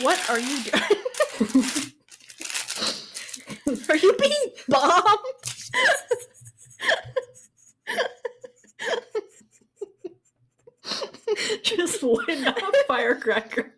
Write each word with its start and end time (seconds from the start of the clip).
What 0.00 0.30
are 0.30 0.38
you 0.40 0.62
doing? 0.62 1.92
are 3.88 3.96
you 3.96 4.12
being 4.18 4.50
bombed? 4.68 5.18
Just 11.62 12.02
lit 12.02 12.46
off 12.46 12.74
firecracker 12.86 13.72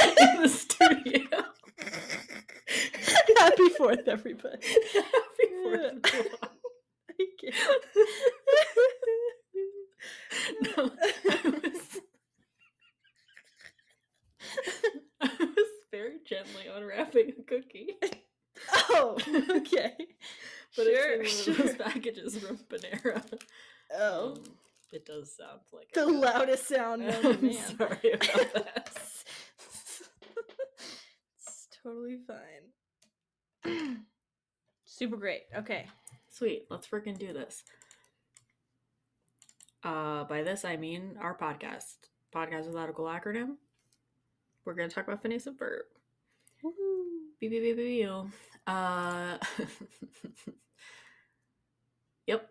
in 0.00 0.42
the 0.42 0.48
studio. 0.48 1.26
Happy 3.38 3.68
Fourth, 3.70 4.06
everybody. 4.06 4.58
Happy 4.92 5.48
Fourth 5.62 5.92
of 5.92 6.02
July. 6.02 6.48
I 7.18 7.26
can't. 7.40 7.84
No, 10.76 10.90
I 11.00 11.40
was, 11.44 12.00
I 15.20 15.30
was 15.40 15.66
very 15.90 16.18
gently 16.26 16.66
unwrapping 16.74 17.32
a 17.38 17.42
cookie, 17.42 17.96
Oh, 18.90 19.16
okay. 19.50 19.94
but 20.76 20.84
sure, 20.84 21.22
it's 21.22 21.44
sure. 21.44 21.54
in 21.54 21.58
one 21.60 21.68
of 21.70 21.78
those 21.78 21.86
packages 21.92 22.38
from 22.38 22.58
Panera. 22.58 23.22
Oh, 23.94 24.32
Um, 24.36 24.42
it 24.92 25.04
does 25.06 25.36
sound 25.36 25.60
like 25.72 25.78
the 25.94 26.06
loudest 26.06 26.68
sound 26.68 27.02
I'm 27.04 27.42
man. 27.42 27.52
sorry 27.52 28.12
about 28.12 28.54
that. 28.54 28.90
it's 31.38 31.68
totally 31.82 32.18
fine. 32.26 32.64
Super 34.84 35.16
great. 35.16 35.42
Okay. 35.56 35.86
Sweet, 36.28 36.66
let's 36.70 36.86
freaking 36.86 37.18
do 37.18 37.32
this. 37.32 37.62
Uh, 39.82 40.24
by 40.24 40.42
this 40.42 40.64
I 40.64 40.76
mean 40.76 41.16
our 41.20 41.36
podcast, 41.36 41.94
podcast 42.34 42.66
without 42.66 42.90
a 42.90 42.92
cool 42.92 43.06
acronym. 43.06 43.56
We're 44.64 44.74
gonna 44.74 44.88
talk 44.88 45.06
about 45.06 45.22
Phineas 45.22 45.46
and 45.46 45.58
Ferb. 45.58 45.80
Beep, 47.40 47.50
beep, 47.50 47.62
beep, 47.62 47.76
beep, 47.76 47.78
beep. 48.00 48.08
Uh, 48.66 49.38
yep. 52.26 52.48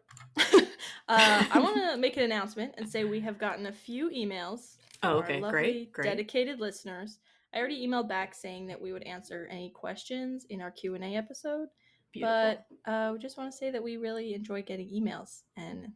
Uh, 1.09 1.43
I 1.52 1.59
want 1.59 1.75
to 1.75 1.97
make 2.05 2.15
an 2.17 2.23
announcement 2.23 2.75
and 2.77 2.88
say 2.89 3.03
we 3.03 3.19
have 3.21 3.38
gotten 3.38 3.65
a 3.65 3.71
few 3.73 4.09
emails. 4.09 4.77
Oh, 5.03 5.21
from 5.21 5.35
our 5.35 5.41
lovely, 5.41 5.49
great, 5.52 5.91
great. 5.93 6.03
Dedicated 6.05 6.59
listeners. 6.59 7.19
I 7.53 7.57
already 7.59 7.85
emailed 7.88 8.07
back 8.07 8.35
saying 8.35 8.67
that 8.67 8.79
we 8.81 8.91
would 8.93 9.03
answer 9.03 9.47
any 9.52 9.69
questions 9.71 10.45
in 10.49 10.61
our 10.61 10.71
Q 10.71 10.95
and 10.95 11.03
A 11.03 11.15
episode. 11.15 11.67
Beautiful. 12.13 12.55
But 12.85 12.91
uh, 12.91 13.11
we 13.13 13.19
just 13.19 13.37
want 13.37 13.52
to 13.52 13.57
say 13.57 13.71
that 13.71 13.81
we 13.83 13.97
really 13.97 14.33
enjoy 14.33 14.61
getting 14.61 14.87
emails, 14.89 15.41
and 15.57 15.85
it 15.85 15.91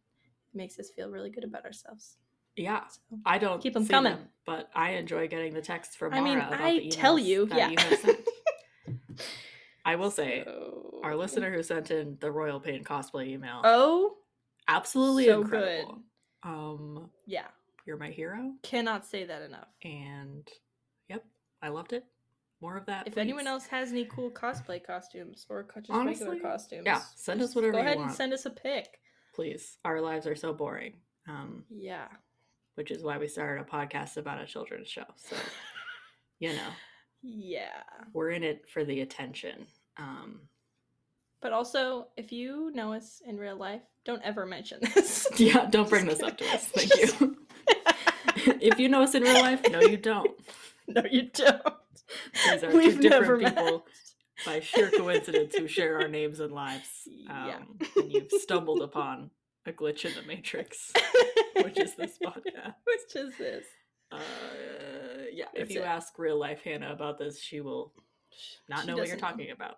makes 0.54 0.80
us 0.80 0.90
feel 0.96 1.10
really 1.10 1.30
good 1.30 1.44
about 1.44 1.66
ourselves. 1.66 2.18
yeah, 2.56 2.88
So, 2.88 3.18
I 3.26 3.38
don't 3.40 3.62
keep 3.62 3.76
'em 3.76 3.84
see 3.84 3.90
coming. 3.90 4.14
them, 4.14 4.28
but 4.46 4.70
I 4.76 4.92
enjoy 4.92 5.28
getting 5.28 5.54
the 5.54 5.62
texts 5.62 5.96
from 5.96 6.14
I 6.14 6.20
Mara 6.22 6.30
mean, 6.30 6.38
about 6.40 6.62
I 6.62 6.80
the 6.80 6.90
tell 6.90 7.18
you, 7.20 7.48
yeah. 7.52 7.70
you. 7.70 8.16
I 9.86 9.96
will 9.96 10.12
say, 10.12 10.44
so- 10.46 11.02
our 11.04 11.16
listener 11.16 11.52
who 11.54 11.62
sent 11.62 11.92
in 11.92 12.18
the 12.22 12.32
Royal 12.32 12.60
Pain 12.60 12.84
cosplay 12.84 13.28
email, 13.28 13.62
Oh, 13.64 14.16
absolutely 14.68 15.26
so 15.26 15.42
incredible. 15.42 16.02
good. 16.44 16.50
Um, 16.50 17.10
Yeah, 17.26 17.48
you're 17.86 17.98
my 17.98 18.10
hero. 18.10 18.54
cannot 18.64 19.06
say 19.06 19.26
that 19.26 19.42
enough. 19.42 19.68
and 19.84 20.48
yep, 21.10 21.24
I 21.62 21.70
loved 21.70 21.94
it. 21.94 22.06
More 22.62 22.78
of 22.78 22.86
that. 22.86 23.08
If 23.08 23.18
anyone 23.18 23.46
else 23.48 23.66
has 23.68 23.92
any 23.92 24.06
cool 24.06 24.32
cosplay 24.32 24.82
costumes 24.86 25.46
or 25.50 25.64
just 25.64 25.90
Honestly, 25.90 26.26
regular 26.28 26.50
costumes, 26.52 26.84
yeah, 26.86 27.02
send 27.16 27.42
us 27.42 27.56
whatever 27.56 27.74
Go 27.74 27.80
ahead 27.80 27.98
and 27.98 28.12
send 28.12 28.32
us 28.34 28.46
a 28.46 28.50
pic. 28.52 29.00
please, 29.36 29.78
our 29.84 30.00
lives 30.00 30.28
are 30.28 30.36
so 30.36 30.54
boring. 30.54 30.94
Um, 31.28 31.66
Yeah. 31.70 32.08
which 32.76 32.90
is 32.92 33.04
why 33.04 33.18
we 33.18 33.28
started 33.28 33.62
a 33.62 33.66
podcast 33.66 34.18
about 34.18 34.42
a 34.42 34.46
children's 34.46 34.88
show. 34.90 35.06
So, 35.18 35.36
you 36.40 36.54
know, 36.54 36.70
Yeah. 37.22 37.84
we're 38.14 38.32
in 38.32 38.44
it 38.44 38.68
for 38.70 38.84
the 38.86 39.02
attention. 39.02 39.68
Um, 39.98 40.42
But 41.44 41.52
also, 41.52 42.08
if 42.16 42.32
you 42.32 42.72
know 42.74 42.94
us 42.94 43.22
in 43.28 43.38
real 43.38 43.58
life, 43.58 43.82
don't 44.06 44.22
ever 44.24 44.46
mention 44.46 44.80
this. 44.96 45.28
yeah, 45.38 45.66
don't 45.70 45.90
bring 45.90 46.06
this 46.06 46.24
up 46.24 46.38
to 46.38 46.46
us. 46.46 46.68
Thank 46.70 46.96
you. 46.96 47.38
if 48.62 48.80
you 48.80 48.88
know 48.88 49.04
us 49.04 49.14
in 49.14 49.24
real 49.24 49.42
life, 49.42 49.62
no, 49.70 49.82
you 49.82 49.98
don't. 49.98 50.32
no, 50.88 51.04
you 51.12 51.30
don't. 51.34 51.62
These 52.50 52.64
are 52.64 52.72
We've 52.72 52.96
two 52.96 53.10
different 53.10 53.46
people 53.46 53.72
met. 53.72 54.46
by 54.46 54.60
sheer 54.62 54.90
coincidence 54.90 55.54
who 55.56 55.68
share 55.68 56.00
our 56.00 56.08
names 56.08 56.40
and 56.40 56.54
lives. 56.54 56.88
Yeah. 57.06 57.58
Um, 57.58 57.78
and 57.98 58.12
you've 58.12 58.32
stumbled 58.32 58.82
upon 58.82 59.30
a 59.66 59.74
glitch 59.74 60.06
in 60.06 60.14
the 60.16 60.26
matrix. 60.26 60.94
which 61.62 61.78
is 61.78 61.96
this 61.96 62.18
podcast. 62.24 62.76
Which 62.86 63.16
is 63.16 63.38
this? 63.38 63.66
Uh, 64.12 64.20
yeah, 65.34 65.46
if 65.54 65.72
you 65.72 65.82
it. 65.82 65.86
ask 65.86 66.18
real 66.18 66.40
life 66.40 66.62
Hannah 66.64 66.94
about 66.94 67.18
this, 67.18 67.40
she 67.42 67.60
will 67.60 67.92
not 68.70 68.82
She 68.82 68.88
know 68.88 68.96
what 68.98 69.08
you're 69.08 69.18
know. 69.18 69.22
talking 69.22 69.52
about, 69.52 69.78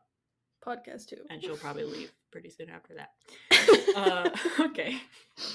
Podcast 0.66 1.08
too. 1.08 1.18
and 1.30 1.42
she'll 1.42 1.58
probably 1.58 1.84
leave 1.84 2.12
pretty 2.32 2.50
soon 2.50 2.70
after 2.70 2.96
that. 2.96 3.10
Uh, 3.96 4.30
okay. 4.60 4.98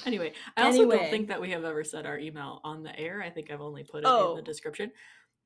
Anyway, 0.05 0.33
I 0.57 0.63
also 0.63 0.79
Anyway. 0.79 0.97
don't 0.97 1.09
think 1.11 1.27
that 1.27 1.39
we 1.39 1.51
have 1.51 1.63
ever 1.63 1.83
said 1.83 2.05
our 2.07 2.17
email 2.17 2.59
on 2.63 2.81
the 2.81 2.97
air. 2.99 3.21
I 3.21 3.29
think 3.29 3.51
I've 3.51 3.61
only 3.61 3.83
put 3.83 3.97
it 3.99 3.99
in 3.99 4.05
Oh. 4.07 4.35
the 4.35 4.41
description. 4.41 4.91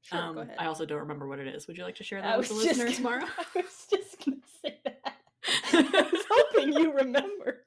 sure, 0.01 0.17
um. 0.17 0.49
I 0.57 0.65
also 0.67 0.85
don't 0.85 0.99
remember 0.99 1.27
what 1.27 1.39
it 1.39 1.47
is. 1.47 1.67
Would 1.67 1.77
you 1.77 1.83
like 1.83 1.95
to 1.95 2.03
share 2.05 2.19
I 2.19 2.21
that 2.23 2.37
with 2.39 2.47
the 2.47 2.53
listeners, 2.55 2.99
gonna- 2.99 3.17
Mara? 3.19 3.25
I 3.55 3.61
was 3.61 3.85
just 3.91 4.25
gonna 4.25 4.37
say 4.63 4.79
that. 4.85 5.13
I 5.73 6.09
was 6.11 6.25
hoping 6.31 6.73
you 6.73 6.93
remember. 6.93 7.65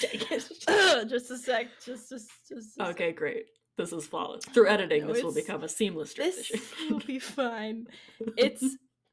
just 0.00 1.30
a 1.30 1.36
sec. 1.38 1.66
Just, 1.84 2.08
just, 2.10 2.30
just. 2.48 2.52
a 2.52 2.62
sec. 2.62 2.86
okay, 2.90 3.12
great. 3.12 3.46
This 3.76 3.92
is 3.92 4.06
flawless. 4.06 4.44
Through 4.44 4.68
editing, 4.68 5.06
No, 5.06 5.12
this 5.12 5.22
will 5.22 5.34
become 5.34 5.62
a 5.64 5.68
seamless 5.68 6.14
This 6.14 6.46
transition. 6.46 6.88
will 6.90 7.00
be 7.00 7.18
fine. 7.18 7.86
It's. 8.36 8.64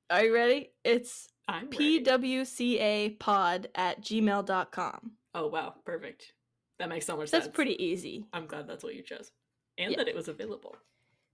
Are 0.10 0.24
you 0.24 0.34
ready? 0.34 0.70
It's 0.84 1.28
I'm 1.48 1.70
ready. 1.70 2.04
pwcapod 2.04 3.66
at 3.76 4.02
gmail.com. 4.02 5.12
Oh 5.34 5.48
wow, 5.48 5.76
perfect. 5.86 6.34
That 6.80 6.90
makes 6.90 7.06
so 7.06 7.16
much 7.16 7.32
That's 7.32 7.32
sense. 7.32 7.46
That's 7.46 7.56
pretty 7.56 7.82
easy. 7.84 8.26
I'm 8.34 8.48
glad 8.48 8.68
that's 8.68 8.84
what 8.84 8.96
you 8.96 9.04
chose. 9.04 9.32
And 9.78 9.92
Yeah. 9.92 9.98
that 9.98 10.08
it 10.08 10.16
was 10.16 10.28
available. 10.28 10.76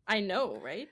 I 0.08 0.20
know, 0.20 0.58
right? 0.62 0.90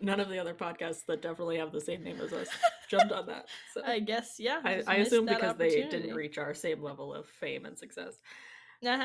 None 0.00 0.20
of 0.20 0.28
the 0.28 0.38
other 0.38 0.54
podcasts 0.54 1.04
that 1.06 1.20
definitely 1.22 1.58
have 1.58 1.72
the 1.72 1.80
same 1.80 2.02
name 2.02 2.20
as 2.20 2.32
us 2.32 2.48
jumped 2.88 3.12
on 3.12 3.26
that. 3.26 3.46
So 3.74 3.82
I 3.86 3.98
guess, 4.00 4.36
yeah. 4.38 4.60
I, 4.64 4.82
I 4.86 4.94
assume 4.96 5.26
because 5.26 5.56
they 5.56 5.82
didn't 5.88 6.14
reach 6.14 6.38
our 6.38 6.54
same 6.54 6.82
level 6.82 7.12
of 7.12 7.26
fame 7.26 7.66
and 7.66 7.78
success. 7.78 8.14
Just 8.84 9.04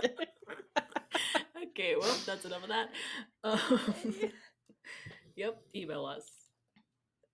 kidding. 0.00 0.26
okay, 1.70 1.94
well, 1.98 2.16
that's 2.24 2.44
enough 2.44 2.62
of 2.62 2.68
that. 2.68 2.88
Um, 3.44 4.30
yep, 5.36 5.60
email 5.74 6.04
us. 6.06 6.24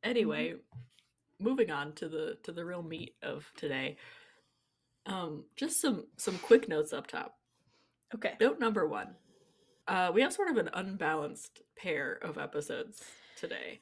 Anyway, 0.02 0.50
Mm-hmm. 0.50 1.44
moving 1.44 1.70
on 1.70 1.92
to 1.94 2.08
the 2.08 2.36
to 2.44 2.52
the 2.52 2.64
real 2.64 2.82
meat 2.82 3.14
of 3.22 3.50
today. 3.56 3.96
Um, 5.06 5.44
just 5.56 5.80
some 5.80 6.06
some 6.16 6.38
quick 6.38 6.68
notes 6.68 6.92
up 6.92 7.06
top. 7.06 7.36
okay. 8.14 8.34
Note 8.41 8.60
number 8.60 8.86
one. 8.86 9.16
Uh, 9.88 10.10
we 10.14 10.22
have 10.22 10.32
sort 10.32 10.48
of 10.50 10.56
an 10.58 10.70
unbalanced 10.74 11.62
pair 11.76 12.12
of 12.22 12.38
episodes 12.38 13.02
today. 13.36 13.80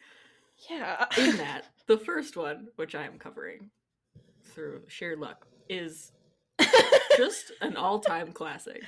Yeah. 0.71 1.05
In 1.19 1.37
that, 1.37 1.67
the 1.87 1.99
first 1.99 2.37
one, 2.37 2.69
which 2.77 2.95
I 2.95 3.05
am 3.05 3.19
covering 3.19 3.71
through 4.45 4.83
sheer 4.89 5.17
luck, 5.17 5.47
is 5.69 6.13
just 7.19 7.53
an 7.61 7.77
all-time 7.77 8.33
classic. 8.33 8.83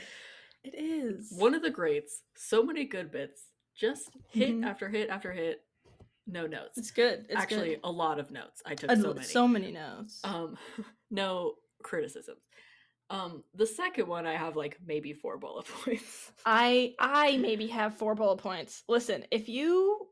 it 0.65 0.75
is. 0.75 1.33
One 1.37 1.55
of 1.55 1.61
the 1.63 1.71
greats. 1.71 2.23
So 2.35 2.63
many 2.63 2.85
good 2.85 3.11
bits. 3.13 3.43
Just 3.75 4.11
hit 4.31 4.51
Mhm. 4.51 4.67
after 4.67 4.89
hit 4.89 5.11
after 5.11 5.33
hit. 5.33 5.63
No 6.27 6.47
notes. 6.47 6.79
It's 6.79 6.91
good. 6.93 7.27
It's 7.29 7.35
Actually, 7.41 7.71
good. 7.71 7.81
a 7.85 7.91
lot 7.91 8.19
of 8.21 8.31
notes. 8.31 8.63
I 8.65 8.75
took 8.75 8.91
A- 8.91 8.97
so 8.97 9.13
many. 9.15 9.27
so 9.27 9.49
many 9.49 9.73
notes. 9.73 10.21
Um, 10.25 10.57
no 11.11 11.55
criticisms. 11.83 12.41
Um, 13.11 13.43
the 13.55 13.67
second 13.67 14.07
one 14.07 14.27
I 14.27 14.35
have 14.37 14.57
like 14.57 14.79
maybe 14.87 15.13
four 15.13 15.37
bullet 15.37 15.67
points. 15.85 16.33
I 16.47 16.95
I 16.99 17.37
maybe 17.39 17.67
have 17.69 17.97
four 17.97 18.15
bullet 18.15 18.39
points. 18.39 18.85
Listen, 18.89 19.25
if 19.31 19.49
you 19.49 20.07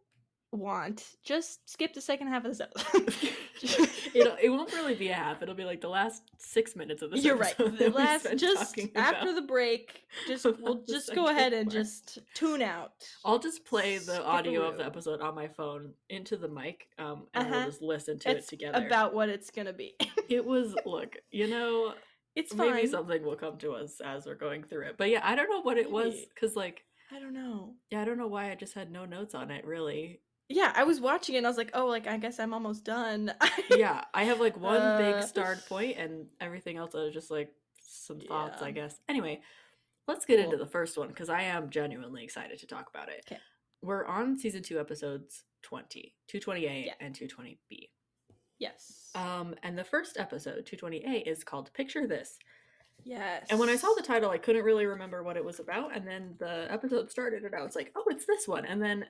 want, 0.53 1.05
just 1.25 1.71
skip 1.71 1.95
the 1.95 2.01
second 2.01 2.27
half 2.27 2.45
of 2.45 2.51
this 2.51 2.61
episode. 2.61 3.15
It'll, 4.15 4.37
it 4.41 4.49
won't 4.51 4.73
really 4.73 4.95
be 4.95 5.09
a 5.09 5.15
half. 5.15 5.43
It'll 5.43 5.55
be 5.55 5.65
like 5.65 5.81
the 5.81 5.89
last 5.89 6.23
six 6.39 6.75
minutes 6.77 7.03
of 7.03 7.11
this. 7.11 7.25
You're 7.25 7.37
right. 7.37 7.57
The 7.57 7.91
last 7.95 8.27
just 8.37 8.79
after 8.95 9.35
the 9.35 9.43
break, 9.43 10.03
just 10.27 10.45
we'll 10.61 10.83
just 10.89 11.15
go 11.15 11.29
ahead 11.29 11.53
and 11.53 11.67
part. 11.67 11.73
just 11.73 12.19
tune 12.35 12.63
out. 12.63 12.93
I'll 13.25 13.39
just 13.39 13.65
play 13.65 13.99
the 13.99 14.25
audio 14.25 14.63
of 14.63 14.77
the 14.79 14.85
episode 14.87 15.21
on 15.21 15.35
my 15.35 15.49
phone 15.49 15.93
into 16.09 16.37
the 16.37 16.49
mic, 16.49 16.89
um, 16.99 17.27
and 17.35 17.49
we'll 17.49 17.57
Uh-huh. 17.59 17.67
just 17.67 17.83
listen 17.83 18.19
to 18.21 18.31
It's 18.31 18.47
it 18.47 18.51
together. 18.51 18.87
about 18.87 19.15
what 19.15 19.29
it's 19.29 19.51
gonna 19.51 19.73
be. 19.73 19.95
it 20.29 20.45
was 20.45 20.75
look, 20.87 21.17
you 21.31 21.49
know, 21.49 21.95
it's 22.37 22.55
maybe 22.55 22.87
something 22.87 23.23
will 23.25 23.37
come 23.37 23.59
to 23.59 23.73
us 23.73 24.01
as 24.05 24.27
we're 24.27 24.35
going 24.35 24.63
through 24.65 24.87
it. 24.87 24.97
But 24.99 25.11
yeah, 25.11 25.21
I 25.23 25.35
don't 25.35 25.51
know 25.51 25.63
what 25.63 25.79
it 25.79 25.91
was 25.91 26.15
because 26.35 26.55
like 26.57 26.85
I 27.13 27.19
don't 27.19 27.35
know. 27.35 27.75
yeah, 27.91 28.03
I 28.03 28.05
don't 28.05 28.19
know 28.19 28.29
why 28.29 28.51
I 28.53 28.55
just 28.55 28.75
had 28.75 28.91
no 28.93 29.05
notes 29.05 29.35
on 29.35 29.51
it 29.51 29.65
really. 29.65 30.21
Yeah, 30.53 30.73
I 30.75 30.83
was 30.85 31.01
watching 31.01 31.37
it 31.37 31.39
and 31.39 31.47
I 31.47 31.51
was 31.51 31.57
like, 31.57 31.71
oh, 31.75 31.87
like 31.87 32.07
I 32.09 32.17
guess 32.19 32.39
I'm 32.41 32.53
almost 32.53 32.85
done. 32.85 33.33
yeah, 33.71 34.05
I 34.13 34.25
have 34.25 34.41
like 34.41 34.57
one 34.61 34.77
Uh, 34.83 34.99
big 34.99 35.23
start 35.29 35.65
point 35.69 35.97
and 35.97 36.27
everything 36.41 36.77
else 36.77 36.95
is 36.95 37.15
just 37.15 37.31
like 37.31 37.53
some 37.81 38.19
thoughts, 38.21 38.59
Yeah. 38.61 38.67
I 38.67 38.71
guess. 38.73 38.99
Anyway, 39.09 39.41
let's 40.09 40.27
get 40.27 40.41
into 40.41 40.57
the 40.57 40.67
first 40.67 40.99
one 40.99 41.09
because 41.09 41.29
I 41.29 41.43
am 41.43 41.71
genuinely 41.71 42.25
excited 42.25 42.59
to 42.59 42.67
talk 42.67 42.91
about 42.93 43.09
it. 43.09 43.25
'Kay. 43.27 43.39
we're 43.83 44.05
on 44.05 44.37
season 44.37 44.63
two, 44.63 44.79
episodes 44.81 45.45
20, 45.63 46.15
228 46.27 46.87
Yeah. 46.87 46.95
and 47.01 47.15
220B. 47.15 47.91
Yes. 48.59 49.11
Um, 49.15 49.55
and 49.63 49.79
the 49.79 49.85
first 49.85 50.19
episode, 50.19 50.67
228, 50.67 51.27
is 51.27 51.45
called 51.45 51.73
Picture 51.75 52.07
This. 52.07 52.39
yes. 53.05 53.47
And 53.51 53.59
when 53.61 53.69
I 53.71 53.77
saw 53.77 53.93
the 53.95 54.03
title, 54.03 54.31
I 54.31 54.39
couldn't 54.39 54.65
really 54.65 54.85
remember 54.87 55.23
what 55.23 55.37
it 55.37 55.45
was 55.45 55.61
about. 55.61 55.97
And 55.97 56.07
then 56.07 56.35
the 56.39 56.67
episode 56.71 57.11
started, 57.11 57.45
and 57.45 57.55
I 57.55 57.63
was 57.63 57.75
like, 57.77 57.93
oh, 57.97 58.05
it's 58.09 58.27
this 58.27 58.47
one. 58.49 58.67
And 58.67 58.83
then 58.83 59.07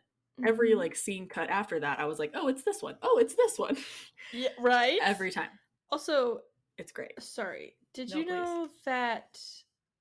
every 0.46 0.72
Mhm. 0.72 0.78
like 0.78 0.96
scene 0.96 1.28
cut 1.28 1.48
after 1.50 1.80
that, 1.80 1.98
I 2.00 2.04
was 2.06 2.18
like, 2.18 2.32
oh, 2.34 2.48
it's 2.48 2.62
this 2.62 2.82
one. 2.82 2.96
Oh, 3.02 3.18
it's 3.18 3.34
this 3.34 3.58
one. 3.58 3.76
yeah, 4.32 4.48
right. 4.58 4.98
every 5.02 5.30
time. 5.30 5.50
Also, 5.90 6.40
It's 6.78 6.92
great. 6.92 7.20
sorry. 7.22 7.76
Did 7.92 8.10
No, 8.10 8.16
you 8.18 8.24
please. 8.24 8.30
know 8.32 8.68
that 8.84 9.40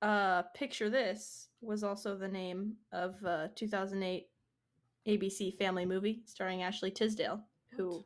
uh 0.01 0.43
Picture 0.53 0.89
This 0.89 1.49
was 1.61 1.83
also 1.83 2.15
the 2.15 2.27
name 2.27 2.77
of 2.91 3.15
uh 3.25 3.47
2008 3.55 4.29
ABC 5.07 5.57
family 5.57 5.85
movie 5.85 6.21
starring 6.25 6.63
Ashley 6.63 6.91
Tisdale, 6.91 7.43
who 7.71 7.89
What? 7.97 8.05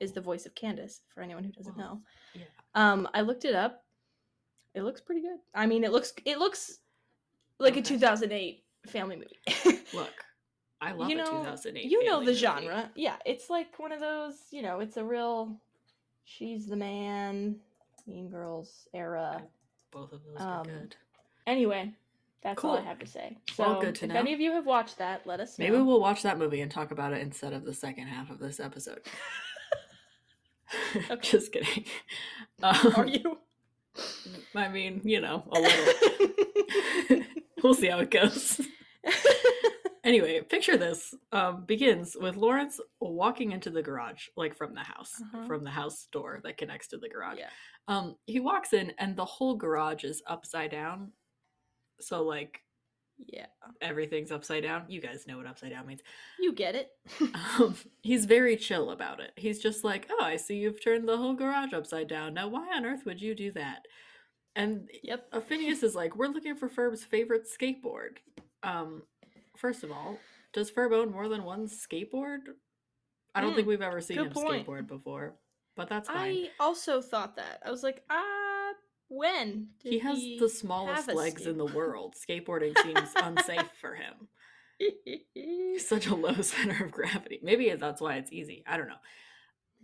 is 0.00 0.12
the 0.12 0.20
voice 0.20 0.46
of 0.46 0.54
Candace 0.54 1.02
for 1.08 1.20
anyone 1.22 1.44
who 1.44 1.52
doesn't 1.52 1.74
Whoa. 1.76 1.82
know. 1.84 2.02
Yeah. 2.34 2.44
Um 2.74 3.08
I 3.14 3.20
looked 3.22 3.44
it 3.44 3.54
up. 3.54 3.84
It 4.74 4.82
looks 4.82 5.00
pretty 5.00 5.20
good. 5.20 5.38
I 5.54 5.66
mean, 5.66 5.84
it 5.84 5.92
looks 5.92 6.12
it 6.24 6.38
looks 6.38 6.78
like 7.58 7.76
a 7.76 7.82
2008 7.82 8.64
family 8.86 9.16
movie. 9.16 9.80
Look, 9.94 10.12
I 10.84 10.92
love 10.92 11.08
you 11.10 11.16
a 11.16 11.24
know, 11.24 11.30
2008. 11.30 11.84
you 11.90 12.04
know 12.04 12.20
the 12.20 12.26
movie. 12.26 12.36
genre. 12.38 12.90
Yeah, 12.94 13.16
it's 13.24 13.48
like 13.50 13.78
one 13.78 13.92
of 13.92 14.00
those, 14.00 14.34
you 14.50 14.62
know, 14.62 14.80
it's 14.80 14.96
a 14.96 15.04
real 15.04 15.56
she's 16.24 16.66
the 16.66 16.76
man, 16.76 17.56
Mean 18.06 18.28
Girls 18.30 18.88
era. 18.94 19.42
Both 19.90 20.12
of 20.12 20.20
those 20.24 20.40
Um, 20.40 20.46
are 20.46 20.64
good. 20.64 20.96
Anyway, 21.46 21.92
that's 22.42 22.64
all 22.64 22.76
I 22.76 22.80
have 22.82 22.98
to 23.00 23.06
say. 23.06 23.36
So, 23.54 23.62
Well, 23.64 23.80
good 23.80 23.94
to 23.96 24.04
if 24.06 24.12
know. 24.12 24.18
any 24.20 24.32
of 24.34 24.40
you 24.40 24.52
have 24.52 24.66
watched 24.66 24.98
that, 24.98 25.26
let 25.26 25.40
us 25.40 25.58
know. 25.58 25.64
Maybe 25.66 25.76
we'll 25.82 26.00
watch 26.00 26.22
that 26.22 26.38
movie 26.38 26.60
and 26.62 26.70
talk 26.70 26.90
about 26.90 27.12
it 27.12 27.20
instead 27.20 27.52
of 27.52 27.64
the 27.64 27.74
second 27.74 28.06
half 28.08 28.30
of 28.30 28.38
this 28.38 28.60
episode. 28.60 29.00
Okay. 31.10 31.28
Just 31.30 31.52
kidding. 31.52 31.84
Are 32.62 32.74
Um, 33.00 33.06
you? 33.08 33.38
I 34.56 34.68
mean, 34.68 35.02
you 35.04 35.20
know, 35.20 35.44
a 35.52 35.60
little. 35.60 37.22
we'll 37.62 37.74
see 37.74 37.88
how 37.88 37.98
it 38.00 38.10
goes. 38.10 38.60
Anyway, 40.04 40.40
picture 40.42 40.76
this 40.76 41.14
um, 41.32 41.64
begins 41.64 42.16
with 42.20 42.36
Lawrence 42.36 42.78
walking 43.00 43.52
into 43.52 43.70
the 43.70 43.82
garage, 43.82 44.28
like 44.36 44.54
from 44.54 44.74
the 44.74 44.82
house, 44.82 45.12
Uh-huh. 45.20 45.46
from 45.46 45.64
the 45.64 45.70
house 45.70 46.06
door 46.12 46.40
that 46.44 46.58
connects 46.58 46.88
to 46.88 46.98
the 46.98 47.08
garage. 47.08 47.38
yeah. 47.38 47.48
Um, 47.88 48.16
he 48.26 48.38
walks 48.40 48.72
in, 48.72 48.92
and 48.98 49.16
the 49.16 49.24
whole 49.24 49.56
garage 49.56 50.04
is 50.04 50.22
upside 50.26 50.70
down. 50.70 51.12
So, 52.00 52.22
like, 52.22 52.60
Yeah. 53.26 53.46
everything's 53.80 54.32
upside 54.32 54.62
down. 54.64 54.86
You 54.88 55.00
guys 55.00 55.26
know 55.26 55.36
what 55.38 55.46
upside 55.46 55.70
down 55.70 55.86
means. 55.86 56.02
You 56.38 56.52
get 56.52 56.74
it. 56.74 56.90
Um, 57.58 57.76
he's 58.02 58.24
very 58.24 58.56
chill 58.56 58.90
about 58.90 59.20
it. 59.20 59.30
He's 59.36 59.60
just 59.62 59.84
like, 59.84 60.06
"Oh, 60.10 60.22
I 60.24 60.36
see 60.36 60.56
you've 60.56 60.82
turned 60.82 61.06
the 61.08 61.16
whole 61.16 61.34
garage 61.34 61.72
upside 61.72 62.08
down. 62.08 62.34
Now, 62.34 62.48
why 62.48 62.68
on 62.76 62.84
earth 62.84 63.04
would 63.06 63.20
you 63.22 63.34
do 63.34 63.52
that?" 63.52 63.86
And 64.56 64.88
yep. 65.02 65.28
Phineas 65.46 65.82
is 65.82 65.94
like, 65.94 66.16
"We're 66.16 66.28
looking 66.28 66.56
for 66.56 66.68
Ferb's 66.68 67.04
favorite 67.04 67.46
skateboard." 67.46 68.18
Um, 68.64 69.02
first 69.56 69.82
of 69.84 69.90
all, 69.90 70.18
does 70.52 70.70
Ferb 70.70 70.92
own 70.92 71.10
more 71.10 71.28
than 71.28 71.44
one 71.44 71.66
skateboard? 71.68 72.40
I 73.34 73.40
don't 73.40 73.54
think 73.54 73.64
Hmm, 73.64 73.70
we've 73.70 73.82
ever 73.82 74.00
seen 74.00 74.18
him 74.18 74.30
point. 74.30 74.66
skateboard 74.66 74.86
before, 74.86 75.34
but 75.76 75.88
that's 75.88 76.08
fine. 76.08 76.18
I 76.18 76.50
also 76.60 77.00
thought 77.02 77.36
that. 77.36 77.60
I 77.66 77.70
was 77.70 77.82
like, 77.82 78.04
ah, 78.08 78.70
when? 79.08 79.68
he 79.82 79.98
has 79.98 80.18
the 80.38 80.48
smallest 80.48 81.08
legs 81.12 81.46
in 81.46 81.58
the 81.58 81.66
world. 81.66 82.14
Skateboarding 82.28 82.78
seems 82.82 83.10
unsafe 83.16 83.70
for 83.80 83.94
him. 83.94 84.28
He's 85.34 85.86
such 85.88 86.06
a 86.06 86.14
low 86.14 86.34
center 86.42 86.84
of 86.84 86.92
gravity. 86.92 87.40
Maybe 87.42 87.70
that's 87.74 88.00
why 88.00 88.16
it's 88.16 88.32
easy. 88.32 88.62
I 88.66 88.76
don't 88.76 88.88
know. 88.88 88.94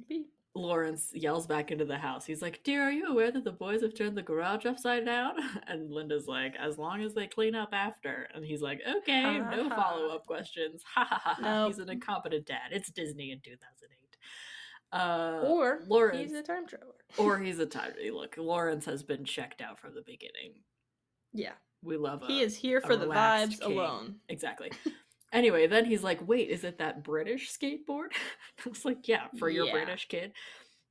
Maybe. 0.09 0.27
Lawrence 0.55 1.11
yells 1.15 1.47
back 1.47 1.71
into 1.71 1.85
the 1.85 1.97
house. 1.99 2.25
He's 2.27 2.43
like, 2.43 2.63
Dear, 2.65 2.83
are 2.83 2.91
you 2.91 3.07
aware 3.07 3.31
that 3.31 3.45
the 3.45 3.53
boys 3.53 3.83
have 3.83 3.95
turned 3.95 4.17
the 4.17 4.23
garage 4.23 4.67
upside 4.67 5.05
down? 5.05 5.35
And 5.69 5.91
Linda's 5.93 6.27
like, 6.27 6.55
As 6.59 6.77
long 6.77 7.03
as 7.03 7.15
they 7.15 7.27
clean 7.29 7.55
up 7.55 7.69
after. 7.73 8.27
And 8.35 8.45
he's 8.45 8.61
like, 8.61 8.81
Okay, 8.99 9.23
Ha, 9.41 9.51
no 9.55 9.69
follow 9.71 10.09
up 10.15 10.27
questions. 10.27 10.83
Ha 10.95 11.07
ha 11.09 11.37
ha. 11.41 11.67
He's 11.69 11.79
an 11.79 11.89
incompetent 11.89 12.47
dad. 12.47 12.71
It's 12.73 12.91
Disney 12.91 13.31
in 13.31 13.41
2008. 13.45 14.17
Uh, 14.93 15.47
Or 15.47 15.83
Lawrence. 15.87 16.19
he's 16.31 16.33
a 16.33 16.43
time 16.43 16.67
traveler. 16.67 16.95
or 17.19 17.39
he's 17.39 17.61
a 17.61 17.67
time. 17.67 17.93
Look, 18.13 18.35
Lawrence 18.37 18.87
has 18.87 19.05
been 19.05 19.25
checked 19.25 19.61
out 19.61 19.79
from 19.79 19.95
the 19.95 20.03
beginning. 20.03 20.55
yeah. 21.33 21.53
We 21.83 21.97
love 21.97 22.21
him. 22.21 22.29
He 22.29 22.41
is 22.43 22.55
here 22.57 22.83
for 22.83 22.95
the 22.95 23.07
vibes 23.07 23.59
king. 23.61 23.73
alone. 23.79 24.17
Exactly. 24.29 24.71
Anyway, 25.33 25.67
then 25.67 25.85
he's 25.85 26.03
like, 26.03 26.27
"Wait, 26.27 26.49
is 26.51 26.65
it 26.65 26.79
that 26.79 27.05
British 27.05 27.53
skateboard?" 27.57 28.09
I 28.65 28.69
was 28.69 28.85
like, 28.85 29.07
"Yeah, 29.09 29.29
for 29.39 29.49
your 29.49 29.67
Yeah. 29.67 29.73
British 29.73 30.09
kid." 30.09 30.33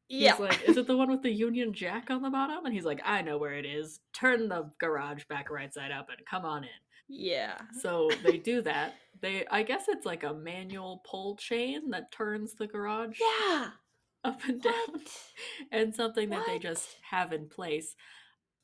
Yeah. 0.07 0.31
He's 0.31 0.39
Yeah. 0.39 0.45
like, 0.45 0.63
"Is 0.67 0.77
it 0.77 0.87
the 0.87 0.97
one 0.97 1.11
with 1.11 1.21
the 1.21 1.31
Union 1.31 1.73
Jack 1.73 2.09
on 2.09 2.21
the 2.21 2.29
bottom?" 2.29 2.65
And 2.65 2.73
he's 2.73 2.85
like, 2.85 3.01
"I 3.05 3.21
know 3.21 3.37
where 3.37 3.53
it 3.53 3.65
is. 3.65 3.99
Turn 4.13 4.47
the 4.49 4.71
garage 4.79 5.25
back 5.25 5.49
right 5.49 5.73
side 5.73 5.91
up 5.91 6.09
and 6.09 6.25
come 6.25 6.45
on 6.45 6.63
in." 6.63 6.69
yeah. 7.11 7.57
So 7.81 8.09
they 8.23 8.37
do 8.37 8.61
that. 8.61 8.93
They, 9.21 9.45
I 9.47 9.63
guess 9.63 9.85
it's 9.89 10.05
like 10.05 10.23
a 10.23 10.33
manual 10.33 11.01
pull 11.09 11.35
chain 11.37 11.89
that 11.89 12.11
turns 12.11 12.53
the 12.53 12.67
garage 12.75 13.19
Yeah. 13.19 13.71
up 14.23 14.43
and 14.45 14.61
down, 14.61 14.73
What? 14.91 15.11
and 15.71 15.93
something 15.95 16.29
that 16.29 16.45
they 16.45 16.59
just 16.59 16.87
have 17.09 17.33
in 17.33 17.49
place. 17.49 17.95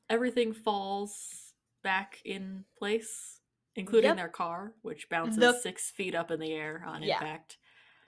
Everything 0.09 0.53
falls 0.53 1.53
back 1.83 2.19
in 2.23 2.65
place, 2.77 3.41
including 3.75 4.09
Yep. 4.09 4.17
their 4.17 4.29
car, 4.29 4.73
which 4.81 5.09
bounces 5.09 5.37
The- 5.37 5.59
six 5.59 5.91
feet 5.91 6.15
up 6.15 6.31
in 6.31 6.39
the 6.39 6.53
air 6.53 6.83
on 6.85 7.03
Yeah. 7.03 7.15
impact. 7.15 7.57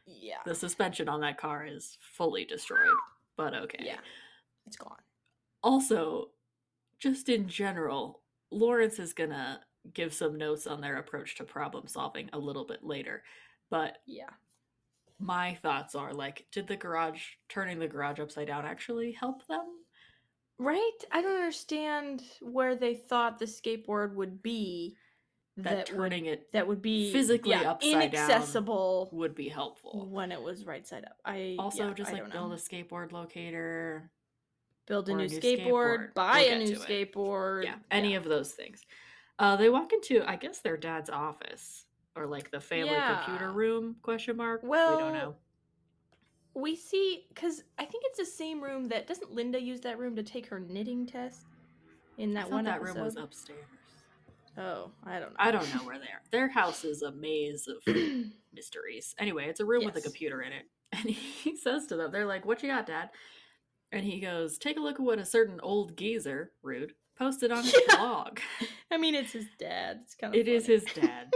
Yeah. 0.05 0.41
The 0.45 0.55
suspension 0.55 1.09
on 1.09 1.19
that 1.21 1.37
car 1.37 1.65
is 1.65 1.97
fully 2.01 2.45
destroyed, 2.45 2.95
but 3.35 3.53
okay. 3.53 3.83
Yeah. 3.85 3.99
It's 4.65 4.77
gone. 4.77 5.01
Also, 5.61 6.31
just 6.99 7.27
in 7.29 7.47
general, 7.49 8.23
Lawrence 8.49 8.99
is 8.99 9.13
gonna 9.13 9.65
give 9.93 10.13
some 10.13 10.37
notes 10.37 10.65
on 10.67 10.79
their 10.81 10.97
approach 10.97 11.35
to 11.35 11.43
problem 11.43 11.87
solving 11.87 12.29
a 12.31 12.39
little 12.39 12.65
bit 12.65 12.83
later. 12.83 13.23
But 13.69 14.01
Yeah. 14.05 14.33
my 15.19 15.55
thoughts 15.55 15.95
are 15.95 16.13
like, 16.13 16.49
did 16.51 16.67
the 16.67 16.77
garage 16.77 17.35
turning 17.49 17.79
the 17.79 17.87
garage 17.87 18.19
upside 18.19 18.47
down 18.47 18.65
actually 18.65 19.11
help 19.11 19.45
them? 19.47 19.83
Right? 20.57 21.03
I 21.11 21.21
don't 21.21 21.35
understand 21.35 22.21
where 22.39 22.75
they 22.75 22.95
thought 22.95 23.37
the 23.39 23.45
skateboard 23.45 24.13
would 24.15 24.41
be 24.41 24.97
That, 25.57 25.75
would 25.77 25.85
turning 25.87 26.25
it 26.27 26.51
that 26.51 26.67
would 26.67 26.81
be 26.81 27.11
physically 27.11 27.51
yeah, 27.51 27.71
upside 27.71 28.11
down 28.11 28.29
inaccessible 28.29 29.09
would 29.11 29.33
be 29.33 29.49
helpful. 29.49 30.07
when 30.09 30.31
it 30.31 30.41
was 30.41 30.65
right 30.65 30.85
side 30.85 31.03
up. 31.05 31.17
I 31.25 31.55
Also, 31.57 31.87
yeah, 31.87 31.93
just 31.93 32.11
I 32.11 32.13
like 32.13 32.31
build 32.31 32.49
know. 32.49 32.55
a 32.55 32.59
skateboard 32.59 33.11
locator. 33.11 34.11
build 34.85 35.09
a 35.09 35.13
new, 35.15 35.23
a 35.23 35.27
new 35.27 35.39
skateboard, 35.39 36.11
skateboard. 36.11 36.13
buy 36.13 36.45
We'll 36.49 36.61
a 36.61 36.63
new 36.63 36.75
skateboard. 36.75 37.63
Yeah, 37.63 37.75
any 37.89 38.13
of 38.15 38.23
those 38.23 38.51
things. 38.51 38.85
Uh, 39.39 39.55
they 39.55 39.69
walk 39.69 39.93
into, 39.93 40.23
I 40.29 40.35
guess, 40.35 40.59
their 40.59 40.77
dad's 40.77 41.09
office 41.09 41.85
or 42.15 42.25
like 42.27 42.51
the 42.51 42.59
family 42.59 42.95
computer 42.95 43.51
room? 43.51 43.95
Question 44.01 44.37
mark. 44.37 44.61
Well, 44.63 44.95
we 44.95 45.01
don't 45.03 45.13
know. 45.13 45.35
we 46.53 46.75
see 46.75 47.25
because 47.29 47.63
I 47.77 47.85
think 47.85 48.03
it's 48.07 48.17
the 48.19 48.25
same 48.25 48.63
room 48.63 48.85
that 48.85 49.07
doesn't 49.07 49.31
Linda 49.31 49.61
use 49.61 49.81
that 49.81 49.97
room 49.99 50.15
to 50.15 50.23
take 50.23 50.47
her 50.47 50.59
knitting 50.59 51.05
test 51.05 51.45
in 52.17 52.33
that 52.33 52.43
thought 52.45 52.51
one 52.53 52.65
that 52.65 52.77
episode. 52.77 52.95
room 52.95 53.05
was 53.05 53.15
upstairs. 53.15 53.65
Oh, 54.57 54.91
I 55.03 55.19
don't 55.19 55.29
know. 55.31 55.35
I 55.37 55.51
don't 55.51 55.71
know 55.75 55.81
where 55.85 55.99
they 55.99 56.05
are. 56.05 56.21
Their 56.31 56.47
house 56.49 56.83
is 56.83 57.01
a 57.03 57.11
maze 57.11 57.67
of 57.67 57.77
mysteries. 58.53 59.13
Anyway, 59.19 59.45
it's 59.47 59.59
a 59.59 59.65
room 59.65 59.85
with 59.85 59.95
a 59.95 60.01
computer 60.01 60.41
in 60.41 60.51
it. 60.53 60.63
And 60.93 61.09
he 61.09 61.57
says 61.57 61.85
to 61.87 61.97
them, 61.97 62.11
they're 62.13 62.25
like, 62.25 62.45
What 62.45 62.63
you 62.63 62.69
got, 62.69 62.85
Dad? 62.87 63.09
And 63.91 64.05
he 64.05 64.19
goes, 64.21 64.57
Take 64.57 64.77
a 64.77 64.79
look 64.79 64.95
at 64.95 65.01
what 65.01 65.19
a 65.19 65.25
certain 65.25 65.59
old 65.61 65.97
geezer, 65.97 66.53
rude, 66.63 66.93
posted 67.19 67.51
on 67.51 67.63
his 67.65 67.75
Yeah. 67.89 67.97
blog. 67.97 68.39
I 68.89 68.97
mean, 68.97 69.13
it's 69.13 69.33
his 69.33 69.47
dad. 69.59 69.99
It's 70.03 70.15
kind 70.15 70.33
of 70.33 70.39
It 70.39 70.47
is 70.47 70.65
his 70.65 70.85
dad. 70.85 71.31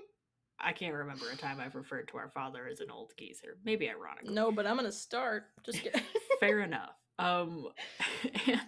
I 0.60 0.72
can't 0.72 0.94
remember 0.94 1.30
a 1.32 1.36
time 1.36 1.60
I've 1.60 1.76
referred 1.76 2.08
to 2.08 2.16
our 2.18 2.28
father 2.30 2.66
as 2.66 2.80
an 2.80 2.90
old 2.90 3.12
geezer. 3.16 3.56
Maybe 3.64 3.88
ironically. 3.88 4.34
no, 4.34 4.50
but 4.50 4.66
I'm 4.66 4.74
gonna 4.76 4.90
start. 4.90 5.44
Just 5.64 5.80
kidding. 5.82 6.02
Fair 6.40 6.60
enough. 6.60 6.90
Um, 7.20 7.68
and 8.48 8.60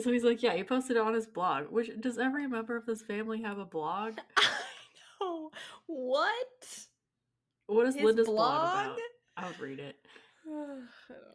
so 0.00 0.12
he's 0.12 0.24
like, 0.24 0.42
yeah, 0.42 0.54
he 0.54 0.62
posted 0.64 0.96
it 0.96 1.02
on 1.02 1.14
his 1.14 1.26
blog. 1.26 1.70
Which 1.70 1.90
does 2.00 2.18
every 2.18 2.46
member 2.46 2.76
of 2.76 2.86
this 2.86 3.02
family 3.02 3.42
have 3.42 3.58
a 3.58 3.64
blog? 3.64 4.18
I 4.36 4.44
know 5.20 5.50
what? 5.86 6.78
What 7.66 7.86
is 7.86 7.94
His 7.94 8.04
Linda's 8.04 8.26
blog, 8.26 8.60
blog? 8.62 8.86
about? 8.86 8.98
I'll 9.36 9.52
read 9.60 9.78
it. 9.80 9.96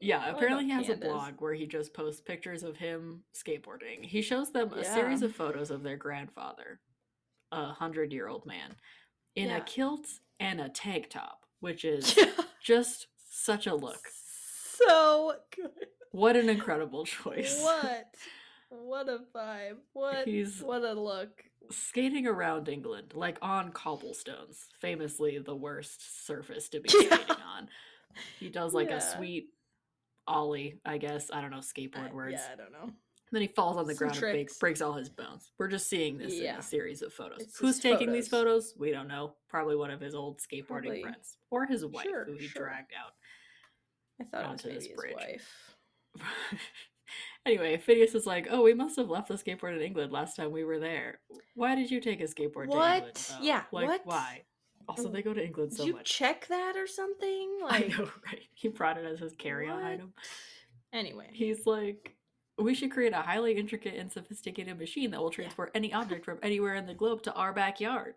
Yeah, 0.02 0.30
apparently 0.30 0.66
he 0.66 0.72
has 0.72 0.88
Candace. 0.88 1.08
a 1.08 1.12
blog 1.12 1.34
where 1.40 1.54
he 1.54 1.66
just 1.66 1.94
posts 1.94 2.22
pictures 2.22 2.64
of 2.64 2.76
him 2.76 3.22
skateboarding. 3.34 4.04
He 4.04 4.22
shows 4.22 4.52
them 4.52 4.74
a 4.74 4.84
series 4.84 5.22
of 5.22 5.34
photos 5.36 5.72
of 5.72 5.84
their 5.84 5.96
grandfather, 5.96 6.80
a 7.52 7.68
hundred 7.68 8.12
year 8.12 8.28
old 8.28 8.46
man, 8.46 8.76
in 9.36 9.50
Yeah. 9.50 9.58
a 9.58 9.62
kilt 9.62 10.08
and 10.40 10.60
a 10.60 10.70
tank 10.70 11.10
top, 11.10 11.46
which 11.60 11.86
is 11.86 12.18
just 12.64 13.08
such 13.30 13.68
a 13.68 13.76
look. 13.76 14.02
So 14.78 15.34
good. 15.56 15.70
What 16.12 16.36
an 16.36 16.50
incredible 16.50 17.06
choice. 17.06 17.62
What? 17.62 18.06
What 18.70 19.08
a 19.10 19.20
vibe. 19.34 19.78
What? 19.94 20.28
He's- 20.28 20.62
what 20.62 20.84
a 20.84 20.94
look. 20.94 21.44
skating 21.72 22.28
around 22.28 22.70
England, 22.70 23.14
like 23.16 23.38
on 23.42 23.72
cobblestones, 23.72 24.68
famously 24.80 25.40
the 25.40 25.56
worst 25.56 26.26
surface 26.28 26.70
to 26.70 26.80
be 26.80 26.90
Yeah. 26.94 27.16
skating 27.18 27.42
on. 27.44 27.70
He 28.40 28.50
does 28.50 28.74
like 28.74 28.90
Yeah. 28.90 28.98
a 28.98 29.02
sweet 29.02 29.50
ollie, 30.28 30.80
I 30.86 30.98
guess. 31.00 31.32
I 31.32 31.42
don't 31.42 31.50
know 31.52 31.58
skateboard 31.58 32.12
I- 32.12 32.14
words. 32.14 32.34
Yeah, 32.34 32.50
I 32.54 32.56
don't 32.56 32.72
know. 32.72 32.84
And 32.84 32.94
Then 33.32 33.42
he 33.42 33.48
falls 33.48 33.78
on 33.78 33.88
the 33.88 33.96
Some 33.96 34.08
ground 34.10 34.24
and 34.24 34.34
breaks, 34.34 34.60
breaks 34.60 34.82
all 34.82 34.94
his 34.94 35.10
bones. 35.10 35.52
We're 35.58 35.68
just 35.68 35.88
seeing 35.90 36.20
this 36.20 36.38
in 36.40 36.46
a 36.56 36.62
series 36.62 37.02
of 37.02 37.12
photos. 37.12 37.42
It's 37.42 37.58
Who's 37.58 37.80
taking 37.80 38.12
these 38.12 38.28
photos. 38.28 38.66
photos? 38.72 38.80
We 38.80 38.92
don't 38.92 39.08
know. 39.08 39.36
Probably 39.50 39.76
one 39.76 39.90
of 39.90 40.00
his 40.00 40.14
old 40.14 40.40
skateboarding 40.40 40.68
Probably. 40.68 41.02
friends 41.02 41.38
or 41.50 41.66
his 41.66 41.84
wife, 41.84 42.06
Sure, 42.06 42.26
who 42.26 42.34
he 42.34 42.48
sure. 42.48 42.64
dragged 42.68 42.92
out. 42.94 43.14
I 44.22 44.24
thought 44.26 44.46
it 44.46 44.52
was 44.52 44.66
Onto 44.66 44.70
this 44.70 44.84
maybe 44.84 44.94
his 44.94 44.96
bridge. 45.02 45.16
wife. 45.16 45.76
anyway, 47.46 47.78
Phineas 47.78 48.16
is 48.16 48.26
like, 48.26 48.48
"Oh, 48.50 48.62
we 48.64 48.74
must 48.74 48.96
have 48.98 49.10
left 49.10 49.28
the 49.28 49.36
skateboard 49.36 49.76
in 49.76 49.82
England 49.82 50.12
last 50.12 50.36
time 50.36 50.52
we 50.52 50.64
were 50.64 50.80
there. 50.80 51.20
Why 51.56 51.76
did 51.76 51.90
you 51.92 52.00
take 52.02 52.22
a 52.22 52.26
skateboard 52.26 52.72
to 52.72 52.78
England? 52.78 53.30
Yeah, 53.42 53.64
like 53.72 53.88
what? 53.88 54.02
why? 54.06 54.44
Also, 54.88 55.10
they 55.10 55.24
go 55.24 55.34
to 55.34 55.44
England 55.44 55.74
so 55.74 55.78
Did 55.84 55.88
you 55.88 55.94
much. 55.96 56.06
check 56.18 56.48
that 56.48 56.76
or 56.78 56.86
something? 56.86 57.58
I 57.68 57.80
know, 57.98 58.10
right? 58.26 58.42
He 58.54 58.68
brought 58.68 58.98
it 59.00 59.06
as 59.06 59.20
his 59.20 59.34
carry-on 59.34 59.82
What? 59.82 59.92
item. 59.92 60.14
anyway. 60.94 61.30
He's 61.34 61.66
like, 61.66 62.16
we 62.60 62.76
should 62.76 62.92
create 62.92 63.12
a 63.14 63.18
highly 63.22 63.54
intricate 63.58 63.96
and 63.96 64.12
sophisticated 64.12 64.78
machine 64.78 65.10
that 65.12 65.20
will 65.20 65.32
transport 65.32 65.72
any 65.74 65.92
object 65.92 66.24
from 66.24 66.38
anywhere 66.44 66.76
in 66.76 66.86
the 66.86 66.94
globe 66.94 67.24
to 67.24 67.34
our 67.34 67.52
backyard. 67.52 68.14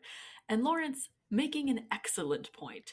And 0.51 0.63
Lawrence, 0.63 1.09
making 1.31 1.71
an 1.71 1.87
excellent 1.91 2.53
point, 2.53 2.93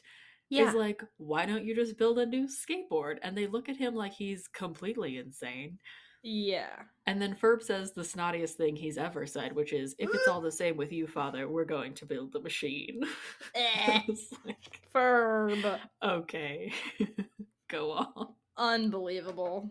Yeah. 0.49 0.69
is 0.69 0.73
like, 0.73 1.03
why 1.17 1.45
don't 1.45 1.65
you 1.65 1.75
just 1.75 1.97
build 1.97 2.17
a 2.17 2.25
new 2.25 2.47
skateboard? 2.47 3.17
And 3.23 3.37
they 3.37 3.45
look 3.47 3.67
at 3.67 3.75
him 3.77 3.93
like 3.93 4.13
he's 4.13 4.47
completely 4.47 5.17
insane. 5.17 5.79
Yeah. 6.27 6.71
And 7.07 7.21
then 7.21 7.35
Ferb 7.35 7.61
says 7.61 7.91
the 7.93 8.01
snottiest 8.01 8.53
thing 8.53 8.75
he's 8.75 8.97
ever 8.97 9.27
said, 9.27 9.53
which 9.53 9.71
is, 9.73 9.95
if 9.99 10.09
it's 10.11 10.27
all 10.27 10.41
the 10.41 10.51
same 10.63 10.75
with 10.75 10.91
you, 10.91 11.05
father, 11.05 11.47
we're 11.47 11.65
going 11.65 11.93
to 11.93 12.05
build 12.07 12.33
the 12.33 12.41
machine. 12.41 13.01
Eh, 13.55 14.01
like, 14.45 14.81
Ferb. 14.93 15.79
okay, 16.03 16.73
go 17.69 17.91
on. 17.91 18.27
Unbelievable. 18.57 19.69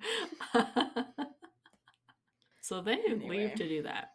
so 2.62 2.80
they 2.80 2.94
Anyway. 2.94 3.28
leave 3.28 3.54
to 3.56 3.68
do 3.68 3.82
that. 3.82 4.10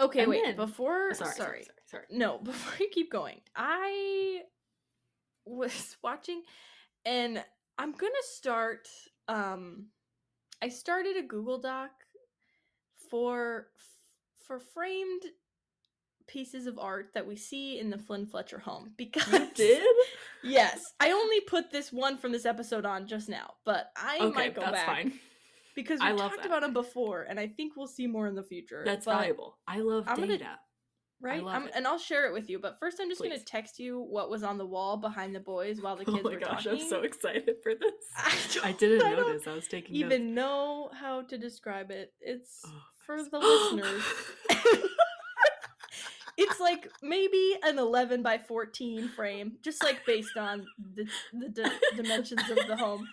Okay, 0.00 0.20
And 0.20 0.30
wait. 0.30 0.42
then- 0.44 0.56
before 0.56 1.12
Sorry, 1.14 1.30
sorry, 1.32 1.36
sorry, 1.36 1.62
sorry, 1.64 1.76
sorry. 1.86 2.04
No, 2.10 2.38
before 2.38 2.74
you 2.80 2.88
keep 2.92 3.10
going, 3.10 3.40
I 3.56 4.42
was 5.44 5.96
watching 6.02 6.42
and 7.04 7.42
I'm 7.78 7.92
going 7.92 8.12
to 8.12 8.26
start 8.28 8.88
um 9.28 9.86
I 10.62 10.68
started 10.68 11.16
a 11.16 11.22
Google 11.22 11.58
Doc 11.58 11.90
for 13.10 13.66
for 14.46 14.60
framed 14.60 15.22
pieces 16.28 16.66
of 16.66 16.78
art 16.78 17.10
that 17.14 17.26
we 17.26 17.36
see 17.36 17.78
in 17.78 17.90
the 17.90 17.98
Flynn 17.98 18.26
Fletcher 18.26 18.58
home 18.58 18.92
because 18.96 19.32
You 19.32 19.48
did? 19.54 19.82
Yes, 20.44 20.80
I 21.00 21.10
only 21.10 21.40
put 21.40 21.70
this 21.70 21.92
one 21.92 22.16
from 22.16 22.32
this 22.32 22.46
episode 22.46 22.84
on 22.86 23.06
just 23.06 23.28
now, 23.28 23.54
but 23.64 23.90
I 23.96 24.18
Okay, 24.20 24.34
might 24.34 24.54
go 24.54 24.60
that's 24.62 24.72
back 24.72 24.86
fine. 24.86 25.12
because 25.74 26.00
we 26.00 26.06
I 26.06 26.16
talked 26.16 26.36
that. 26.38 26.46
about 26.46 26.62
them 26.62 26.72
before, 26.72 27.22
and 27.28 27.38
I 27.38 27.46
think 27.48 27.74
we'll 27.76 27.86
see 27.86 28.06
more 28.06 28.26
in 28.28 28.34
the 28.34 28.42
future. 28.42 28.82
That's 28.84 29.04
valuable. 29.04 29.58
I 29.68 29.80
love 29.80 30.04
I'm 30.06 30.16
gonna- 30.16 30.38
data. 30.38 30.58
Right? 31.22 31.42
I'm, 31.46 31.68
and 31.74 31.86
I'll 31.86 31.98
share 31.98 32.26
it 32.26 32.32
with 32.32 32.50
you. 32.50 32.58
But 32.58 32.78
first, 32.78 32.98
I'm 33.00 33.08
just 33.08 33.22
gonna 33.22 33.38
text 33.38 33.78
you 33.78 34.00
what 34.00 34.28
was 34.28 34.42
on 34.42 34.58
the 34.58 34.66
wall 34.66 34.96
behind 34.96 35.34
the 35.34 35.40
boys 35.40 35.80
while 35.80 35.96
the 35.96 36.04
oh 36.08 36.12
kids 36.12 36.22
oh 36.24 36.28
my 36.28 36.34
were 36.34 36.40
gosh, 36.40 36.64
talking. 36.64 36.80
I'm 36.82 36.88
so 36.88 37.02
excited 37.02 37.56
for 37.62 37.72
this. 37.74 37.94
I, 38.64 38.68
I 38.70 38.72
didn't 38.72 39.02
I 39.02 39.14
don't 39.14 39.28
notice. 39.28 39.46
I 39.46 39.54
was 39.54 39.68
taking 39.68 39.94
even 39.96 40.34
know 40.34 40.90
how 40.92 41.22
to 41.22 41.38
describe 41.38 41.90
it. 41.90 42.12
It's 42.20 42.64
notes. 42.64 42.76
for 43.06 43.16
Oh, 43.34 43.76
the 43.76 43.82
listeners. 43.82 44.02
it's 46.36 46.60
like 46.60 46.90
maybe 47.02 47.56
an 47.62 47.78
11 47.78 48.22
by 48.22 48.38
14 48.38 49.08
frame, 49.08 49.52
just 49.62 49.82
like 49.82 50.04
based 50.06 50.36
on 50.36 50.66
the, 50.94 51.06
the 51.32 51.48
di- 51.48 51.78
dimensions 51.96 52.48
of 52.50 52.66
the 52.66 52.76
home. 52.76 53.06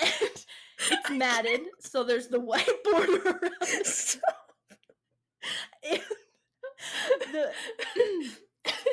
And 0.00 0.10
it's 0.90 1.10
matted, 1.10 1.60
so 1.78 2.02
there's 2.02 2.28
the 2.28 2.40
white 2.40 2.68
border 2.84 3.38
around. 3.42 4.16
And 5.84 6.00
the, 7.32 7.52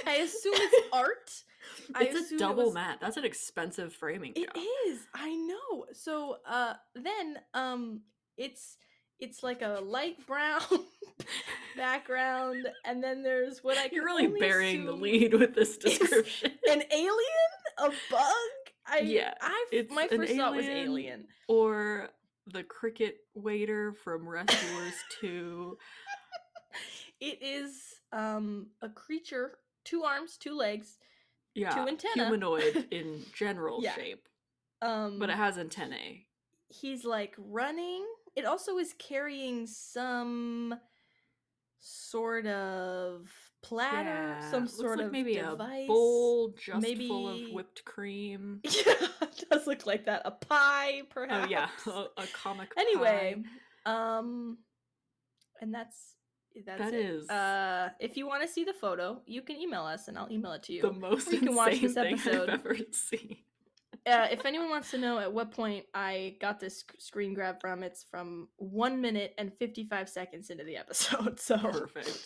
I 0.07 0.15
assume 0.17 0.53
it's 0.55 0.87
art. 0.93 1.31
It's 1.99 2.15
a 2.15 2.19
assume 2.23 2.37
it 2.37 2.39
double 2.39 2.65
was- 2.65 2.73
mat. 2.73 2.97
That's 3.01 3.17
an 3.17 3.25
expensive 3.25 3.93
framing 3.93 4.33
It 4.35 4.45
job. 4.53 4.63
is. 4.87 4.99
I 5.13 5.35
know. 5.35 5.85
So 5.93 6.37
uh 6.47 6.73
then 6.95 7.37
um 7.53 8.01
it's 8.37 8.77
it's 9.19 9.43
like 9.43 9.61
a 9.61 9.81
light 9.83 10.25
brown 10.27 10.61
background 11.75 12.67
and 12.85 13.03
then 13.03 13.21
there's 13.23 13.63
what 13.63 13.77
I 13.77 13.87
can 13.87 13.95
You're 13.95 14.05
really 14.05 14.27
burying 14.39 14.85
the 14.85 14.91
lead 14.93 15.33
with 15.33 15.53
this 15.55 15.77
description. 15.77 16.51
An 16.69 16.83
alien? 16.91 17.49
A 17.79 17.89
bug? 18.09 18.23
I 18.87 18.99
Yeah, 18.99 19.33
I 19.41 19.85
my 19.91 20.07
first 20.07 20.33
thought 20.35 20.55
was 20.55 20.65
alien. 20.65 21.27
or 21.47 22.09
the 22.51 22.63
cricket 22.63 23.17
waiter 23.35 23.93
from 24.03 24.27
Rescuers 24.27 24.93
2. 25.21 25.77
It 27.19 27.41
is 27.41 27.71
um 28.11 28.67
a 28.81 28.89
creature, 28.89 29.57
two 29.85 30.03
arms, 30.03 30.37
two 30.37 30.55
legs. 30.55 30.97
Yeah, 31.55 31.85
antenna. 31.85 32.25
humanoid 32.25 32.87
in 32.91 33.23
general 33.33 33.79
Yeah. 33.81 33.95
shape, 33.95 34.27
Um 34.81 35.19
but 35.19 35.29
it 35.29 35.35
has 35.35 35.57
antennae. 35.57 36.27
he's 36.69 37.03
like 37.05 37.35
running. 37.37 38.05
It 38.35 38.45
also 38.45 38.77
is 38.77 38.93
carrying 38.97 39.65
some 39.67 40.79
sort 41.79 42.45
of 42.45 43.29
platter, 43.61 44.37
Yeah, 44.39 44.51
some 44.51 44.63
looks 44.63 44.77
sort 44.77 44.97
like 44.99 45.07
of 45.07 45.11
maybe 45.11 45.35
device. 45.35 45.83
a 45.83 45.87
bowl 45.87 46.49
just 46.57 46.67
full 46.67 46.79
maybe- 46.81 47.45
of 47.49 47.53
whipped 47.53 47.83
cream. 47.85 48.61
Yeah, 48.63 48.93
it 49.21 49.45
does 49.49 49.67
look 49.67 49.85
like 49.85 50.05
that. 50.05 50.21
A 50.25 50.31
pie, 50.31 51.01
perhaps. 51.09 51.47
Oh 51.47 51.49
yeah, 51.49 51.69
a, 51.87 52.21
a 52.21 52.27
comic. 52.33 52.71
Anyway, 52.77 53.43
pie. 53.85 54.17
um, 54.17 54.57
and 55.61 55.73
that's 55.73 56.15
that's 56.65 56.79
That 56.81 56.93
it. 56.93 57.05
is- 57.05 57.29
Uh, 57.29 57.89
if 57.99 58.17
you 58.17 58.27
want 58.27 58.41
to 58.41 58.47
see 58.47 58.63
the 58.63 58.73
photo, 58.73 59.21
you 59.25 59.41
can 59.41 59.55
email 59.57 59.83
us, 59.83 60.07
and 60.07 60.17
I'll 60.17 60.31
email 60.31 60.51
it 60.53 60.63
to 60.63 60.73
you. 60.73 60.81
the 60.81 60.91
most 60.91 61.31
you 61.31 61.39
can 61.39 61.55
watch 61.55 61.73
insane 61.73 61.83
this 61.83 61.93
thing 61.95 62.13
episode. 62.13 62.49
I've 62.49 62.59
ever 62.65 62.77
seen. 62.91 63.37
uh, 64.05 64.27
if 64.31 64.45
anyone 64.45 64.69
wants 64.69 64.91
to 64.91 64.97
know 64.97 65.19
at 65.19 65.31
what 65.31 65.51
point 65.51 65.85
I 65.93 66.37
got 66.41 66.59
this 66.59 66.83
screen 66.99 67.33
grab 67.33 67.59
from, 67.61 67.83
it's 67.83 68.03
from 68.03 68.47
one 68.57 69.01
minute 69.01 69.33
and 69.37 69.53
55 69.59 70.09
seconds 70.09 70.49
into 70.49 70.63
the 70.63 70.77
episode. 70.77 71.39
So 71.49 71.57
Perfect. 71.57 72.25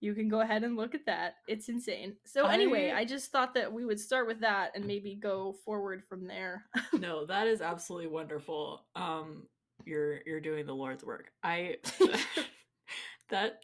you 0.00 0.14
can 0.14 0.28
go 0.28 0.40
ahead 0.40 0.64
and 0.64 0.76
look 0.76 0.94
at 0.94 1.04
that. 1.06 1.34
It's 1.46 1.68
insane. 1.68 2.16
So, 2.24 2.46
anyway, 2.46 2.90
I- 2.90 3.00
I 3.00 3.04
just 3.04 3.30
thought 3.32 3.54
that 3.54 3.70
we 3.72 3.84
would 3.84 4.00
start 4.00 4.26
with 4.26 4.40
that 4.40 4.72
and 4.74 4.84
maybe 4.86 5.14
go 5.14 5.52
forward 5.64 6.02
from 6.04 6.26
there. 6.26 6.64
No, 6.98 7.24
that 7.26 7.46
is 7.46 7.60
absolutely 7.62 8.08
wonderful. 8.08 8.84
Um, 8.94 9.46
you're 9.86 10.20
you're 10.26 10.40
doing 10.40 10.66
the 10.66 10.74
Lord's 10.74 11.02
work. 11.04 11.32
I 11.42 11.76
that 13.30 13.60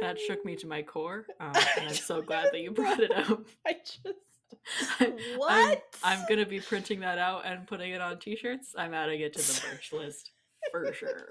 that 0.00 0.18
shook 0.18 0.44
me 0.44 0.56
to 0.56 0.66
my 0.66 0.82
core, 0.82 1.26
um, 1.40 1.52
and 1.76 1.88
I'm 1.88 1.94
so 1.94 2.22
glad 2.22 2.48
that 2.52 2.60
you 2.60 2.70
brought 2.70 3.00
it 3.00 3.10
up. 3.14 3.44
I 3.66 3.74
just. 3.74 4.00
I'm- 5.00 5.16
What? 5.36 5.82
I'm 6.04 6.24
gonna 6.28 6.46
be 6.46 6.60
printing 6.60 7.00
that 7.00 7.18
out 7.18 7.44
and 7.46 7.66
putting 7.66 7.92
it 7.92 8.00
on 8.00 8.18
t-shirts. 8.18 8.74
I'm 8.76 8.94
adding 8.94 9.20
it 9.20 9.32
to 9.34 9.38
the 9.38 9.62
merch 9.70 9.92
list 9.92 10.30
for 10.70 10.92
sure. 10.92 11.30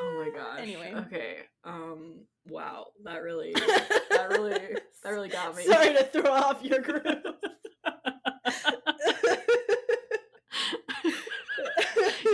Oh 0.00 0.24
my 0.24 0.38
gosh. 0.38 0.60
Anyway. 0.60 0.92
Okay. 1.06 1.36
Um 1.64 2.20
wow. 2.48 2.86
That 3.04 3.22
really 3.22 3.52
that 3.54 4.26
really 4.30 4.58
that 5.02 5.10
really 5.10 5.28
got 5.28 5.56
me. 5.56 5.64
Sorry 5.64 5.92
to 5.94 6.04
throw 6.04 6.30
off 6.30 6.62
your 6.62 6.80
groove. 6.80 7.04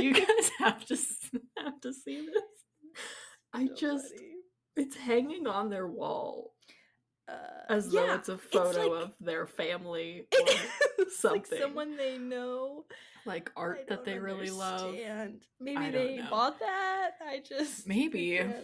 you 0.01 0.13
guys 0.13 0.51
have 0.59 0.85
to 0.87 0.97
have 1.59 1.81
to 1.81 1.93
see 1.93 2.27
this. 2.27 2.43
I 3.55 3.69
just 3.77 4.13
it's 4.77 4.97
hanging 4.97 5.47
on 5.47 5.71
their 5.71 5.87
wall 5.87 6.55
Uh, 7.29 7.35
as 7.71 7.91
though 7.91 8.13
it's 8.15 8.29
a 8.29 8.37
photo 8.37 8.87
like- 8.89 9.03
of 9.05 9.15
their 9.21 9.47
family 9.47 10.27
or 10.33 10.47
it's 10.99 11.25
like 11.25 11.47
someone 11.47 11.97
they 11.97 12.19
know. 12.19 12.85
like 13.25 13.51
art 13.57 13.87
that 13.89 14.05
they 14.05 14.19
really 14.19 14.51
love. 14.51 14.83
understand. 14.83 15.43
Maybe 15.61 15.79
I 15.79 15.91
they 15.91 16.21
bought 16.29 16.59
that. 16.61 17.13
I 17.27 17.41
just 17.49 17.87
Maybe. 17.87 18.37
can't. 18.37 18.57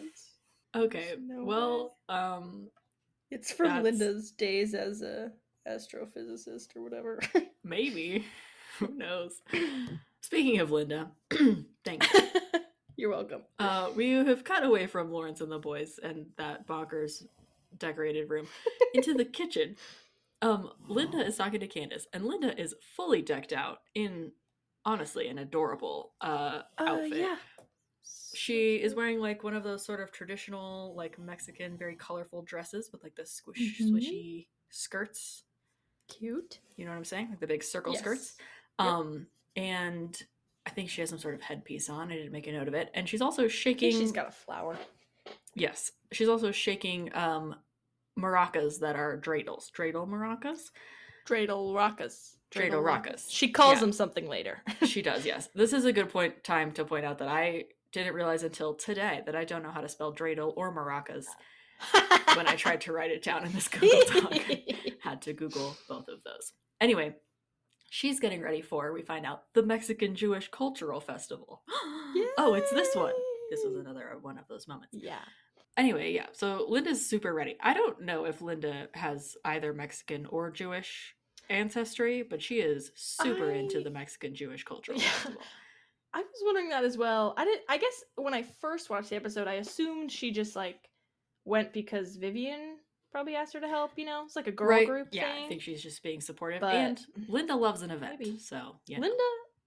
Okay. 0.76 1.14
No 1.18 1.44
well, 1.44 1.96
um 2.08 2.68
It's 3.30 3.52
from 3.52 3.68
That's- 3.68 3.84
Linda's 3.84 4.32
days 4.32 4.74
as 4.74 5.00
a 5.02 5.32
astrophysicist 5.68 6.74
or 6.76 6.82
whatever. 6.82 7.20
maybe. 7.64 8.24
Who 8.80 8.88
knows? 8.94 9.40
Speaking 10.22 10.60
of 10.60 10.70
Linda, 10.70 11.10
thanks. 11.84 12.06
You're 13.00 13.08
welcome. 13.08 13.40
Uh, 13.58 13.88
we 13.96 14.10
have 14.10 14.44
cut 14.44 14.62
away 14.62 14.86
from 14.86 15.10
Lawrence 15.10 15.40
and 15.40 15.50
the 15.50 15.58
boys 15.58 15.98
and 16.02 16.26
that 16.36 16.66
bonkers 16.66 17.24
decorated 17.78 18.28
room 18.28 18.46
into 18.94 19.14
the 19.14 19.24
kitchen. 19.24 19.76
Um, 20.42 20.70
Linda 20.86 21.24
is 21.24 21.38
talking 21.38 21.60
to 21.60 21.66
Candace, 21.66 22.06
and 22.12 22.26
Linda 22.26 22.58
is 22.60 22.74
fully 22.94 23.22
decked 23.22 23.54
out 23.54 23.78
in 23.94 24.32
honestly 24.84 25.28
an 25.28 25.38
adorable 25.38 26.12
uh, 26.20 26.60
Uh, 26.76 26.84
outfit. 26.84 27.16
yeah. 27.16 27.36
She 28.34 28.76
is 28.76 28.94
wearing 28.94 29.18
like 29.18 29.42
one 29.44 29.54
of 29.56 29.64
those 29.64 29.82
sort 29.82 30.00
of 30.00 30.12
traditional, 30.12 30.94
like 30.94 31.18
Mexican, 31.18 31.78
very 31.78 31.96
colorful 31.96 32.42
dresses 32.42 32.90
with 32.92 33.02
like 33.02 33.14
the 33.14 33.24
squish, 33.24 33.80
Mhm. 33.80 33.92
swishy 33.92 34.46
skirts. 34.68 35.44
cute. 36.06 36.58
You 36.76 36.84
know 36.84 36.90
what 36.90 36.96
I'm 36.98 37.04
saying? 37.04 37.30
Like 37.30 37.40
the 37.40 37.46
big 37.46 37.62
circle 37.62 37.92
Yes. 37.94 38.02
skirts. 38.02 38.36
Yep. 38.78 38.88
Um, 38.88 39.26
and 39.56 40.20
I 40.70 40.72
think 40.72 40.88
she 40.88 41.00
has 41.00 41.10
some 41.10 41.18
sort 41.18 41.34
of 41.34 41.42
headpiece 41.42 41.90
on. 41.90 42.12
I 42.12 42.16
didn't 42.16 42.30
make 42.30 42.46
a 42.46 42.52
note 42.52 42.68
of 42.68 42.74
it. 42.74 42.90
And 42.94 43.08
she's 43.08 43.20
also 43.20 43.48
shaking. 43.48 43.90
she's 43.90 44.12
got 44.12 44.28
a 44.28 44.32
flower. 44.32 44.78
Yes, 45.56 45.90
she's 46.12 46.28
also 46.28 46.52
shaking 46.52 47.10
um 47.14 47.56
maracas 48.18 48.78
that 48.80 48.94
are 48.94 49.18
dreidels. 49.20 49.70
Dreidel 49.76 50.06
maracas. 50.08 50.70
Dreidel 51.28 51.74
Rockas. 51.74 52.36
Dreidel 52.52 52.82
Rockas. 52.84 53.26
She 53.28 53.48
calls 53.50 53.74
Yeah. 53.74 53.80
them 53.80 53.92
something 53.92 54.28
later. 54.28 54.62
she 54.84 55.02
does. 55.02 55.26
Yes, 55.26 55.48
this 55.54 55.72
is 55.72 55.84
a 55.86 55.92
good 55.92 56.08
point 56.08 56.44
time 56.44 56.70
to 56.72 56.84
point 56.84 57.04
out 57.04 57.18
that 57.18 57.28
I 57.28 57.64
didn't 57.92 58.14
realize 58.14 58.44
until 58.44 58.74
today 58.74 59.22
that 59.26 59.34
I 59.34 59.44
don't 59.44 59.64
know 59.64 59.70
how 59.72 59.80
to 59.80 59.88
spell 59.88 60.14
dreidel 60.14 60.52
or 60.56 60.72
maracas 60.72 61.26
when 62.36 62.46
I 62.46 62.54
tried 62.54 62.82
to 62.82 62.92
write 62.92 63.10
it 63.10 63.24
down 63.24 63.44
in 63.44 63.52
this 63.52 63.66
Google 63.66 64.00
Doc. 64.20 64.34
Had 65.02 65.22
to 65.22 65.32
Google 65.32 65.76
both 65.88 66.06
of 66.08 66.22
those. 66.24 66.52
Anyway, 66.80 67.16
she's 67.90 68.18
getting 68.20 68.40
ready 68.40 68.62
for, 68.62 68.92
we 68.94 69.02
find 69.02 69.26
out, 69.26 69.42
the 69.52 69.62
Mexican 69.62 70.14
Jewish 70.14 70.48
Cultural 70.50 71.00
Festival. 71.00 71.62
oh, 72.38 72.54
it's 72.54 72.70
this 72.70 72.94
one. 72.94 73.12
This 73.50 73.60
was 73.64 73.76
another 73.76 74.16
one 74.22 74.38
of 74.38 74.48
those 74.48 74.66
moments. 74.66 74.96
Yeah. 74.98 75.18
Anyway, 75.76 76.12
yeah, 76.12 76.26
so 76.32 76.66
Linda's 76.68 77.04
super 77.06 77.32
ready. 77.34 77.56
I 77.60 77.74
don't 77.74 78.00
know 78.02 78.24
if 78.24 78.40
Linda 78.40 78.88
has 78.94 79.36
either 79.44 79.72
Mexican 79.72 80.26
or 80.26 80.50
Jewish 80.50 81.14
ancestry, 81.48 82.22
but 82.22 82.40
she 82.42 82.56
is 82.60 82.90
super 82.94 83.50
into 83.50 83.82
the 83.82 83.90
Mexican 83.90 84.34
Jewish 84.34 84.64
Cultural 84.64 84.98
Yeah. 84.98 85.08
Festival. 85.08 85.42
I 86.14 86.18
was 86.18 86.42
wondering 86.44 86.70
that 86.70 86.84
as 86.84 86.96
well. 86.98 87.34
I 87.36 87.44
did. 87.44 87.60
I 87.68 87.78
guess 87.78 88.04
when 88.16 88.34
I 88.34 88.42
first 88.60 88.90
watched 88.90 89.10
the 89.10 89.16
episode, 89.16 89.46
I 89.46 89.54
assumed 89.54 90.10
she 90.10 90.32
just 90.32 90.56
like 90.56 90.88
went 91.44 91.72
because 91.72 92.16
Vivian 92.16 92.76
probably 93.10 93.34
asked 93.36 93.52
her 93.54 93.60
to 93.60 93.68
help. 93.68 93.92
You 93.96 94.06
know, 94.06 94.22
it's 94.24 94.36
like 94.36 94.46
a 94.46 94.52
girl 94.52 94.68
right? 94.68 94.86
group 94.86 95.08
yeah, 95.12 95.32
thing. 95.34 95.44
I 95.44 95.48
think 95.48 95.62
she's 95.62 95.82
just 95.82 96.02
being 96.02 96.20
supportive. 96.20 96.60
But- 96.60 96.74
and 96.74 97.00
Linda 97.28 97.54
loves 97.56 97.82
an 97.82 97.90
event, 97.90 98.16
Maybe. 98.18 98.38
so 98.38 98.76
yeah, 98.86 98.98
Linda 98.98 99.22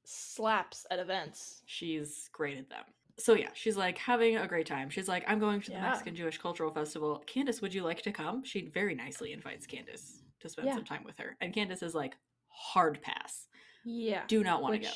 slaps 0.06 0.86
at 0.92 1.00
events. 1.00 1.62
she's 1.66 2.30
great 2.34 2.58
at 2.58 2.70
them. 2.70 2.84
So 3.20 3.34
yeah, 3.36 3.50
she's 3.54 3.78
like 3.78 3.98
having 4.00 4.38
a 4.38 4.48
great 4.48 4.66
time. 4.66 4.90
She's 4.90 5.08
like, 5.08 5.24
I'm 5.28 5.38
going 5.40 5.62
to 5.62 5.70
the 5.70 5.76
Yeah. 5.78 5.84
Mexican 5.84 6.16
Jewish 6.16 6.40
Cultural 6.40 6.72
Festival. 6.72 7.24
Candace, 7.28 7.62
would 7.62 7.74
you 7.74 7.84
like 7.84 8.02
to 8.02 8.12
come? 8.12 8.44
She 8.44 8.70
very 8.74 8.96
nicely 8.96 9.34
invites 9.34 9.68
Candace 9.68 10.24
to 10.40 10.50
spend 10.50 10.68
Yeah. 10.68 10.74
some 10.76 10.84
time 10.84 11.04
with 11.06 11.18
her. 11.20 11.38
And 11.40 11.54
Candace 11.54 11.84
is 11.84 11.94
like, 11.94 12.16
hard 12.50 13.02
pass. 13.04 13.48
Yeah. 13.86 14.24
Do 14.28 14.44
not 14.44 14.62
want 14.64 14.74
to 14.76 14.80
go. 14.80 14.90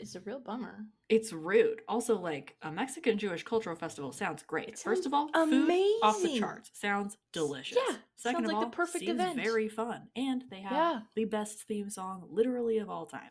Is 0.00 0.14
a 0.16 0.20
real 0.20 0.40
bummer. 0.40 0.84
It's 1.08 1.32
rude. 1.32 1.80
Also, 1.88 2.18
like 2.18 2.56
a 2.62 2.70
Mexican 2.70 3.18
Jewish 3.18 3.42
cultural 3.42 3.76
festival 3.76 4.12
sounds 4.12 4.42
great. 4.42 4.68
It 4.70 4.78
First 4.78 5.06
of 5.06 5.14
all, 5.14 5.28
sounds 5.34 5.50
food 5.50 5.98
off 6.02 6.22
the 6.22 6.38
charts. 6.38 6.70
Sounds 6.74 7.16
delicious. 7.32 7.78
Yeah, 7.88 7.96
Second 8.16 8.40
sounds 8.40 8.48
of 8.48 8.52
like 8.52 8.60
the 8.60 8.66
all, 8.66 8.70
perfect 8.70 9.04
seems 9.04 9.10
event. 9.20 9.36
very 9.36 9.68
fun, 9.68 10.08
and 10.16 10.44
they 10.50 10.60
have 10.60 10.72
Yeah. 10.72 11.00
the 11.14 11.24
best 11.24 11.62
theme 11.62 11.90
song, 11.90 12.26
literally 12.30 12.78
of 12.78 12.88
all 12.90 13.06
time. 13.06 13.30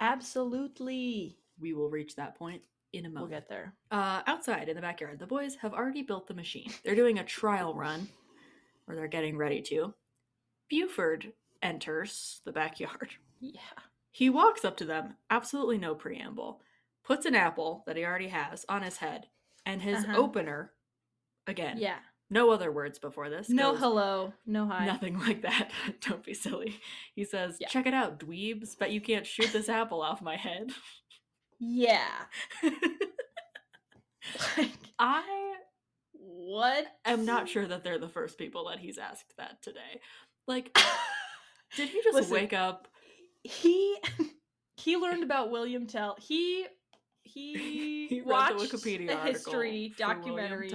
Absolutely. 0.00 1.38
We 1.58 1.72
will 1.72 1.88
reach 1.90 2.16
that 2.16 2.36
point 2.36 2.62
in 2.92 3.06
a 3.06 3.08
moment. 3.08 3.30
We'll 3.30 3.40
get 3.40 3.48
there. 3.48 3.74
Uh, 3.90 4.22
outside 4.26 4.68
in 4.68 4.76
the 4.76 4.82
backyard, 4.82 5.18
the 5.18 5.26
boys 5.26 5.56
have 5.56 5.72
already 5.72 6.02
built 6.02 6.26
the 6.26 6.34
machine. 6.34 6.70
They're 6.84 6.94
doing 6.94 7.18
a 7.18 7.24
trial 7.24 7.74
run, 7.74 8.08
or 8.86 8.94
they're 8.94 9.08
getting 9.08 9.36
ready 9.36 9.62
to. 9.62 9.94
Buford 10.68 11.32
enters 11.62 12.40
the 12.44 12.52
backyard. 12.52 13.10
Yeah. 13.40 13.60
He 14.16 14.30
walks 14.30 14.64
up 14.64 14.76
to 14.76 14.84
them, 14.84 15.16
absolutely 15.28 15.76
no 15.76 15.96
preamble, 15.96 16.60
puts 17.02 17.26
an 17.26 17.34
apple 17.34 17.82
that 17.84 17.96
he 17.96 18.04
already 18.04 18.28
has 18.28 18.64
on 18.68 18.82
his 18.82 18.98
head, 18.98 19.26
and 19.66 19.82
his 19.82 20.04
Uh-huh. 20.04 20.16
opener, 20.16 20.72
again, 21.48 21.78
Yeah. 21.78 21.98
no 22.30 22.50
other 22.52 22.70
words 22.70 23.00
before 23.00 23.28
this. 23.28 23.48
No 23.48 23.72
goes, 23.72 23.80
hello. 23.80 24.32
No 24.46 24.68
hi. 24.68 24.86
Nothing 24.86 25.18
like 25.26 25.42
that. 25.42 25.72
Don't 26.00 26.22
be 26.22 26.32
silly. 26.32 26.78
He 27.16 27.24
says, 27.24 27.56
Yeah. 27.58 27.66
Check 27.66 27.86
it 27.86 27.92
out, 27.94 28.20
dweebs. 28.20 28.78
Bet 28.78 28.92
you 28.92 29.00
can't 29.00 29.26
shoot 29.26 29.52
this 29.52 29.68
apple 29.68 30.00
off 30.00 30.22
my 30.22 30.36
head. 30.36 30.70
Yeah. 31.58 32.26
Like 34.56 34.70
I 34.98 35.54
what? 36.12 36.86
am 37.04 37.24
not 37.26 37.48
sure 37.48 37.66
that 37.66 37.84
they're 37.84 37.98
the 37.98 38.08
first 38.08 38.38
people 38.38 38.68
that 38.68 38.78
he's 38.78 38.96
asked 38.96 39.36
that 39.36 39.60
today. 39.60 40.00
Like, 40.46 40.72
did 41.76 41.88
he 41.90 42.00
just 42.02 42.14
Listen, 42.14 42.32
wake 42.32 42.52
up? 42.54 42.88
He 43.44 43.96
he 44.76 44.96
learned 44.96 45.22
about 45.22 45.50
William 45.50 45.86
Tell. 45.86 46.16
He 46.20 46.66
he, 47.22 48.06
He 48.10 48.22
watched 48.22 48.58
the 48.58 48.76
Wikipedia 48.76 49.10
a 49.12 49.26
history 49.26 49.94
documentary. 49.96 50.72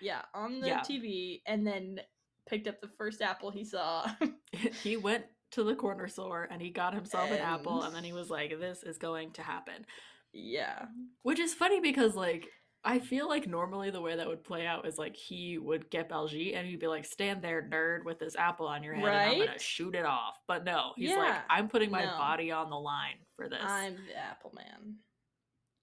Yeah, 0.00 0.22
on 0.34 0.60
the 0.60 0.66
Yeah. 0.68 0.80
TV, 0.80 1.42
and 1.46 1.66
then 1.66 2.00
picked 2.48 2.66
up 2.68 2.80
the 2.80 2.88
first 2.98 3.22
apple 3.22 3.50
he 3.50 3.64
saw. 3.64 4.08
he 4.82 4.96
went 4.96 5.24
to 5.52 5.62
the 5.62 5.74
corner 5.74 6.08
store 6.08 6.48
and 6.50 6.60
he 6.60 6.70
got 6.70 6.92
himself 6.92 7.30
an 7.30 7.38
apple 7.38 7.76
And- 7.78 7.86
and 7.86 7.96
then 7.96 8.04
he 8.04 8.12
was 8.12 8.28
like 8.28 8.58
this 8.58 8.82
is 8.82 8.98
going 8.98 9.30
to 9.32 9.42
happen 9.42 9.86
yeah, 10.32 10.86
which 11.22 11.38
is 11.38 11.54
funny 11.54 11.80
because 11.80 12.14
like 12.14 12.46
i 12.86 12.98
feel 12.98 13.28
like 13.28 13.46
normally 13.46 13.90
the 13.90 14.00
way 14.00 14.16
that 14.16 14.26
would 14.26 14.42
play 14.44 14.66
out 14.66 14.86
is 14.86 14.96
like 14.96 15.14
he 15.16 15.58
would 15.58 15.90
get 15.90 16.08
Baljeet 16.08 16.56
and 16.56 16.66
he'd 16.66 16.80
be 16.80 16.86
like 16.86 17.04
stand 17.04 17.42
there 17.42 17.68
nerd 17.70 18.04
with 18.04 18.18
this 18.18 18.36
apple 18.36 18.66
on 18.66 18.82
your 18.82 18.94
head 18.94 19.04
and 19.08 19.16
i'm 19.40 19.46
gonna 19.46 19.58
shoot 19.58 19.94
it 19.94 20.06
off 20.06 20.38
but 20.46 20.64
no 20.64 20.92
he's 20.96 21.14
like 21.16 21.34
i'm 21.50 21.68
putting 21.68 21.90
my 21.90 22.04
no. 22.04 22.16
body 22.16 22.50
on 22.52 22.70
the 22.70 22.76
line 22.76 23.16
for 23.34 23.48
this 23.48 23.58
I'm 23.62 23.96
the 24.08 24.16
apple 24.16 24.52
man. 24.54 24.96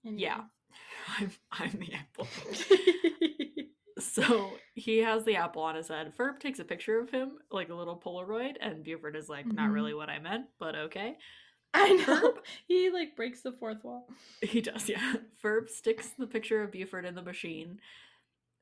And 0.05 0.19
yeah 0.19 0.37
you? 0.37 0.43
I'm, 1.19 1.31
I'm 1.51 1.71
the 1.79 1.93
apple 1.93 2.27
so 3.99 4.51
he 4.73 4.99
has 4.99 5.23
the 5.23 5.35
apple 5.35 5.61
on 5.61 5.75
his 5.75 5.89
head 5.89 6.13
ferb 6.17 6.39
takes 6.39 6.59
a 6.59 6.63
picture 6.63 6.99
of 6.99 7.09
him 7.11 7.33
like 7.51 7.69
a 7.69 7.75
little 7.75 7.99
polaroid 8.03 8.53
and 8.59 8.83
buford 8.83 9.15
is 9.15 9.29
like 9.29 9.45
not 9.45 9.69
Mhm. 9.69 9.73
really 9.73 9.93
what 9.93 10.09
i 10.09 10.17
meant 10.19 10.45
but 10.59 10.75
okay 10.75 11.15
I 11.73 11.93
know. 11.93 12.03
Herb- 12.05 12.43
He 12.67 12.89
like 12.91 13.15
breaks 13.15 13.41
the 13.41 13.51
fourth 13.51 13.83
wall. 13.83 14.07
He 14.41 14.61
does, 14.61 14.87
yeah. 14.89 15.15
Ferb 15.43 15.69
sticks 15.69 16.09
the 16.17 16.27
picture 16.27 16.61
of 16.63 16.71
Buford 16.71 17.05
in 17.05 17.15
the 17.15 17.21
machine. 17.21 17.79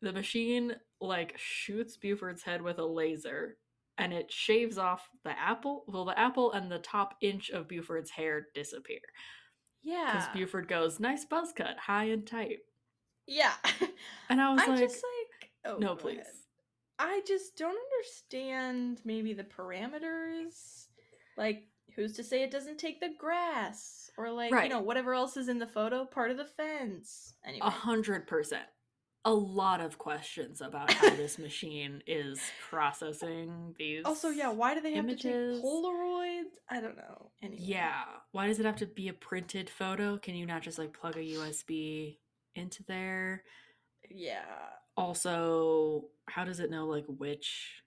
The 0.01 0.13
machine 0.13 0.75
like 0.99 1.35
shoots 1.37 1.97
Buford's 1.97 2.43
head 2.43 2.61
with 2.61 2.79
a 2.79 2.85
laser 2.85 3.57
and 3.97 4.13
it 4.13 4.31
shaves 4.31 4.77
off 4.77 5.07
the 5.23 5.37
apple. 5.37 5.83
Well, 5.87 6.05
the 6.05 6.17
apple 6.17 6.51
and 6.53 6.71
the 6.71 6.79
top 6.79 7.15
inch 7.21 7.49
of 7.49 7.67
Buford's 7.67 8.11
hair 8.11 8.47
disappear. 8.55 9.01
Yeah. 9.83 10.11
Because 10.13 10.27
Buford 10.33 10.67
goes, 10.67 10.99
nice 10.99 11.25
buzz 11.25 11.51
cut, 11.55 11.77
high 11.77 12.05
and 12.05 12.25
tight. 12.25 12.59
yeah. 13.27 13.53
And 14.29 14.39
I 14.41 14.53
was 14.53 14.61
I 14.63 14.67
like, 14.67 14.79
just 14.79 14.95
like 14.95 15.51
oh, 15.65 15.77
no, 15.77 15.95
please. 15.95 16.19
ahead. 16.19 16.27
I 16.99 17.21
just 17.27 17.57
don't 17.57 17.77
understand 17.77 19.01
maybe 19.03 19.33
the 19.33 19.43
parameters. 19.43 20.85
Like, 21.37 21.63
who's 21.95 22.13
to 22.13 22.23
say 22.23 22.43
it 22.43 22.51
doesn't 22.51 22.77
take 22.77 22.99
the 22.99 23.09
grass? 23.17 24.09
Or 24.17 24.29
like, 24.31 24.51
Right. 24.51 24.63
you 24.65 24.69
know, 24.69 24.81
whatever 24.81 25.13
else 25.13 25.37
is 25.37 25.47
in 25.49 25.59
the 25.59 25.67
photo, 25.67 26.05
part 26.05 26.31
of 26.31 26.37
the 26.37 26.45
fence. 26.45 27.33
Anyway. 27.45 27.65
A 27.65 27.69
hundred 27.69 28.27
percent. 28.27 28.65
A 29.23 29.31
lot 29.31 29.81
of 29.81 29.97
questions 29.99 30.61
about 30.61 30.91
how 30.91 31.11
this 31.11 31.37
machine 31.39 32.01
is 32.07 32.39
processing 32.69 33.75
these. 33.77 34.03
Also, 34.03 34.29
yeah, 34.29 34.49
why 34.49 34.73
do 34.73 34.81
they 34.81 34.93
have 34.93 35.05
images. 35.05 35.21
to 35.23 35.53
take 35.55 35.63
Polaroids? 35.63 36.43
I 36.69 36.81
don't 36.81 36.97
know. 36.97 37.31
Anyway. 37.43 37.61
Yeah. 37.63 38.03
Why 38.31 38.47
does 38.47 38.59
it 38.59 38.65
have 38.65 38.77
to 38.77 38.87
be 38.87 39.09
a 39.09 39.13
printed 39.13 39.69
photo? 39.69 40.17
Can 40.17 40.35
you 40.35 40.45
not 40.47 40.63
just 40.63 40.79
like 40.79 40.93
plug 40.93 41.17
a 41.17 41.19
USB 41.19 42.17
into 42.55 42.83
there? 42.83 43.43
Yeah. 44.09 44.41
Also, 44.97 46.05
how 46.27 46.43
does 46.43 46.59
it 46.59 46.71
know 46.71 46.87
like 46.87 47.05
which 47.07 47.83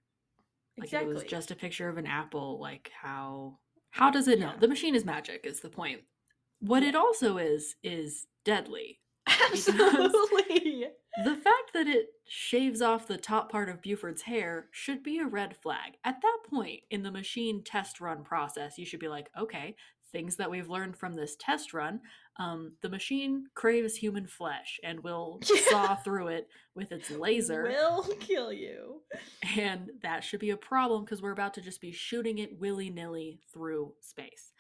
like 0.79 0.89
if 0.89 0.93
it 0.93 0.97
Exactly. 0.97 1.15
was 1.15 1.23
just 1.25 1.51
a 1.51 1.57
picture 1.57 1.89
of 1.89 1.99
an 1.99 2.07
apple, 2.07 2.61
like 2.61 2.91
how 3.01 3.59
how 3.95 4.11
does 4.11 4.27
it 4.27 4.41
know? 4.41 4.47
Yeah. 4.47 4.59
The 4.59 4.67
machine 4.67 4.97
is 4.97 5.05
magic 5.05 5.43
is 5.45 5.61
the 5.61 5.69
point. 5.69 6.01
What 6.59 6.83
it 6.83 6.97
also 6.97 7.39
is 7.39 7.77
is 7.85 8.27
deadly. 8.45 8.99
Absolutely. 9.53 10.87
The 11.25 11.37
fact 11.37 11.73
that 11.75 11.87
it 11.87 12.09
shaves 12.27 12.83
off 12.83 13.07
the 13.07 13.17
top 13.17 13.53
part 13.53 13.69
of 13.69 13.81
Buford's 13.81 14.23
hair 14.23 14.67
should 14.73 15.05
be 15.05 15.21
a 15.21 15.27
red 15.27 15.57
flag. 15.57 15.93
At 16.03 16.21
that 16.23 16.39
point 16.51 16.81
in 16.91 17.05
the 17.05 17.13
machine 17.13 17.63
test 17.63 18.01
run 18.01 18.25
process, 18.25 18.79
you 18.79 18.85
should 18.85 18.99
be 18.99 19.07
like, 19.07 19.31
okay, 19.39 19.77
things 20.11 20.35
that 20.37 20.51
we've 20.51 20.69
learned 20.69 20.97
from 20.97 21.15
this 21.15 21.37
test 21.39 21.73
run, 21.73 22.01
um, 22.39 22.73
the 22.83 22.89
machine 22.89 23.45
craves 23.55 23.95
human 23.95 24.27
flesh 24.27 24.81
and 24.83 25.01
will 25.05 25.41
saw 25.71 25.95
through 25.95 26.29
it 26.29 26.49
with 26.75 26.91
its 26.93 27.11
laser, 27.11 27.63
Will 27.65 28.03
kill 28.21 28.53
you. 28.53 29.03
and 29.57 29.91
that 30.03 30.25
should 30.25 30.41
be 30.41 30.51
a 30.51 30.57
problem 30.57 31.05
because 31.05 31.23
we're 31.23 31.31
about 31.31 31.55
to 31.55 31.61
just 31.61 31.81
be 31.81 31.93
shooting 31.93 32.39
it 32.39 32.59
willy 32.59 32.91
nilly 32.91 33.39
through 33.53 33.93
space. 34.01 34.53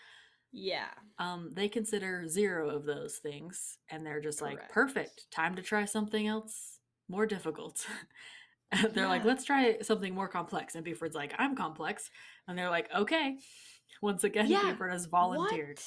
Yeah. 0.52 0.90
Um, 1.18 1.50
they 1.52 1.68
consider 1.68 2.28
zero 2.28 2.70
of 2.70 2.84
those 2.84 3.16
things, 3.16 3.78
and 3.90 4.06
they're 4.06 4.20
just 4.20 4.40
like, 4.40 4.70
perfect, 4.70 5.26
time 5.32 5.56
to 5.56 5.62
try 5.62 5.84
something 5.84 6.28
else 6.28 6.78
more 7.08 7.26
difficult. 7.26 7.84
they're 8.92 9.08
like, 9.08 9.24
let's 9.24 9.44
try 9.44 9.78
something 9.82 10.14
more 10.14 10.28
complex. 10.28 10.76
And 10.76 10.84
Buford's 10.84 11.16
like, 11.16 11.34
I'm 11.38 11.56
complex. 11.56 12.08
And 12.46 12.56
they're 12.56 12.70
like, 12.70 12.88
okay. 12.96 13.36
Once 14.00 14.22
again, 14.24 14.46
Yeah, 14.48 14.62
Buford 14.70 14.92
has 14.92 15.06
volunteered. 15.06 15.80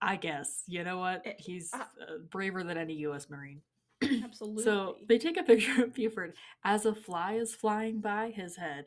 I 0.00 0.16
guess. 0.16 0.62
You 0.66 0.84
know 0.84 0.98
what? 0.98 1.22
Eh, 1.24 1.32
He's 1.38 1.70
uh 1.72 1.78
uh, 1.78 2.18
braver 2.30 2.62
than 2.64 2.76
any 2.78 2.94
U.S. 3.08 3.28
Marine. 3.30 3.60
Absolutely. 4.24 4.64
So 4.64 4.96
they 5.08 5.18
take 5.18 5.36
a 5.38 5.42
picture 5.52 5.84
of 5.84 5.94
Buford 5.94 6.34
as 6.64 6.84
a 6.86 6.94
fly 6.94 7.34
is 7.34 7.54
flying 7.54 8.00
by 8.00 8.30
his 8.30 8.56
head. 8.56 8.86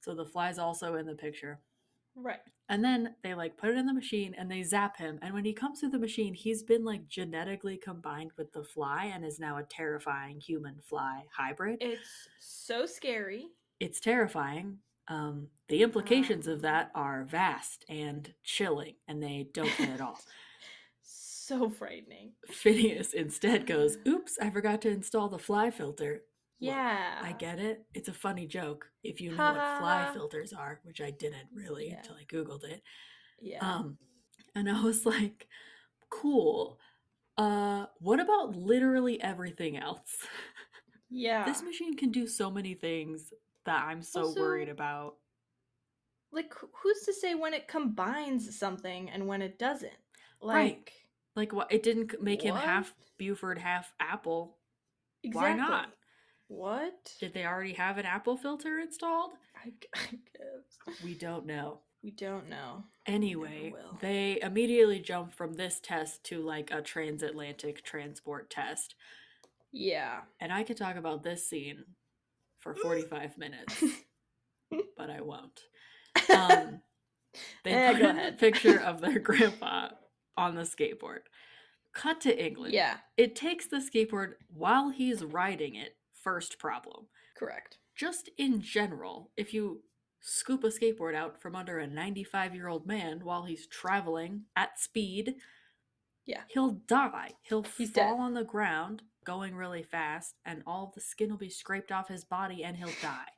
So 0.00 0.14
the 0.14 0.24
fly's 0.26 0.58
also 0.58 0.94
in 0.96 1.06
the 1.06 1.14
picture. 1.14 1.60
right. 2.16 2.40
And 2.68 2.84
then 2.84 3.16
they 3.24 3.34
like 3.34 3.56
put 3.56 3.70
it 3.70 3.76
in 3.78 3.86
the 3.86 3.92
machine 3.92 4.32
and 4.38 4.48
they 4.48 4.62
zap 4.62 4.96
him. 4.96 5.18
And 5.22 5.34
when 5.34 5.44
he 5.44 5.52
comes 5.52 5.80
through 5.80 5.90
the 5.90 5.98
machine, 5.98 6.34
he's 6.34 6.62
been 6.62 6.84
like 6.84 7.08
genetically 7.08 7.76
combined 7.76 8.30
with 8.38 8.52
the 8.52 8.62
fly 8.62 9.10
and 9.12 9.24
is 9.24 9.40
now 9.40 9.56
a 9.58 9.64
terrifying 9.64 10.38
human 10.38 10.76
fly 10.80 11.24
hybrid. 11.36 11.78
It's 11.80 12.08
so 12.38 12.86
scary. 12.86 13.48
It's 13.80 13.98
terrifying. 13.98 14.78
Um, 15.08 15.48
the 15.68 15.82
implications 15.82 16.46
of 16.46 16.58
Um. 16.58 16.62
that 16.62 16.90
are 16.94 17.24
vast 17.24 17.84
and 17.88 18.32
chilling, 18.44 18.94
and 19.08 19.20
they 19.20 19.48
don't 19.52 19.68
care 19.70 19.92
at 19.94 20.00
all. 20.00 20.20
So 21.50 21.68
frightening. 21.68 22.32
Phineas 22.48 23.12
instead 23.12 23.66
goes, 23.66 23.98
Oops, 24.06 24.38
I 24.40 24.50
forgot 24.50 24.80
to 24.82 24.88
install 24.90 25.28
the 25.28 25.38
fly 25.38 25.70
filter. 25.70 26.22
Yeah. 26.60 27.18
I 27.22 27.32
get 27.32 27.58
it. 27.58 27.84
It's 27.92 28.08
a 28.08 28.12
funny 28.12 28.46
joke 28.46 28.86
if 29.02 29.20
you 29.20 29.32
know 29.32 29.36
what 29.52 29.78
fly 29.80 30.10
filters 30.12 30.52
are, 30.52 30.78
which 30.84 31.00
I 31.00 31.10
didn't 31.10 31.48
really 31.52 31.88
Yeah. 31.88 31.96
until 31.98 32.14
I 32.16 32.24
Googled 32.24 32.64
it. 32.64 32.82
Yeah. 33.40 33.58
Um, 33.68 33.98
and 34.54 34.70
I 34.70 34.80
was 34.82 35.04
like, 35.04 35.48
cool. 36.10 36.78
Uh, 37.36 37.86
what 37.98 38.20
about 38.20 38.54
literally 38.54 39.20
everything 39.22 39.76
else? 39.76 40.16
yeah. 41.10 41.44
This 41.44 41.62
machine 41.62 41.96
can 41.96 42.10
do 42.12 42.26
so 42.28 42.50
many 42.50 42.74
things 42.74 43.32
that 43.64 43.84
I'm 43.88 44.02
so 44.02 44.32
worried 44.36 44.68
about. 44.68 45.16
like 46.32 46.52
who's 46.82 47.00
to 47.06 47.12
say 47.12 47.34
when 47.34 47.54
it 47.54 47.66
combines 47.66 48.56
something 48.58 49.10
and 49.10 49.26
when 49.26 49.42
it 49.42 49.58
doesn't? 49.58 49.92
Like 50.40 50.56
Right. 50.56 50.90
Like, 51.36 51.52
what? 51.52 51.70
It 51.72 51.82
didn't 51.82 52.20
make 52.22 52.42
him 52.42 52.54
half 52.56 52.94
Buford, 53.18 53.58
half 53.58 53.92
Apple. 54.00 54.56
exactly. 55.22 55.50
Why 55.50 55.56
not? 55.56 55.92
What? 56.48 57.12
Did 57.20 57.32
they 57.34 57.44
already 57.46 57.74
have 57.74 57.98
an 57.98 58.06
Apple 58.06 58.36
filter 58.36 58.78
installed? 58.80 59.30
I, 59.64 59.72
guess. 60.10 60.98
We 61.04 61.14
don't 61.14 61.46
know. 61.46 61.80
We 62.02 62.10
don't 62.10 62.48
know. 62.48 62.84
Anyway, 63.06 63.74
they 64.00 64.38
immediately 64.42 64.98
jump 65.00 65.34
from 65.34 65.54
this 65.54 65.80
test 65.80 66.24
to 66.24 66.40
like 66.42 66.70
a 66.72 66.80
transatlantic 66.82 67.82
transport 67.84 68.50
test. 68.50 68.94
Yeah. 69.70 70.20
And 70.40 70.52
I 70.52 70.64
could 70.64 70.76
talk 70.78 70.96
about 70.96 71.22
this 71.22 71.48
scene 71.48 71.84
for 72.58 72.74
45 72.82 73.38
minutes, 73.38 73.84
but 74.96 75.10
I 75.10 75.20
won't. 75.20 75.60
Um, 76.34 76.80
they 77.64 77.72
Eh, 77.72 77.92
put 77.92 78.02
a 78.02 78.32
picture 78.32 78.80
of 78.80 79.00
their 79.00 79.18
grandpa 79.20 79.90
on 80.40 80.54
the 80.54 80.62
skateboard. 80.62 81.20
Cut 81.92 82.20
to 82.22 82.44
England. 82.44 82.72
yeah. 82.72 82.98
It 83.16 83.36
takes 83.36 83.66
the 83.66 83.76
skateboard 83.76 84.34
while 84.48 84.90
he's 84.90 85.22
riding 85.22 85.74
it. 85.74 85.96
First 86.14 86.58
problem. 86.58 87.06
Correct. 87.36 87.78
Just 87.96 88.30
in 88.38 88.60
general, 88.62 89.30
if 89.36 89.52
you 89.52 89.82
scoop 90.20 90.64
a 90.64 90.68
skateboard 90.68 91.14
out 91.14 91.40
from 91.40 91.54
under 91.56 91.78
a 91.78 91.86
95 91.86 92.54
year 92.54 92.68
old 92.68 92.86
man 92.86 93.20
while 93.24 93.44
he's 93.44 93.66
traveling 93.66 94.42
at 94.56 94.78
speed, 94.78 95.34
Yeah. 96.26 96.42
he'll 96.48 96.80
die. 96.86 97.32
He'll 97.42 97.62
He's 97.76 97.90
fall 97.90 98.16
dead. 98.16 98.22
on 98.22 98.34
the 98.34 98.44
ground 98.44 99.02
going 99.24 99.54
really 99.54 99.82
fast, 99.82 100.36
and 100.46 100.62
all 100.66 100.92
the 100.94 101.00
skin 101.00 101.28
will 101.30 101.36
be 101.38 101.50
scraped 101.50 101.92
off 101.92 102.08
his 102.08 102.24
body 102.24 102.64
and 102.64 102.76
he'll 102.76 102.88
die. 103.02 103.28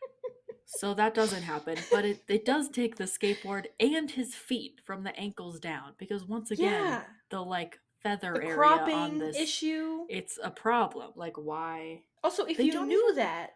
so 0.66 0.94
that 0.94 1.14
doesn't 1.14 1.42
happen, 1.42 1.76
but 1.90 2.04
it, 2.04 2.22
it 2.28 2.44
does 2.44 2.68
take 2.68 2.96
the 2.96 3.04
skateboard 3.04 3.66
and 3.80 4.10
his 4.10 4.34
feet 4.34 4.80
from 4.84 5.02
the 5.04 5.14
ankles 5.18 5.60
down 5.60 5.92
because 5.98 6.24
once 6.24 6.50
again, 6.50 6.72
yeah. 6.84 7.02
the 7.30 7.40
like 7.40 7.78
feather 8.02 8.32
The 8.34 8.40
area 8.44 8.50
on 8.52 8.56
cropping 8.56 9.18
this 9.18 9.36
issue. 9.36 10.06
it's 10.08 10.38
a 10.42 10.50
problem. 10.50 11.12
Like 11.16 11.36
why? 11.36 12.02
Also, 12.24 12.44
if 12.44 12.58
you 12.58 12.84
knew 12.86 13.04
even- 13.10 13.16
that, 13.16 13.50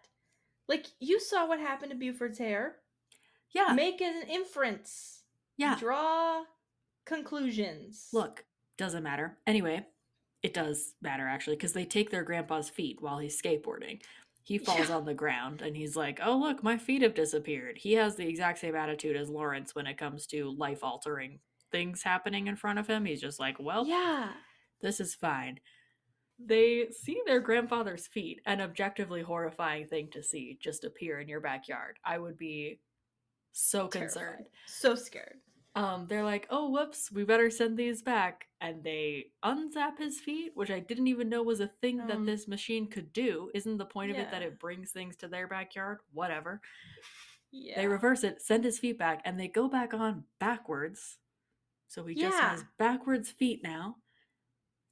like 0.69 0.87
you 1.01 1.19
saw 1.21 1.47
what 1.49 1.59
happened 1.61 1.91
to 1.93 1.97
Buford's 1.97 2.39
hair, 2.39 2.77
Yeah, 3.55 3.73
make 3.75 4.01
an 4.01 4.23
inference. 4.29 5.23
yeah. 5.57 5.77
Draw 5.79 6.45
conclusions. 7.05 8.09
Look, 8.13 8.45
doesn't 8.77 9.03
matter. 9.03 9.39
Anyway, 9.47 9.87
it 10.43 10.53
does 10.53 10.95
matter 11.01 11.27
actually 11.27 11.57
because 11.57 11.73
they 11.73 11.85
take 11.85 12.11
their 12.11 12.23
grandpa's 12.25 12.69
feet 12.69 12.99
while 13.01 13.19
he's 13.19 13.41
skateboarding. 13.41 14.01
He 14.47 14.59
falls 14.59 14.89
Yeah. 14.91 14.97
on 14.97 15.05
the 15.05 15.13
ground 15.13 15.61
and 15.61 15.77
he's 15.77 15.97
like, 15.97 16.21
"Oh 16.23 16.37
look, 16.39 16.63
my 16.63 16.79
feet 16.79 17.03
have 17.03 17.15
disappeared." 17.15 17.79
He 17.79 17.95
has 17.95 18.15
the 18.15 18.29
exact 18.29 18.61
same 18.61 18.77
attitude 18.77 19.17
as 19.17 19.29
Lawrence 19.29 19.75
when 19.75 19.89
it 19.89 19.99
comes 19.99 20.25
to 20.29 20.51
life-altering 20.53 21.41
things 21.73 22.05
happening 22.05 22.47
in 22.47 22.55
front 22.55 22.79
of 22.79 22.87
him. 22.87 23.05
He's 23.07 23.21
just 23.21 23.41
like, 23.41 23.59
"Well, 23.59 23.85
Yeah. 23.85 24.33
this 24.81 25.01
is 25.01 25.17
fine." 25.17 25.59
They 26.39 26.91
see 26.91 27.21
their 27.27 27.41
grandfather's 27.41 28.07
feet, 28.07 28.41
an 28.47 28.61
objectively 28.61 29.23
horrifying 29.23 29.89
thing 29.89 30.11
to 30.13 30.23
see 30.23 30.55
just 30.61 30.85
appear 30.85 31.19
in 31.19 31.29
your 31.29 31.41
backyard. 31.41 31.99
I 32.05 32.19
would 32.19 32.37
be 32.39 32.79
so 33.51 33.89
concerned. 33.89 34.45
Terrified. 34.47 34.47
So 34.67 34.95
scared. 34.95 35.41
Um, 35.77 36.07
they're 36.09 36.25
like, 36.25 36.47
oh, 36.51 36.71
whoops, 36.71 37.13
we 37.13 37.25
better 37.25 37.51
send 37.51 37.77
these 37.77 38.03
back. 38.03 38.47
And 38.61 38.83
they 38.83 39.27
unzap 39.45 39.99
his 39.99 40.19
feet, 40.19 40.53
which 40.55 40.71
I 40.71 40.81
didn't 40.81 41.07
even 41.09 41.29
know 41.29 41.43
was 41.43 41.61
a 41.61 41.67
thing 41.69 41.99
that 41.99 42.17
Um, 42.17 42.25
this 42.27 42.49
machine 42.49 42.89
could 42.89 43.13
do. 43.13 43.51
Isn't 43.55 43.77
the 43.77 43.85
point 43.85 44.11
of 44.11 44.17
it 44.17 44.31
that 44.31 44.43
it 44.43 44.59
brings 44.59 44.91
things 44.91 45.17
to 45.17 45.29
their 45.29 45.47
backyard? 45.47 45.99
Whatever. 46.13 46.61
Yeah. 47.53 47.81
They 47.81 47.87
reverse 47.87 48.25
it, 48.25 48.43
send 48.43 48.65
his 48.65 48.79
feet 48.79 48.99
back, 48.99 49.21
and 49.25 49.39
they 49.39 49.49
go 49.49 49.69
back 49.69 49.93
on 49.95 50.25
backwards. 50.41 51.19
So 51.89 52.05
he 52.07 52.15
just 52.15 52.37
has 52.43 52.65
backwards 52.79 53.31
feet 53.31 53.63
now. 53.63 53.97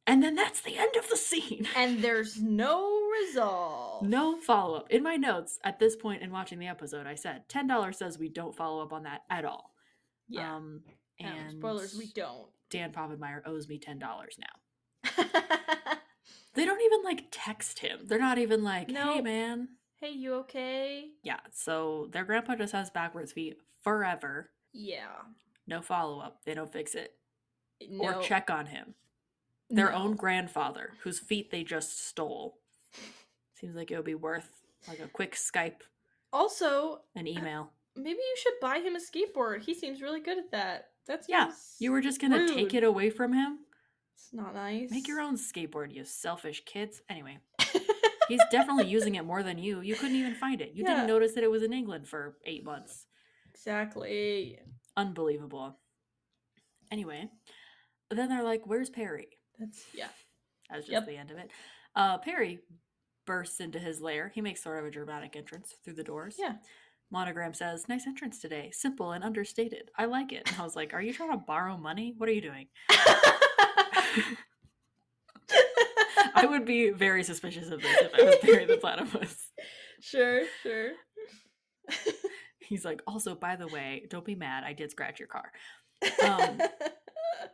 And 0.06 0.22
then 0.22 0.34
that's 0.34 0.60
the 0.60 0.76
end 0.76 0.94
of 0.96 1.08
the 1.08 1.16
scene. 1.16 1.66
and 1.74 2.02
there's 2.02 2.40
no 2.40 3.00
resolve. 3.20 4.06
No 4.06 4.36
follow 4.36 4.76
up. 4.76 4.90
In 4.90 5.02
my 5.02 5.16
notes 5.16 5.58
at 5.64 5.78
this 5.78 5.96
point 5.96 6.22
in 6.22 6.30
watching 6.30 6.58
the 6.58 6.66
episode, 6.68 7.06
I 7.06 7.14
said 7.14 7.48
$10 7.48 7.94
says 7.94 8.18
we 8.18 8.28
don't 8.28 8.54
follow 8.54 8.82
up 8.82 8.92
on 8.92 9.04
that 9.04 9.22
at 9.30 9.44
all. 9.46 9.73
Yeah. 10.28 10.54
Um, 10.56 10.82
Um, 11.20 11.26
and 11.26 11.52
spoilers, 11.58 11.96
we 11.96 12.06
don't. 12.14 12.48
Dan 12.70 12.92
Povenmire 12.92 13.42
owes 13.46 13.68
me 13.68 13.78
ten 13.78 13.98
dollars 13.98 14.36
now. 14.38 15.14
They 16.54 16.64
don't 16.64 16.80
even 16.80 17.02
like 17.02 17.24
text 17.32 17.80
him. 17.80 18.00
They're 18.04 18.18
not 18.18 18.38
even 18.38 18.62
like, 18.62 18.88
"Hey, 18.90 19.20
man." 19.20 19.68
hey, 20.00 20.10
you 20.10 20.34
okay? 20.34 21.08
Yeah. 21.24 21.40
So 21.52 22.08
their 22.12 22.22
grandpa 22.24 22.54
just 22.54 22.72
has 22.72 22.90
backwards 22.90 23.32
feet 23.32 23.56
forever. 23.82 24.50
Yeah. 24.72 25.16
No 25.66 25.80
follow 25.82 26.20
up. 26.20 26.44
They 26.44 26.54
don't 26.54 26.72
fix 26.72 26.94
it 26.94 27.16
No. 27.90 28.04
or 28.04 28.22
check 28.22 28.50
on 28.50 28.66
him. 28.66 28.94
Their 29.68 29.90
no. 29.90 29.96
own 29.96 30.14
grandfather, 30.14 30.92
whose 31.02 31.18
feet 31.18 31.50
they 31.50 31.64
just 31.64 32.06
stole. 32.06 32.58
Seems 33.58 33.74
like 33.74 33.90
it 33.90 33.96
would 33.96 34.04
be 34.04 34.14
worth 34.14 34.62
like 34.86 35.00
a 35.00 35.08
quick 35.08 35.34
Skype, 35.34 35.80
Also, 36.32 37.00
an 37.16 37.26
email. 37.26 37.72
Maybe 37.96 38.18
you 38.18 38.34
should 38.38 38.54
buy 38.60 38.78
him 38.78 38.96
a 38.96 38.98
skateboard. 39.00 39.62
He 39.62 39.74
seems 39.74 40.02
really 40.02 40.20
good 40.20 40.38
at 40.38 40.50
that. 40.52 40.86
That's 41.06 41.28
Yeah, 41.28 41.52
You 41.78 41.92
were 41.92 42.00
just 42.00 42.20
gonna 42.20 42.48
take 42.48 42.74
it 42.74 42.82
away 42.84 43.10
from 43.10 43.32
him. 43.32 43.58
It's 44.16 44.32
not 44.32 44.54
nice. 44.54 44.90
Make 44.90 45.06
your 45.08 45.20
own 45.20 45.36
skateboard, 45.36 45.92
you 45.92 46.04
selfish 46.04 46.64
kids. 46.64 47.02
Anyway, 47.10 47.38
he's 48.28 48.40
definitely 48.50 48.86
using 48.86 49.16
it 49.16 49.24
more 49.24 49.42
than 49.42 49.58
you. 49.58 49.80
You 49.80 49.96
couldn't 49.96 50.16
even 50.16 50.34
find 50.34 50.60
it. 50.62 50.72
You 50.74 50.84
Yeah. 50.84 50.94
didn't 50.94 51.08
notice 51.08 51.32
that 51.34 51.44
it 51.44 51.50
was 51.50 51.62
in 51.62 51.72
England 51.72 52.08
for 52.08 52.38
eight 52.44 52.64
months. 52.64 53.06
exactly. 53.50 54.58
Unbelievable. 54.96 55.76
Anyway, 56.90 57.28
then 58.10 58.28
they're 58.28 58.42
like, 58.44 58.66
"Where's 58.66 58.90
Perry?" 58.90 59.28
That's 59.58 59.84
yeah. 59.94 60.08
That's 60.70 60.82
just 60.86 60.92
Yep. 60.92 61.06
the 61.06 61.16
end 61.16 61.30
of 61.30 61.38
it. 61.38 61.50
Uh, 61.94 62.18
Perry 62.18 62.60
bursts 63.26 63.60
into 63.60 63.78
his 63.78 64.00
lair. 64.00 64.28
He 64.34 64.40
makes 64.40 64.62
sort 64.62 64.78
of 64.78 64.84
a 64.84 64.90
dramatic 64.90 65.34
entrance 65.36 65.74
through 65.84 65.94
the 65.94 66.04
doors. 66.04 66.36
Yeah. 66.38 66.56
Monogram 67.14 67.54
says, 67.54 67.88
"Nice 67.88 68.06
entrance 68.06 68.38
today. 68.38 68.70
Simple 68.72 69.12
and 69.12 69.24
understated. 69.24 69.90
I 69.96 70.04
like 70.04 70.32
it." 70.32 70.50
And 70.50 70.60
I 70.60 70.64
was 70.64 70.76
like, 70.76 70.92
"Are 70.92 71.00
you 71.00 71.14
trying 71.14 71.30
to 71.30 71.38
borrow 71.38 71.78
money? 71.78 72.14
What 72.18 72.28
are 72.28 72.32
you 72.32 72.42
doing?" 72.42 72.66
I 76.36 76.46
would 76.46 76.66
be 76.66 76.90
very 76.90 77.22
suspicious 77.24 77.70
of 77.70 77.80
this 77.80 77.96
if 78.00 78.14
I 78.14 78.24
was 78.24 78.36
Perry 78.42 78.66
the 78.66 78.76
Platypus. 78.76 79.50
sure, 80.00 80.42
sure. 80.62 80.90
He's 82.58 82.84
like, 82.84 83.00
also, 83.06 83.34
by 83.34 83.56
the 83.56 83.68
way, 83.68 84.06
don't 84.10 84.24
be 84.24 84.34
mad. 84.34 84.64
I 84.64 84.72
did 84.72 84.90
scratch 84.90 85.18
your 85.20 85.28
car. 85.28 85.52
Um, 86.22 86.58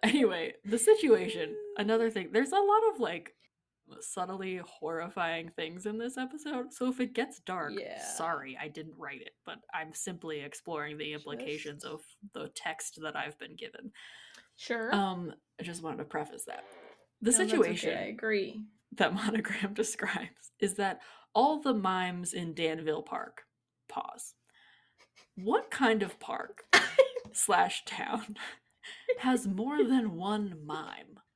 Anyway, 0.02 0.54
the 0.64 0.78
situation, 0.78 1.54
another 1.76 2.10
thing, 2.10 2.30
there's 2.32 2.52
a 2.52 2.56
lot 2.56 2.82
of 2.94 3.00
like 3.00 3.34
subtly 4.00 4.56
horrifying 4.58 5.50
things 5.50 5.86
in 5.86 5.98
this 5.98 6.16
episode. 6.16 6.72
So 6.72 6.88
if 6.88 7.00
it 7.00 7.12
gets 7.14 7.40
dark, 7.40 7.72
Yeah. 7.78 8.02
sorry, 8.14 8.56
I 8.60 8.68
didn't 8.68 8.96
write 8.98 9.22
it, 9.22 9.34
but 9.44 9.58
I'm 9.74 9.92
simply 9.94 10.40
exploring 10.40 10.96
the 10.98 11.12
implications 11.12 11.82
Just- 11.82 11.94
of 11.94 12.04
the 12.32 12.48
text 12.50 12.98
that 13.02 13.16
I've 13.16 13.38
been 13.38 13.56
given. 13.56 13.92
sure. 14.56 14.94
Um, 14.94 15.34
I 15.58 15.62
just 15.62 15.82
wanted 15.82 15.98
to 15.98 16.04
preface 16.04 16.44
that. 16.46 16.64
The 17.22 17.30
No, 17.32 17.36
situation 17.36 17.90
okay, 17.90 17.98
I 17.98 18.04
agree. 18.06 18.62
that 18.92 19.12
Monogram 19.14 19.74
describes 19.74 20.52
is 20.58 20.74
that 20.74 21.00
all 21.34 21.60
the 21.60 21.74
mimes 21.74 22.32
in 22.34 22.54
Danville 22.54 23.02
Park 23.02 23.44
pause. 23.88 24.34
What 25.36 25.70
kind 25.70 26.02
of 26.02 26.18
park 26.20 26.64
slash 27.32 27.84
town 27.84 28.36
has 29.18 29.46
more 29.46 29.82
than 29.84 30.16
one 30.16 30.64
mime? 30.66 31.20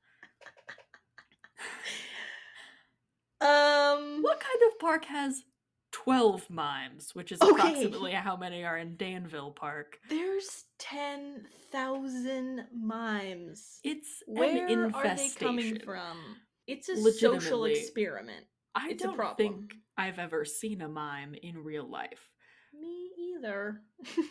Um. 3.41 4.21
What 4.21 4.39
kind 4.39 4.59
of 4.71 4.79
park 4.79 5.05
has 5.05 5.43
12 5.91 6.49
mimes, 6.49 7.13
which 7.13 7.31
is 7.31 7.41
Okay. 7.41 7.51
approximately 7.51 8.11
how 8.11 8.35
many 8.35 8.63
are 8.63 8.77
in 8.77 8.97
Danville 8.97 9.51
Park? 9.51 9.97
There's 10.09 10.65
ten 10.79 11.47
thousand 11.71 12.67
mimes. 12.73 13.79
It's 13.83 14.23
Where 14.27 14.67
an 14.67 14.93
are 14.93 15.15
they 15.15 15.29
coming 15.37 15.79
from? 15.79 16.17
It's 16.67 16.89
a 16.89 16.95
social 17.11 17.65
experiment. 17.65 18.45
I 18.73 18.89
It's 18.89 19.03
don't 19.03 19.37
think 19.37 19.75
I've 19.97 20.19
ever 20.19 20.43
seen 20.45 20.81
a 20.81 20.89
mime 20.89 21.35
in 21.41 21.63
real 21.63 21.89
life. 21.89 22.29
Me 22.73 23.09
either. 23.37 23.81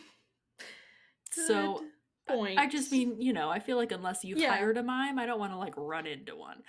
So, 1.31 1.79
Good 1.79 1.83
I- 2.29 2.33
point. 2.37 2.59
I 2.59 2.67
just 2.67 2.91
mean, 2.93 3.19
you 3.21 3.33
know, 3.33 3.49
I 3.49 3.59
feel 3.59 3.75
like 3.75 3.91
unless 3.91 4.23
you've 4.23 4.37
Yeah. 4.39 4.55
hired 4.55 4.77
a 4.77 4.83
mime, 4.83 5.19
I 5.19 5.25
don't 5.25 5.37
want 5.39 5.51
to 5.51 5.57
like 5.57 5.73
run 5.75 6.07
into 6.07 6.33
one. 6.35 6.63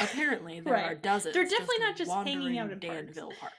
Apparently, 0.00 0.60
there 0.64 0.76
are 0.76 0.94
dozens. 0.94 1.34
They're 1.34 1.44
definitely 1.44 1.78
not 1.80 1.96
just 1.96 2.10
hanging 2.10 2.58
out 2.58 2.70
in 2.70 2.80
parks. 2.80 2.94
Danville 2.94 3.32
Park. 3.38 3.52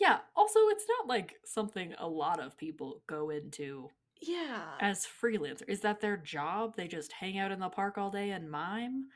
Yeah. 0.00 0.18
Also, 0.34 0.58
it's 0.68 0.84
not 0.98 1.08
like 1.08 1.34
something 1.44 1.94
a 1.98 2.08
lot 2.08 2.40
of 2.40 2.56
people 2.56 3.02
go 3.06 3.30
into 3.30 3.88
yeah. 4.20 4.62
as 4.80 5.06
freelancer. 5.06 5.62
Is 5.68 5.80
that 5.80 6.00
their 6.00 6.16
job? 6.16 6.76
They 6.76 6.88
just 6.88 7.12
hang 7.12 7.38
out 7.38 7.52
in 7.52 7.60
the 7.60 7.68
park 7.68 7.98
all 7.98 8.10
day 8.10 8.30
and 8.30 8.50
mime. 8.50 9.06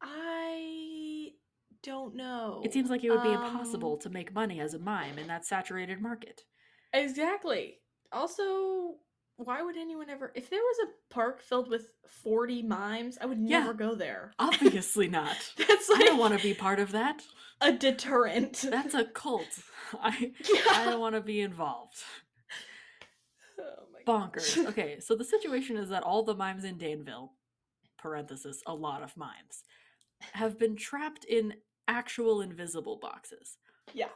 I 0.00 1.30
don't 1.82 2.14
know. 2.14 2.62
It 2.64 2.72
seems 2.72 2.90
like 2.90 3.04
it 3.04 3.10
would 3.10 3.22
be 3.22 3.28
Um, 3.28 3.44
impossible 3.44 3.96
to 3.98 4.10
make 4.10 4.32
money 4.32 4.60
as 4.60 4.74
a 4.74 4.78
mime 4.78 5.18
in 5.18 5.26
that 5.28 5.44
saturated 5.44 6.00
market. 6.00 6.42
Exactly. 6.92 7.80
Also, 8.12 8.96
why 9.36 9.62
would 9.62 9.76
anyone 9.76 10.08
ever 10.10 10.32
if 10.34 10.48
there 10.50 10.60
was 10.60 10.76
a 10.88 11.12
park 11.14 11.42
filled 11.42 11.68
with 11.68 11.88
40 12.22 12.62
mimes, 12.62 13.18
I 13.20 13.26
would 13.26 13.38
Yeah. 13.38 13.60
never 13.60 13.74
go 13.74 13.94
there. 13.94 14.32
Obviously 14.38 15.08
not. 15.08 15.36
That's 15.58 15.90
I 15.94 15.98
don't 15.98 16.18
want 16.18 16.36
to 16.36 16.42
be 16.42 16.54
part 16.54 16.78
of 16.80 16.92
that. 16.92 17.22
a 17.60 17.72
deterrent. 17.72 18.64
That's 18.68 18.94
a 18.94 19.04
cult. 19.04 19.48
I 19.94 20.32
yeah. 20.54 20.60
I 20.72 20.84
don't 20.86 21.00
want 21.00 21.14
to 21.14 21.20
be 21.20 21.40
involved. 21.40 21.96
Oh 23.58 23.64
Bonkers. 24.06 24.66
Okay, 24.66 25.00
so 25.00 25.14
the 25.16 25.24
situation 25.24 25.76
is 25.76 25.88
that 25.88 26.02
all 26.02 26.22
the 26.24 26.34
mimes 26.34 26.64
in 26.64 26.76
Danville, 26.78 27.32
parenthesis, 27.98 28.60
a 28.66 28.74
lot 28.74 29.02
of 29.02 29.16
mimes, 29.16 29.62
have 30.32 30.58
been 30.58 30.76
trapped 30.76 31.24
in 31.24 31.54
actual 31.88 32.40
invisible 32.40 32.98
boxes, 33.00 33.56
Yeah. 33.92 34.08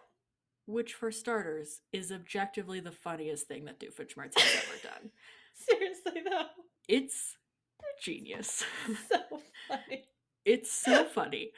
Which 0.68 0.92
for 0.94 1.11
starters 1.11 1.81
is 1.92 2.12
objectively 2.12 2.78
the 2.81 2.92
funniest 2.92 3.48
thing 3.48 3.64
that 3.64 3.81
Doofenshmirtz 3.81 4.38
has 4.38 4.64
ever 4.64 4.78
done. 4.83 5.11
Seriously 5.54 6.22
though. 6.28 6.46
It's 6.88 7.37
genius. 8.02 8.64
So 9.09 9.40
funny. 9.68 10.04
It's 10.44 10.70
so 10.72 11.04
funny. 11.04 11.50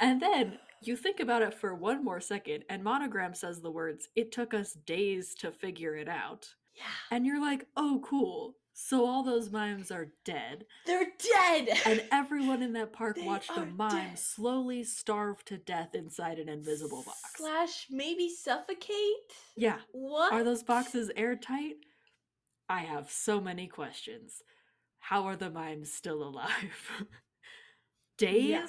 And 0.00 0.20
then 0.20 0.58
you 0.82 0.96
think 0.96 1.20
about 1.20 1.42
it 1.42 1.54
for 1.54 1.74
one 1.74 2.04
more 2.04 2.20
second, 2.20 2.64
and 2.68 2.82
Monogram 2.84 3.34
says 3.34 3.60
the 3.60 3.70
words, 3.70 4.08
It 4.16 4.32
took 4.32 4.54
us 4.54 4.74
days 4.86 5.34
to 5.36 5.50
figure 5.50 5.96
it 5.96 6.08
out. 6.08 6.48
Yeah. 6.74 6.84
And 7.16 7.24
you're 7.26 7.40
like, 7.40 7.66
Oh, 7.76 8.00
cool. 8.04 8.54
So 8.74 9.06
all 9.06 9.22
those 9.22 9.50
mimes 9.50 9.90
are 9.90 10.08
dead. 10.24 10.64
They're 10.86 11.06
dead. 11.34 11.68
And 11.84 12.02
everyone 12.10 12.62
in 12.62 12.72
that 12.72 12.92
park 12.92 13.16
They 13.16 13.22
watched 13.26 13.50
a 13.56 13.66
mime 13.66 13.90
dead. 13.90 14.18
slowly 14.18 14.82
starve 14.82 15.44
to 15.46 15.58
death 15.58 15.94
inside 15.94 16.38
an 16.38 16.48
invisible 16.48 17.02
box. 17.04 17.18
Slash 17.36 17.86
maybe 17.90 18.28
suffocate? 18.30 18.96
Yeah. 19.56 19.78
What? 19.92 20.32
Are 20.32 20.42
those 20.42 20.62
boxes 20.62 21.10
airtight? 21.16 21.74
I 22.68 22.80
have 22.80 23.10
so 23.10 23.40
many 23.40 23.66
questions. 23.66 24.42
How 25.00 25.24
are 25.24 25.36
the 25.36 25.50
mimes 25.50 25.92
still 25.92 26.22
alive? 26.22 26.90
Days? 28.18 28.48
Yeah. 28.48 28.62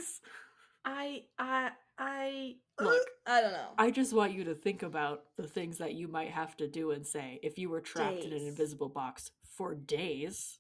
I 0.86 1.24
I 1.40 1.70
I 1.98 2.56
Look, 2.80 3.08
I 3.28 3.40
don't 3.42 3.54
know. 3.54 3.70
I 3.78 3.92
just 3.92 4.14
want 4.14 4.34
you 4.34 4.44
to 4.46 4.56
think 4.56 4.84
about 4.84 5.24
the 5.38 5.48
things 5.48 5.78
that 5.78 5.94
you 5.94 6.08
might 6.08 6.32
have 6.32 6.58
to 6.58 6.68
do 6.68 6.92
and 6.92 7.06
say 7.06 7.40
if 7.44 7.58
you 7.58 7.70
were 7.70 7.82
trapped 7.82 8.24
in 8.24 8.34
an 8.34 8.48
invisible 8.48 8.90
box 8.90 9.32
for 9.58 9.76
days 9.76 10.60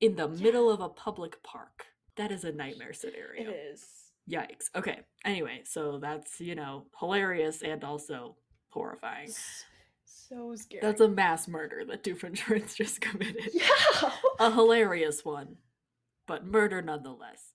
in 0.00 0.16
the 0.16 0.28
middle 0.28 0.70
of 0.70 0.80
a 0.80 0.88
public 0.88 1.42
park. 1.42 1.86
That 2.16 2.30
is 2.30 2.44
a 2.44 2.52
nightmare 2.52 2.92
scenario. 2.92 3.42
it 3.50 3.56
is. 3.72 3.84
Yikes. 4.30 4.70
Okay. 4.74 5.00
Anyway, 5.24 5.62
so 5.64 5.98
that's, 5.98 6.40
you 6.40 6.54
know, 6.54 6.86
hilarious 6.98 7.62
and 7.62 7.84
also 7.84 8.36
horrifying. 8.70 9.30
So 10.06 10.54
scary. 10.56 10.80
That's 10.80 11.00
a 11.00 11.08
mass 11.08 11.46
murder 11.48 11.84
that 11.86 12.02
Doofenshmirtz 12.02 12.74
just 12.76 13.00
committed. 13.00 13.50
yeah. 13.52 14.10
A 14.40 14.50
hilarious 14.50 15.24
one, 15.24 15.56
but 16.26 16.46
murder 16.46 16.80
nonetheless. 16.80 17.52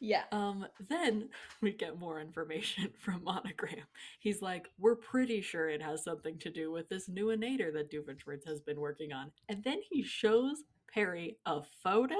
Yeah. 0.00 0.24
Um, 0.32 0.66
then 0.88 1.28
we 1.60 1.72
get 1.72 1.98
more 1.98 2.20
information 2.20 2.90
from 2.98 3.24
Monogram. 3.24 3.86
He's 4.20 4.42
like, 4.42 4.68
we're 4.78 4.96
pretty 4.96 5.40
sure 5.40 5.68
it 5.68 5.82
has 5.82 6.04
something 6.04 6.38
to 6.38 6.50
do 6.50 6.70
with 6.72 6.88
this 6.88 7.08
new 7.08 7.26
inator 7.26 7.72
that 7.74 7.90
Doofenshmirtz 7.90 8.46
has 8.46 8.60
been 8.60 8.80
working 8.80 9.12
on. 9.12 9.30
And 9.48 9.62
then 9.64 9.80
he 9.90 10.02
shows 10.02 10.64
Perry 10.92 11.36
a 11.46 11.62
photo, 11.82 12.14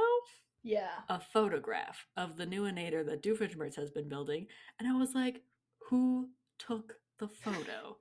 Yeah. 0.62 0.90
a 1.08 1.20
photograph 1.20 2.06
of 2.16 2.36
the 2.36 2.46
new 2.46 2.62
inator 2.64 3.04
that 3.06 3.22
Doofenshmirtz 3.22 3.76
has 3.76 3.90
been 3.90 4.08
building. 4.08 4.46
And 4.78 4.88
I 4.88 4.96
was 4.96 5.14
like, 5.14 5.42
who 5.88 6.28
took 6.58 6.94
the 7.18 7.28
photo? 7.28 7.96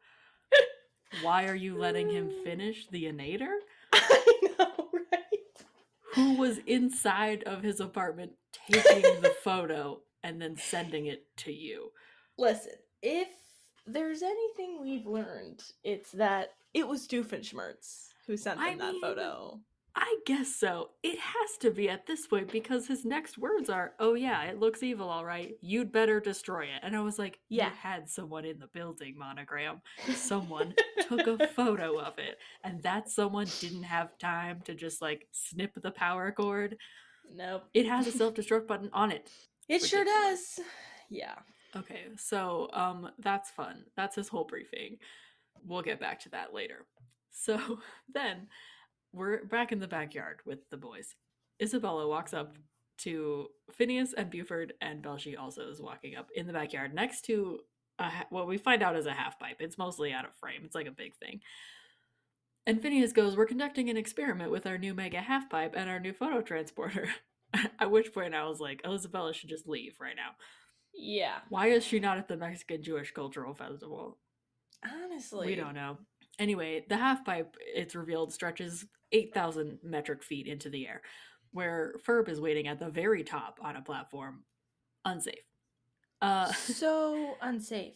Why 1.22 1.48
are 1.48 1.56
you 1.56 1.78
letting 1.78 2.10
him 2.10 2.30
finish 2.44 2.88
the 2.88 3.06
inator? 3.06 3.56
I 3.94 4.34
know, 4.60 4.90
right? 5.12 5.64
Who 6.16 6.34
was 6.36 6.58
inside 6.66 7.44
of 7.44 7.62
his 7.64 7.80
apartment 7.80 8.32
taking 8.72 9.22
the 9.22 9.36
photo 9.44 10.02
and 10.24 10.42
then 10.42 10.58
sending 10.58 11.08
it 11.08 11.26
to 11.38 11.52
you? 11.52 11.92
Listen, 12.38 12.74
if 13.02 13.30
there's 13.86 14.22
anything 14.22 14.80
we've 14.82 15.06
learned, 15.06 15.64
it's 15.84 16.12
that 16.14 16.50
it 16.74 16.88
was 16.88 17.08
Doofenshmirtz 17.08 18.08
who 18.28 18.36
sent 18.38 18.58
them 18.60 18.68
I 18.68 18.76
that 18.78 18.92
mean, 18.94 19.02
photo. 19.02 19.60
I 19.98 20.18
guess 20.26 20.54
so. 20.54 20.90
It 21.04 21.18
has 21.20 21.58
to 21.62 21.72
be 21.72 21.88
at 21.88 22.06
this 22.06 22.28
point 22.28 22.52
because 22.52 22.86
his 22.86 23.06
next 23.06 23.38
words 23.38 23.70
are, 23.70 23.94
"Oh 23.98 24.14
yeah, 24.14 24.44
it 24.44 24.60
looks 24.60 24.84
evil, 24.84 25.08
all 25.08 25.24
right. 25.24 25.56
You'd 25.62 25.94
better 25.94 26.20
destroy 26.20 26.66
it." 26.66 26.82
And 26.84 26.98
I 26.98 27.00
was 27.00 27.18
like, 27.18 27.40
Yeah. 27.48 27.68
"You 27.70 27.76
had 27.82 28.10
someone 28.10 28.44
in 28.44 28.60
the 28.60 28.68
building, 28.68 29.18
monogram. 29.18 29.82
Someone 30.14 30.76
took 31.08 31.28
a 31.28 31.48
photo 31.48 31.98
of 31.98 32.20
it, 32.20 32.40
and 32.64 32.84
that 32.84 33.10
someone 33.10 33.48
didn't 33.62 33.84
have 33.84 34.18
time 34.18 34.60
to 34.66 34.76
just 34.76 35.02
like 35.02 35.30
snip 35.32 35.72
the 35.82 35.92
power 35.92 36.30
cord. 36.34 36.78
Nope. 37.34 37.66
It 37.74 37.88
has 37.88 38.08
a 38.08 38.12
self-destruct 38.12 38.68
button 38.68 38.90
on 38.94 39.12
it. 39.12 39.30
It 39.68 39.84
sure 39.84 40.06
does. 40.06 40.60
Yeah. 41.10 41.36
Okay, 41.76 42.04
so 42.18 42.70
um 42.74 43.10
that's 43.20 43.50
fun. 43.50 43.84
That's 43.96 44.16
his 44.16 44.28
whole 44.28 44.46
briefing. 44.46 44.98
We'll 45.66 45.82
get 45.82 46.00
back 46.00 46.20
to 46.22 46.30
that 46.30 46.54
later. 46.54 46.86
So 47.32 47.80
then 48.14 48.48
we're 49.12 49.46
back 49.46 49.72
in 49.72 49.80
the 49.80 49.88
backyard 49.88 50.40
with 50.46 50.70
the 50.70 50.78
boys. 50.78 51.16
Isabella 51.62 52.08
walks 52.08 52.34
up 52.34 52.58
to 52.98 53.48
Phineas 53.72 54.14
and 54.14 54.30
Buford, 54.30 54.74
and 54.82 55.04
Baljeet 55.04 55.40
also 55.40 55.70
is 55.70 55.82
walking 55.82 56.16
up 56.16 56.30
in 56.36 56.48
the 56.48 56.54
backyard 56.54 56.94
next 56.94 57.26
to 57.26 57.60
a, 58.00 58.10
ha- 58.10 58.26
what 58.30 58.48
we 58.48 58.58
find 58.58 58.84
out 58.84 58.96
is 58.96 59.06
a 59.06 59.14
half 59.14 59.40
pipe. 59.40 59.58
It's 59.60 59.78
mostly 59.78 60.12
out 60.12 60.26
of 60.26 60.36
frame. 60.36 60.62
It's 60.64 60.76
like 60.76 60.88
a 60.88 60.92
big 60.92 61.16
thing. 61.16 61.42
And 62.68 62.82
Phineas 62.82 63.14
goes, 63.14 63.38
"We're 63.38 63.46
conducting 63.46 63.90
an 63.90 63.98
experiment 63.98 64.52
with 64.52 64.66
our 64.66 64.78
new 64.78 64.94
mega 64.94 65.22
half 65.22 65.50
pipe 65.50 65.74
and 65.76 65.90
our 65.90 66.00
new 66.00 66.14
photo 66.14 66.42
transporter." 66.42 67.10
At 67.80 67.92
which 67.92 68.14
point 68.14 68.36
I 68.36 68.46
was 68.46 68.60
like, 68.60 68.82
Isabella 68.86 69.34
should 69.34 69.50
just 69.50 69.68
leave 69.68 69.96
right 70.00 70.16
now. 70.16 70.32
Yeah. 70.94 71.38
Why 71.50 71.68
is 71.68 71.86
she 71.86 72.00
not 72.00 72.18
at 72.18 72.28
the 72.28 72.38
Mexican 72.38 72.82
Jewish 72.82 73.12
Cultural 73.12 73.54
Festival? 73.54 74.18
Honestly. 74.84 75.48
We 75.48 75.56
don't 75.56 75.76
know. 75.76 75.98
Anyway, 76.40 76.86
the 76.90 76.98
half 76.98 77.26
pipe, 77.26 77.56
it's 77.74 77.96
revealed, 77.96 78.34
stretches 78.34 78.86
8,000 79.12 79.80
metric 79.84 80.24
feet 80.24 80.48
into 80.48 80.70
the 80.70 80.88
air, 80.88 81.02
where 81.52 81.96
Ferb 82.06 82.28
is 82.30 82.42
waiting 82.42 82.68
at 82.68 82.80
the 82.80 82.90
very 82.90 83.24
top 83.24 83.60
on 83.62 83.76
a 83.76 83.82
platform, 83.82 84.44
unsafe. 85.06 85.36
Uh, 86.22 86.52
so 86.54 87.36
unsafe. 87.42 87.94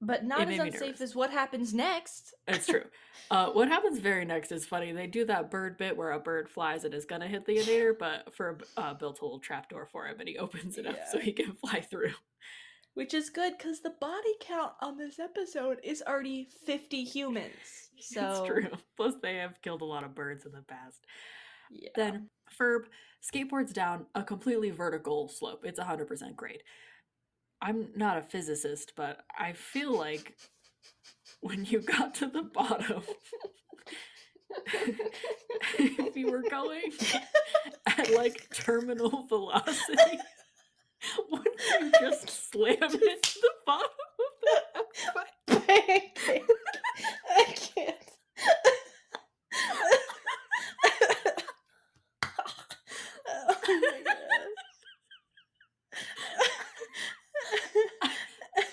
But 0.00 0.24
not 0.24 0.48
as 0.50 0.58
unsafe 0.58 1.00
as 1.00 1.14
what 1.14 1.30
happens 1.30 1.72
next. 1.72 2.34
it's 2.48 2.66
true. 2.66 2.84
Uh, 3.30 3.50
what 3.50 3.68
happens 3.68 3.98
very 3.98 4.24
next 4.24 4.52
is 4.52 4.66
funny. 4.66 4.92
They 4.92 5.06
do 5.06 5.24
that 5.26 5.50
bird 5.50 5.78
bit 5.78 5.96
where 5.96 6.12
a 6.12 6.20
bird 6.20 6.48
flies 6.48 6.84
and 6.84 6.92
is 6.92 7.04
gonna 7.04 7.28
hit 7.28 7.46
the 7.46 7.56
inator, 7.56 7.92
but 7.98 8.34
Ferb 8.36 8.62
uh, 8.76 8.94
built 8.94 9.20
a 9.20 9.24
little 9.24 9.38
trap 9.38 9.70
door 9.70 9.88
for 9.90 10.06
him 10.06 10.20
and 10.20 10.28
he 10.28 10.36
opens 10.36 10.76
it 10.76 10.86
up 10.86 10.98
so 11.10 11.18
he 11.18 11.32
can 11.32 11.52
fly 11.64 11.80
through. 11.80 12.12
Which 12.94 13.12
is 13.14 13.28
good 13.30 13.54
because 13.58 13.80
the 13.80 13.94
body 14.00 14.34
count 14.40 14.72
on 14.80 14.96
this 14.96 15.18
episode 15.18 15.78
is 15.82 16.02
already 16.06 16.48
50 16.64 17.02
humans. 17.02 17.90
So 17.98 18.30
It's 18.30 18.46
true. 18.46 18.78
Plus, 18.96 19.14
they 19.20 19.36
have 19.36 19.60
killed 19.62 19.82
a 19.82 19.86
lot 19.86 20.04
of 20.04 20.14
birds 20.14 20.46
in 20.46 20.52
the 20.52 20.62
past. 20.62 21.04
Yeah. 21.70 21.88
Then 21.96 22.28
Ferb 22.56 22.84
skateboards 23.20 23.72
down 23.72 24.06
a 24.14 24.22
completely 24.22 24.70
vertical 24.70 25.28
slope. 25.28 25.62
It's 25.64 25.80
100% 25.80 26.36
grade. 26.36 26.62
I'm 27.64 27.88
not 27.96 28.18
a 28.18 28.22
physicist, 28.22 28.92
but 28.94 29.20
I 29.38 29.54
feel 29.54 29.96
like 29.96 30.36
when 31.40 31.64
you 31.64 31.80
got 31.80 32.14
to 32.16 32.26
the 32.26 32.42
bottom, 32.42 33.02
if 35.78 36.14
you 36.14 36.30
were 36.30 36.42
going 36.42 36.92
at 37.86 38.10
like 38.12 38.50
terminal 38.52 39.24
velocity, 39.28 40.18
wouldn't 41.30 41.60
you 41.80 41.90
just 42.00 42.50
slam 42.52 42.82
into 42.82 43.00
the 43.40 43.50
bottom 43.64 43.88
of 44.18 44.32
the. 44.42 45.62
I 47.36 47.44
can't. 47.54 47.96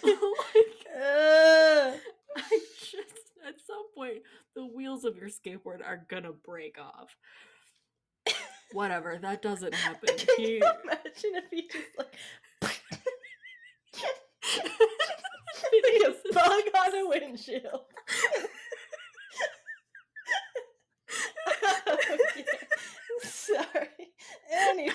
oh 0.04 0.36
my 0.38 0.54
like, 0.54 0.76
god. 0.86 1.02
Uh, 1.02 1.98
I 2.38 2.60
just 2.80 3.32
at 3.48 3.56
some 3.66 3.86
point 3.96 4.22
the 4.56 4.66
wheels 4.66 5.06
of 5.06 5.18
your 5.18 5.30
skateboard 5.30 5.86
are 5.86 6.06
gonna 6.10 6.34
break 6.34 6.78
off. 6.80 7.16
Whatever, 8.74 9.18
that 9.22 9.42
doesn't 9.42 9.74
happen. 9.76 10.10
can 10.18 10.36
He 10.38 10.54
you 10.54 10.64
imagine 10.84 11.36
if 11.36 11.44
he 11.52 11.68
just 11.68 11.98
like 11.98 12.16
like 12.62 12.82
a 16.06 16.14
bug 16.34 16.64
on 16.76 16.96
a 16.96 17.08
windshield? 17.08 17.82
Oh, 21.48 21.82
okay. 21.94 22.46
Sorry. 23.24 23.88
Anyway. 24.52 24.94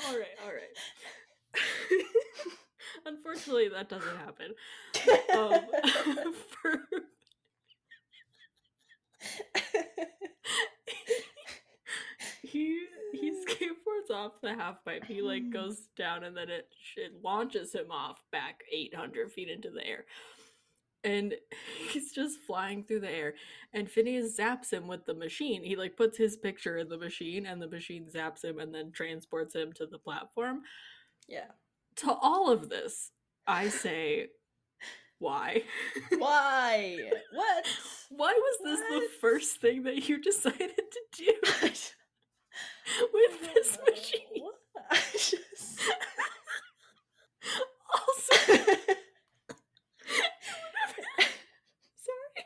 All 0.07 0.16
right, 0.18 0.37
all 0.44 0.53
right. 0.53 0.76
Unfortunately, 3.07 3.68
that 3.68 3.88
doesn't 3.88 4.16
happen. 4.16 4.55
Um, 5.35 5.61
for 6.48 6.81
he 12.42 12.79
he 13.12 13.31
skateboards 13.46 14.14
off 14.14 14.33
the 14.42 14.55
half 14.55 14.85
pipe. 14.85 15.05
He 15.05 15.22
like 15.22 15.50
goes 15.50 15.83
down 15.96 16.24
and 16.24 16.37
then 16.37 16.48
it 16.48 16.68
it 16.96 17.12
launches 17.22 17.74
him 17.74 17.90
off 17.90 18.22
back 18.33 18.62
800 18.72 19.31
feet 19.33 19.48
into 19.48 19.70
the 19.70 19.87
air. 19.87 20.05
And 21.05 21.35
he's 21.91 22.13
just 22.13 22.41
flying 22.47 22.85
through 22.85 23.01
the 23.01 23.11
air. 23.11 23.35
And 23.73 23.91
Phineas 23.91 24.37
zaps 24.39 24.73
him 24.73 24.87
with 24.89 25.07
the 25.07 25.15
machine. 25.15 25.63
He 25.63 25.77
like 25.77 25.97
puts 25.97 26.17
his 26.19 26.37
picture 26.37 26.79
in 26.79 26.89
the 26.89 26.99
machine 26.99 27.47
and 27.47 27.61
the 27.61 27.69
machine 27.69 28.07
zaps 28.15 28.45
him 28.45 28.59
and 28.59 28.75
then 28.75 28.93
transports 28.93 29.55
him 29.55 29.73
to 29.75 29.87
the 29.87 29.99
platform. 29.99 30.63
yeah. 31.29 31.53
To 31.97 32.13
all 32.13 32.51
of 32.51 32.69
this, 32.69 33.11
I 33.47 33.69
say, 33.69 34.29
why? 35.19 35.63
Why? 36.19 36.97
What? 37.33 37.67
Why 38.11 38.33
was 38.33 38.59
this 38.65 38.81
the 38.89 39.09
first 39.21 39.61
thing 39.61 39.83
that 39.85 40.09
you 40.09 40.19
decided 40.21 40.71
to 40.77 41.01
do 41.17 41.33
with 43.13 43.55
this 43.55 43.79
know. 43.79 43.85
machine? 43.93 44.21
What? 44.43 44.55
I 44.91 44.97
just. 45.13 45.81
Also, 47.93 48.37
sorry, 51.95 52.45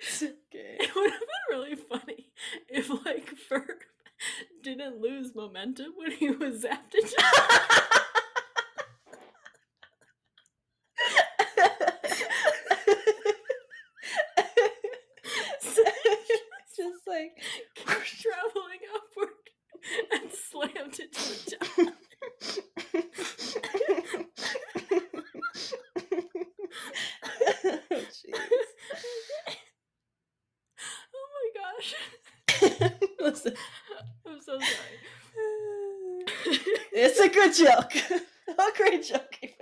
it's 0.00 0.22
okay. 0.22 0.76
it 0.80 0.94
would 0.94 1.10
have 1.10 1.20
been 1.20 1.58
really 1.58 1.76
funny 1.76 2.30
if 2.68 2.88
like 2.90 3.32
Ferb 3.50 3.64
didn't 4.62 5.00
lose 5.00 5.34
momentum 5.34 5.92
when 5.96 6.12
he 6.12 6.30
was 6.30 6.64
zapped 6.64 6.94
into. 6.94 7.16
just 16.76 17.06
like 17.06 17.32
traveling 17.84 18.80
upward 18.94 19.28
and 20.12 20.30
slammed 20.32 20.98
into 20.98 21.08
the 21.10 21.56
top. 21.58 21.94
oh, 27.64 28.04
jeez. 28.10 28.34
oh 31.14 31.26
my 31.36 31.48
gosh, 31.60 33.06
Listen, 33.22 33.54
I'm 34.26 34.40
so 34.40 34.58
sorry. 34.58 36.24
it's 36.92 37.20
a 37.20 37.28
good 37.28 37.54
joke. 37.54 37.92
a 38.48 38.76
great 38.76 39.04
joke. 39.04 39.36
even. 39.42 39.54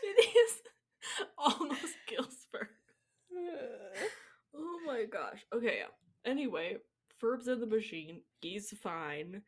Phineas 0.00 0.62
almost 1.38 1.94
kills 2.06 2.46
Ferb. 2.54 2.68
Oh 4.58 4.80
my 4.86 5.04
gosh. 5.04 5.44
Okay, 5.54 5.78
yeah. 5.80 6.30
Anyway, 6.30 6.78
Ferb's 7.22 7.46
in 7.46 7.60
the 7.60 7.66
machine. 7.66 8.22
He's 8.40 8.72
fine. 8.82 9.42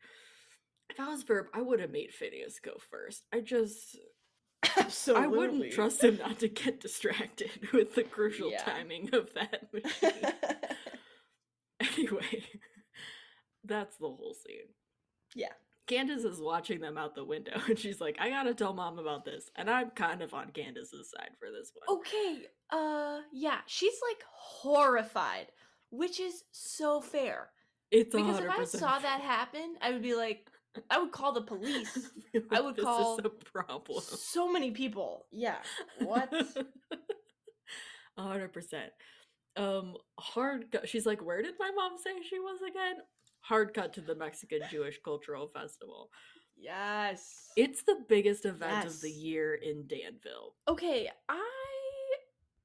If 0.89 0.99
I 0.99 1.09
was 1.09 1.23
Ferb, 1.23 1.45
I 1.53 1.61
would 1.61 1.79
have 1.79 1.89
made 1.89 2.11
Phineas 2.13 2.59
go 2.63 2.73
first. 2.91 3.23
I 3.33 3.39
just 3.39 3.97
Absolutely. 4.77 5.23
I 5.23 5.27
wouldn't 5.27 5.71
trust 5.73 6.03
him 6.03 6.17
not 6.17 6.39
to 6.39 6.47
get 6.47 6.79
distracted 6.79 7.51
with 7.73 7.95
the 7.95 8.03
crucial 8.03 8.51
Yeah. 8.51 8.63
timing 8.63 9.13
of 9.13 9.33
that 9.33 9.69
machine. 9.73 10.33
anyway, 11.79 12.43
that's 13.63 13.97
the 13.97 14.07
whole 14.07 14.35
scene. 14.45 14.67
Yeah. 15.35 15.53
Candace 15.87 16.23
is 16.23 16.39
watching 16.39 16.81
them 16.81 16.97
out 16.97 17.15
the 17.15 17.25
window 17.25 17.59
and 17.67 17.77
she's 17.79 17.99
like, 17.99 18.17
I 18.19 18.29
gotta 18.29 18.53
tell 18.53 18.73
mom 18.73 18.99
about 18.99 19.25
this. 19.25 19.49
And 19.55 19.69
I'm 19.69 19.89
kind 19.91 20.21
of 20.21 20.33
on 20.33 20.51
Candace's 20.51 21.09
side 21.11 21.31
for 21.39 21.49
this 21.51 21.71
one. 21.73 21.97
okay. 21.99 22.45
Uh, 22.71 23.21
yeah. 23.33 23.59
She's 23.65 23.95
like 24.07 24.21
horrified, 24.31 25.47
which 25.89 26.19
is 26.19 26.43
so 26.51 27.01
fair. 27.01 27.49
it's 27.91 28.13
Because 28.13 28.39
100% 28.39 28.43
if 28.43 28.49
I 28.51 28.63
saw 28.65 28.99
that 28.99 29.21
happen, 29.21 29.75
I 29.81 29.91
would 29.91 30.03
be 30.03 30.15
like, 30.15 30.47
I 30.89 30.99
would 30.99 31.11
call 31.11 31.33
the 31.33 31.41
police. 31.41 32.09
I 32.51 32.61
would 32.61 32.75
this 32.75 32.85
call 32.85 33.17
is 33.17 33.25
a 33.25 33.29
problem. 33.29 34.01
so 34.03 34.51
many 34.51 34.71
people. 34.71 35.25
Yeah. 35.31 35.57
What? 35.99 36.31
Hundred 38.17 38.51
percent. 38.53 38.91
Um, 39.55 39.95
hard 40.19 40.71
cut. 40.71 40.87
She's 40.89 41.05
like, 41.05 41.23
where 41.25 41.41
did 41.41 41.55
my 41.59 41.71
mom 41.75 41.93
say 41.97 42.11
she 42.27 42.39
was 42.39 42.59
again? 42.69 42.95
Hard 43.41 43.73
cut 43.73 43.93
to 43.93 44.01
the 44.01 44.15
Mexican 44.15 44.59
Jewish 44.69 44.99
Cultural 45.03 45.47
Festival. 45.47 46.09
yes. 46.57 47.47
It's 47.55 47.83
the 47.83 48.03
biggest 48.09 48.45
event 48.45 48.85
of 48.85 48.99
the 49.01 49.09
year 49.09 49.55
in 49.55 49.87
Danville. 49.87 50.55
okay. 50.67 51.09
I 51.29 51.45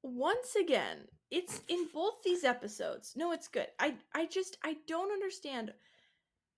once 0.03 0.55
again, 0.55 0.99
it's 1.31 1.61
in 1.69 1.87
both 1.93 2.21
these 2.23 2.43
episodes. 2.43 3.13
No, 3.15 3.31
it's 3.31 3.47
good. 3.47 3.67
I 3.79 3.95
I 4.13 4.25
just 4.27 4.57
I 4.63 4.75
don't 4.87 5.11
understand 5.11 5.71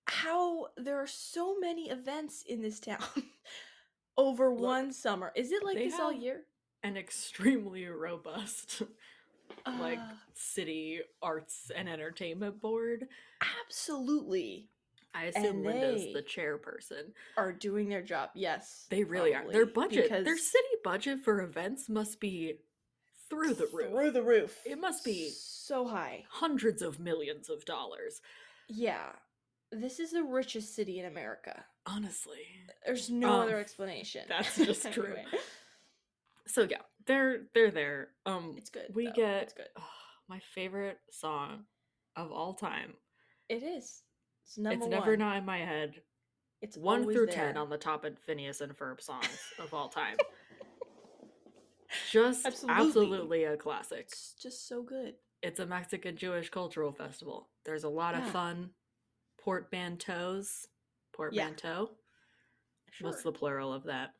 how 0.07 0.67
there 0.77 0.97
are 1.01 1.07
so 1.07 1.57
many 1.59 1.89
events 1.89 2.43
in 2.47 2.61
this 2.61 2.79
town 2.79 2.99
over 4.17 4.49
Look, 4.51 4.59
one 4.61 4.93
summer. 4.93 5.31
Is 5.35 5.51
it 5.51 5.63
like 5.63 5.77
this 5.77 5.99
all 5.99 6.11
year? 6.11 6.41
An 6.83 6.95
extremely 6.97 7.85
robust, 7.87 8.83
like, 9.79 9.99
Uh, 9.99 10.13
city 10.33 11.01
arts 11.21 11.71
and 11.75 11.89
entertainment 11.89 12.61
board. 12.61 13.07
absolutely 13.65 14.69
I 15.13 15.25
assume 15.25 15.63
Linda's 15.63 16.13
the 16.13 16.21
chairperson. 16.21 17.11
are 17.37 17.51
doing 17.51 17.89
their 17.89 18.03
job. 18.03 18.29
Yes. 18.35 18.85
They 18.89 19.03
really 19.03 19.33
are. 19.33 19.51
Their 19.51 19.65
budget, 19.65 20.09
their 20.09 20.37
city 20.37 20.63
budget 20.83 21.23
for 21.23 21.41
events 21.41 21.89
must 21.89 22.19
be 22.19 22.59
through 23.29 23.55
the 23.55 23.67
roof. 23.73 23.89
Through 23.91 24.11
the 24.11 24.21
roof. 24.21 24.59
It 24.63 24.79
must 24.79 25.03
be 25.03 25.29
so 25.31 25.87
high. 25.87 26.25
hundreds 26.29 26.81
of 26.83 26.99
millions 26.99 27.49
of 27.49 27.65
dollars. 27.65 28.21
Yeah. 28.69 29.13
This 29.71 29.99
is 29.99 30.11
the 30.11 30.23
richest 30.23 30.75
city 30.75 30.99
in 30.99 31.05
America. 31.05 31.65
Honestly. 31.85 32.39
There's 32.85 33.09
no 33.09 33.29
Um, 33.33 33.39
other 33.41 33.57
explanation. 33.59 34.25
that's 34.29 34.55
just 34.65 34.91
true. 34.93 35.05
Anyway, 35.15 35.25
So 36.47 36.63
yeah, 36.69 36.81
they're 37.05 37.43
they're 37.53 37.71
there. 37.71 38.09
Um 38.25 38.55
It's 38.57 38.69
good. 38.69 38.87
we 38.93 39.05
though. 39.07 39.11
get 39.13 39.43
It's 39.43 39.53
good. 39.53 39.67
my 40.29 40.39
favorite 40.39 40.99
song 41.11 41.65
of 42.15 42.31
all 42.31 42.53
time. 42.53 42.93
It 43.49 43.63
is. 43.63 44.03
It's 44.45 44.57
number 44.57 44.85
it's 44.85 44.87
never 44.91 45.17
not 45.17 45.37
in 45.37 45.45
my 45.45 45.57
head. 45.59 46.01
It's 46.61 46.77
One 46.77 47.03
through 47.03 47.27
there. 47.27 47.35
ten 47.35 47.57
on 47.57 47.69
the 47.69 47.77
top 47.77 48.05
of 48.05 48.17
Phineas 48.19 48.61
and 48.61 48.75
Ferb 48.75 49.01
songs 49.01 49.39
of 49.59 49.73
all 49.73 49.89
time. 49.89 50.17
Just 52.11 52.45
Absolutely. 52.45 52.85
absolutely 52.85 53.43
a 53.45 53.57
classic. 53.57 54.07
It's 54.09 54.33
just 54.33 54.67
so 54.67 54.83
good. 54.83 55.15
It's 55.41 55.59
a 55.59 55.65
Mexican 55.65 56.17
Jewish 56.17 56.49
cultural 56.49 56.91
festival. 56.91 57.49
There's 57.63 57.85
a 57.85 57.89
lot 57.89 58.13
of 58.15 58.25
fun 58.29 58.71
portmanteaus. 59.47 60.67
Portmanteau. 61.13 61.91
Sure. 62.91 63.07
What's 63.09 63.23
the 63.23 63.31
plural 63.31 63.73
of 63.73 63.83
that? 63.85 64.11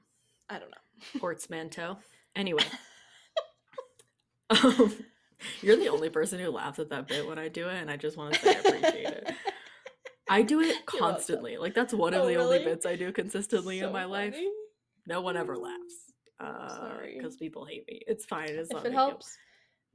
I 0.49 0.59
don't 0.59 0.69
know. 0.71 1.19
Portsmanteau. 1.19 1.97
Anyway. 2.35 2.61
um, 4.51 4.93
You're 5.63 5.75
the 5.77 5.89
only 5.89 6.11
person 6.11 6.39
who 6.39 6.51
laughs 6.51 6.77
at 6.77 6.89
that 6.91 7.07
bit 7.07 7.27
when 7.27 7.39
I 7.39 7.47
do 7.47 7.67
it, 7.67 7.73
and 7.81 7.89
I 7.89 7.97
just 7.97 8.15
want 8.15 8.35
to 8.35 8.39
say 8.39 8.49
I 8.55 8.59
appreciate 8.59 9.07
it. 9.07 9.31
I 10.29 10.43
do 10.43 10.61
it 10.61 10.85
constantly. 10.85 11.57
Like 11.57 11.73
that's 11.73 11.95
one 11.95 12.13
of 12.13 12.21
Oh, 12.21 12.27
the 12.27 12.35
only 12.35 12.63
bits 12.63 12.85
I 12.85 12.95
do 12.95 13.11
consistently 13.11 13.79
in 13.79 13.85
So 13.85 13.91
my 13.91 14.05
life. 14.05 14.35
No 15.07 15.21
one 15.21 15.35
ever 15.35 15.57
laughs. 15.57 16.13
Uh, 16.39 16.69
Sorry. 16.77 17.15
because 17.17 17.37
people 17.37 17.65
hate 17.65 17.85
me. 17.87 18.03
It's 18.05 18.25
fine. 18.25 18.49
It's 18.49 18.71
not 18.71 18.81
If 18.81 18.85
a 18.85 18.87
it 18.89 18.93
helps. 18.93 19.25
deal. 19.25 19.33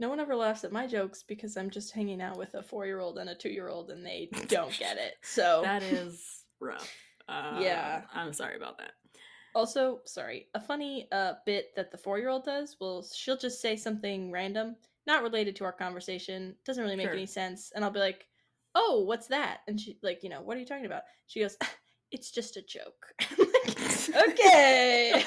No 0.02 0.08
one 0.08 0.18
ever 0.18 0.34
laughs 0.34 0.64
at 0.64 0.72
my 0.72 0.84
jokes 0.84 1.22
because 1.22 1.56
I'm 1.56 1.70
just 1.70 1.92
hanging 1.92 2.20
out 2.20 2.36
with 2.36 2.54
a 2.54 2.62
four 2.62 2.86
year 2.86 2.98
old 2.98 3.18
and 3.18 3.30
a 3.30 3.36
two 3.36 3.50
year 3.50 3.68
old 3.68 3.90
and 3.90 4.04
they 4.04 4.28
don't 4.48 4.76
get 4.76 4.96
it. 4.98 5.14
So 5.22 5.60
That 5.62 5.82
is 5.84 6.42
rough. 6.60 6.92
Uh, 7.28 7.58
Yeah. 7.62 8.02
I'm 8.12 8.32
sorry 8.32 8.56
about 8.56 8.78
that. 8.78 8.94
Also, 9.54 10.00
sorry, 10.04 10.48
a 10.54 10.60
funny 10.60 11.06
uh 11.12 11.34
bit 11.46 11.68
that 11.76 11.92
the 11.92 11.98
four 11.98 12.18
year 12.18 12.30
old 12.30 12.44
does. 12.44 12.76
Well, 12.80 13.06
she'll 13.14 13.36
just 13.36 13.60
say 13.60 13.76
something 13.76 14.32
random, 14.32 14.74
not 15.06 15.22
related 15.22 15.54
to 15.56 15.64
our 15.64 15.72
conversation, 15.72 16.56
doesn't 16.66 16.82
really 16.82 16.96
make 16.96 17.06
Sure. 17.06 17.14
any 17.14 17.26
sense, 17.26 17.70
and 17.74 17.84
I'll 17.84 17.90
be 17.90 18.00
like, 18.00 18.26
"Oh, 18.74 19.04
what's 19.06 19.26
that?" 19.28 19.58
And 19.68 19.78
she 19.78 19.98
like, 20.02 20.22
you 20.24 20.30
know, 20.30 20.40
what 20.40 20.56
are 20.56 20.60
you 20.60 20.66
talking 20.66 20.86
about? 20.86 21.02
She 21.26 21.40
goes, 21.40 21.58
"It's 22.10 22.30
just 22.30 22.56
a 22.56 22.62
joke." 22.62 23.12
I'm 23.20 23.46
like, 23.52 24.28
okay. 24.30 25.24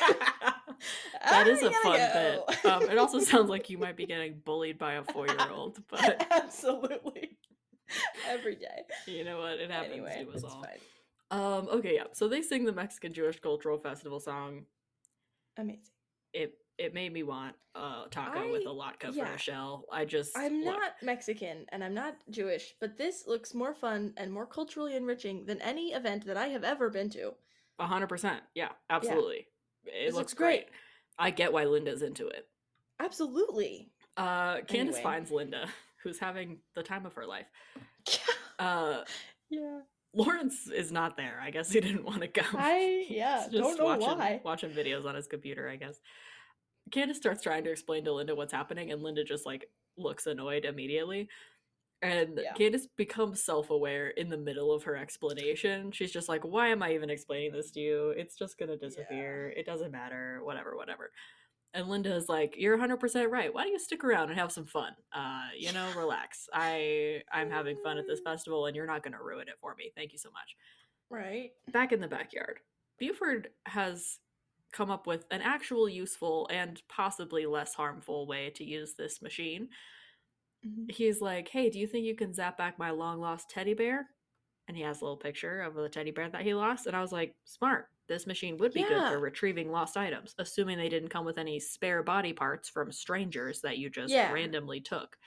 that 1.30 1.48
is 1.48 1.64
I 1.64 1.68
a 1.68 1.72
fun 1.72 1.98
gotta 1.98 2.44
bit. 2.64 2.66
Um, 2.66 2.84
it 2.90 2.98
also 2.98 3.20
sounds 3.32 3.50
like 3.50 3.70
you 3.70 3.78
might 3.78 3.96
be 3.98 4.06
getting 4.06 4.40
bullied 4.44 4.78
by 4.78 4.94
a 4.94 5.04
four 5.04 5.28
year 5.28 5.38
old, 5.52 5.80
but 5.90 6.26
absolutely 6.32 7.38
every 8.28 8.56
day. 8.56 8.84
you 9.08 9.24
know 9.24 9.40
what? 9.40 9.60
It 9.60 9.72
happens 9.72 9.94
Anyway, 9.94 10.26
to 10.26 10.32
us 10.36 10.44
all. 10.44 10.64
fine. 10.64 10.80
Um, 11.32 11.68
okay, 11.70 11.96
yeah. 11.96 12.04
So 12.14 12.28
they 12.28 12.42
sing 12.42 12.66
the 12.66 12.72
Mexican 12.74 13.14
Jewish 13.14 13.40
Cultural 13.40 13.78
Festival 13.78 14.20
song. 14.20 14.66
Amazing. 15.58 15.82
It 16.34 16.58
it 16.78 16.94
made 16.94 17.14
me 17.14 17.24
want 17.24 17.56
a 17.76 18.04
taco 18.12 18.52
with 18.52 18.64
a 18.66 18.70
latke 18.70 19.14
for 19.16 19.24
a 19.26 19.38
shell. 19.38 19.86
I 19.92 20.04
just 20.06 20.38
I'm 20.38 20.62
look, 20.64 20.78
not 20.78 20.92
Mexican 21.02 21.66
and 21.70 21.84
I'm 21.84 21.94
not 21.94 22.16
Jewish, 22.30 22.76
but 22.82 22.98
this 22.98 23.24
looks 23.28 23.54
more 23.54 23.74
fun 23.74 24.14
and 24.18 24.32
more 24.32 24.46
culturally 24.46 24.96
enriching 24.96 25.46
than 25.46 25.62
any 25.62 25.94
event 25.94 26.26
that 26.26 26.36
I 26.38 26.48
have 26.50 26.64
ever 26.66 26.90
been 26.90 27.10
to. 27.12 27.34
a 27.80 27.88
hundred 27.88 28.08
percent. 28.08 28.42
Yeah, 28.56 28.70
absolutely. 28.90 29.48
It 29.88 30.06
looks 30.08 30.16
looks 30.16 30.34
great. 30.34 30.66
great. 30.68 30.70
I 31.18 31.30
get 31.32 31.54
why 31.54 31.64
Linda's 31.66 32.02
into 32.02 32.28
it. 32.28 32.48
Absolutely. 33.00 33.90
Uh, 34.18 34.62
Candace 34.62 34.96
Anyway. 34.96 35.02
finds 35.04 35.32
Linda, 35.32 35.68
who's 36.04 36.20
having 36.20 36.58
the 36.76 36.84
time 36.84 37.06
of 37.06 37.14
her 37.14 37.26
life. 37.26 37.48
Uh, 38.58 39.04
yeah. 39.50 39.80
Lawrence 40.14 40.70
is 40.74 40.90
not 40.90 41.18
there. 41.18 41.42
I 41.44 41.52
guess 41.52 41.70
he 41.70 41.82
didn't 41.82 42.06
want 42.06 42.22
to 42.22 42.28
go. 42.28 42.42
I 42.54 43.06
yeah, 43.10 43.48
don't 43.52 43.64
just 43.64 43.78
know 43.80 43.84
watching, 43.86 44.18
why. 44.18 44.42
Watching 44.46 44.70
videos 44.70 45.06
on 45.06 45.14
his 45.14 45.28
computer, 45.28 45.68
I 45.68 45.76
guess. 45.76 46.00
Candace 46.90 47.18
starts 47.18 47.42
trying 47.44 47.66
to 47.66 47.72
explain 47.72 48.06
to 48.06 48.14
Linda 48.14 48.34
what's 48.34 48.54
happening, 48.54 48.92
and 48.94 49.04
Linda 49.04 49.26
just 49.26 49.46
like 49.46 49.66
looks 49.98 50.26
annoyed 50.26 50.64
immediately. 50.64 51.28
And 52.02 52.40
Yeah. 52.44 52.54
Candace 52.54 52.88
becomes 52.88 53.44
self 53.44 53.70
aware 53.70 54.10
in 54.10 54.30
the 54.30 54.38
middle 54.38 54.72
of 54.72 54.84
her 54.84 54.96
explanation. 54.96 55.92
She's 55.92 56.12
just 56.12 56.30
like, 56.30 56.44
Why 56.44 56.68
am 56.68 56.84
I 56.84 56.94
even 56.94 57.10
explaining 57.10 57.52
this 57.52 57.72
to 57.72 57.80
you? 57.80 58.10
It's 58.10 58.36
just 58.36 58.58
gonna 58.58 58.78
disappear. 58.78 59.50
It 59.56 59.66
doesn't 59.66 59.92
matter. 59.92 60.40
Whatever, 60.44 60.76
whatever. 60.76 61.12
And 61.74 61.88
Linda 61.90 62.14
is 62.16 62.30
like, 62.30 62.56
You're 62.58 62.78
100% 62.78 63.30
right. 63.32 63.54
Why 63.54 63.64
don't 63.64 63.72
you 63.72 63.80
stick 63.80 64.04
around 64.04 64.30
and 64.30 64.40
have 64.40 64.52
some 64.52 64.66
fun? 64.66 64.94
Uh, 65.14 65.48
you 65.58 65.72
know, 65.74 65.92
relax. 65.98 66.48
I 66.54 67.24
I'm 67.32 67.50
having 67.50 67.78
fun 67.84 67.98
at 67.98 68.06
this 68.08 68.22
festival, 68.22 68.66
and 68.68 68.76
you're 68.76 68.86
not 68.88 69.04
gonna 69.04 69.22
ruin 69.24 69.48
it 69.48 69.56
for 69.60 69.76
me. 69.76 69.92
Thank 69.96 70.12
you 70.12 70.18
so 70.20 70.30
much 70.32 70.56
Right. 71.10 71.52
back 71.72 71.92
in 71.92 72.02
the 72.02 72.08
backyard, 72.08 72.60
Buford 73.00 73.50
has 73.68 74.20
come 74.74 74.90
up 74.92 75.08
with 75.08 75.26
an 75.32 75.42
actual 75.42 75.88
useful 75.88 76.48
and 76.52 76.82
possibly 76.90 77.46
less 77.46 77.74
harmful 77.74 78.26
way 78.28 78.50
to 78.56 78.64
use 78.66 78.96
this 78.96 79.22
machine. 79.22 79.70
Mhm. 80.66 80.90
He's 80.90 81.22
like, 81.22 81.50
"Hey, 81.50 81.70
do 81.70 81.80
you 81.80 81.88
think 81.88 82.06
you 82.06 82.16
can 82.16 82.34
zap 82.34 82.58
back 82.58 82.80
my 82.80 82.92
long 82.92 83.20
lost 83.20 83.50
teddy 83.50 83.74
bear?" 83.74 84.12
And 84.68 84.78
he 84.78 84.84
has 84.84 85.02
a 85.02 85.06
little 85.06 85.18
picture 85.18 85.62
of 85.62 85.76
the 85.76 85.90
teddy 85.90 86.12
bear 86.12 86.30
that 86.30 86.44
he 86.44 86.54
lost, 86.56 86.88
and 86.88 86.96
I 86.96 87.02
was 87.02 87.12
like, 87.14 87.36
"Smart. 87.46 87.90
This 88.08 88.28
machine 88.28 88.58
would 88.58 88.74
be 88.74 88.84
good 88.86 89.06
for 89.08 89.20
retrieving 89.20 89.72
lost 89.72 89.98
items, 89.98 90.36
assuming 90.40 90.78
they 90.80 90.90
didn't 90.90 91.10
come 91.10 91.26
with 91.26 91.38
any 91.40 91.60
spare 91.60 92.04
body 92.04 92.34
parts 92.34 92.70
from 92.70 92.92
strangers 92.92 93.62
that 93.62 93.78
you 93.80 93.90
just 93.90 94.18
Yeah. 94.18 94.26
randomly 94.26 94.82
took." 94.82 95.18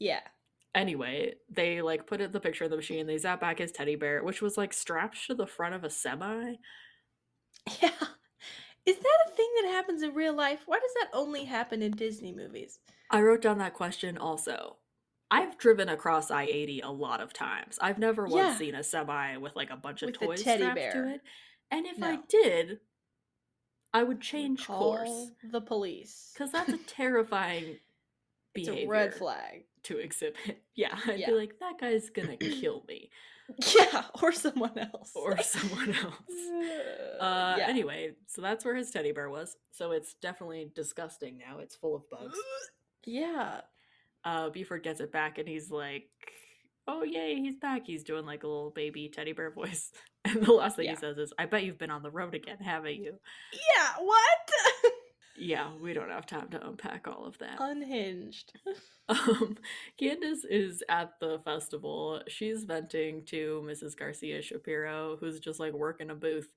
Yeah. 0.00 0.28
Anyway, 0.74 1.34
they 1.48 1.82
like 1.82 2.06
put 2.06 2.20
it 2.20 2.32
the 2.32 2.40
picture 2.40 2.64
of 2.64 2.70
the 2.70 2.76
machine, 2.76 3.06
they 3.06 3.16
zap 3.18 3.40
back 3.40 3.58
his 3.58 3.70
teddy 3.70 3.94
bear, 3.94 4.24
which 4.24 4.42
was 4.42 4.56
like 4.58 4.72
strapped 4.72 5.24
to 5.26 5.34
the 5.34 5.46
front 5.46 5.74
of 5.74 5.84
a 5.84 5.90
semi. 5.90 6.56
Yeah. 7.82 8.14
Is 8.86 8.96
that 8.96 9.18
a 9.26 9.30
thing 9.30 9.48
that 9.62 9.70
happens 9.70 10.02
in 10.02 10.14
real 10.14 10.34
life? 10.34 10.60
Why 10.66 10.78
does 10.78 10.92
that 11.00 11.08
only 11.12 11.44
happen 11.44 11.82
in 11.82 11.92
Disney 11.92 12.32
movies? 12.32 12.78
I 13.10 13.22
wrote 13.22 13.40
down 13.40 13.58
that 13.58 13.74
question 13.74 14.18
also. 14.18 14.76
I've 15.30 15.56
driven 15.58 15.88
across 15.88 16.30
I 16.30 16.42
80 16.44 16.80
a 16.80 16.90
lot 16.90 17.20
of 17.20 17.32
times. 17.32 17.78
I've 17.80 17.98
never 17.98 18.24
once 18.24 18.34
Yeah. 18.36 18.56
seen 18.58 18.74
a 18.74 18.82
semi 18.84 19.36
with 19.38 19.56
like 19.56 19.70
a 19.70 19.76
bunch 19.76 20.02
of 20.02 20.08
With 20.08 20.16
toys 20.18 20.40
strapped 20.40 20.60
to 20.92 21.14
it. 21.14 21.22
And 21.70 21.86
if 21.86 22.02
I 22.02 22.18
did, 22.28 22.80
I 23.92 24.02
would 24.02 24.20
change 24.20 24.66
course. 24.66 25.08
Call 25.08 25.30
the 25.50 25.60
police. 25.60 26.30
Because 26.34 26.52
that's 26.52 26.72
a 26.72 26.78
terrifying 26.78 27.78
it's 28.54 28.68
behavior 28.68 28.84
a 28.84 28.88
red 28.88 29.14
flag. 29.14 29.64
To 29.84 29.98
exhibit. 29.98 30.36
Yeah, 30.76 30.98
I'd 31.06 31.20
Yeah. 31.20 31.26
be 31.30 31.32
like, 31.36 31.58
that 31.60 31.78
guy's 31.80 32.10
gonna 32.10 32.36
kill 32.60 32.84
me. 32.88 33.10
Yeah, 33.76 34.04
or 34.22 34.32
someone 34.32 34.76
else. 34.76 35.12
Or 35.14 35.38
someone 35.42 35.94
else. 35.94 36.14
Uh, 37.20 37.54
yeah. 37.58 37.66
Anyway, 37.68 38.10
so 38.26 38.42
that's 38.42 38.64
where 38.64 38.74
his 38.74 38.90
teddy 38.90 39.12
bear 39.12 39.30
was. 39.30 39.56
So 39.70 39.92
it's 39.92 40.14
definitely 40.14 40.68
disgusting 40.74 41.38
now. 41.38 41.58
It's 41.60 41.76
full 41.76 41.94
of 41.94 42.08
bugs. 42.10 42.36
Yeah. 43.06 43.60
uh 44.24 44.48
Buford 44.50 44.82
gets 44.82 45.00
it 45.00 45.12
back 45.12 45.38
and 45.38 45.46
he's 45.46 45.70
like, 45.70 46.08
Oh 46.88 47.02
yay, 47.04 47.36
he's 47.36 47.56
back. 47.56 47.82
He's 47.86 48.02
doing 48.02 48.26
like 48.26 48.42
a 48.42 48.48
little 48.48 48.70
baby 48.70 49.08
teddy 49.08 49.32
bear 49.32 49.50
voice. 49.50 49.92
And 50.26 50.42
the 50.44 50.52
last 50.52 50.76
thing 50.76 50.86
Yeah. 50.86 50.92
he 50.92 50.96
says 50.96 51.18
is, 51.18 51.32
I 51.38 51.44
bet 51.46 51.64
you've 51.64 51.78
been 51.78 51.90
on 51.90 52.02
the 52.02 52.10
road 52.10 52.34
again, 52.34 52.56
haven't 52.58 52.94
you? 52.96 53.14
Yeah, 53.52 54.02
what? 54.02 54.50
Yeah, 55.36 55.72
we 55.80 55.92
don't 55.92 56.10
have 56.10 56.26
time 56.26 56.48
to 56.50 56.66
unpack 56.66 57.08
all 57.08 57.24
of 57.26 57.38
that. 57.38 57.56
Unhinged. 57.60 58.52
Um 59.06 59.58
Candace 59.98 60.44
is 60.48 60.82
at 60.88 61.20
the 61.20 61.38
festival. 61.44 62.22
She's 62.26 62.64
venting 62.64 63.22
to 63.26 63.62
Mrs. 63.66 63.94
Garcia 63.94 64.40
Shapiro, 64.40 65.18
who's 65.20 65.40
just 65.40 65.60
like 65.60 65.74
working 65.74 66.08
a 66.08 66.14
booth. 66.14 66.48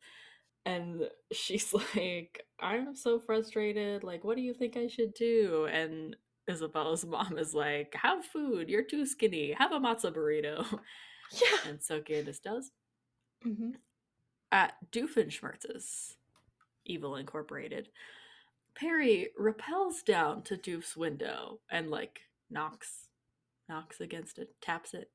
And 0.65 1.09
she's 1.33 1.73
like, 1.95 2.45
I'm 2.59 2.95
so 2.95 3.19
frustrated. 3.19 4.03
Like, 4.03 4.23
what 4.23 4.37
do 4.37 4.43
you 4.43 4.53
think 4.53 4.77
I 4.77 4.87
should 4.87 5.13
do? 5.13 5.67
And 5.71 6.15
Isabella's 6.49 7.05
mom 7.05 7.37
is 7.37 7.53
like, 7.53 7.95
Have 8.01 8.25
food. 8.25 8.69
You're 8.69 8.83
too 8.85 9.05
skinny. 9.05 9.53
Have 9.53 9.73
a 9.73 9.79
matzo 9.79 10.13
burrito. 10.13 10.65
Yeah. 11.33 11.69
And 11.71 11.83
so 11.83 12.01
Candace 12.01 12.39
does. 12.39 12.71
hmm 13.43 13.71
At 14.51 14.73
Doofenshmirtz's, 14.91 16.17
Evil 16.85 17.15
Incorporated, 17.17 17.89
Perry 18.79 19.29
repels 19.37 20.01
down 20.03 20.43
to 20.43 20.55
Doof's 20.55 20.95
window 20.95 21.59
and 21.71 21.89
like 21.89 22.21
knocks, 22.49 23.07
knocks 23.67 23.99
against 23.99 24.37
it, 24.37 24.49
taps 24.61 24.93
it. 24.93 25.09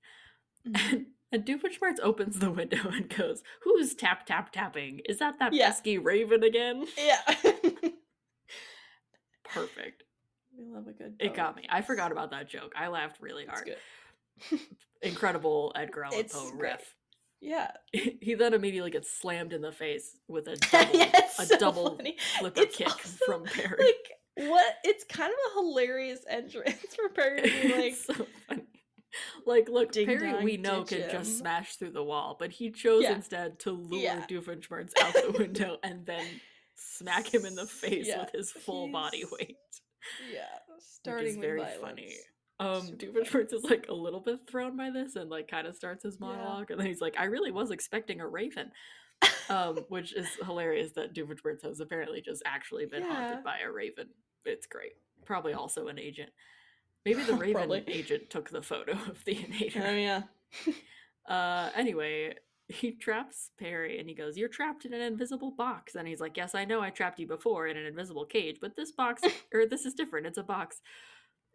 Mm-hmm. 0.67 0.95
And, 0.95 1.07
and 1.33 1.45
Doofenshmirtz 1.47 1.99
opens 2.03 2.39
the 2.39 2.51
window 2.51 2.89
and 2.91 3.09
goes, 3.09 3.43
Who's 3.63 3.95
tap 3.95 4.27
tap 4.27 4.53
tapping? 4.53 5.01
Is 5.09 5.19
that 5.19 5.39
that 5.39 5.53
Yeah. 5.53 5.67
pesky 5.69 5.97
raven 5.99 6.43
again? 6.43 6.87
Yeah. 6.99 7.21
Perfect. 9.45 10.03
we 10.57 10.65
love 10.67 10.87
a 10.89 10.93
good. 10.93 11.15
It 11.21 11.35
got 11.35 11.57
me. 11.57 11.67
I 11.71 11.83
forgot 11.83 12.13
about 12.13 12.31
that 12.31 12.49
joke. 12.49 12.73
I 12.77 12.89
laughed 12.89 13.21
really 13.21 13.43
It's 13.45 13.53
hard. 13.53 13.67
good. 14.51 14.61
Incredible 15.03 15.73
Edgar 15.77 16.05
Allan 16.13 16.25
Poe 16.31 16.51
riff. 16.57 16.95
Yeah. 17.43 17.73
He 18.23 18.35
then 18.35 18.55
immediately 18.55 18.91
gets 18.93 19.11
slammed 19.13 19.53
in 19.53 19.61
the 19.63 19.73
face 19.73 20.17
with 20.29 20.47
a 20.49 20.57
double, 20.71 20.95
yeah, 20.99 21.21
a 21.39 21.45
so 21.45 21.59
double 21.59 22.01
It's 22.01 22.77
kick 22.77 22.87
also, 22.89 23.09
from 23.27 23.45
Perry. 23.45 23.77
Like 23.85 24.49
what? 24.49 24.75
It's 24.85 25.05
kind 25.05 25.31
of 25.31 25.39
a 25.53 25.61
hilarious 25.61 26.21
entrance 26.31 26.77
for 26.97 27.09
Perry 27.11 27.43
to 27.43 27.63
be 27.69 27.77
like, 27.77 27.95
so 27.97 28.15
funny. 28.49 28.63
Like, 29.45 29.69
look, 29.69 29.93
Ding 29.93 30.07
Perry, 30.07 30.43
we 30.43 30.57
know 30.57 30.85
can 30.85 31.11
just 31.11 31.37
smash 31.39 31.77
through 31.77 31.91
the 31.91 32.03
wall, 32.03 32.37
but 32.39 32.51
he 32.51 32.71
chose 32.71 33.03
Yeah. 33.03 33.15
instead 33.17 33.59
to 33.61 33.73
lure 33.73 34.01
Yeah. 34.01 34.25
Doofenshmirtz 34.27 34.93
out 35.03 35.13
the 35.13 35.35
window 35.37 35.77
and 35.83 36.07
then 36.07 36.25
smack 36.77 37.35
him 37.35 37.45
in 37.45 37.55
the 37.57 37.67
face 37.67 38.07
Yeah, 38.07 38.21
with 38.21 38.31
his 38.33 38.51
full 38.53 38.91
body 38.91 39.25
weight, 39.39 39.57
yeah, 40.33 40.47
starting 40.79 41.41
very 41.41 41.61
violence. 41.61 41.81
funny. 41.83 42.17
Um, 42.61 42.97
is 43.01 43.65
like 43.65 43.87
a 43.89 43.95
little 43.95 44.21
bit 44.21 44.41
thrown 44.47 44.77
by 44.77 44.91
this 44.91 45.17
and 45.17 45.29
like 45.31 45.49
kind 45.49 45.67
of 45.67 45.75
starts 45.75 46.05
his 46.05 46.19
Yeah. 46.21 46.27
monologue, 46.29 46.71
and 46.71 46.79
then 46.79 46.87
he's 46.87 47.01
like, 47.01 47.17
"I 47.19 47.25
really 47.25 47.51
was 47.51 47.71
expecting 47.71 48.21
a 48.21 48.29
raven." 48.29 48.71
um, 49.49 49.77
which 49.89 50.13
is 50.15 50.29
hilarious 50.45 50.93
that 50.93 51.15
Doofenshmirtz 51.15 51.63
has 51.63 51.81
apparently 51.81 52.21
just 52.21 52.43
actually 52.45 52.87
been 52.87 53.03
Yeah. 53.03 53.09
haunted 53.15 53.45
by 53.45 53.59
a 53.61 53.71
raven. 53.71 54.09
It's 54.45 54.67
great. 54.67 54.93
Probably 55.25 55.53
also 55.55 55.89
an 55.89 55.99
agent. 55.99 56.31
Maybe 57.05 57.23
the 57.25 57.35
raven 57.37 57.85
agent 57.89 58.31
took 58.31 58.51
the 58.51 58.63
photo 58.63 58.93
of 58.93 59.25
the 59.25 59.73
Oh 59.77 59.95
yeah. 59.95 60.23
Uh, 61.29 61.71
anyway, 61.77 62.35
he 62.67 62.91
traps 62.93 63.51
Perry 63.57 64.01
and 64.01 64.09
he 64.09 64.15
goes, 64.15 64.37
"You're 64.37 64.49
trapped 64.49 64.85
in 64.85 64.93
an 64.93 65.01
invisible 65.01 65.53
box." 65.53 65.95
And 65.95 66.09
he's 66.09 66.21
like, 66.21 66.37
"Yes, 66.37 66.55
I 66.57 66.65
know. 66.65 66.81
I 66.81 66.91
trapped 66.91 67.21
you 67.21 67.29
before 67.29 67.69
in 67.69 67.77
an 67.77 67.87
invisible 67.87 68.25
cage, 68.25 68.59
but 68.61 68.75
this 68.75 68.91
box, 68.91 69.23
or 69.55 69.65
this 69.67 69.85
is 69.87 69.95
different. 69.95 70.27
It's 70.27 70.39
a 70.39 70.43
box." 70.43 70.81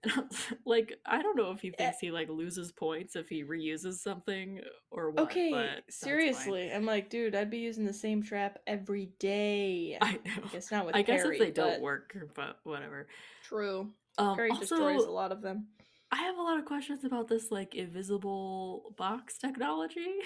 And 0.04 0.12
I 0.16 0.20
was 0.22 0.38
like, 0.66 0.94
I 1.06 1.22
don't 1.22 1.36
know 1.36 1.52
if 1.52 1.62
he 1.62 1.70
Eh. 1.70 1.72
thinks 1.78 2.00
he 2.00 2.12
like 2.12 2.30
loses 2.30 2.72
points 2.72 3.16
if 3.16 3.28
he 3.30 3.44
reuses 3.44 3.96
something 3.96 4.62
or 4.92 5.10
what. 5.12 5.24
okay, 5.24 5.52
but 5.52 5.84
seriously. 5.94 6.72
I'm 6.72 6.86
like, 6.86 7.10
dude, 7.10 7.36
I'd 7.36 7.50
be 7.50 7.58
using 7.60 7.86
the 7.86 7.94
same 7.94 8.22
trap 8.24 8.58
every 8.68 9.10
day. 9.20 9.98
I 10.02 10.14
know. 10.14 10.20
I 10.46 10.48
guess 10.52 10.72
not 10.72 10.86
with 10.86 10.96
I 10.96 11.02
guess 11.02 11.24
if 11.26 11.40
they 11.40 11.52
don't 11.52 11.82
work, 11.82 12.16
but 12.36 12.60
whatever. 12.64 13.08
True. 13.44 13.92
Um, 14.18 14.36
Perry 14.36 14.50
also, 14.52 14.62
destroys 14.62 15.04
a 15.04 15.12
lot 15.12 15.32
of 15.32 15.42
them. 15.42 15.68
I 16.12 16.18
have 16.24 16.38
a 16.38 16.42
lot 16.42 16.58
of 16.58 16.66
questions 16.66 17.04
about 17.04 17.28
this 17.28 17.52
like 17.52 17.76
invisible 17.76 18.94
box 18.98 19.38
technology. 19.38 20.06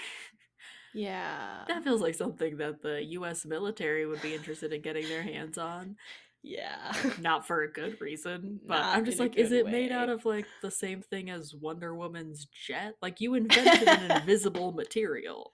Yeah. 0.94 1.64
that 1.70 1.86
feels 1.86 2.02
like 2.02 2.16
something 2.16 2.58
that 2.58 2.82
the 2.82 3.02
U.S. 3.12 3.46
military 3.46 4.06
would 4.06 4.22
be 4.22 4.36
interested 4.36 4.74
in 4.74 4.82
getting 4.82 5.08
their 5.08 5.24
hands 5.24 5.58
on. 5.58 5.96
Yeah. 6.44 6.94
Not 7.20 7.46
for 7.46 7.62
a 7.64 7.72
good 7.72 8.02
reason, 8.02 8.60
but 8.66 8.80
Not 8.80 8.98
I'm 8.98 9.06
just 9.06 9.20
like, 9.20 9.38
is 9.38 9.52
it 9.52 9.68
made 9.68 9.92
out 9.92 10.10
of 10.10 10.26
like 10.26 10.46
the 10.62 10.72
same 10.72 11.02
thing 11.02 11.30
as 11.30 11.54
Wonder 11.54 11.94
Woman's 11.94 12.46
jet? 12.46 12.96
Like 13.02 13.22
you 13.22 13.34
invented 13.36 13.88
an 13.88 14.12
invisible 14.22 14.72
material. 14.72 15.52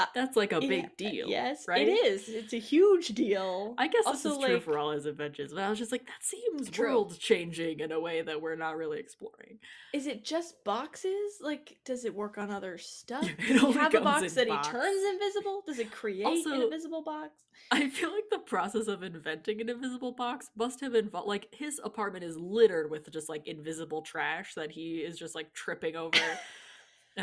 Uh, 0.00 0.06
That's 0.14 0.36
like 0.36 0.52
a 0.52 0.60
Yeah, 0.62 0.68
big 0.68 0.96
deal. 0.96 1.28
Yes, 1.28 1.68
right? 1.68 1.86
it 1.86 1.90
is. 1.90 2.28
It's 2.28 2.52
a 2.52 2.58
huge 2.58 3.08
deal. 3.08 3.74
I 3.76 3.86
guess 3.88 4.04
Also, 4.06 4.30
this 4.30 4.38
is 4.38 4.44
true 4.44 4.54
like- 4.54 4.62
for 4.62 4.78
all 4.78 4.92
his 4.92 5.04
adventures, 5.06 5.52
but 5.52 5.62
I 5.62 5.68
was 5.70 5.78
just 5.78 5.92
like, 5.92 6.06
that 6.06 6.22
seems 6.22 6.76
world 6.78 7.18
changing 7.18 7.80
in 7.80 7.92
a 7.92 8.00
way 8.00 8.22
that 8.22 8.40
we're 8.40 8.56
not 8.56 8.76
really 8.76 8.98
exploring. 8.98 9.58
Is 9.92 10.06
it 10.06 10.24
just 10.24 10.62
boxes? 10.64 11.38
Like, 11.40 11.76
does 11.84 12.04
it 12.04 12.14
work 12.14 12.38
on 12.38 12.50
other 12.50 12.78
stuff? 12.78 13.22
Does 13.46 13.60
he 13.60 13.72
have 13.72 13.94
a 13.94 14.00
box 14.00 14.32
that 14.34 14.48
box. 14.48 14.66
he 14.68 14.72
turns 14.72 15.02
invisible? 15.12 15.62
Does 15.66 15.78
it 15.78 15.90
create 16.00 16.46
an 16.46 16.62
invisible 16.62 17.02
box? 17.02 17.32
I 17.70 17.88
feel 17.90 18.10
like 18.12 18.24
the 18.30 18.38
process 18.38 18.88
of 18.88 19.02
inventing 19.02 19.60
an 19.60 19.68
invisible 19.68 20.12
box 20.12 20.48
must 20.56 20.80
have 20.80 20.94
involved 20.94 21.28
like 21.28 21.54
his 21.54 21.78
apartment 21.84 22.24
is 22.24 22.36
littered 22.38 22.90
with 22.90 23.10
just 23.12 23.28
like 23.28 23.46
invisible 23.46 24.00
trash 24.02 24.54
that 24.54 24.70
he 24.70 24.98
is 25.00 25.18
just 25.18 25.34
like 25.34 25.52
tripping 25.52 25.94
over 25.94 26.16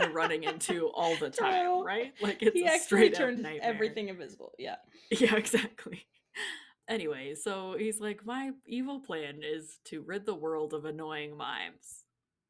and 0.02 0.14
running 0.14 0.43
into 0.43 0.88
all 0.89 1.16
the 1.18 1.30
time, 1.45 1.66
True. 1.66 1.84
right? 1.86 2.14
Like 2.22 2.41
it's 2.41 2.54
he 2.54 2.66
a 2.66 2.78
straight 2.80 3.14
up 3.14 3.20
turns 3.20 3.41
nightmare. 3.41 3.62
everything 3.74 4.10
invisible. 4.10 4.54
Yeah. 4.58 4.76
Yeah, 5.12 5.36
exactly. 5.36 6.06
Anyway, 6.89 7.36
so 7.36 7.76
he's 7.78 8.00
like, 8.00 8.26
my 8.26 8.52
evil 8.66 9.00
plan 9.00 9.39
is 9.43 9.80
to 9.86 10.02
rid 10.02 10.26
the 10.26 10.36
world 10.36 10.74
of 10.74 10.86
annoying 10.86 11.36
mimes. 11.38 12.04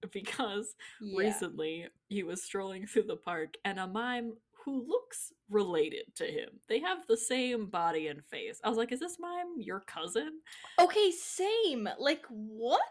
Because 0.12 0.76
Yeah. 1.02 1.18
recently 1.18 1.88
he 2.08 2.22
was 2.24 2.44
strolling 2.44 2.86
through 2.86 3.04
the 3.08 3.16
park 3.16 3.56
and 3.66 3.80
a 3.80 3.88
mime 3.88 4.34
who 4.64 4.86
looks 4.88 5.34
related 5.50 6.14
to 6.18 6.26
him. 6.26 6.50
They 6.70 6.80
have 6.80 7.08
the 7.08 7.18
same 7.18 7.66
body 7.68 8.08
and 8.08 8.24
face. 8.26 8.60
I 8.64 8.70
was 8.70 8.78
like, 8.78 8.92
is 8.92 9.00
this 9.00 9.18
mime 9.20 9.60
your 9.60 9.80
cousin? 9.80 10.42
Okay, 10.78 11.10
same. 11.12 11.88
Like, 12.00 12.26
what? 12.30 12.82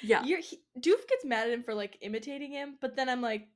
Yeah. 0.00 0.24
You're, 0.24 0.40
he, 0.40 0.60
Doof 0.78 1.06
gets 1.08 1.24
mad 1.24 1.48
at 1.48 1.52
him 1.52 1.62
for 1.64 1.74
like 1.74 1.98
imitating 2.00 2.52
him, 2.52 2.76
but 2.80 2.96
then 2.96 3.08
I'm 3.10 3.20
like, 3.20 3.48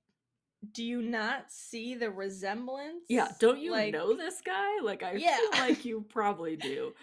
do 0.73 0.85
you 0.85 1.03
not 1.03 1.51
see 1.51 1.95
the 1.95 2.11
resemblance? 2.11 3.05
Yeah, 3.09 3.29
don't 3.41 3.59
you 3.59 3.73
Like, 3.73 3.93
know 3.93 4.17
this 4.17 4.41
guy? 4.45 4.81
Like 4.83 5.03
I 5.03 5.13
Yeah. 5.15 5.37
feel 5.37 5.61
like 5.61 5.85
you 5.85 6.05
probably 6.09 6.57
do. 6.57 6.93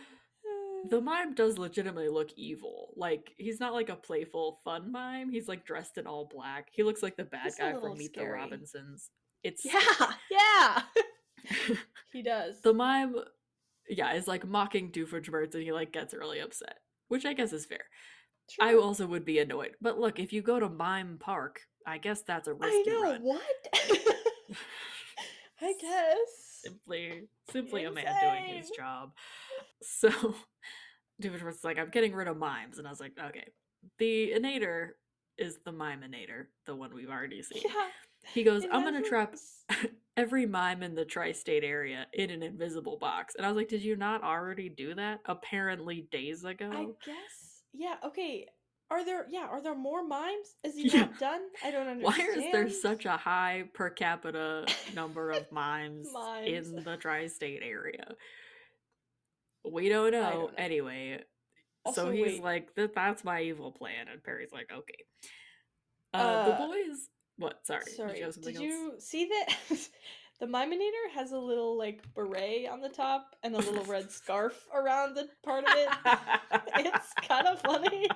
The 0.89 0.99
mime 0.99 1.34
does 1.34 1.57
legitimately 1.57 2.09
look 2.09 2.32
evil. 2.36 2.93
Like 2.97 3.32
he's 3.38 3.57
not 3.61 3.72
like 3.74 3.88
a 3.88 3.95
playful 3.95 4.59
fun 4.66 4.91
mime. 4.91 5.30
He's 5.32 5.47
like 5.47 5.66
dressed 5.66 5.97
in 5.97 6.07
all 6.07 6.26
black. 6.26 6.68
He 6.74 6.84
looks 6.84 7.01
like 7.01 7.16
the 7.16 7.24
bad 7.24 7.45
He's 7.45 7.55
guy 7.55 7.72
from 7.72 7.97
Meet 7.97 8.16
the 8.16 8.26
Robinsons. 8.28 9.09
It's 9.45 9.64
Yeah, 9.64 10.11
yeah. 10.30 10.82
he 12.11 12.22
does. 12.22 12.59
the 12.64 12.74
mime 12.74 13.16
yeah, 13.88 14.11
is 14.14 14.28
like 14.28 14.45
mocking 14.45 14.91
Doofenshmirtz 14.91 15.53
and 15.53 15.64
he 15.64 15.72
like 15.72 15.93
gets 15.93 16.14
really 16.14 16.39
upset. 16.39 16.80
Which 17.07 17.26
I 17.26 17.32
guess 17.32 17.53
is 17.53 17.66
fair. 17.66 17.86
I 18.59 18.76
also 18.76 19.07
would 19.07 19.24
be 19.24 19.39
annoyed. 19.39 19.76
But 19.82 19.99
look, 19.99 20.20
if 20.20 20.34
you 20.34 20.41
go 20.41 20.59
to 20.59 20.68
Mime 20.68 21.18
Park, 21.18 21.61
I 21.86 21.97
guess 21.97 22.21
that's 22.21 22.47
a 22.47 22.53
risky 22.53 22.75
I 22.75 22.84
know 22.88 23.01
run. 23.03 23.21
what. 23.21 23.41
I 25.61 25.73
guess. 25.79 26.61
simply 26.63 27.23
simply 27.51 27.84
a 27.86 27.91
man 27.91 28.05
doing 28.21 28.57
his 28.57 28.69
job. 28.71 29.11
So 29.81 30.09
Doofenshmirtz's 31.21 31.63
like, 31.63 31.79
I'm 31.79 31.89
getting 31.89 32.13
rid 32.13 32.27
of 32.27 32.38
mimes. 32.38 32.77
And 32.77 32.88
I 32.88 32.89
was 32.89 32.99
like, 32.99 33.13
okay. 33.19 33.47
The 33.97 34.34
Inator 34.38 34.89
is 35.38 35.59
the 35.65 35.71
Mimeinator, 35.71 36.45
the 36.65 36.75
one 36.75 36.93
we've 36.93 37.09
already 37.09 37.41
seen. 37.41 37.61
Yeah. 37.65 37.88
He 38.34 38.43
goes, 38.43 38.63
I'm 38.71 38.84
gonna 38.84 39.01
trap 39.01 39.36
every 40.17 40.45
mime 40.45 40.81
in 40.84 40.95
the 40.95 41.03
tri-state 41.03 41.63
area 41.63 42.07
in 42.13 42.29
an 42.29 42.41
invisible 42.41 42.97
box. 42.97 43.36
And 43.36 43.45
I 43.45 43.49
was 43.49 43.57
like, 43.57 43.67
did 43.67 43.84
you 43.84 43.95
not 43.97 44.23
already 44.23 44.69
do 44.69 44.95
that? 44.95 45.19
Apparently 45.25 46.07
days 46.11 46.45
ago. 46.45 46.71
I 46.73 46.86
guess. 47.05 47.63
Yeah. 47.73 47.95
Okay. 48.05 48.47
Are 48.93 49.03
there? 49.03 49.25
Yeah. 49.31 49.47
Are 49.49 49.59
there 49.61 49.73
more 49.75 50.05
mimes? 50.07 50.55
Is 50.63 50.75
he 50.75 50.87
Yeah. 50.87 51.01
not 51.01 51.19
done? 51.19 51.41
I 51.63 51.71
don't 51.71 51.87
understand. 51.87 52.27
Why 52.37 52.41
is 52.45 52.51
there 52.51 52.69
such 52.69 53.05
a 53.05 53.17
high 53.17 53.63
per 53.73 53.89
capita 53.89 54.67
number 54.93 55.31
of 55.31 55.51
mimes, 55.51 56.07
Mimes. 56.13 56.69
in 56.69 56.75
the 56.83 56.95
tri-state 56.97 57.61
area? 57.63 58.13
We 59.65 59.89
don't 59.89 60.11
know. 60.11 60.21
don't 60.21 60.33
know. 60.33 60.49
Anyway, 60.57 61.23
Also, 61.85 62.05
so 62.05 62.11
he's 62.11 62.23
wait. 62.33 62.43
like, 62.43 62.75
"That 62.75 62.93
that's 62.93 63.23
my 63.23 63.41
evil 63.41 63.71
plan," 63.71 64.07
and 64.11 64.23
Perry's 64.23 64.51
like, 64.53 64.69
"Okay." 64.71 65.05
Uh, 66.13 66.17
Uh, 66.17 66.45
the 66.49 66.67
boys. 66.67 67.09
What? 67.37 67.65
Sorry. 67.65 67.85
Sorry. 67.97 68.19
Did 68.19 68.35
you 68.35 68.41
Did 68.43 68.59
you 68.61 68.93
see 68.99 69.25
that? 69.25 69.57
the 70.39 70.45
Mimeinator 70.45 71.09
has 71.15 71.31
a 71.31 71.37
little 71.39 71.77
like 71.77 72.01
beret 72.13 72.67
on 72.69 72.81
the 72.81 72.89
top 72.89 73.25
and 73.41 73.55
a 73.55 73.57
little 73.57 73.85
red 73.85 74.11
scarf 74.11 74.67
around 74.73 75.15
the 75.15 75.27
part 75.43 75.63
of 75.63 75.73
it. 75.75 75.89
it's 76.85 77.13
kind 77.27 77.47
of 77.47 77.59
funny. 77.61 78.07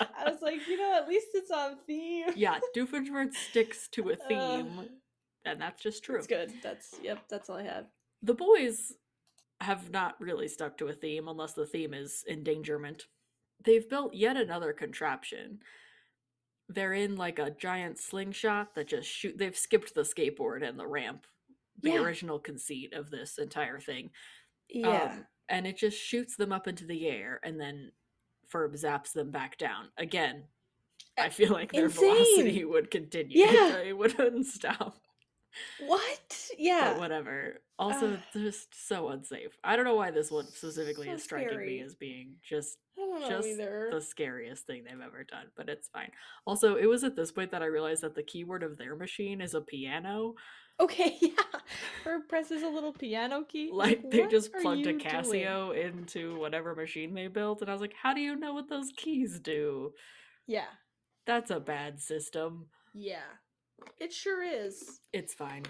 I 0.00 0.30
was 0.30 0.40
like, 0.42 0.66
you 0.68 0.76
know, 0.78 0.94
at 0.96 1.08
least 1.08 1.28
it's 1.34 1.50
on 1.50 1.76
theme. 1.86 2.26
yeah, 2.36 2.58
Doofenshmirtz 2.76 3.34
sticks 3.34 3.88
to 3.88 4.10
a 4.10 4.14
Uh, 4.14 4.16
theme, 4.28 4.88
and 5.44 5.60
that's 5.60 5.82
just 5.82 6.04
true. 6.04 6.16
That's 6.16 6.26
good. 6.26 6.52
That's 6.62 6.94
yep. 7.02 7.20
That's 7.28 7.48
all 7.50 7.56
I 7.58 7.62
had. 7.64 7.86
The 8.22 8.34
boys 8.34 8.94
have 9.60 9.90
not 9.90 10.20
really 10.20 10.48
stuck 10.48 10.76
to 10.78 10.88
a 10.88 10.92
theme 10.92 11.28
unless 11.28 11.52
the 11.52 11.66
theme 11.66 11.94
is 11.94 12.24
endangerment. 12.28 13.06
They've 13.64 13.88
built 13.88 14.14
yet 14.14 14.36
another 14.36 14.72
contraption. 14.72 15.60
They're 16.68 16.92
in 16.94 17.16
like 17.16 17.38
a 17.38 17.50
giant 17.50 17.98
slingshot 17.98 18.74
that 18.74 18.88
just 18.88 19.08
shoot. 19.08 19.36
They've 19.38 19.56
skipped 19.56 19.94
the 19.94 20.00
skateboard 20.02 20.66
and 20.66 20.78
the 20.78 20.86
ramp, 20.86 21.26
the 21.80 21.90
Yeah. 21.90 22.00
original 22.02 22.38
conceit 22.38 22.94
of 22.94 23.10
this 23.10 23.38
entire 23.38 23.78
thing. 23.80 24.10
Yeah. 24.68 25.02
Um, 25.12 25.26
and 25.48 25.66
it 25.66 25.76
just 25.76 25.98
shoots 25.98 26.36
them 26.36 26.52
up 26.52 26.66
into 26.66 26.86
the 26.86 27.06
air 27.06 27.38
and 27.44 27.60
then 27.60 27.92
Ferb 28.54 28.72
zaps 28.80 29.12
them 29.12 29.30
back 29.30 29.58
down. 29.58 29.88
Again, 29.98 30.44
I 31.18 31.26
Uh, 31.26 31.30
feel 31.30 31.52
like 31.52 31.72
their 31.72 31.86
insane. 31.86 32.14
velocity 32.14 32.64
would 32.64 32.90
continue. 32.90 33.38
Yeah. 33.38 33.76
it 33.84 33.96
wouldn't 33.98 34.46
stop. 34.46 35.00
what? 35.86 36.50
Yeah. 36.58 36.92
But 36.92 37.00
whatever. 37.00 37.60
Also, 37.78 38.14
Ugh. 38.14 38.20
just 38.32 38.68
so 38.88 39.08
unsafe. 39.08 39.56
I 39.64 39.74
don't 39.76 39.84
know 39.84 39.94
why 39.96 40.10
this 40.10 40.30
one 40.30 40.46
specifically 40.46 41.06
So 41.06 41.12
is 41.14 41.22
striking 41.24 41.48
scary. 41.50 41.66
me 41.66 41.80
as 41.82 41.94
being 41.94 42.34
just 42.42 42.78
I 42.98 43.26
just 43.28 43.48
either. 43.48 43.88
the 43.92 44.00
scariest 44.00 44.66
thing 44.66 44.84
they've 44.84 45.00
ever 45.00 45.24
done, 45.24 45.46
but 45.56 45.68
it's 45.68 45.88
fine. 45.88 46.10
Also, 46.46 46.76
it 46.76 46.86
was 46.86 47.02
at 47.04 47.16
this 47.16 47.32
point 47.32 47.50
that 47.50 47.62
I 47.62 47.66
realized 47.66 48.02
that 48.02 48.14
the 48.14 48.22
keyword 48.22 48.62
of 48.62 48.76
their 48.78 48.94
machine 48.96 49.40
is 49.40 49.54
a 49.54 49.60
piano. 49.60 50.34
Okay, 50.80 51.16
yeah. 51.20 51.30
Ferb 52.04 52.28
presses 52.28 52.62
a 52.62 52.68
little 52.68 52.92
piano 52.92 53.42
key. 53.44 53.70
Like 53.72 54.10
they 54.10 54.26
just 54.26 54.52
plugged 54.52 54.86
a 54.86 54.92
you 54.92 54.98
doing? 54.98 55.00
Casio 55.00 55.74
into 55.76 56.36
whatever 56.38 56.74
machine 56.74 57.14
they 57.14 57.28
built, 57.28 57.60
and 57.60 57.70
I 57.70 57.72
was 57.72 57.80
like, 57.80 57.94
how 58.00 58.12
do 58.12 58.20
you 58.20 58.36
know 58.36 58.54
what 58.54 58.68
those 58.68 58.90
keys 58.96 59.38
do? 59.40 59.92
Yeah. 60.46 60.66
That's 61.26 61.50
a 61.50 61.60
bad 61.60 62.00
system. 62.00 62.66
Yeah. 62.92 63.22
It 64.00 64.12
sure 64.12 64.42
is. 64.42 65.00
It's 65.12 65.34
fine. 65.34 65.62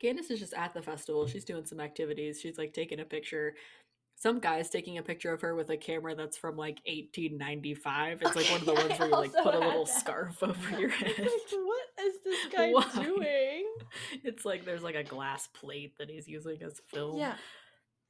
Candace 0.00 0.30
is 0.30 0.38
just 0.40 0.54
at 0.54 0.72
the 0.72 0.82
festival. 0.82 1.26
She's 1.26 1.44
doing 1.44 1.64
some 1.66 1.80
activities. 1.80 2.40
She's 2.40 2.56
like 2.56 2.72
taking 2.72 3.00
a 3.00 3.04
picture. 3.04 3.54
Some 4.16 4.38
guy's 4.38 4.70
taking 4.70 4.98
a 4.98 5.02
picture 5.02 5.32
of 5.32 5.40
her 5.40 5.54
with 5.54 5.70
a 5.70 5.76
camera 5.76 6.14
that's 6.14 6.36
from 6.36 6.56
like 6.56 6.80
1895. 6.86 8.22
It's 8.22 8.36
like 8.36 8.46
one 8.50 8.60
of 8.60 8.66
the 8.66 8.74
ones 8.74 8.98
where 8.98 9.08
you 9.08 9.14
like 9.16 9.32
put 9.32 9.54
a 9.54 9.58
little 9.58 9.84
that. 9.84 9.94
scarf 9.98 10.42
over 10.42 10.78
your 10.78 10.88
head. 10.90 11.28
Is 12.10 12.16
this 12.24 12.46
guy 12.56 12.70
Why? 12.72 12.86
doing? 13.04 13.64
It's 14.24 14.44
like 14.44 14.64
there's 14.64 14.82
like 14.82 14.94
a 14.96 15.04
glass 15.04 15.46
plate 15.48 15.94
that 15.98 16.10
he's 16.10 16.28
using 16.28 16.62
as 16.62 16.80
film. 16.92 17.18
Yeah. 17.18 17.34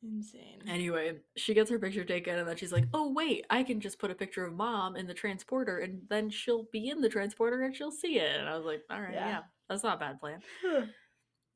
Insane. 0.02 0.62
Anyway, 0.66 1.18
she 1.36 1.52
gets 1.52 1.70
her 1.70 1.78
picture 1.78 2.04
taken 2.04 2.38
and 2.38 2.48
then 2.48 2.56
she's 2.56 2.72
like, 2.72 2.86
oh, 2.94 3.12
wait, 3.12 3.44
I 3.50 3.62
can 3.62 3.80
just 3.80 3.98
put 3.98 4.10
a 4.10 4.14
picture 4.14 4.44
of 4.46 4.54
mom 4.54 4.96
in 4.96 5.06
the 5.06 5.12
transporter 5.12 5.78
and 5.78 6.00
then 6.08 6.30
she'll 6.30 6.66
be 6.72 6.88
in 6.88 7.02
the 7.02 7.08
transporter 7.10 7.62
and 7.62 7.76
she'll 7.76 7.90
see 7.92 8.18
it. 8.18 8.40
And 8.40 8.48
I 8.48 8.56
was 8.56 8.64
like, 8.64 8.82
all 8.90 9.00
right, 9.00 9.12
yeah, 9.12 9.28
Yeah. 9.28 9.40
that's 9.68 9.82
not 9.84 9.96
a 9.96 10.00
bad 10.00 10.18
plan. 10.20 10.40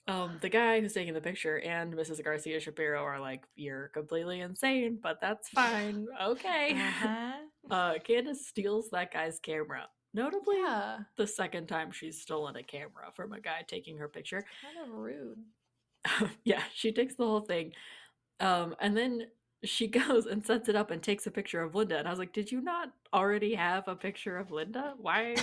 Um, 0.07 0.37
the 0.43 0.51
guy 0.51 0.81
who's 0.81 0.93
taking 0.93 1.15
the 1.15 1.21
picture 1.23 1.59
and 1.61 1.95
Mrs. 1.95 2.23
Garcia 2.23 2.61
Shapiro 2.61 3.03
are 3.03 3.19
like, 3.19 3.45
you're 3.57 3.89
completely 3.89 4.41
insane, 4.41 4.99
but 5.03 5.19
that's 5.23 5.49
fine. 5.49 6.07
Okay. 6.23 6.73
uh-huh. 6.75 7.33
Uh, 7.71 7.95
Candace 8.05 8.47
steals 8.47 8.91
that 8.93 9.11
guy's 9.11 9.39
camera. 9.39 9.87
Notably, 10.15 10.57
Yeah. 10.59 11.01
the 11.17 11.27
second 11.27 11.67
time 11.67 11.91
she's 11.93 12.21
stolen 12.21 12.57
a 12.57 12.63
camera 12.63 13.11
from 13.15 13.33
a 13.33 13.41
guy 13.41 13.63
taking 13.67 13.99
her 13.99 14.09
picture. 14.09 14.45
Kind 14.63 14.79
of 14.79 14.95
rude. 14.95 15.39
yeah, 16.45 16.63
she 16.73 16.93
takes 16.93 17.15
the 17.17 17.25
whole 17.27 17.41
thing. 17.41 17.73
Um, 18.41 18.75
and 18.81 18.97
then 18.97 19.27
she 19.65 19.87
goes 20.01 20.27
and 20.27 20.45
sets 20.45 20.69
it 20.69 20.77
up 20.77 20.91
and 20.91 21.03
takes 21.03 21.27
a 21.27 21.31
picture 21.31 21.63
of 21.63 21.75
Linda. 21.75 21.99
And 21.99 22.07
I 22.07 22.11
was 22.11 22.19
like, 22.19 22.33
Did 22.33 22.53
you 22.53 22.61
not 22.61 22.91
already 23.13 23.55
have 23.55 23.89
a 23.89 23.97
picture 23.97 24.37
of 24.39 24.51
Linda? 24.51 24.95
Why 24.99 25.35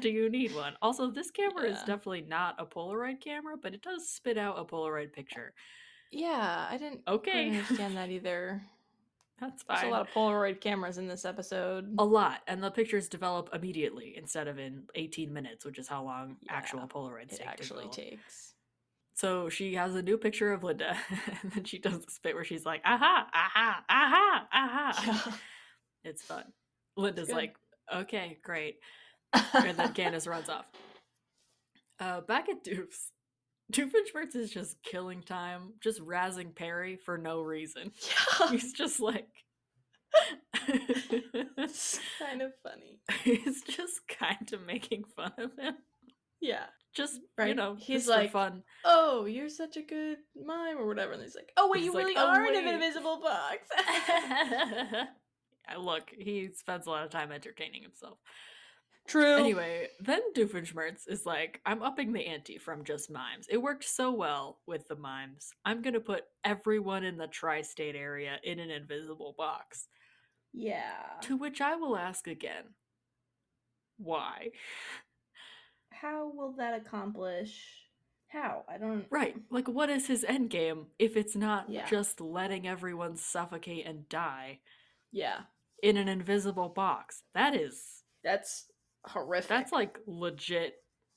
do 0.00 0.08
you 0.08 0.30
need 0.30 0.54
one? 0.54 0.74
Also, 0.82 1.10
this 1.10 1.30
camera 1.30 1.64
is 1.70 1.78
definitely 1.80 2.22
not 2.22 2.56
a 2.58 2.64
Polaroid 2.66 3.20
camera, 3.20 3.56
but 3.60 3.74
it 3.74 3.82
does 3.82 4.08
spit 4.08 4.38
out 4.38 4.58
a 4.58 4.64
Polaroid 4.64 5.12
picture. 5.12 5.52
yeah, 6.10 6.66
I 6.70 6.76
didn't 6.78 7.02
Okay. 7.08 7.48
understand 7.50 7.96
that 7.96 8.10
either. 8.10 8.62
That's 9.40 9.62
There's 9.62 9.80
fine. 9.80 9.88
a 9.88 9.90
lot 9.92 10.02
of 10.02 10.08
Polaroid 10.14 10.60
cameras 10.60 10.98
in 10.98 11.08
this 11.08 11.24
episode. 11.24 11.94
A 11.98 12.04
lot, 12.04 12.40
and 12.46 12.62
the 12.62 12.70
pictures 12.70 13.08
develop 13.08 13.48
immediately 13.54 14.14
instead 14.16 14.48
of 14.48 14.58
in 14.58 14.82
18 14.94 15.32
minutes, 15.32 15.64
which 15.64 15.78
is 15.78 15.88
how 15.88 16.04
long 16.04 16.36
actual 16.48 16.80
Yeah, 16.80 16.86
Polaroids 16.86 17.32
it 17.32 17.38
take 17.38 17.46
actually 17.46 17.88
takes. 17.88 18.54
So 19.14 19.48
she 19.48 19.74
has 19.74 19.94
a 19.94 20.02
new 20.02 20.16
picture 20.18 20.52
of 20.52 20.62
Linda, 20.62 20.96
and 21.42 21.52
then 21.52 21.64
she 21.64 21.78
does 21.78 22.04
the 22.04 22.10
spit 22.10 22.34
where 22.34 22.44
she's 22.44 22.64
like, 22.66 22.82
aha, 22.84 23.26
aha, 23.34 23.84
aha, 23.88 24.46
aha. 24.52 25.38
It's 26.04 26.22
fun. 26.22 26.44
Linda's 26.96 27.30
like, 27.30 27.56
okay, 27.94 28.38
great. 28.42 28.76
And 29.54 29.76
then 29.78 29.92
Candace 29.92 30.26
runs 30.26 30.48
off. 30.48 30.64
Uh, 31.98 32.22
back 32.22 32.48
at 32.48 32.64
Doof's, 32.64 33.12
Doofenshmirtz 33.70 34.34
is 34.36 34.50
just 34.50 34.82
killing 34.82 35.22
time, 35.22 35.74
just 35.82 36.00
razzing 36.00 36.54
Perry 36.54 36.96
for 36.96 37.16
no 37.18 37.40
reason. 37.42 37.92
yeah, 38.40 38.50
He's 38.50 38.72
just 38.72 39.00
like, 39.00 39.28
it's 40.68 42.00
kind 42.18 42.42
of 42.42 42.52
funny. 42.62 43.00
he's 43.22 43.62
just 43.62 44.00
kind 44.08 44.52
of 44.52 44.66
making 44.66 45.04
fun 45.16 45.32
of 45.38 45.56
him. 45.58 45.74
Yeah. 46.40 46.64
Just, 46.92 47.20
you 47.38 47.54
know, 47.54 47.76
He's 47.78 48.06
just 48.06 48.08
like, 48.08 48.30
for 48.32 48.38
fun. 48.38 48.62
Oh, 48.84 49.24
you're 49.24 49.48
such 49.48 49.76
a 49.76 49.82
good 49.82 50.18
mime 50.34 50.76
or 50.76 50.86
whatever. 50.88 51.12
And 51.12 51.22
he's 51.22 51.36
like, 51.36 51.50
oh 51.56 51.70
wait, 51.70 51.78
He's 51.82 51.86
you 51.86 51.92
like, 51.94 52.04
really 52.06 52.16
"Oh, 52.16 52.26
are 52.26 52.44
in 52.44 52.56
an 52.56 52.74
invisible 52.74 53.20
box. 53.20 53.68
Yeah, 53.78 55.04
Look, 55.78 56.10
he 56.18 56.48
spends 56.56 56.86
a 56.86 56.90
lot 56.90 57.04
of 57.04 57.10
time 57.10 57.30
entertaining 57.30 57.82
himself. 57.82 58.18
True. 59.10 59.36
Anyway, 59.38 59.88
then 59.98 60.20
Doofenshmirtz 60.36 61.08
is 61.08 61.26
like, 61.26 61.60
I'm 61.66 61.82
upping 61.82 62.12
the 62.12 62.24
ante 62.26 62.58
from 62.58 62.84
just 62.84 63.10
mimes. 63.10 63.46
It 63.50 63.56
worked 63.60 63.82
so 63.84 64.12
well 64.12 64.60
with 64.68 64.86
the 64.86 64.94
mimes. 64.94 65.50
I'm 65.64 65.82
going 65.82 65.94
to 65.94 66.00
put 66.00 66.24
everyone 66.44 67.02
in 67.02 67.16
the 67.18 67.26
tri 67.26 67.62
state 67.62 67.96
area 67.96 68.36
in 68.44 68.60
an 68.60 68.70
invisible 68.70 69.34
box. 69.36 69.88
Yeah. 70.52 71.02
To 71.22 71.36
which 71.36 71.60
I 71.60 71.74
will 71.74 71.96
ask 71.96 72.26
again 72.28 72.64
why? 73.98 74.50
How 75.90 76.30
will 76.32 76.52
that 76.52 76.80
accomplish? 76.80 77.60
How? 78.28 78.64
I 78.68 78.78
don't. 78.78 79.04
Right. 79.10 79.34
Like, 79.50 79.66
what 79.68 79.90
is 79.90 80.06
his 80.06 80.24
end 80.24 80.50
game 80.50 80.86
if 81.00 81.16
it's 81.16 81.34
not 81.34 81.68
Yeah. 81.68 81.84
just 81.86 82.20
letting 82.20 82.66
everyone 82.68 83.16
suffocate 83.16 83.86
and 83.86 84.08
die 84.08 84.60
Yeah. 85.10 85.40
in 85.82 85.96
an 85.96 86.08
invisible 86.08 86.68
box? 86.68 87.24
That 87.34 87.56
is, 87.56 88.04
That's 88.22 88.69
horrific. 89.04 89.48
that's 89.48 89.72
like 89.72 89.98
legit 90.06 90.74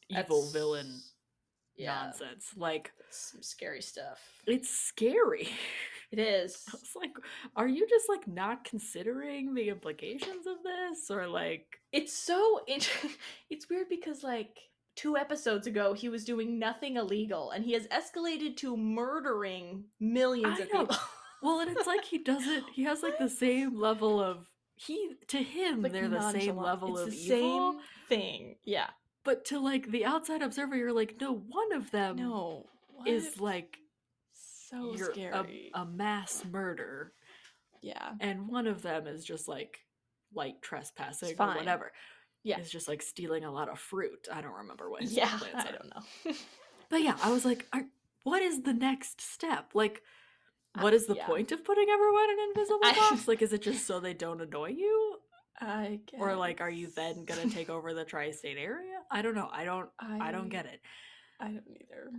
evil 0.09 0.49
villain 0.51 0.99
Yeah. 1.75 2.03
nonsense. 2.05 2.51
Like, 2.55 2.91
some 3.09 3.41
scary 3.43 3.81
stuff. 3.81 4.19
it's 4.47 4.69
scary. 4.69 5.49
It 6.11 6.19
is. 6.19 6.63
I 6.69 6.73
was 6.73 6.91
like, 6.95 7.11
are 7.55 7.67
you 7.67 7.87
just 7.89 8.07
like 8.09 8.27
not 8.27 8.63
considering 8.65 9.53
the 9.55 9.69
implications 9.69 10.45
of 10.47 10.57
this? 10.63 11.09
Or 11.09 11.27
like, 11.27 11.65
It's 11.91 12.13
so 12.13 12.61
interesting. 12.67 13.11
It's 13.49 13.69
weird 13.69 13.89
because 13.89 14.23
like 14.23 14.57
two 14.95 15.17
episodes 15.17 15.65
ago 15.65 15.93
he 15.93 16.09
was 16.09 16.23
doing 16.25 16.59
nothing 16.59 16.97
illegal 16.97 17.49
and 17.51 17.65
he 17.65 17.73
has 17.73 17.87
escalated 17.87 18.55
to 18.57 18.77
murdering 18.77 19.85
millions 19.99 20.59
I 20.59 20.63
of 20.63 20.73
know. 20.73 20.79
people. 20.81 20.97
well, 21.41 21.59
and 21.61 21.71
it's 21.75 21.87
like 21.87 22.05
he 22.05 22.19
doesn't, 22.19 22.65
he 22.73 22.83
has 22.83 23.01
like 23.01 23.17
the 23.17 23.29
same 23.29 23.79
level 23.79 24.21
of, 24.21 24.47
he, 24.75 25.15
to 25.27 25.37
him, 25.37 25.81
Like, 25.81 25.91
they're 25.91 26.09
the 26.09 26.31
same 26.31 26.57
level 26.57 26.97
it's 26.97 27.07
of 27.07 27.11
the 27.11 27.17
evil. 27.35 27.71
same 27.73 27.79
thing. 28.09 28.55
Yeah. 28.63 28.87
But 29.23 29.45
to 29.45 29.59
like 29.59 29.89
the 29.91 30.05
outside 30.05 30.41
observer, 30.41 30.75
you're 30.75 30.91
like, 30.93 31.15
no, 31.21 31.33
one 31.33 31.71
of 31.73 31.91
them 31.91 32.17
No. 32.17 32.65
is 33.05 33.39
like 33.39 33.77
so 34.33 34.93
you're 34.95 35.11
a, 35.11 35.13
scary. 35.13 35.71
a 35.73 35.85
mass 35.85 36.43
murder, 36.51 37.13
yeah. 37.81 38.13
and 38.19 38.47
one 38.47 38.65
of 38.67 38.81
them 38.81 39.07
is 39.07 39.23
just 39.23 39.47
like 39.47 39.79
light 40.33 40.61
trespassing 40.61 41.35
or 41.39 41.47
whatever. 41.55 41.91
Yeah. 42.43 42.59
Is 42.59 42.69
just 42.69 42.87
like 42.89 43.01
stealing 43.01 43.45
a 43.45 43.51
lot 43.51 43.69
of 43.69 43.79
fruit. 43.79 44.27
I 44.33 44.41
don't 44.41 44.53
remember 44.55 44.89
what 44.89 45.03
Yeah. 45.03 45.29
I 45.55 45.71
don't 45.71 45.89
know. 45.93 46.33
But 46.89 47.01
yeah, 47.01 47.15
I 47.23 47.31
was 47.31 47.43
like, 47.45 47.65
are, 47.73 47.85
what 48.23 48.41
is 48.43 48.61
the 48.63 48.73
next 48.73 49.19
step? 49.21 49.71
Like, 49.73 50.01
what 50.79 50.93
is 50.93 51.05
the 51.05 51.15
yeah. 51.15 51.25
point 51.25 51.51
of 51.51 51.63
putting 51.63 51.87
everyone 51.89 52.29
in 52.31 52.37
invisible 52.49 52.79
I- 52.83 52.93
box? 53.11 53.27
Like, 53.27 53.41
is 53.41 53.53
it 53.53 53.61
just 53.61 53.85
so 53.85 53.99
they 53.99 54.13
don't 54.13 54.41
annoy 54.41 54.69
you? 54.69 55.17
I 55.59 55.99
guess. 56.07 56.19
Or 56.19 56.35
like, 56.35 56.61
are 56.61 56.69
you 56.69 56.87
then 56.95 57.25
gonna 57.25 57.49
take 57.49 57.69
over 57.69 57.93
the 57.93 58.03
tri-state 58.03 58.57
area? 58.57 58.99
I 59.11 59.21
don't 59.21 59.35
know. 59.35 59.49
I 59.51 59.65
don't. 59.65 59.89
I 59.99 60.31
don't 60.31 60.49
get 60.49 60.65
it. 60.65 60.81
I 61.39 61.45
don't 61.45 61.63
either. 61.69 62.11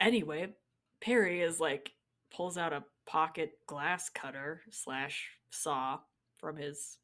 Anyway, 0.00 0.48
Perry 1.00 1.40
is 1.40 1.60
like 1.60 1.92
pulls 2.34 2.58
out 2.58 2.72
a 2.72 2.84
pocket 3.06 3.52
glass 3.66 4.10
cutter 4.10 4.62
slash 4.70 5.30
saw 5.50 5.98
from 6.38 6.56
his 6.56 6.98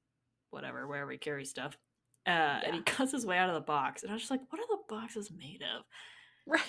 whatever 0.50 0.86
wherever 0.86 1.10
he 1.10 1.18
carries 1.18 1.50
stuff, 1.50 1.76
uh, 2.26 2.30
and 2.64 2.74
he 2.74 2.82
cuts 2.82 3.12
his 3.12 3.24
way 3.26 3.38
out 3.38 3.48
of 3.48 3.54
the 3.54 3.60
box. 3.60 4.02
And 4.02 4.10
I 4.10 4.14
was 4.14 4.22
just 4.22 4.30
like, 4.30 4.40
what 4.50 4.60
are 4.60 4.68
the 4.68 4.82
boxes 4.88 5.30
made 5.36 5.62
of? 5.62 5.84
Right? 6.46 6.60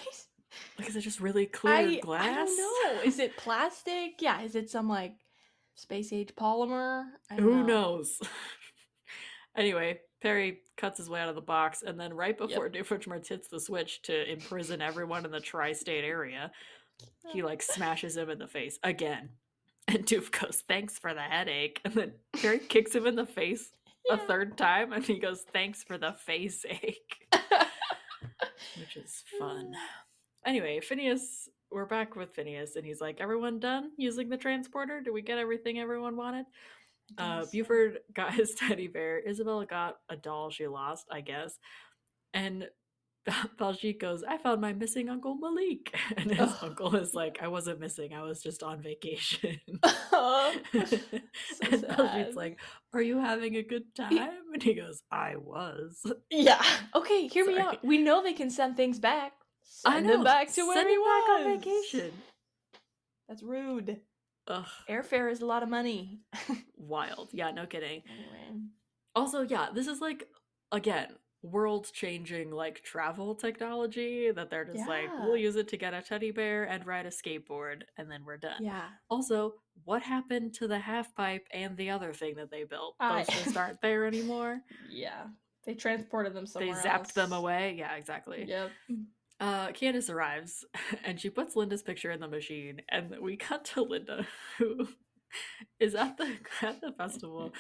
Like, 0.78 0.90
is 0.90 0.96
it 0.96 1.02
just 1.02 1.20
really 1.20 1.46
clear 1.46 1.74
I, 1.74 2.00
glass? 2.00 2.26
I 2.26 2.34
don't 2.34 2.96
know. 2.96 3.02
Is 3.04 3.20
it 3.20 3.38
plastic? 3.38 4.22
Yeah. 4.22 4.42
Is 4.42 4.56
it 4.56 4.70
some 4.70 4.90
like 4.90 5.16
space 5.76 6.12
age 6.14 6.30
polymer? 6.36 7.06
Who 7.38 7.58
know. 7.58 7.64
knows? 7.64 8.20
anyway, 9.56 10.00
Perry 10.22 10.60
cuts 10.78 10.98
his 10.98 11.10
way 11.10 11.20
out 11.20 11.30
of 11.30 11.36
the 11.36 11.42
box, 11.42 11.84
and 11.84 12.00
then 12.00 12.14
right 12.14 12.38
before 12.38 12.70
Doofenshmirtz 12.72 13.28
hits 13.28 13.48
the 13.48 13.60
switch 13.60 14.02
to 14.04 14.32
imprison 14.32 14.82
everyone 14.82 15.26
in 15.26 15.32
the 15.32 15.40
tri-state 15.40 16.04
area, 16.04 16.52
he 17.32 17.42
like 17.42 17.62
smashes 17.62 18.16
him 18.16 18.30
in 18.30 18.40
the 18.40 18.48
face 18.48 18.80
again. 18.84 19.30
And 19.88 20.06
Doof 20.06 20.32
goes, 20.32 20.64
"Thanks 20.68 21.00
for 21.00 21.14
the 21.14 21.22
headache," 21.22 21.82
and 21.84 21.94
then 21.96 22.14
Perry 22.34 22.60
kicks 22.60 22.94
him 22.94 23.08
in 23.08 23.16
the 23.16 23.26
face 23.26 23.72
a 24.10 24.16
third 24.16 24.56
time, 24.56 24.94
and 24.94 25.04
he 25.04 25.20
goes, 25.20 25.42
"Thanks 25.42 25.84
for 25.84 25.98
the 25.98 26.14
face 26.14 26.64
ache," 26.70 27.28
which 28.78 28.96
is 28.96 29.24
fun. 29.40 29.74
Anyway, 30.46 30.80
Phineas, 30.80 31.50
we're 31.70 31.86
back 31.86 32.16
with 32.16 32.34
Phineas, 32.34 32.76
and 32.76 32.86
he's 32.86 33.02
like, 33.02 33.22
"Everyone 33.22 33.60
done 33.60 33.92
using 33.98 34.30
the 34.30 34.38
transporter? 34.38 35.02
Do 35.02 35.14
we 35.14 35.22
get 35.22 35.38
everything 35.38 35.80
everyone 35.80 36.16
wanted?" 36.18 36.46
Uh. 37.18 37.46
Buford 37.52 38.00
got 38.14 38.34
his 38.34 38.54
teddy 38.56 38.88
bear. 38.88 39.22
Isabella 39.28 39.66
got 39.66 39.98
a 40.10 40.16
doll 40.16 40.50
she 40.50 40.68
lost, 40.68 41.08
I 41.12 41.22
guess. 41.22 41.58
And 42.34 42.68
Baljeet 43.60 44.00
goes, 44.00 44.24
I 44.24 44.38
found 44.38 44.62
my 44.62 44.74
missing 44.74 45.10
Uncle 45.10 45.36
Malik. 45.36 45.96
And 46.18 46.32
his 46.32 46.52
uncle 46.62 46.96
is 46.96 47.14
like, 47.14 47.40
I 47.42 47.48
wasn't 47.48 47.80
missing, 47.80 48.14
I 48.14 48.22
was 48.24 48.42
just 48.42 48.64
on 48.64 48.82
vacation. 48.82 49.60
Oh, 50.14 50.56
and 50.74 50.88
sad. 50.88 51.84
Baljeet's 51.88 52.36
like, 52.36 52.60
Are 52.94 53.02
you 53.02 53.20
having 53.20 53.56
a 53.58 53.64
good 53.64 53.94
time? 53.96 54.30
And 54.54 54.64
he 54.64 54.74
goes, 54.74 55.02
I 55.12 55.36
was. 55.36 56.04
yeah. 56.30 56.64
Okay, 56.96 57.28
hear 57.28 57.46
me 57.46 57.60
out. 57.60 57.84
We 57.84 57.98
know 58.00 58.24
they 58.24 58.34
can 58.34 58.50
send 58.50 58.76
things 58.76 59.00
back. 59.00 59.34
Send 59.64 60.08
them 60.10 60.24
back 60.24 60.52
to 60.54 60.66
where 60.68 60.76
send 60.76 60.90
he 60.90 60.96
him 60.96 61.02
back 61.04 61.30
on 61.30 61.44
vacation. 61.60 62.12
That's 63.28 63.44
rude. 63.44 64.00
Ugh, 64.48 64.66
Airfare 64.90 65.32
is 65.32 65.42
a 65.42 65.46
lot 65.46 65.64
of 65.64 65.70
money. 65.70 66.20
wild. 66.78 67.30
Yeah, 67.32 67.52
no 67.52 67.66
kidding. 67.66 68.04
anyway. 68.12 68.62
Also, 69.16 69.42
yeah, 69.42 69.68
this 69.74 69.88
is 69.88 70.02
like 70.02 70.28
again 70.72 71.08
world 71.44 71.90
changing 71.92 72.52
like 72.52 72.84
travel 72.84 73.34
technology 73.34 74.30
that 74.30 74.52
they're 74.52 74.64
just 74.66 74.88
like 74.88 75.10
we'll 75.24 75.36
use 75.36 75.56
it 75.56 75.68
to 75.68 75.76
get 75.76 75.92
a 75.94 76.00
teddy 76.02 76.30
bear 76.30 76.66
and 76.66 76.86
ride 76.86 77.08
a 77.08 77.10
skateboard 77.10 77.82
and 77.98 78.10
then 78.12 78.24
we're 78.24 78.38
done. 78.38 78.62
Yeah. 78.64 78.90
Also, 79.10 79.56
what 79.84 80.04
happened 80.04 80.54
to 80.56 80.68
the 80.68 80.78
half 80.78 81.16
pipe 81.16 81.48
and 81.52 81.76
the 81.78 81.90
other 81.90 82.14
thing 82.14 82.36
that 82.36 82.52
they 82.52 82.64
built? 82.64 82.96
I- 83.00 83.24
Those 83.24 83.44
just 83.44 83.58
aren't 83.58 83.82
there 83.82 84.06
anymore. 84.06 84.60
Yeah. 84.90 85.24
They 85.66 85.74
transported 85.76 86.34
them 86.34 86.46
somewhere 86.48 86.80
they 86.82 86.88
zapped 86.90 87.14
them 87.14 87.34
away. 87.34 87.76
Yeah, 87.78 87.94
exactly. 87.96 88.46
Yep. 88.48 88.72
Uh, 89.42 89.72
Candace 89.72 90.10
arrives 90.10 90.66
and 91.04 91.20
she 91.20 91.30
puts 91.30 91.56
Linda's 91.56 91.82
picture 91.82 92.12
in 92.12 92.20
the 92.22 92.28
machine, 92.28 92.82
and 92.90 93.16
we 93.20 93.36
cut 93.36 93.66
to 93.66 93.82
Linda, 93.82 94.28
who 94.60 94.88
is 95.80 95.96
at 95.96 96.18
the 96.18 96.38
at 96.62 96.80
the 96.80 96.92
festival, 96.92 97.52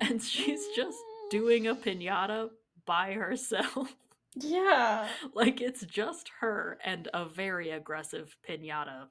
and 0.00 0.22
she's 0.22 0.66
just 0.74 0.98
doing 1.30 1.66
a 1.66 1.74
pinata 1.74 2.48
by 2.86 3.12
herself. 3.12 3.94
Yeah. 4.38 5.08
like 5.34 5.62
it's 5.62 5.82
just 5.86 6.30
her 6.40 6.78
and 6.84 7.08
a 7.14 7.24
very 7.26 7.70
aggressive 7.70 8.36
pinata 8.46 9.06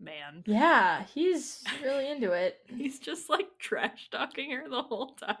man. 0.00 0.42
Yeah. 0.46 1.04
He's 1.14 1.62
really 1.82 2.10
into 2.10 2.32
it. 2.32 2.58
He's 2.66 2.98
just 2.98 3.28
like 3.28 3.58
trash 3.58 4.08
talking 4.10 4.50
her 4.52 4.68
the 4.68 4.82
whole 4.82 5.14
time. 5.14 5.36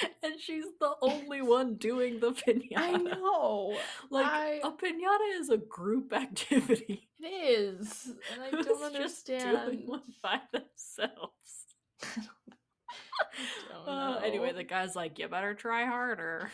And 0.22 0.40
she's 0.40 0.64
the 0.80 0.92
only 1.02 1.42
one 1.42 1.74
doing 1.74 2.20
the 2.20 2.32
pinata. 2.32 2.72
I 2.76 2.92
know. 2.92 3.76
Like 4.10 4.26
I- 4.26 4.60
a 4.64 4.70
pinata 4.70 5.40
is 5.40 5.48
a 5.50 5.58
group 5.58 6.12
activity. 6.16 7.08
It 7.20 7.26
is. 7.26 8.12
And 8.32 8.42
I 8.42 8.50
don't 8.62 8.94
just 8.94 9.26
doing 9.26 9.40
understand. 9.42 9.82
one 9.86 10.02
by 10.22 10.40
themselves. 10.52 11.76
Don't 13.68 13.88
Uh, 13.88 14.20
anyway, 14.24 14.52
the 14.52 14.64
guy's 14.64 14.94
like, 14.96 15.18
"You 15.18 15.28
better 15.28 15.54
try 15.54 15.84
harder." 15.86 16.50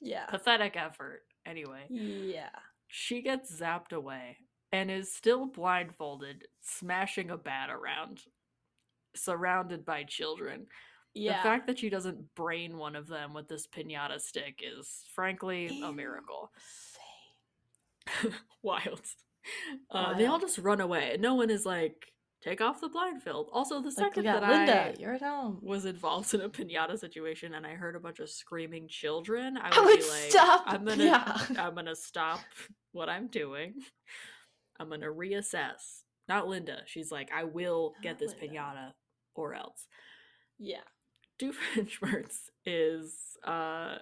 yeah. 0.00 0.26
Pathetic 0.26 0.76
effort. 0.76 1.22
Anyway, 1.46 1.84
Yeah. 1.88 2.50
she 2.88 3.22
gets 3.22 3.52
zapped 3.60 3.92
away 3.92 4.38
and 4.72 4.90
is 4.90 5.12
still 5.12 5.46
blindfolded, 5.46 6.46
smashing 6.60 7.30
a 7.30 7.36
bat 7.36 7.68
around, 7.70 8.22
surrounded 9.14 9.84
by 9.84 10.04
children. 10.04 10.66
Yeah. 11.14 11.38
The 11.38 11.42
fact 11.42 11.66
that 11.66 11.78
she 11.78 11.90
doesn't 11.90 12.34
brain 12.34 12.78
one 12.78 12.96
of 12.96 13.06
them 13.06 13.34
with 13.34 13.48
this 13.48 13.66
pinata 13.66 14.20
stick 14.20 14.60
is, 14.62 15.04
frankly, 15.14 15.80
a 15.84 15.92
miracle. 15.92 16.50
Wild. 18.62 19.00
Uh, 19.90 20.14
they 20.14 20.26
all 20.26 20.38
just 20.38 20.58
run 20.58 20.80
away. 20.80 21.16
No 21.18 21.34
one 21.34 21.50
is 21.50 21.66
like, 21.66 22.06
take 22.42 22.60
off 22.60 22.80
the 22.80 22.88
blindfold. 22.88 23.48
Also, 23.52 23.80
the 23.80 23.88
Like, 23.88 23.94
second 23.96 24.24
yeah, 24.24 24.40
that 24.40 24.50
Linda, 24.50 24.82
I 24.82 24.94
you're 24.98 25.14
at 25.14 25.22
home. 25.22 25.58
was 25.62 25.84
involved 25.84 26.32
in 26.34 26.40
a 26.40 26.48
pinata 26.48 26.98
situation 26.98 27.54
and 27.54 27.66
I 27.66 27.70
heard 27.74 27.96
a 27.96 28.00
bunch 28.00 28.20
of 28.20 28.30
screaming 28.30 28.86
children, 28.88 29.56
I 29.56 29.68
would, 29.68 29.78
I 29.78 29.84
would 29.84 29.98
be 30.00 30.08
like, 30.08 30.30
stop. 30.30 30.62
I'm 30.66 30.84
gonna, 30.84 31.04
Yeah. 31.04 31.38
I'm 31.58 31.74
gonna 31.74 31.96
stop 31.96 32.40
what 32.92 33.08
I'm 33.08 33.26
doing. 33.28 33.74
I'm 34.78 34.88
gonna 34.88 35.06
reassess. 35.08 36.02
Not 36.28 36.48
Linda. 36.48 36.78
She's 36.86 37.10
like, 37.10 37.30
I 37.34 37.44
will 37.44 37.94
get 38.02 38.18
this 38.18 38.34
Linda. 38.40 38.56
pinata 38.58 38.92
or 39.34 39.54
else. 39.54 39.86
Yeah. 40.58 40.78
Doofenshmirtz 41.42 42.36
is 42.66 43.14
uh 43.44 43.96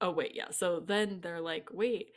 oh 0.00 0.10
wait 0.10 0.32
yeah 0.34 0.50
so 0.50 0.80
then 0.80 1.20
they're 1.22 1.40
like 1.40 1.68
wait 1.72 2.08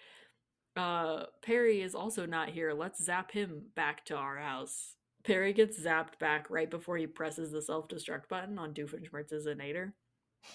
uh 0.76 1.24
perry 1.42 1.82
is 1.82 1.96
also 1.96 2.26
not 2.26 2.50
here. 2.50 2.74
Let's 2.74 3.04
zap 3.04 3.32
him 3.32 3.64
back 3.76 4.06
to 4.06 4.16
our 4.16 4.38
house. 4.38 4.96
Perry 5.24 5.54
gets 5.54 5.80
zapped 5.80 6.20
back 6.20 6.50
right 6.50 6.70
before 6.70 6.98
he 6.98 7.08
presses 7.08 7.52
the 7.52 7.62
self-destruct 7.62 8.28
button 8.28 8.60
on 8.60 8.74
doofenshmirtz's 8.74 9.48
inator 9.48 9.94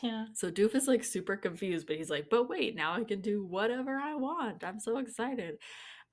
Yeah. 0.03 0.27
so 0.35 0.51
doof 0.51 0.75
is 0.75 0.87
like 0.87 1.05
super 1.05 1.37
confused 1.37 1.87
but 1.87 1.97
he's 1.97 2.11
like 2.11 2.29
but 2.29 2.49
wait 2.51 2.77
now 2.77 2.93
i 2.93 3.05
can 3.05 3.21
do 3.23 3.47
whatever 3.47 3.97
i 3.97 4.15
want. 4.15 4.63
I'm 4.65 4.81
so 4.81 4.99
excited. 4.99 5.59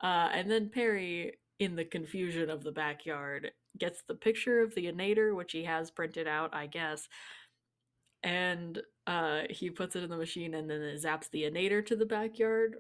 Uh 0.02 0.30
and 0.34 0.50
then 0.50 0.70
perry 0.70 1.34
in 1.60 1.76
the 1.76 1.86
confusion 1.86 2.50
of 2.50 2.64
the 2.64 2.72
backyard 2.72 3.52
gets 3.78 4.04
the 4.08 4.16
picture 4.16 4.62
of 4.62 4.74
the 4.76 4.86
inator 4.86 5.36
which 5.36 5.52
he 5.52 5.64
has 5.64 5.92
printed 5.92 6.28
out 6.28 6.54
i 6.56 6.66
guess 6.68 7.08
and 8.24 8.82
uh 9.08 9.42
he 9.50 9.70
puts 9.70 9.96
it 9.96 10.04
in 10.04 10.10
the 10.10 10.18
machine 10.18 10.54
and 10.54 10.70
then 10.70 10.82
it 10.82 11.02
zaps 11.04 11.30
the 11.32 11.44
inator 11.44 11.86
to 11.86 11.96
the 11.96 12.06
backyard 12.06 12.76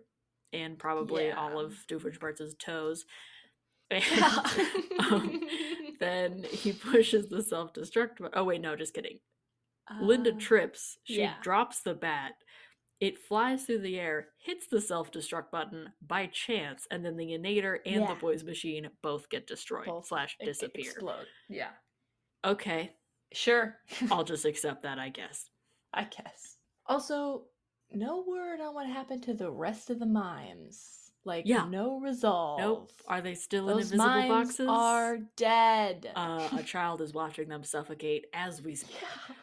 and 0.53 0.77
probably 0.79 1.31
all 1.31 1.51
Yeah. 1.51 1.65
of 1.65 1.73
doofenshmirtz's 1.89 2.55
toes 2.55 3.05
and 3.91 4.03
Yeah. 4.11 4.43
um, 5.11 5.41
then 5.99 6.43
he 6.49 6.73
pushes 6.73 7.27
the 7.29 7.43
self-destruct 7.43 8.29
oh 8.33 8.43
wait 8.45 8.61
no 8.61 8.75
just 8.75 8.93
kidding 8.93 9.19
Linda 10.01 10.31
Uh, 10.31 10.39
trips. 10.39 10.97
She 11.03 11.19
yeah. 11.19 11.35
drops 11.43 11.81
the 11.83 11.93
bat. 11.93 12.31
It 13.01 13.17
flies 13.17 13.65
through 13.65 13.79
the 13.79 13.99
air, 13.99 14.29
hits 14.37 14.67
the 14.67 14.79
self 14.79 15.11
destruct 15.11 15.51
button 15.51 15.91
by 16.05 16.27
chance, 16.27 16.87
and 16.91 17.03
then 17.05 17.17
the 17.17 17.31
Inator 17.37 17.77
and 17.85 18.07
the 18.07 18.15
boys' 18.15 18.43
machine 18.43 18.87
both 19.01 19.29
get 19.29 19.47
destroyed 19.47 19.85
both 19.85 20.07
slash 20.07 20.37
disappear. 20.43 20.91
Explode. 20.91 21.27
Yeah. 21.49 21.71
Okay, 22.45 22.93
Sure. 23.33 23.75
I'll 24.11 24.23
just 24.33 24.45
accept 24.45 24.83
that, 24.83 24.97
I 24.97 25.09
guess. 25.09 25.49
I 25.93 26.03
guess. 26.03 26.57
Also, 26.85 27.45
no 27.91 28.23
word 28.25 28.61
on 28.61 28.73
what 28.73 28.87
happened 28.87 29.23
to 29.23 29.33
the 29.33 29.51
rest 29.51 29.89
of 29.89 29.99
the 29.99 30.05
mimes. 30.05 31.11
Like, 31.25 31.45
Yeah. 31.47 31.65
no 31.67 31.99
resolve. 31.99 32.59
Nope. 32.59 32.91
Are 33.07 33.19
they 33.21 33.33
still 33.35 33.67
in 33.69 33.79
invisible 33.79 34.27
boxes? 34.27 34.67
are 34.69 35.17
dead. 35.35 36.11
uh, 36.15 36.47
a 36.55 36.63
child 36.63 37.01
is 37.01 37.13
watching 37.13 37.49
them 37.49 37.63
suffocate 37.63 38.27
as 38.33 38.61
we 38.61 38.75
speak. 38.75 38.95
Yeah. 39.01 39.35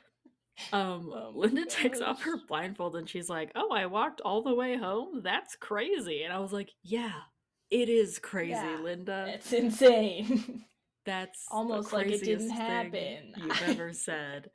Um, 0.72 1.10
Oh 1.12 1.32
Linda 1.34 1.64
takes 1.66 2.00
off 2.00 2.22
her 2.22 2.38
blindfold 2.46 2.96
and 2.96 3.08
she's 3.08 3.28
like, 3.28 3.52
"Oh, 3.54 3.70
I 3.72 3.86
walked 3.86 4.20
all 4.22 4.42
the 4.42 4.54
way 4.54 4.76
home. 4.76 5.22
That's 5.22 5.56
crazy." 5.56 6.22
And 6.24 6.32
I 6.32 6.38
was 6.38 6.52
like, 6.52 6.70
"Yeah, 6.82 7.12
it 7.70 7.88
is 7.88 8.18
crazy, 8.18 8.50
Yeah, 8.52 8.80
Linda. 8.82 9.32
It's 9.34 9.52
insane. 9.52 10.64
That's 11.04 11.46
almost 11.50 11.92
like 11.92 12.10
it 12.12 12.22
didn't 12.22 12.50
happen. 12.50 13.34
You've 13.36 13.62
ever 13.62 13.92
said. 13.92 14.50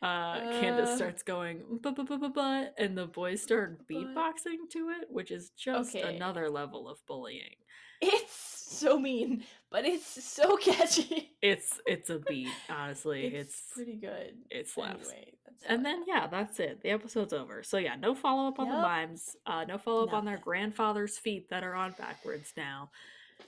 Uh, 0.00 0.46
Candace 0.60 0.90
Uh. 0.90 0.96
starts 0.96 1.22
going 1.24 1.80
but, 1.82 2.74
and 2.78 2.96
the 2.96 3.06
boys 3.06 3.42
start 3.42 3.88
beatboxing 3.88 4.68
to 4.70 4.90
it, 4.90 5.08
which 5.10 5.30
is 5.32 5.50
just 5.50 5.96
Okay. 5.96 6.14
another 6.14 6.48
level 6.50 6.88
of 6.88 7.04
bullying. 7.06 7.56
it's 8.00 8.32
so 8.32 8.98
mean, 8.98 9.44
but 9.70 9.84
it's 9.84 10.06
so 10.24 10.56
catchy. 10.56 11.30
It's 11.42 11.80
it's 11.86 12.10
a 12.10 12.18
beat, 12.18 12.48
honestly. 12.70 13.26
It's, 13.26 13.54
It's, 13.54 13.72
pretty 13.74 13.96
good. 13.96 14.34
it 14.50 14.68
slaps. 14.68 15.08
Anyway, 15.08 15.32
and 15.68 15.84
then 15.84 16.04
yeah, 16.06 16.26
that's 16.26 16.60
it. 16.60 16.82
The 16.82 16.90
episode's 16.90 17.32
over. 17.32 17.62
So 17.62 17.78
yeah, 17.78 17.96
no 17.96 18.14
follow 18.14 18.48
up 18.48 18.58
on 18.58 18.68
the 18.68 18.74
Yep. 18.74 18.82
mimes. 18.82 19.36
Uh, 19.46 19.64
no 19.64 19.78
follow 19.78 20.06
up 20.06 20.12
on 20.12 20.24
their 20.24 20.38
grandfather's 20.38 21.18
feet 21.18 21.48
that 21.50 21.62
are 21.64 21.74
on 21.74 21.92
backwards 21.98 22.52
now. 22.56 22.90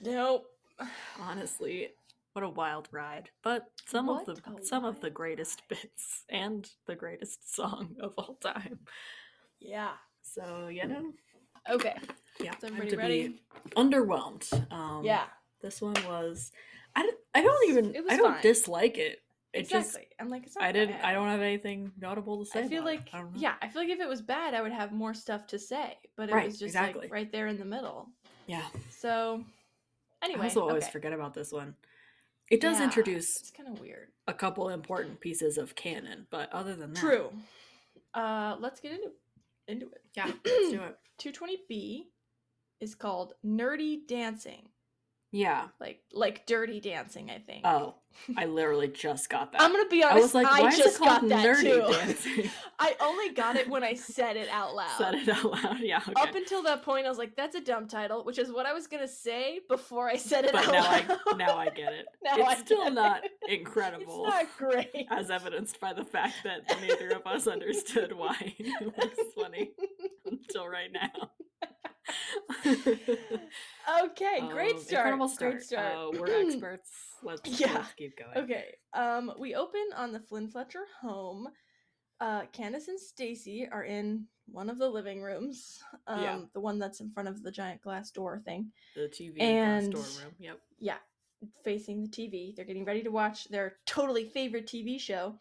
nope. 0.03 0.45
Honestly, 1.21 1.89
what 2.33 2.43
a 2.45 2.49
wild 2.49 2.89
ride. 2.91 3.29
But 3.43 3.67
some 3.87 4.07
What 4.07 4.29
of 4.29 4.43
the 4.43 4.65
some 4.65 4.85
of 4.85 5.01
the 5.01 5.11
greatest 5.11 5.63
bits 5.69 6.25
and 6.29 6.69
the 6.87 6.95
greatest 6.95 7.55
song 7.55 7.97
of 8.01 8.15
all 8.17 8.35
time. 8.43 8.79
Yeah. 9.61 9.93
So 10.23 10.69
you 10.69 10.87
know, 10.87 11.13
Okay. 11.71 11.97
yeah, 12.41 12.53
time 12.53 12.73
everybody 12.77 12.91
to 12.91 12.97
ready? 12.97 13.29
be 13.29 13.41
underwhelmed. 13.77 14.73
Um, 14.73 15.05
yeah. 15.05 15.25
This 15.61 15.81
one 15.81 15.95
was. 16.07 16.53
I 16.97 17.03
don't, 17.03 17.17
I 17.35 17.43
don't 17.43 17.69
even. 17.71 17.95
It 17.95 18.03
was 18.05 18.13
I 18.13 18.17
don't 18.17 18.33
fine. 18.35 18.43
dislike 18.43 18.99
it. 18.99 19.21
It 19.53 19.61
exactly. 19.61 20.07
I'm 20.21 20.29
like, 20.29 20.47
it's 20.47 20.55
not 20.57 20.65
I 20.65 20.73
didn't. 20.73 20.97
bad. 20.97 21.05
I 21.05 21.13
don't 21.13 21.27
have 21.29 21.41
anything 21.41 21.91
notable 22.01 22.45
to 22.45 22.51
say. 22.51 22.61
I 22.61 22.69
feel 22.69 22.85
like 22.85 23.09
I 23.13 23.19
don't 23.19 23.35
know. 23.35 23.41
yeah, 23.41 23.55
I 23.61 23.69
feel 23.69 23.83
like 23.83 23.91
if 23.91 24.01
it 24.01 24.09
was 24.09 24.23
bad, 24.23 24.55
I 24.55 24.63
would 24.63 24.71
have 24.73 24.93
more 24.93 25.13
stuff 25.15 25.47
to 25.49 25.59
say. 25.59 25.97
But 26.17 26.29
it 26.29 26.35
Right, 26.35 26.47
was 26.47 26.55
just 26.55 26.67
exactly. 26.75 27.03
like 27.03 27.13
right 27.13 27.31
there 27.33 27.47
in 27.49 27.59
the 27.59 27.65
middle. 27.65 28.09
Yeah. 28.47 28.63
So 28.91 29.45
anyway, 30.23 30.43
I 30.43 30.45
also 30.45 30.63
always 30.63 30.85
okay. 30.85 30.93
forget 30.93 31.13
about 31.13 31.35
this 31.35 31.53
one. 31.53 31.75
It 32.49 32.61
does 32.61 32.79
Yeah, 32.79 32.85
introduce 32.85 33.37
It's 33.41 33.51
kind 33.53 33.69
of 33.69 33.81
weird. 33.81 34.09
a 34.27 34.35
couple 34.35 34.69
important 34.71 35.21
pieces 35.21 35.57
of 35.59 35.75
canon, 35.77 36.27
but 36.31 36.53
other 36.53 36.75
than 36.75 36.93
that, 36.95 37.01
True. 37.01 37.31
Uh, 38.15 38.57
let's 38.59 38.81
get 38.81 38.93
into 38.93 39.11
into 39.69 39.87
it. 39.87 40.03
Yeah, 40.17 40.27
let's 40.27 40.71
do 40.71 40.81
it. 40.83 40.97
220B 41.21 42.07
is 42.81 42.95
called 42.95 43.35
Nerdy 43.47 44.07
Dancing, 44.09 44.69
Yeah. 45.33 45.69
like 45.81 46.01
like 46.13 46.47
Dirty 46.47 46.81
Dancing. 46.81 47.31
I 47.31 47.39
think. 47.39 47.65
Oh, 47.65 47.95
I 48.37 48.47
literally 48.47 48.89
just 48.89 49.31
got 49.31 49.53
that. 49.53 49.63
I'm 49.63 49.71
gonna 49.71 49.89
be 49.89 50.03
honest. 50.03 50.17
I 50.17 50.21
was 50.21 50.35
like, 50.35 50.47
I 50.49 50.77
just 50.77 50.97
it 50.97 50.99
called 50.99 51.21
got 51.23 51.29
that 51.29 51.47
nerdy 51.47 51.63
too. 51.63 51.93
dancing? 51.93 52.51
I 52.81 52.97
only 53.01 53.31
got 53.31 53.55
it 53.55 53.69
when 53.71 53.85
I 53.85 53.95
said 53.95 54.37
it 54.37 54.49
out 54.49 54.75
loud. 54.77 54.99
Said 54.99 55.15
it 55.15 55.29
out 55.29 55.45
loud. 55.45 55.79
Yeah. 55.81 55.99
Okay. 55.99 56.13
Up 56.21 56.35
until 56.35 56.63
that 56.65 56.83
point, 56.83 57.07
I 57.07 57.09
was 57.09 57.19
like, 57.19 57.37
"That's 57.37 57.55
a 57.55 57.61
dumb 57.61 57.87
title," 57.87 58.25
which 58.25 58.39
is 58.39 58.51
what 58.51 58.67
I 58.67 58.73
was 58.73 58.89
gonna 58.89 59.07
say 59.07 59.61
before 59.69 60.09
I 60.09 60.17
said 60.17 60.45
it 60.47 60.53
but 60.53 60.67
out 60.67 60.73
now 60.73 60.83
loud. 60.83 61.19
I 61.29 61.37
now 61.37 61.57
I 61.57 61.69
get 61.71 61.93
it. 61.93 62.07
Now 62.25 62.37
it's 62.37 62.49
I 62.49 62.57
still 62.57 62.91
not 62.91 63.23
it. 63.25 63.61
incredible. 63.61 64.27
It's 64.27 64.35
not 64.35 64.59
great. 64.59 65.07
as 65.11 65.31
evidenced 65.31 65.81
by 65.81 65.93
the 65.93 66.05
fact 66.05 66.35
that 66.45 66.63
neither 66.83 67.11
of 67.17 67.27
us 67.27 67.47
understood 67.47 68.13
why 68.13 68.37
it 68.59 68.97
was 68.97 69.27
funny 69.35 69.71
until 70.27 70.69
right 70.69 70.91
now. 70.93 71.31
Okay, 74.05 74.41
great 74.51 74.77
Um, 74.77 74.81
start. 74.83 75.07
Incredible 75.07 75.29
start. 75.29 75.53
Great 75.53 75.63
start. 75.65 75.95
Uh, 75.97 76.11
we're 76.19 76.27
experts. 76.47 76.91
Let's, 77.23 77.61
Yeah. 77.61 77.73
let's 77.75 77.93
keep 77.95 78.17
going. 78.17 78.37
Okay. 78.45 78.65
Um, 78.95 79.33
we 79.39 79.55
open 79.55 79.85
on 79.97 80.13
the 80.13 80.21
Flynn 80.21 80.49
Fletcher 80.49 80.85
home. 81.01 81.49
Uh, 82.21 82.43
Candace 82.53 82.89
and 82.89 83.01
Stacy 83.01 83.67
are 83.71 83.85
in 83.85 84.27
one 84.47 84.69
of 84.69 84.79
the 84.79 84.89
living 84.89 85.23
rooms. 85.23 85.83
Um, 86.07 86.23
Yeah. 86.23 86.41
the 86.55 86.61
one 86.61 86.79
that's 86.79 87.01
in 87.01 87.11
front 87.13 87.29
of 87.29 87.43
the 87.43 87.51
giant 87.51 87.81
glass 87.83 88.11
door 88.11 88.41
thing. 88.45 88.73
The 88.95 89.09
TV 89.09 89.41
And- 89.41 89.93
glass 89.93 90.23
room. 90.23 90.35
Yep. 90.39 90.61
Yeah, 90.79 90.99
facing 91.65 92.03
the 92.03 92.09
TV. 92.09 92.55
They're 92.55 92.65
getting 92.65 92.85
ready 92.85 93.03
to 93.03 93.11
watch 93.11 93.45
their 93.49 93.79
totally 93.87 94.29
favorite 94.29 94.67
TV 94.67 94.99
show. 94.99 95.39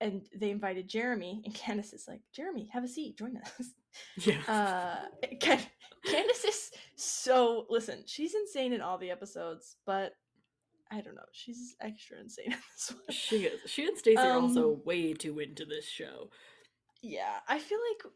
And 0.00 0.22
they 0.34 0.50
invited 0.50 0.88
Jeremy, 0.88 1.42
and 1.44 1.52
Candace 1.54 1.92
is 1.92 2.06
like, 2.06 2.20
Jeremy, 2.32 2.68
have 2.72 2.84
a 2.84 2.88
seat, 2.88 3.18
join 3.18 3.36
us. 3.36 3.70
Yeah. 4.18 4.38
Uh, 4.48 5.26
Can- 5.40 5.60
Candace 6.06 6.44
is 6.44 6.70
so 6.96 7.66
listen. 7.68 8.04
She's 8.06 8.34
insane 8.34 8.72
in 8.72 8.80
all 8.80 8.98
the 8.98 9.10
episodes, 9.10 9.76
but 9.86 10.12
I 10.92 11.00
don't 11.00 11.16
know. 11.16 11.22
She's 11.32 11.74
extra 11.80 12.18
insane 12.20 12.46
in 12.52 12.58
this 12.74 12.92
one. 12.92 13.02
she 13.10 13.44
is. 13.46 13.60
She 13.70 13.86
and 13.86 13.98
Stacy 13.98 14.16
are 14.18 14.38
also 14.38 14.74
Um, 14.74 14.82
way 14.84 15.14
too 15.14 15.40
into 15.40 15.64
this 15.64 15.86
show. 15.86 16.30
Yeah, 17.02 17.38
I 17.48 17.58
feel 17.58 17.78
like 17.90 18.12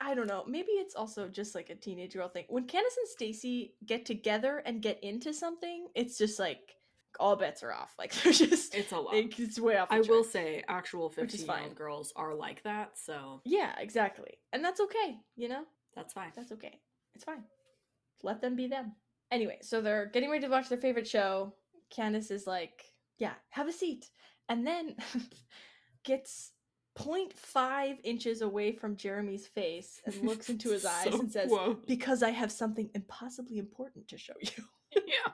I 0.00 0.14
don't 0.14 0.28
know. 0.28 0.44
Maybe 0.46 0.70
it's 0.72 0.94
also 0.94 1.28
just 1.28 1.54
like 1.54 1.70
a 1.70 1.74
teenage 1.74 2.14
girl 2.14 2.28
thing. 2.28 2.44
When 2.48 2.64
Candace 2.66 2.96
and 2.96 3.08
Stacy 3.08 3.74
get 3.84 4.06
together 4.06 4.62
and 4.64 4.80
get 4.80 5.02
into 5.02 5.34
something, 5.34 5.88
it's 5.94 6.16
just 6.16 6.38
like 6.38 6.74
all 7.18 7.36
bets 7.36 7.62
are 7.62 7.72
off. 7.72 7.94
Like 7.98 8.12
they're 8.22 8.32
just 8.32 8.74
It's 8.74 8.92
a 8.92 8.98
lot. 8.98 9.14
it's 9.14 9.58
way 9.60 9.76
off. 9.76 9.88
The 9.88 9.96
I 9.96 10.00
will 10.00 10.24
say, 10.24 10.62
actual 10.68 11.10
fifteen 11.10 11.46
year 11.46 11.60
old 11.64 11.74
girls 11.74 12.12
are 12.16 12.34
like 12.34 12.62
that, 12.64 12.98
so 12.98 13.40
Yeah, 13.44 13.72
exactly, 13.78 14.38
and 14.52 14.64
that's 14.64 14.80
okay. 14.80 15.18
You 15.36 15.48
know, 15.48 15.64
that's 15.94 16.12
fine. 16.12 16.32
that's 16.36 16.52
okay. 16.52 16.78
It's 17.14 17.24
fine. 17.24 17.44
Let 18.22 18.40
them 18.40 18.56
be 18.56 18.66
them. 18.66 18.92
Anyway, 19.30 19.58
so 19.62 19.80
they're 19.80 20.06
getting 20.06 20.30
ready 20.30 20.46
to 20.46 20.50
watch 20.50 20.68
their 20.68 20.78
favorite 20.78 21.06
show. 21.06 21.54
Candace 21.90 22.30
is 22.30 22.46
like, 22.46 22.84
"Yeah, 23.18 23.34
have 23.50 23.68
a 23.68 23.72
seat," 23.72 24.08
and 24.48 24.66
then 24.66 24.96
gets 26.04 26.52
0.5 26.98 27.98
inches 28.02 28.42
away 28.42 28.72
from 28.72 28.96
Jeremy's 28.96 29.46
face 29.46 30.00
and 30.04 30.14
looks 30.22 30.48
into 30.48 30.70
his 30.70 30.84
eyes 30.84 31.06
and 31.14 31.30
says, 31.30 31.48
quote. 31.48 31.86
Because 31.86 32.22
I 32.24 32.30
have 32.30 32.50
something 32.50 32.90
impossibly 32.94 33.58
important 33.58 34.08
to 34.08 34.18
show 34.18 34.32
you. 34.40 34.64
yeah. 35.06 35.32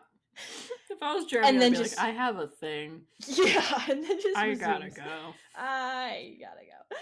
If 0.94 1.02
I 1.02 1.14
was 1.14 1.24
Jeremy, 1.26 1.48
And 1.48 1.60
then 1.60 1.74
just- 1.74 1.96
like, 1.96 2.06
I 2.06 2.10
have 2.12 2.36
a 2.38 2.46
thing. 2.46 3.02
yeah, 3.26 3.82
and 3.90 4.02
then 4.04 4.20
just 4.20 4.36
I 4.36 4.54
gotta 4.54 4.90
go. 4.90 5.34
I 5.56 6.36
gotta 6.40 6.64
go. 6.64 6.96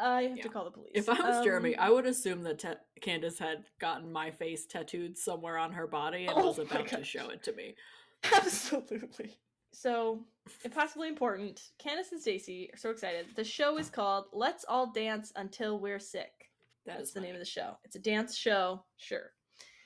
I 0.00 0.22
have 0.28 0.40
to 0.42 0.48
call 0.48 0.64
the 0.64 0.70
police. 0.70 0.92
If 0.94 1.08
I 1.08 1.14
was 1.14 1.44
Jeremy, 1.44 1.74
Um, 1.74 1.84
I 1.84 1.90
would 1.90 2.06
assume 2.06 2.42
that 2.44 2.60
ta- 2.60 2.76
Candace 3.00 3.36
had 3.38 3.64
gotten 3.80 4.12
my 4.12 4.30
face 4.30 4.64
tattooed 4.66 5.18
somewhere 5.18 5.58
on 5.58 5.72
her 5.72 5.88
body 5.88 6.26
and 6.26 6.34
Oh 6.36 6.46
was 6.46 6.58
about 6.60 6.86
to 6.88 7.02
show 7.02 7.30
it 7.30 7.42
to 7.44 7.52
me. 7.54 7.74
Absolutely. 8.32 9.38
So, 9.72 10.24
impossibly 10.64 11.08
important. 11.08 11.60
Candace 11.78 12.12
and 12.12 12.20
Stacy 12.20 12.70
are 12.72 12.76
so 12.76 12.90
excited. 12.90 13.26
The 13.34 13.42
show 13.44 13.76
is 13.78 13.90
called 13.90 14.26
Let's 14.32 14.64
All 14.68 14.92
Dance 14.92 15.32
Until 15.36 15.78
We're 15.80 15.98
Sick. 16.00 16.30
That 16.86 16.98
That's 16.98 17.12
the 17.12 17.20
name 17.20 17.34
of 17.34 17.40
the 17.40 17.44
show. 17.44 17.76
It's 17.84 17.96
a 17.96 18.00
dance 18.00 18.36
show, 18.36 18.84
sure. 18.98 19.32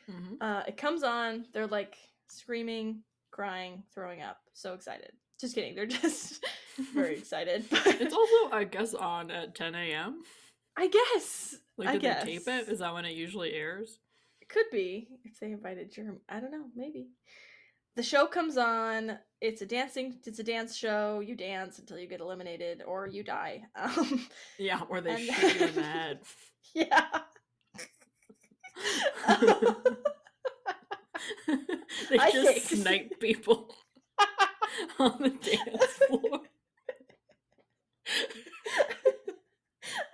hmm 0.06 0.34
Uh, 0.40 0.62
it 0.68 0.76
comes 0.76 1.02
on. 1.02 1.46
They're 1.52 1.66
like 1.66 1.96
screaming, 2.28 3.02
crying, 3.32 3.82
throwing 3.94 4.22
up. 4.22 4.38
So 4.52 4.74
excited. 4.74 5.10
Just 5.40 5.54
kidding. 5.56 5.74
They're 5.74 5.86
just 6.02 6.44
very 6.94 7.16
excited. 7.18 7.64
But 7.70 8.00
It's 8.00 8.14
also, 8.14 8.54
I 8.54 8.62
guess, 8.64 8.94
on 8.94 9.30
at 9.32 9.54
10 9.56 9.74
a.m. 9.74 10.22
I 10.76 10.86
guess. 10.88 11.56
Like, 11.76 11.88
I 11.88 11.92
did 11.94 12.02
guess. 12.02 12.24
they 12.24 12.38
tape 12.38 12.48
it? 12.48 12.68
Is 12.68 12.78
that 12.78 12.94
when 12.94 13.04
it 13.04 13.14
usually 13.16 13.52
airs? 13.54 13.98
It 14.40 14.48
could 14.48 14.66
be 14.70 15.08
if 15.24 15.40
they 15.40 15.50
invited 15.52 15.92
Jeremy. 15.92 16.18
I 16.28 16.38
don't 16.40 16.52
know. 16.52 16.66
Maybe. 16.76 17.08
The 17.96 18.02
show 18.02 18.26
comes 18.26 18.56
on. 18.56 19.18
It's 19.42 19.60
a 19.62 19.66
dancing. 19.66 20.18
It's 20.24 20.38
a 20.38 20.42
dance 20.44 20.74
show. 20.76 21.20
You 21.20 21.34
dance 21.34 21.78
until 21.78 21.98
you 21.98 22.06
get 22.08 22.20
eliminated 22.20 22.82
or 22.86 23.06
you 23.06 23.22
die. 23.24 23.62
Um, 23.76 24.26
Yeah, 24.58 24.80
or 24.88 25.00
they 25.00 25.26
shoot 25.26 25.60
you 25.60 25.66
in 25.66 25.74
the 25.74 25.82
head. 25.82 26.20
yeah. 26.74 27.06
they 32.10 32.18
I 32.18 32.30
just 32.30 32.66
think- 32.68 32.82
snipe 32.82 33.20
people 33.20 33.74
on 34.98 35.16
the 35.20 35.30
dance 35.30 35.92
floor. 36.08 36.40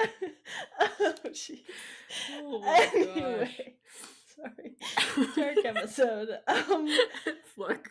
oh 0.80 1.14
jeez. 1.28 1.60
Oh 2.40 2.60
my 2.60 2.90
anyway, 2.94 3.74
sorry. 4.36 4.76
Dark 5.36 5.64
episode. 5.64 6.28
Um, 6.46 6.88
Look. 7.56 7.88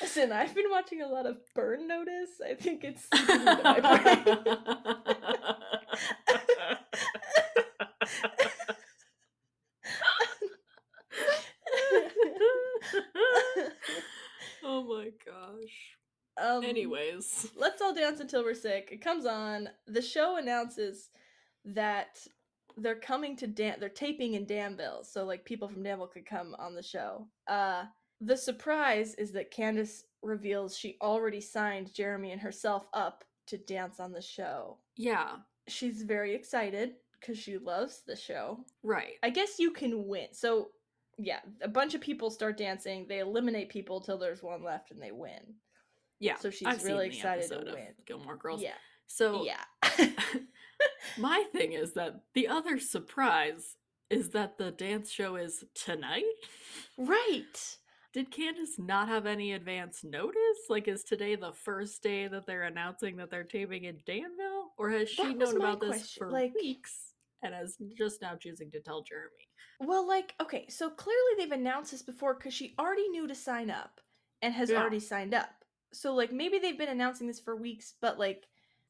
listen, 0.00 0.32
I've 0.32 0.54
been 0.54 0.70
watching 0.70 1.02
a 1.02 1.08
lot 1.08 1.26
of 1.26 1.36
Burn 1.54 1.86
Notice. 1.88 2.40
I 2.44 2.54
think 2.54 2.84
it's 2.84 3.06
my 3.12 3.80
brain. 3.80 4.38
oh 14.64 14.82
my 14.84 15.10
gosh. 15.24 15.96
um, 16.40 16.64
Anyways. 16.64 17.48
Let's 17.56 17.80
all 17.82 17.94
dance 17.94 18.20
until 18.20 18.44
we're 18.44 18.54
sick. 18.54 18.88
It 18.92 19.00
comes 19.02 19.26
on. 19.26 19.68
The 19.86 20.02
show 20.02 20.36
announces 20.36 21.10
that 21.64 22.18
they're 22.76 22.94
coming 23.00 23.36
to 23.38 23.46
Dan. 23.46 23.76
They're 23.80 23.88
taping 23.88 24.34
in 24.34 24.46
Danville, 24.46 25.02
so 25.04 25.24
like 25.24 25.44
people 25.44 25.68
from 25.68 25.82
Danville 25.82 26.08
could 26.08 26.26
come 26.26 26.54
on 26.58 26.74
the 26.74 26.82
show. 26.82 27.26
Uh, 27.48 27.84
the 28.20 28.36
surprise 28.36 29.14
is 29.14 29.32
that 29.32 29.50
Candace 29.50 30.04
reveals 30.22 30.76
she 30.76 30.96
already 31.00 31.40
signed 31.40 31.94
Jeremy 31.94 32.32
and 32.32 32.40
herself 32.40 32.86
up 32.92 33.24
to 33.46 33.56
dance 33.58 34.00
on 34.00 34.12
the 34.12 34.22
show. 34.22 34.78
Yeah, 34.96 35.36
She's 35.68 36.02
very 36.02 36.34
excited 36.34 36.92
because 37.20 37.38
she 37.38 37.58
loves 37.58 38.02
the 38.06 38.14
show. 38.14 38.60
right. 38.84 39.14
I 39.22 39.30
guess 39.30 39.58
you 39.58 39.72
can 39.72 40.06
win. 40.06 40.28
So 40.32 40.68
yeah, 41.18 41.40
a 41.62 41.68
bunch 41.68 41.94
of 41.94 42.00
people 42.00 42.30
start 42.30 42.56
dancing. 42.58 43.06
They 43.08 43.20
eliminate 43.20 43.68
people 43.68 44.00
till 44.00 44.18
there's 44.18 44.42
one 44.42 44.62
left, 44.62 44.90
and 44.90 45.00
they 45.00 45.12
win. 45.12 45.40
Yeah. 46.20 46.36
So 46.36 46.50
she's 46.50 46.66
I've 46.68 46.84
really 46.84 47.06
excited 47.08 47.48
to 47.50 47.72
win. 47.72 47.94
Gilmore 48.06 48.36
Girls. 48.36 48.62
Yeah, 48.62 48.74
So 49.06 49.44
yeah. 49.44 49.62
my 51.18 51.44
thing 51.52 51.72
is 51.72 51.92
that 51.94 52.20
the 52.34 52.48
other 52.48 52.78
surprise 52.78 53.76
is 54.10 54.30
that 54.30 54.58
the 54.58 54.70
dance 54.70 55.10
show 55.10 55.36
is 55.36 55.64
tonight. 55.74 56.24
Right. 56.96 57.76
Did 58.12 58.30
Candace 58.30 58.78
not 58.78 59.08
have 59.08 59.26
any 59.26 59.52
advance 59.52 60.02
notice? 60.02 60.36
Like, 60.70 60.88
is 60.88 61.04
today 61.04 61.36
the 61.36 61.52
first 61.52 62.02
day 62.02 62.28
that 62.28 62.46
they're 62.46 62.62
announcing 62.62 63.16
that 63.16 63.30
they're 63.30 63.44
taping 63.44 63.84
in 63.84 63.98
Danville? 64.06 64.70
Or 64.78 64.90
has 64.90 65.10
she 65.10 65.22
That 65.22 65.36
known 65.36 65.56
about 65.56 65.80
this 65.80 66.12
for 66.12 66.30
like- 66.30 66.54
weeks 66.54 67.05
and 67.46 67.64
is 67.64 67.78
just 67.96 68.20
now 68.22 68.34
choosing 68.36 68.70
to 68.72 68.80
tell 68.80 69.02
Jeremy? 69.02 69.48
Well, 69.80 70.06
like, 70.06 70.34
okay, 70.40 70.66
so 70.68 70.90
clearly 70.90 71.32
they've 71.38 71.52
announced 71.52 71.90
this 71.90 72.02
before 72.02 72.34
because 72.34 72.54
she 72.54 72.74
already 72.78 73.08
knew 73.08 73.26
to 73.26 73.34
sign 73.34 73.70
up 73.70 74.00
and 74.42 74.54
has 74.54 74.70
Yeah. 74.70 74.80
already 74.80 75.00
signed 75.00 75.34
up. 75.34 75.64
So, 75.92 76.14
like, 76.14 76.32
maybe 76.32 76.58
they've 76.58 76.78
been 76.78 76.88
announcing 76.88 77.26
this 77.26 77.40
for 77.40 77.56
weeks, 77.56 77.94
but, 78.00 78.18
like, 78.18 78.48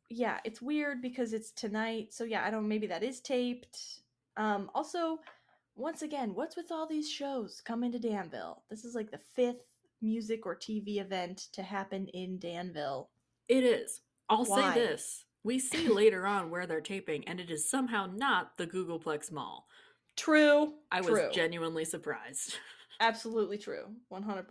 yeah, 0.09 0.41
it's 0.45 0.63
weird 0.63 1.03
because 1.03 1.33
it's 1.33 1.51
tonight. 1.53 2.15
So, 2.15 2.25
yeah, 2.25 2.45
I 2.45 2.51
don't 2.51 2.69
maybe 2.69 2.87
that 2.89 3.03
is 3.03 3.21
taped. 3.21 4.03
Um, 4.37 4.71
also, 4.75 5.21
once 5.75 6.03
again, 6.03 6.35
what's 6.35 6.57
with 6.57 6.73
all 6.73 6.87
these 6.87 7.11
shows 7.11 7.61
coming 7.61 7.93
to 7.93 7.99
Danville? 7.99 8.63
This 8.71 8.85
is 8.85 8.95
like 8.95 9.11
the 9.11 9.19
fifth 9.19 9.63
music 10.01 10.47
or 10.47 10.57
TV 10.57 10.99
event 11.01 11.49
to 11.53 11.63
happen 11.63 12.09
in 12.09 12.39
Danville. 12.39 13.11
It 13.49 13.63
is. 13.65 14.01
I'll 14.29 14.45
Why? 14.45 14.75
say 14.75 14.81
this. 14.81 15.26
We 15.47 15.61
see 15.61 15.87
later 15.89 16.27
on 16.27 16.51
where 16.51 16.67
they're 16.67 16.81
taping, 16.81 17.27
and 17.29 17.39
it 17.39 17.51
is 17.51 17.71
somehow 17.71 18.07
not 18.13 18.57
the 18.59 18.67
Googolplex 18.67 19.31
Mall. 19.31 19.67
True. 20.17 20.73
I 20.91 21.01
was 21.01 21.11
true. 21.11 21.31
genuinely 21.33 21.85
surprised. 21.85 22.57
Absolutely 23.01 23.57
true. 23.59 23.85
100%. 24.13 24.47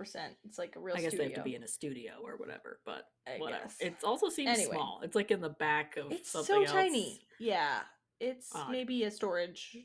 It's 0.46 0.58
like 0.58 0.76
a 0.76 0.80
real 0.80 0.96
I 0.96 1.02
guess 1.02 1.10
studio. 1.10 1.18
they 1.28 1.34
have 1.34 1.44
to 1.44 1.50
be 1.50 1.56
in 1.56 1.64
a 1.64 1.68
studio 1.68 2.14
or 2.24 2.38
whatever, 2.38 2.80
but 2.86 3.08
I 3.28 3.40
whatever. 3.40 3.64
guess. 3.64 3.76
It 3.82 3.96
also 4.06 4.30
seems 4.30 4.58
Anyway. 4.58 4.76
small. 4.76 5.02
It's 5.04 5.16
like 5.16 5.32
in 5.32 5.42
the 5.42 5.50
back 5.50 5.98
of 5.98 6.12
It's 6.12 6.30
something 6.32 6.56
so 6.56 6.62
else. 6.62 6.72
tiny. 6.72 7.22
Yeah. 7.40 7.80
It's 8.22 8.56
Odd. 8.56 8.72
maybe 8.72 9.04
a 9.04 9.12
storage. 9.12 9.76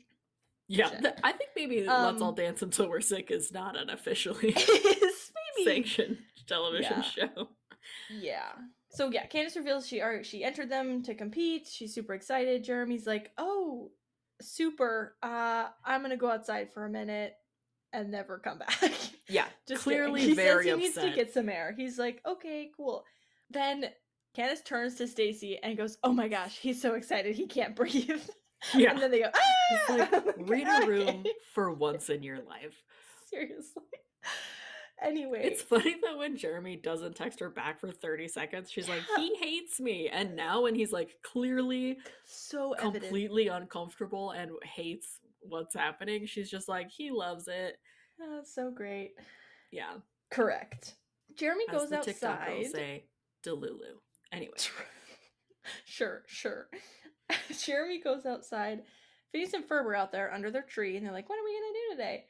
Yeah, 0.69 0.87
th- 0.89 1.15
I 1.23 1.33
think 1.33 1.49
maybe 1.57 1.83
Let's 1.85 2.21
All 2.21 2.29
Um, 2.29 2.35
Dance 2.35 2.61
Until 2.61 2.87
We're 2.87 3.01
Sick 3.01 3.29
is 3.31 3.51
not 3.51 3.75
an 3.75 3.89
officially 3.89 4.55
sanctioned 5.65 6.19
television 6.47 6.93
Yeah. 6.97 7.01
show. 7.01 7.49
Yeah. 8.09 8.51
So 8.93 9.09
yeah, 9.09 9.25
Candace 9.25 9.55
reveals 9.55 9.87
she 9.87 10.01
are 10.01 10.23
she 10.23 10.43
entered 10.43 10.69
them 10.69 11.01
to 11.03 11.15
compete. 11.15 11.67
She's 11.67 11.93
super 11.93 12.13
excited. 12.13 12.63
Jeremy's 12.63 13.07
like, 13.07 13.31
"Oh, 13.37 13.91
super. 14.41 15.15
Uh, 15.23 15.67
I'm 15.85 16.01
gonna 16.01 16.17
go 16.17 16.29
outside 16.29 16.71
for 16.73 16.85
a 16.85 16.89
minute 16.89 17.35
and 17.93 18.11
never 18.11 18.37
come 18.39 18.59
back." 18.59 18.77
Yeah, 19.29 19.45
Just 19.65 19.85
kidding. 19.85 19.99
clearly 19.99 20.21
he 20.21 20.33
very 20.33 20.65
says 20.65 20.65
he 20.65 20.71
upset. 20.87 21.03
needs 21.03 21.15
to 21.15 21.15
get 21.23 21.33
some 21.33 21.47
air. 21.47 21.73
He's 21.77 21.97
like, 21.97 22.21
"Okay, 22.25 22.69
cool." 22.75 23.05
Then 23.49 23.85
Candace 24.35 24.61
turns 24.61 24.95
to 24.95 25.07
Stacy 25.07 25.57
and 25.63 25.77
goes, 25.77 25.97
"Oh 26.03 26.11
my 26.11 26.27
gosh, 26.27 26.57
he's 26.57 26.81
so 26.81 26.95
excited 26.95 27.35
he 27.37 27.47
can't 27.47 27.73
breathe." 27.77 28.21
yeah, 28.75 28.91
And 28.91 28.99
then 29.01 29.09
they 29.09 29.19
go, 29.19 29.29
"Ah!" 29.33 29.39
it's 29.71 29.89
like 30.25 30.49
read 30.49 30.67
a 30.67 30.85
room 30.85 31.23
for 31.53 31.71
once 31.71 32.09
in 32.09 32.23
your 32.23 32.41
life. 32.41 32.83
Seriously. 33.29 33.83
Anyway, 35.01 35.41
It's 35.43 35.61
funny 35.63 35.95
that 36.03 36.17
when 36.17 36.37
Jeremy 36.37 36.75
doesn't 36.75 37.15
text 37.15 37.39
her 37.39 37.49
back 37.49 37.79
for 37.79 37.91
30 37.91 38.27
seconds, 38.27 38.69
she's 38.71 38.87
like, 38.87 39.01
he 39.17 39.35
hates 39.35 39.79
me. 39.79 40.09
And 40.09 40.35
now 40.35 40.61
when 40.61 40.75
he's 40.75 40.91
like 40.91 41.15
clearly 41.23 41.97
so 42.25 42.73
evident. 42.73 43.03
completely 43.03 43.47
uncomfortable 43.47 44.31
and 44.31 44.51
hates 44.63 45.19
what's 45.41 45.73
happening, 45.75 46.27
she's 46.27 46.51
just 46.51 46.67
like, 46.69 46.91
he 46.91 47.09
loves 47.09 47.47
it. 47.47 47.77
Oh, 48.21 48.35
that's 48.35 48.53
so 48.53 48.69
great. 48.69 49.13
Yeah. 49.71 49.93
Correct. 50.29 50.95
Jeremy 51.35 51.63
As 51.69 51.79
goes 51.79 51.89
the 51.89 51.97
TikTok 51.97 52.45
girls 52.45 52.65
outside. 52.65 52.71
say, 52.71 53.05
Delulu. 53.43 53.97
Anyway. 54.31 54.53
sure, 55.85 56.21
sure. 56.27 56.67
Jeremy 57.65 57.99
goes 58.01 58.25
outside. 58.25 58.81
Phineas 59.31 59.53
and 59.53 59.63
Ferb 59.67 59.85
are 59.85 59.95
out 59.95 60.11
there 60.11 60.31
under 60.33 60.51
their 60.51 60.61
tree, 60.61 60.97
and 60.97 61.05
they're 61.05 61.13
like, 61.13 61.29
"What 61.29 61.39
are 61.39 61.43
we 61.45 61.53
gonna 61.53 61.73
do 61.73 61.95
today?" 61.95 62.25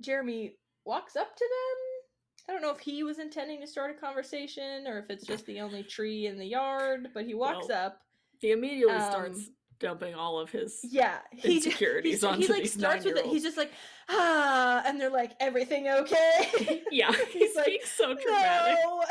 Jeremy 0.00 0.54
walks 0.84 1.16
up 1.16 1.34
to 1.36 1.44
them. 1.44 2.48
I 2.48 2.52
don't 2.52 2.62
know 2.62 2.70
if 2.70 2.78
he 2.80 3.02
was 3.02 3.18
intending 3.18 3.60
to 3.62 3.66
start 3.66 3.90
a 3.90 3.94
conversation 3.94 4.86
or 4.86 4.98
if 4.98 5.08
it's 5.10 5.26
just 5.26 5.46
the 5.46 5.60
only 5.60 5.82
tree 5.82 6.26
in 6.26 6.38
the 6.38 6.44
yard, 6.46 7.08
but 7.14 7.24
he 7.24 7.34
walks 7.34 7.68
Well, 7.68 7.86
up. 7.86 8.00
He 8.38 8.50
immediately 8.52 9.00
starts 9.00 9.38
Um, 9.38 9.54
dumping 9.78 10.14
all 10.14 10.38
of 10.38 10.50
his 10.50 10.80
Yeah, 10.82 11.18
he 11.32 11.56
insecurities 11.56 12.20
he, 12.20 12.26
onto 12.26 12.42
he 12.46 12.48
like 12.52 12.62
these 12.62 12.74
starts 12.74 13.04
with 13.06 13.16
it. 13.16 13.24
He's 13.26 13.42
just 13.42 13.56
like, 13.56 13.72
ah, 14.10 14.82
and 14.84 15.00
they're 15.00 15.08
like, 15.10 15.32
everything 15.40 15.88
okay? 15.88 16.82
Yeah, 16.90 17.12
he 17.32 17.38
He's 17.38 17.56
like, 17.56 17.64
speaks 17.66 17.90
so 17.92 18.14
dramatic. 18.14 18.76
no. 18.84 19.04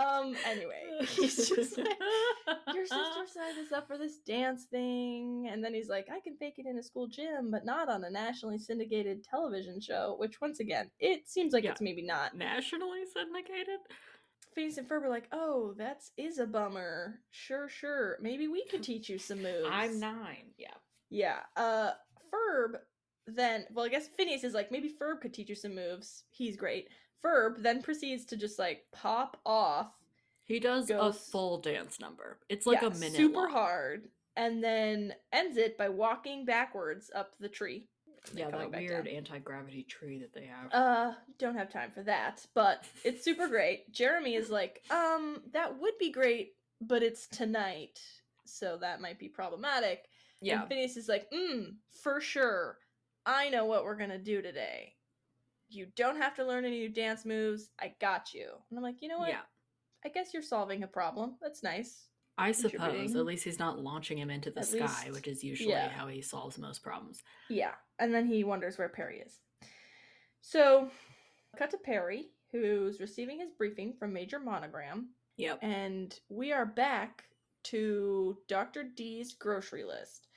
Um. 0.00 0.34
Anyway, 0.46 0.82
he's 1.08 1.48
just 1.48 1.76
like, 1.78 1.86
your 2.74 2.86
sister 2.86 3.26
signed 3.32 3.58
us 3.64 3.72
up 3.72 3.86
for 3.86 3.98
this 3.98 4.18
dance 4.18 4.64
thing, 4.70 5.48
and 5.52 5.62
then 5.64 5.74
he's 5.74 5.88
like, 5.88 6.08
I 6.10 6.20
can 6.20 6.36
fake 6.36 6.54
it 6.58 6.66
in 6.66 6.78
a 6.78 6.82
school 6.82 7.06
gym, 7.08 7.50
but 7.50 7.64
not 7.64 7.88
on 7.88 8.04
a 8.04 8.10
nationally 8.10 8.58
syndicated 8.58 9.22
television 9.24 9.80
show. 9.80 10.16
Which, 10.18 10.40
once 10.40 10.60
again, 10.60 10.90
it 10.98 11.28
seems 11.28 11.52
like 11.52 11.64
Yeah. 11.64 11.72
it's 11.72 11.80
maybe 11.80 12.02
not. 12.02 12.36
nationally 12.36 13.02
syndicated. 13.12 13.80
Phineas 14.54 14.78
and 14.78 14.88
Ferb 14.88 15.04
are 15.04 15.08
like, 15.08 15.28
"Oh, 15.32 15.74
that's 15.78 16.10
is 16.16 16.38
a 16.38 16.46
bummer. 16.46 17.20
Sure, 17.30 17.68
sure. 17.68 18.18
Maybe 18.20 18.48
we 18.48 18.64
could 18.66 18.82
teach 18.82 19.08
you 19.08 19.18
some 19.18 19.42
moves." 19.42 19.68
I'm 19.70 20.00
nine. 20.00 20.52
Yeah. 20.58 20.74
Yeah. 21.08 21.38
Uh, 21.56 21.92
Ferb 22.32 22.74
then, 23.26 23.66
well, 23.72 23.84
I 23.84 23.88
guess 23.88 24.08
Phineas 24.08 24.44
is 24.44 24.54
like, 24.54 24.70
maybe 24.72 24.88
Ferb 24.90 25.20
could 25.20 25.34
teach 25.34 25.48
you 25.48 25.54
some 25.54 25.74
moves. 25.74 26.24
He's 26.30 26.56
great. 26.56 26.88
Ferb 27.24 27.62
then 27.62 27.82
proceeds 27.82 28.24
to 28.26 28.36
just 28.36 28.58
like 28.58 28.84
pop 28.92 29.38
off. 29.44 29.92
He 30.44 30.58
does 30.58 30.86
Goes- 30.86 31.14
a 31.14 31.18
full 31.18 31.58
dance 31.58 32.00
number. 32.00 32.38
It's 32.48 32.66
like 32.66 32.82
yeah, 32.82 32.88
a 32.88 32.94
minute. 32.94 33.14
super 33.16 33.42
long. 33.42 33.50
hard, 33.50 34.08
and 34.36 34.64
then 34.64 35.14
ends 35.32 35.56
it 35.56 35.76
by 35.78 35.88
walking 35.88 36.44
backwards 36.44 37.10
up 37.14 37.34
the 37.38 37.48
tree. 37.48 37.88
Yeah, 38.34 38.50
that 38.50 38.70
weird 38.72 39.06
anti 39.06 39.38
gravity 39.38 39.82
tree 39.84 40.18
that 40.18 40.34
they 40.34 40.46
have. 40.46 40.72
Uh, 40.74 41.14
don't 41.38 41.56
have 41.56 41.72
time 41.72 41.90
for 41.90 42.02
that, 42.02 42.44
but 42.54 42.84
it's 43.04 43.24
super 43.24 43.48
great. 43.48 43.90
Jeremy 43.92 44.34
is 44.34 44.50
like, 44.50 44.82
um, 44.90 45.40
that 45.52 45.78
would 45.78 45.96
be 45.98 46.10
great, 46.10 46.52
but 46.82 47.02
it's 47.02 47.26
tonight, 47.28 48.00
so 48.44 48.76
that 48.80 49.00
might 49.00 49.18
be 49.18 49.28
problematic. 49.28 50.08
yeah. 50.42 50.60
And 50.60 50.68
Phineas 50.68 50.96
is 50.98 51.08
like, 51.08 51.30
mm, 51.30 51.74
for 52.02 52.20
sure. 52.20 52.76
I 53.26 53.48
know 53.50 53.64
what 53.66 53.84
we're 53.84 53.96
gonna 53.96 54.18
do 54.18 54.42
today. 54.42 54.94
You 55.68 55.86
don't 55.96 56.16
have 56.16 56.34
to 56.36 56.44
learn 56.44 56.64
any 56.64 56.78
new 56.80 56.88
dance 56.88 57.24
moves. 57.24 57.70
I 57.80 57.94
got 58.00 58.34
you. 58.34 58.48
And 58.70 58.78
I'm 58.78 58.82
like, 58.82 59.00
you 59.02 59.08
know 59.08 59.18
what? 59.18 59.28
Yeah. 59.28 59.42
I 60.04 60.08
guess 60.08 60.32
you're 60.34 60.42
solving 60.42 60.82
a 60.82 60.86
problem. 60.88 61.36
That's 61.40 61.62
nice. 61.62 62.06
I 62.38 62.52
suppose. 62.52 63.14
At 63.14 63.24
least 63.26 63.44
he's 63.44 63.58
not 63.58 63.78
launching 63.78 64.16
him 64.18 64.30
into 64.30 64.50
the 64.50 64.60
At 64.60 64.66
sky, 64.66 64.78
least- 65.04 65.10
which 65.12 65.28
is 65.28 65.44
usually 65.44 65.70
yeah. 65.70 65.90
how 65.90 66.08
he 66.08 66.22
solves 66.22 66.58
most 66.58 66.82
problems. 66.82 67.22
Yeah. 67.50 67.74
And 67.98 68.14
then 68.14 68.26
he 68.26 68.42
wonders 68.44 68.78
where 68.78 68.88
Perry 68.88 69.20
is. 69.20 69.38
So, 70.40 70.90
cut 71.56 71.70
to 71.70 71.76
Perry, 71.78 72.30
who's 72.50 72.98
receiving 72.98 73.40
his 73.40 73.50
briefing 73.50 73.92
from 73.98 74.12
Major 74.14 74.38
Monogram, 74.38 75.10
Yep. 75.36 75.58
and 75.62 76.18
we 76.30 76.50
are 76.52 76.64
back 76.66 77.24
to 77.64 78.38
Dr. 78.48 78.84
D's 78.84 79.34
grocery 79.34 79.84
list. 79.84 80.28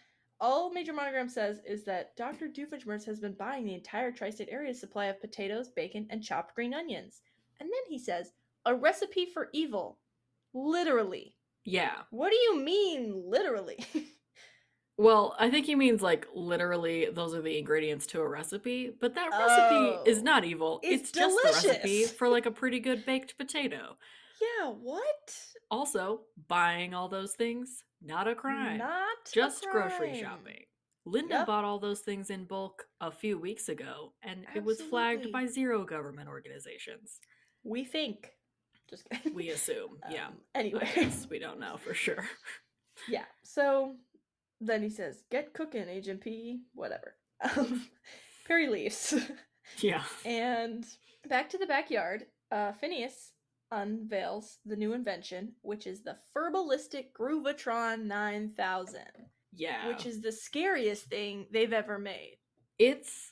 All 0.44 0.70
Major 0.74 0.92
Monogram 0.92 1.30
says 1.30 1.62
is 1.66 1.86
that 1.86 2.18
Dr. 2.18 2.50
Doofenshmirtz 2.50 3.06
has 3.06 3.22
been 3.22 3.32
buying 3.32 3.66
the 3.66 3.76
entire 3.76 4.12
tri 4.12 4.30
state 4.30 4.50
area's 4.52 4.78
supply 4.78 5.06
of 5.06 5.22
potatoes, 5.22 5.70
bacon, 5.70 6.06
and 6.10 6.22
chopped 6.22 6.54
green 6.54 6.74
onions. 6.74 7.22
And 7.62 7.70
then 7.70 7.84
he 7.90 7.98
says, 7.98 8.34
a 8.66 8.76
recipe 8.76 9.26
for 9.26 9.48
evil. 9.54 10.00
Literally. 10.54 11.38
Yeah. 11.64 11.94
What 12.12 12.30
do 12.32 12.36
you 12.36 12.60
mean, 12.64 13.24
literally? 13.26 13.84
Well, 14.96 15.36
I 15.40 15.50
think 15.50 15.66
he 15.66 15.74
means 15.74 16.04
like 16.04 16.28
literally 16.36 17.08
those 17.12 17.34
are 17.34 17.42
the 17.42 17.58
ingredients 17.58 18.06
to 18.08 18.22
a 18.22 18.30
recipe, 18.30 18.92
but 19.02 19.16
that 19.16 19.32
recipe 19.32 20.08
is 20.08 20.20
Oh. 20.20 20.22
not 20.22 20.46
evil. 20.46 20.80
It's 20.84 21.10
It's, 21.10 21.12
just 21.12 21.36
the 21.36 21.50
recipe 21.72 22.04
for 22.20 22.30
like 22.30 22.46
a 22.46 22.52
pretty 22.52 22.80
good 22.80 23.04
baked 23.04 23.36
potato. 23.36 23.98
yeah, 24.40 24.70
what? 24.70 25.36
Also, 25.72 26.22
buying 26.48 26.94
all 26.94 27.10
those 27.10 27.34
things, 27.34 27.84
not 28.04 28.28
a 28.28 28.36
crime. 28.36 28.78
Not 28.80 28.92
a 29.28 29.34
just 29.34 29.66
grocery 29.72 30.20
shopping. 30.20 30.66
Linda 31.06 31.36
Yep. 31.36 31.48
bought 31.48 31.66
all 31.66 31.80
those 31.80 32.00
things 32.02 32.30
in 32.30 32.46
bulk 32.46 32.86
a 33.02 33.12
few 33.12 33.38
weeks 33.38 33.68
ago, 33.70 34.14
and 34.24 34.46
it 34.56 34.64
was 34.64 34.82
flagged 34.82 35.32
by 35.32 35.46
zero 35.48 35.84
government 35.84 36.30
organizations. 36.30 37.20
We 37.64 37.84
think. 37.84 38.30
Just 38.90 39.10
kidding. 39.10 39.34
We 39.34 39.50
assume, 39.50 39.98
yeah. 40.12 40.28
Um, 40.28 40.34
I 40.56 40.60
Anyway. 40.60 40.90
we 41.30 41.40
don't 41.40 41.60
know 41.60 41.78
for 41.78 41.94
sure. 41.94 42.24
Yeah. 43.10 43.26
So 43.42 43.96
then 44.62 44.84
he 44.84 44.90
says, 44.90 45.24
"Get 45.32 45.54
cooking, 45.54 45.90
Agent 45.90 46.22
P." 46.22 46.62
Whatever. 46.74 47.16
Um, 47.58 47.88
Perry 48.48 48.68
leaves, 48.68 49.14
yeah. 49.80 50.04
and 50.26 50.86
back 51.28 51.50
to 51.50 51.58
the 51.58 51.66
backyard. 51.66 52.26
Uh, 52.52 52.72
Phineas 52.74 53.33
unveils 53.74 54.60
the 54.66 54.76
new 54.76 54.94
invention, 54.94 55.54
which 55.62 55.88
is 55.88 56.02
the 56.04 56.18
Furbalistic 56.36 57.08
Groovatron 57.20 58.04
9000, 58.06 59.02
Yeah. 59.54 59.88
which 59.88 60.06
is 60.06 60.22
the 60.22 60.32
scariest 60.32 61.06
thing 61.06 61.48
they've 61.52 61.74
ever 61.74 61.98
made. 62.00 62.38
it's 62.80 63.32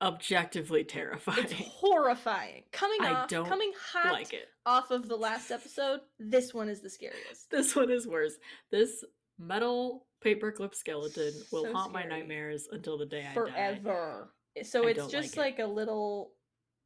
objectively 0.00 0.82
terrifying. 0.82 1.44
It's 1.44 1.52
horrifying. 1.52 2.64
Coming 2.72 3.02
I 3.02 3.12
off, 3.12 3.28
don't 3.28 3.46
coming 3.48 3.72
hot 3.92 4.12
like 4.12 4.32
it. 4.32 4.48
off 4.66 4.90
of 4.90 5.06
the 5.08 5.14
last 5.16 5.50
episode, 5.52 6.00
this 6.18 6.52
one 6.52 6.68
is 6.68 6.80
the 6.80 6.90
scariest. 6.90 7.50
This 7.50 7.76
one 7.76 7.88
is 7.90 8.06
worse. 8.08 8.34
This 8.72 9.04
metal 9.38 10.06
paperclip 10.24 10.74
skeleton 10.74 11.32
will 11.52 11.64
So 11.66 11.72
haunt 11.72 11.92
my 11.92 12.02
nightmares 12.04 12.66
until 12.72 12.98
the 12.98 13.06
day 13.06 13.20
I 13.20 13.28
die. 13.28 13.34
forever. 13.34 14.34
So 14.64 14.86
I 14.88 14.90
it's 14.90 15.06
just 15.06 15.36
like 15.36 15.58
like, 15.58 15.66
a 15.68 15.70
little 15.70 16.32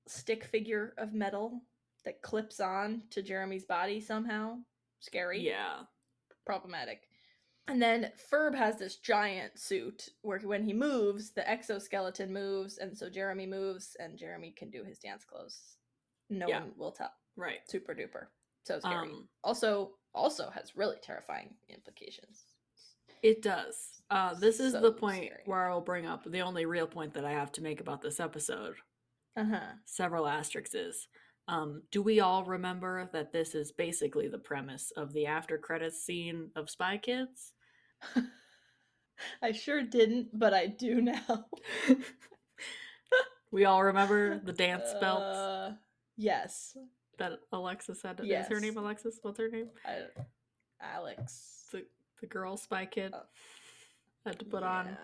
stick 0.07 0.45
figure 0.45 0.93
of 0.99 1.14
metal 1.14 1.62
that 2.07 2.22
clips 2.22 2.59
on 2.61 3.02
to 3.11 3.22
Jeremy's 3.22 3.66
body 3.66 4.00
somehow. 4.00 4.57
Scary. 5.00 5.40
Yeah. 5.40 5.80
Problematic. 6.46 7.02
And 7.68 7.82
then 7.82 8.12
Ferb 8.32 8.54
has 8.54 8.78
this 8.78 8.96
giant 8.96 9.59
suit 9.59 10.09
where 10.22 10.38
when 10.38 10.62
he 10.62 10.72
moves, 10.72 11.32
the 11.32 11.48
exoskeleton 11.50 12.32
moves, 12.32 12.78
and 12.78 12.96
so 12.96 13.11
Jeremy 13.11 13.44
moves, 13.46 13.96
and 13.98 14.16
Jeremy 14.16 14.54
can 14.57 14.70
do 14.70 14.84
his 14.84 14.98
dance 15.00 15.24
clothes. 15.24 15.76
No 16.30 16.46
Yeah. 16.48 16.61
one 16.61 16.72
will 16.78 16.92
tell. 16.92 17.11
Right. 17.36 17.59
Super 17.68 17.92
duper. 17.94 18.28
So 18.64 18.78
scary. 18.78 19.09
Um, 19.11 19.28
also, 19.44 19.98
also 20.14 20.48
has 20.50 20.76
really 20.76 20.96
terrifying 21.02 21.57
implications. 21.68 22.44
It 23.22 23.42
does. 23.42 24.00
Uh, 24.11 24.34
this 24.34 24.61
is 24.61 24.72
the 24.72 24.92
point 24.92 25.24
scary. 25.26 25.42
where 25.46 25.68
I'll 25.68 25.80
bring 25.80 26.07
up 26.07 26.24
the 26.24 26.40
only 26.42 26.66
real 26.66 26.86
point 26.86 27.14
that 27.14 27.24
I 27.24 27.32
have 27.32 27.50
to 27.52 27.62
make 27.62 27.80
about 27.80 28.00
this 28.00 28.20
episode. 28.20 28.76
Uh 29.36 29.44
huh. 29.44 29.72
Several 29.84 30.26
asterisks 30.28 30.74
is. 30.74 31.09
Um, 31.49 31.82
do 31.92 32.03
we 32.03 32.20
all 32.20 32.44
remember 32.44 33.09
that 33.12 33.32
this 33.32 33.55
is 33.55 33.70
basically 33.72 34.28
the 34.28 34.38
premise 34.38 34.90
of 34.97 35.12
the 35.12 35.26
after 35.26 35.59
credits 35.59 36.03
scene 36.05 36.51
of 36.57 36.68
Spy 36.68 36.99
Kids? 36.99 37.53
I 39.42 39.53
sure 39.53 39.82
didn't, 39.82 40.36
but 40.38 40.53
I 40.53 40.66
do 40.66 41.01
now. 41.01 41.47
we 43.51 43.64
all 43.64 43.82
remember 43.84 44.38
the 44.38 44.53
dance 44.64 44.92
belts 45.01 45.22
Uh, 45.36 45.72
yes. 46.16 46.76
that 47.18 47.38
Alexis 47.53 48.03
had. 48.03 48.20
Is 48.22 48.49
her 48.49 48.61
name 48.61 48.76
Alexis? 48.76 49.18
What's 49.22 49.38
her 49.38 49.49
name? 49.49 49.70
I, 49.86 50.01
Alex. 50.80 51.64
The 51.72 51.84
the 52.20 52.26
girl 52.26 52.57
Spy 52.57 52.86
Kid 52.86 53.14
Uh, 53.14 53.20
had 54.24 54.38
to 54.40 54.44
put 54.44 54.62
on 54.62 54.97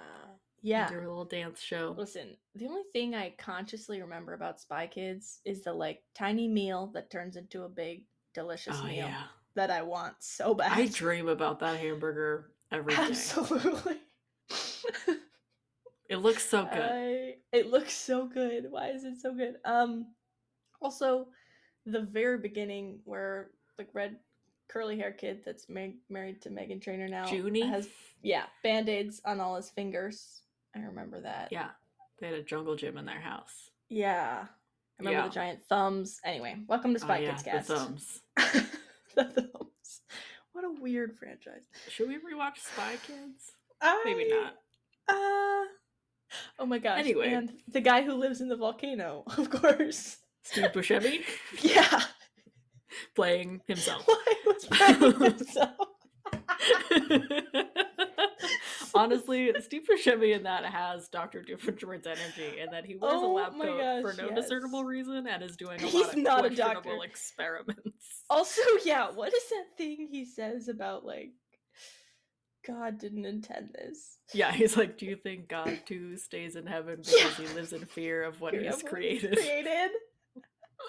Yeah. 0.63 0.89
do 0.89 0.95
her 0.95 1.09
little 1.09 1.25
dance 1.25 1.61
show. 1.61 1.95
Listen, 1.99 2.37
the 2.55 2.67
only 2.67 2.83
thing 2.93 3.15
I 3.15 3.35
consciously 3.39 4.01
remember 4.01 4.33
about 4.35 4.61
Spy 4.61 4.87
Kids 4.87 5.41
is 5.45 5.63
the 5.63 5.73
like 5.73 6.03
tiny 6.15 6.47
meal 6.49 6.91
that 6.95 7.11
turns 7.11 7.37
into 7.37 7.65
a 7.65 7.69
big 7.69 8.05
delicious 8.35 8.77
Oh 8.81 8.85
meal 8.85 9.07
yeah, 9.09 9.25
that 9.57 9.71
I 9.71 9.83
want 9.83 10.15
so 10.21 10.55
bad. 10.55 10.73
I 10.73 10.87
dream 10.87 11.29
about 11.29 11.59
that 11.61 11.79
hamburger 11.81 12.51
every 12.73 12.95
day. 12.95 13.03
Absolutely. 13.03 13.97
It 16.09 16.17
looks 16.19 16.47
so 16.47 16.65
good. 16.65 16.91
I, 16.93 17.35
it 17.53 17.69
looks 17.71 17.95
so 17.95 18.27
good. 18.27 18.67
Why 18.71 18.89
is 18.91 19.05
it 19.05 19.19
so 19.19 19.33
good? 19.35 19.55
Um, 19.65 20.09
also, 20.83 21.29
the 21.87 22.03
very 22.03 22.37
beginning 22.37 23.01
where 23.05 23.51
the 23.79 23.87
red 23.95 24.17
curly 24.69 24.99
hair 24.99 25.13
kid 25.13 25.41
that's 25.45 25.71
ma- 25.71 25.87
married 26.11 26.43
to 26.43 26.51
Meghan 26.51 26.83
Trainor 26.83 27.09
now 27.09 27.25
Juni? 27.27 27.67
has 27.69 27.89
yeah 28.23 28.45
band 28.63 28.89
aids 28.89 29.21
on 29.25 29.41
all 29.41 29.57
his 29.57 29.71
fingers. 29.71 30.42
I 30.75 30.81
remember 30.81 31.21
that. 31.21 31.49
Yeah, 31.51 31.69
they 32.21 32.27
had 32.29 32.37
a 32.37 32.43
jungle 32.43 32.77
gym 32.77 32.97
in 32.99 33.05
their 33.07 33.21
house. 33.21 33.71
yeah. 33.89 34.47
I 34.99 35.03
remember 35.03 35.21
Yeah. 35.23 35.29
the 35.29 35.35
giant 35.35 35.63
thumbs. 35.69 36.21
Anyway, 36.25 36.57
welcome 36.69 36.95
to 36.95 37.01
Oh, 37.01 37.05
Spy 37.05 37.19
yeah, 37.21 37.35
Kids 37.37 37.67
the 37.67 37.75
thumbs. 37.77 38.21
the 39.17 39.25
thumbs. 39.25 40.01
What 40.53 40.65
a 40.65 40.71
weird 40.81 41.17
franchise. 41.19 41.63
Should 41.89 42.09
we 42.09 42.17
rewatch 42.17 42.59
Spy 42.59 42.97
Kids? 43.07 43.53
I, 43.81 44.03
Maybe 44.05 44.29
not. 44.29 44.53
Uh, 45.09 45.67
oh 46.59 46.67
my 46.67 46.79
gosh. 46.79 47.01
Anyway. 47.01 47.33
and 47.33 47.53
the 47.69 47.81
guy 47.81 48.03
who 48.03 48.13
lives 48.15 48.41
in 48.43 48.49
the 48.49 48.57
volcano, 48.57 49.25
of 49.39 49.51
course. 49.51 50.19
Steve 50.45 50.67
Buscemi 50.73 51.23
Yeah. 51.63 52.03
playing 53.17 53.63
himself. 53.67 54.07
Why 54.07 54.35
was 54.47 54.65
playing 54.67 55.21
himself? 55.21 55.89
Honestly, 58.95 59.53
Steve 59.61 59.83
Buscemi 59.91 60.35
in 60.35 60.43
that 60.45 60.65
has 60.65 61.09
Dr. 61.09 61.43
Doofenshmirtz 61.43 62.07
energy, 62.07 62.61
and 62.61 62.73
that 62.73 62.85
he 62.85 62.97
wears 62.97 63.15
Oh 63.17 63.33
a 63.33 63.35
lab 63.35 63.53
coat 63.53 64.03
for 64.03 64.13
no 64.21 64.29
yes. 64.29 64.37
discernible 64.37 64.85
reason 64.85 65.27
and 65.27 65.43
is 65.43 65.57
doing 65.57 65.81
a 65.81 65.85
He's 65.87 65.95
lot 65.95 66.15
of 66.15 66.17
not 66.23 66.45
a 66.47 66.51
doctor. 66.51 66.99
experiments. 67.05 68.23
Also, 68.31 68.63
yeah, 68.85 69.11
what 69.11 69.33
is 69.35 69.43
that 69.51 69.77
thing 69.77 70.09
he 70.11 70.25
says 70.25 70.69
about 70.69 71.05
like 71.05 71.33
God 72.67 72.99
didn't 72.99 73.27
intend 73.27 73.71
this? 73.75 74.19
Yeah, 74.33 74.53
he's 74.53 74.77
like, 74.77 74.97
"Do 74.97 75.05
you 75.07 75.17
think 75.17 75.49
God 75.49 75.81
too 75.85 76.17
stays 76.17 76.57
in 76.57 76.67
heaven 76.67 76.97
because 77.05 77.39
Yeah. 77.39 77.47
he 77.47 77.55
lives 77.55 77.73
in 77.75 77.85
fear 77.85 78.23
of 78.23 78.41
what 78.41 78.53
Fear 78.55 78.63
he's 78.63 78.83
created?" 78.83 79.37
Created. 79.37 79.91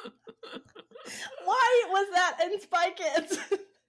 Why 1.43 1.83
was 1.89 2.07
that 2.13 2.37
in 2.45 2.59
Spy 2.61 2.91
Kids? 2.91 3.37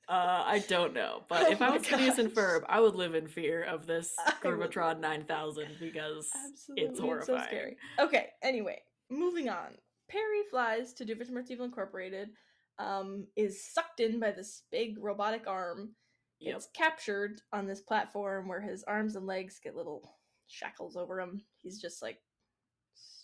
Uh, 0.08 0.42
I 0.44 0.58
don't 0.68 0.92
know, 0.92 1.22
but 1.28 1.46
Oh 1.46 1.50
if 1.50 1.62
I 1.62 1.68
my 1.70 1.76
was 1.78 1.86
Phineas 1.86 2.18
and 2.18 2.34
gosh. 2.34 2.44
Ferb, 2.44 2.64
I 2.68 2.78
would 2.80 2.94
live 2.94 3.14
in 3.14 3.26
fear 3.26 3.62
of 3.64 3.86
this 3.86 4.14
I 4.26 4.32
would- 4.48 5.00
9000 5.00 5.68
because 5.80 6.28
Absolutely, 6.50 6.84
it's 6.84 7.00
horrifying. 7.00 7.38
so 7.40 7.46
scary. 7.46 7.76
Okay, 7.98 8.28
anyway, 8.42 8.82
moving 9.10 9.48
on. 9.48 9.76
Perry 10.10 10.42
flies 10.50 10.92
to 10.94 11.06
Doofenshmirtz 11.06 11.50
Evil 11.50 11.64
Incorporated. 11.64 12.28
um, 12.78 13.26
is 13.36 13.64
sucked 13.72 14.00
in 14.00 14.20
by 14.20 14.30
this 14.32 14.64
big 14.70 14.96
robotic 15.00 15.46
arm. 15.46 15.94
Yep. 16.40 16.56
It's 16.56 16.68
captured 16.74 17.40
on 17.52 17.66
this 17.66 17.80
platform 17.80 18.48
where 18.48 18.60
his 18.60 18.84
arms 18.84 19.16
and 19.16 19.26
legs 19.26 19.58
get 19.62 19.76
little 19.76 20.16
shackles 20.48 20.96
over 20.96 21.18
him. 21.20 21.40
He's 21.62 21.80
just 21.80 22.02
like, 22.02 22.18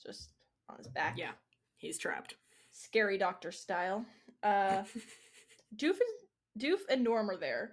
just 0.06 0.30
on 0.70 0.78
his 0.78 0.88
back. 0.88 1.18
Yeah. 1.18 1.32
He's 1.76 1.98
trapped. 1.98 2.36
Scary 2.72 3.18
doctor 3.18 3.52
style. 3.52 4.06
Uh, 4.42 4.84
Doof 5.76 5.90
and 5.90 6.19
Doof 6.58 6.78
and 6.88 7.02
Norm 7.04 7.30
are 7.30 7.36
there. 7.36 7.72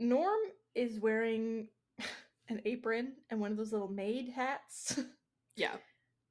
Norm 0.00 0.38
is 0.74 0.98
wearing 0.98 1.68
an 2.48 2.60
apron 2.64 3.12
and 3.30 3.40
one 3.40 3.50
of 3.50 3.56
those 3.56 3.72
little 3.72 3.88
maid 3.88 4.28
hats. 4.30 4.98
yeah. 5.56 5.72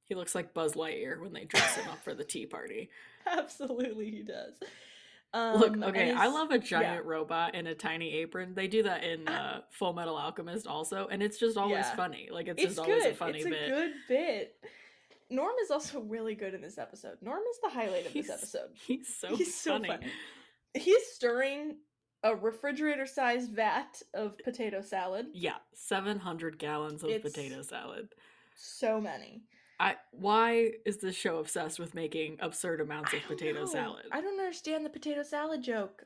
He 0.06 0.16
looks 0.16 0.34
like 0.34 0.54
Buzz 0.54 0.74
Lightyear 0.74 1.20
when 1.20 1.34
they 1.34 1.44
dress 1.46 1.76
him 1.76 1.90
up 1.90 2.02
for 2.04 2.14
the 2.14 2.24
tea 2.24 2.46
party. 2.46 2.90
Absolutely, 3.28 4.10
he 4.10 4.24
does. 4.24 4.54
Um, 5.34 5.60
Look, 5.60 5.78
okay, 5.84 6.14
I 6.14 6.28
love 6.28 6.52
a 6.52 6.58
giant 6.58 7.04
robot 7.06 7.54
in 7.54 7.68
a 7.68 7.76
tiny 7.76 8.14
apron. 8.14 8.54
They 8.56 8.70
do 8.70 8.84
that 8.84 9.04
in 9.04 9.28
uh, 9.28 9.62
Full 9.72 9.92
Metal 9.92 10.16
Alchemist 10.16 10.66
also, 10.66 11.10
and 11.12 11.22
it's 11.22 11.38
just 11.38 11.58
always 11.58 11.80
Yeah. 11.80 11.96
funny. 11.98 12.30
Like 12.32 12.48
it's, 12.48 12.64
It's 12.64 12.76
just 12.76 12.86
good. 12.88 13.00
always 13.00 13.06
a 13.12 13.16
funny 13.16 13.40
it's 13.40 13.50
bit. 13.50 13.64
a 13.70 13.76
good 13.76 13.92
bit. 14.08 14.56
Norm 15.30 15.52
is 15.62 15.70
also 15.72 16.00
really 16.00 16.36
good 16.36 16.54
in 16.54 16.62
this 16.62 16.78
episode. 16.78 17.18
Norm 17.22 17.42
is 17.52 17.60
the 17.62 17.70
highlight 17.70 18.06
of 18.06 18.14
He's 18.14 18.28
this 18.28 18.38
episode. 18.38 18.70
He's 18.76 19.14
so 19.14 19.36
He's 19.36 19.54
so 19.54 19.72
funny. 19.82 20.08
He's 20.74 21.06
stirring 21.14 21.78
a 22.24 22.36
refrigerator-sized 22.36 23.52
vat 23.52 24.02
of 24.14 24.38
potato 24.40 24.82
salad. 24.82 25.28
Yeah, 25.34 25.58
700 25.74 26.58
gallons 26.60 27.04
of 27.04 27.10
It's- 27.10 27.22
potato 27.32 27.62
salad. 27.62 28.10
So 28.56 29.00
many. 29.00 29.44
I 29.80 29.98
why 30.10 30.72
is 30.86 30.98
this 30.98 31.16
show 31.16 31.38
obsessed 31.38 31.78
with 31.78 31.94
making 31.94 32.38
absurd 32.40 32.82
amounts 32.82 33.14
I 33.14 33.18
of 33.18 33.24
don't 33.24 33.38
potato 33.38 33.60
know. 33.60 33.66
salad? 33.68 34.06
I 34.12 34.22
don't 34.22 34.40
understand 34.40 34.84
the 34.84 34.90
potato 34.90 35.22
salad 35.22 35.62
joke. 35.62 36.04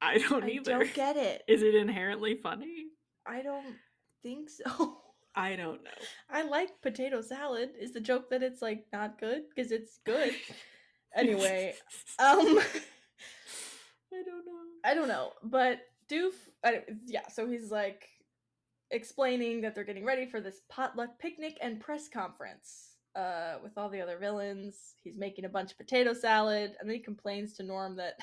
I 0.00 0.18
don't 0.18 0.44
I 0.44 0.48
either. 0.50 0.70
don't 0.78 0.94
get 0.94 1.16
it. 1.16 1.42
Is 1.48 1.62
it 1.64 1.74
inherently 1.74 2.36
funny? 2.36 2.86
I 3.26 3.42
don't 3.42 3.74
think 4.22 4.48
so. 4.48 4.98
I 5.34 5.56
don't 5.56 5.82
know. 5.82 5.90
I 6.30 6.42
like 6.42 6.80
potato 6.80 7.20
salad. 7.20 7.70
Is 7.80 7.92
the 7.92 8.00
joke 8.00 8.30
that 8.30 8.42
it's 8.44 8.62
like 8.62 8.86
not 8.92 9.18
good 9.18 9.42
because 9.48 9.72
it's 9.72 9.98
good? 10.04 10.32
anyway, 11.14 11.74
um, 12.20 12.60
I 14.12 14.22
don't 14.24 14.46
know. 14.46 14.60
I 14.84 14.94
don't 14.94 15.08
know, 15.08 15.32
but 15.42 15.80
Doof, 16.10 16.32
I, 16.64 16.82
yeah. 17.06 17.28
So 17.28 17.48
he's 17.48 17.70
like 17.70 18.08
explaining 18.90 19.60
that 19.60 19.74
they're 19.74 19.84
getting 19.84 20.04
ready 20.04 20.26
for 20.26 20.40
this 20.40 20.62
potluck 20.68 21.18
picnic 21.18 21.58
and 21.60 21.80
press 21.80 22.08
conference 22.08 22.96
uh, 23.14 23.54
with 23.62 23.72
all 23.76 23.88
the 23.88 24.00
other 24.00 24.18
villains. 24.18 24.96
He's 25.02 25.16
making 25.16 25.44
a 25.44 25.48
bunch 25.50 25.72
of 25.72 25.78
potato 25.78 26.12
salad, 26.12 26.74
and 26.80 26.88
then 26.88 26.96
he 26.96 27.02
complains 27.02 27.54
to 27.54 27.62
Norm 27.62 27.96
that 27.96 28.18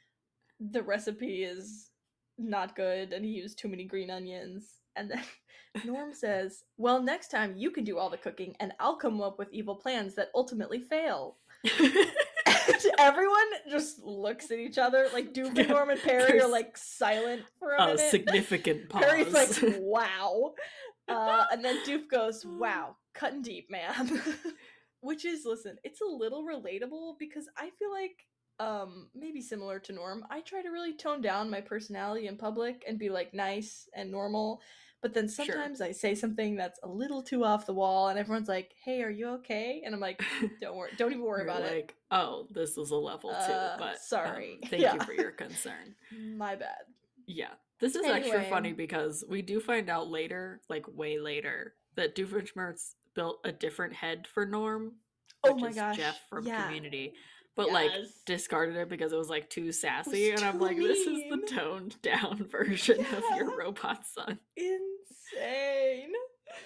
the 0.72 0.82
recipe 0.82 1.44
is 1.44 1.90
not 2.38 2.76
good 2.76 3.12
and 3.12 3.24
he 3.24 3.32
used 3.32 3.58
too 3.58 3.68
many 3.68 3.84
green 3.84 4.10
onions. 4.10 4.80
And 4.96 5.10
then 5.10 5.22
Norm 5.84 6.14
says, 6.14 6.64
"Well, 6.76 7.02
next 7.02 7.28
time 7.28 7.56
you 7.56 7.70
can 7.70 7.84
do 7.84 7.98
all 7.98 8.10
the 8.10 8.16
cooking, 8.16 8.54
and 8.60 8.72
I'll 8.80 8.96
come 8.96 9.20
up 9.20 9.38
with 9.38 9.52
evil 9.52 9.76
plans 9.76 10.14
that 10.14 10.30
ultimately 10.34 10.80
fail." 10.80 11.36
Everyone 12.98 13.46
just 13.70 14.02
looks 14.02 14.50
at 14.50 14.58
each 14.58 14.78
other 14.78 15.06
like 15.12 15.32
Doof 15.32 15.58
and 15.58 15.68
Norm 15.68 15.90
and 15.90 16.00
Perry 16.00 16.40
are 16.40 16.48
like 16.48 16.76
silent 16.76 17.42
for 17.58 17.72
a 17.72 17.82
a 17.82 17.86
minute. 17.94 18.10
significant 18.10 18.88
pause. 18.90 19.02
Perry's 19.04 19.32
like, 19.32 19.74
wow. 19.78 20.54
Uh, 21.08 21.44
and 21.52 21.64
then 21.64 21.78
Doof 21.86 22.08
goes, 22.10 22.44
wow, 22.44 22.96
cutting 23.14 23.42
deep, 23.42 23.70
man. 23.70 24.22
Which 25.00 25.24
is, 25.24 25.44
listen, 25.44 25.76
it's 25.84 26.00
a 26.00 26.04
little 26.04 26.44
relatable 26.44 27.18
because 27.18 27.48
I 27.56 27.70
feel 27.78 27.92
like, 27.92 28.26
um, 28.60 29.08
maybe 29.14 29.40
similar 29.40 29.78
to 29.78 29.92
Norm, 29.92 30.24
I 30.30 30.40
try 30.40 30.62
to 30.62 30.70
really 30.70 30.96
tone 30.96 31.22
down 31.22 31.48
my 31.50 31.60
personality 31.60 32.26
in 32.26 32.36
public 32.36 32.84
and 32.86 32.98
be 32.98 33.08
like 33.08 33.32
nice 33.32 33.88
and 33.94 34.10
normal. 34.10 34.60
But 35.00 35.14
then 35.14 35.28
Sure. 35.28 35.44
sometimes 35.46 35.80
I 35.80 35.92
say 35.92 36.14
something 36.14 36.56
that's 36.56 36.80
a 36.82 36.88
little 36.88 37.22
too 37.22 37.44
off 37.44 37.66
the 37.66 37.72
wall, 37.74 38.08
and 38.08 38.18
everyone's 38.18 38.48
like, 38.48 38.74
"Hey, 38.84 39.02
are 39.02 39.10
you 39.10 39.28
okay?" 39.34 39.82
And 39.84 39.94
I'm 39.94 40.00
like, 40.00 40.20
"Don't 40.60 40.76
worry, 40.76 40.90
don't 40.96 41.12
even 41.12 41.22
worry 41.24 41.42
about 41.42 41.62
it. 41.62 41.72
like, 41.72 41.94
oh, 42.10 42.46
this 42.50 42.76
is 42.76 42.90
a 42.90 42.96
level 42.96 43.30
two, 43.30 43.52
Uh, 43.52 43.78
but 43.78 43.90
um, 43.90 43.96
sorry. 44.00 44.58
thank 44.70 44.82
Yeah. 44.82 44.94
you 44.94 45.00
for 45.00 45.12
your 45.12 45.30
concern. 45.30 45.94
My 46.10 46.56
bad." 46.56 46.78
Yeah. 47.26 47.50
This 47.78 47.94
is 47.94 48.04
extra 48.04 48.42
funny 48.44 48.72
because 48.72 49.24
we 49.28 49.40
do 49.40 49.60
find 49.60 49.88
out 49.88 50.08
later, 50.08 50.60
like 50.68 50.84
way 50.88 51.20
later, 51.20 51.74
that 51.94 52.16
Doofenshmirtz 52.16 52.94
built 53.14 53.38
a 53.44 53.52
different 53.52 53.92
head 53.94 54.26
for 54.26 54.44
Norm. 54.44 54.96
Oh 55.44 55.54
my 55.54 55.68
is 55.68 55.76
gosh, 55.76 55.96
Jeff 55.96 56.18
from 56.28 56.44
yeah. 56.44 56.64
Community. 56.66 57.14
But 57.58 57.72
like 57.72 57.90
discarded 58.24 58.76
it 58.76 58.88
because 58.88 59.12
it 59.12 59.16
was 59.18 59.28
like 59.28 59.50
too 59.50 59.72
sassy. 59.72 60.30
And 60.30 60.42
I'm 60.44 60.58
too 60.58 60.64
like, 60.64 60.76
this 60.78 61.06
is 61.06 61.20
the 61.28 61.46
toned 61.54 62.00
down 62.02 62.46
version 62.50 63.00
of 63.00 63.22
your 63.36 63.54
robot 63.58 64.06
son. 64.06 64.38
Insane. 64.56 66.12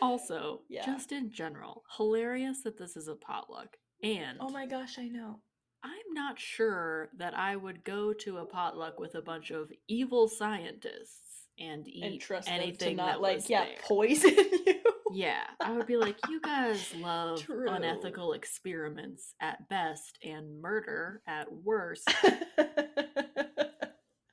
Also, 0.01 0.61
Yeah. 0.69 0.85
just 0.87 1.13
in 1.13 1.33
general, 1.33 1.83
hilarious 1.97 2.63
that 2.63 2.79
this 2.79 2.97
is 2.97 3.09
a 3.09 3.15
potluck. 3.15 3.77
And 4.03 4.39
Oh 4.41 4.51
my 4.51 4.67
gosh, 4.67 4.99
I 4.99 5.09
know. 5.09 5.41
I'm 5.85 6.13
not 6.15 6.39
sure 6.39 7.09
that 7.19 7.37
I 7.37 7.57
would 7.57 7.83
go 7.85 8.13
to 8.13 8.39
a 8.39 8.45
potluck 8.47 9.01
with 9.01 9.15
a 9.17 9.23
bunch 9.23 9.51
of 9.51 9.71
evil 9.89 10.29
scientists 10.29 11.49
and 11.59 11.89
eat 11.89 12.25
and 12.31 12.49
anything 12.49 12.97
to 12.97 13.03
not 13.03 13.07
that 13.07 13.21
like 13.21 13.37
was 13.37 13.51
yeah 13.51 13.65
there. 13.65 13.75
poison 13.83 14.31
you. 14.67 14.75
Yeah, 15.13 15.43
I 15.61 15.73
would 15.73 15.87
be 15.87 15.97
like, 15.97 16.17
you 16.29 16.41
guys 16.41 16.95
love 17.01 17.41
True. 17.43 17.69
unethical 17.69 18.33
experiments 18.33 19.35
at 19.41 19.69
best 19.69 20.19
and 20.23 20.61
murder 20.61 21.23
at 21.27 21.53
worst, 21.53 22.13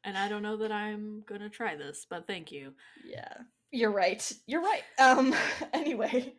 and 0.04 0.18
I 0.18 0.28
don't 0.30 0.44
know 0.44 0.58
that 0.58 0.72
I'm 0.72 1.24
gonna 1.28 1.50
try 1.50 1.76
this, 1.76 2.06
but 2.10 2.28
thank 2.28 2.52
you. 2.52 2.74
yeah, 3.06 3.34
you're 3.72 3.92
right. 3.92 4.32
You're 4.48 4.62
right. 4.64 4.84
Um. 5.00 5.34
Anyway, 5.74 6.34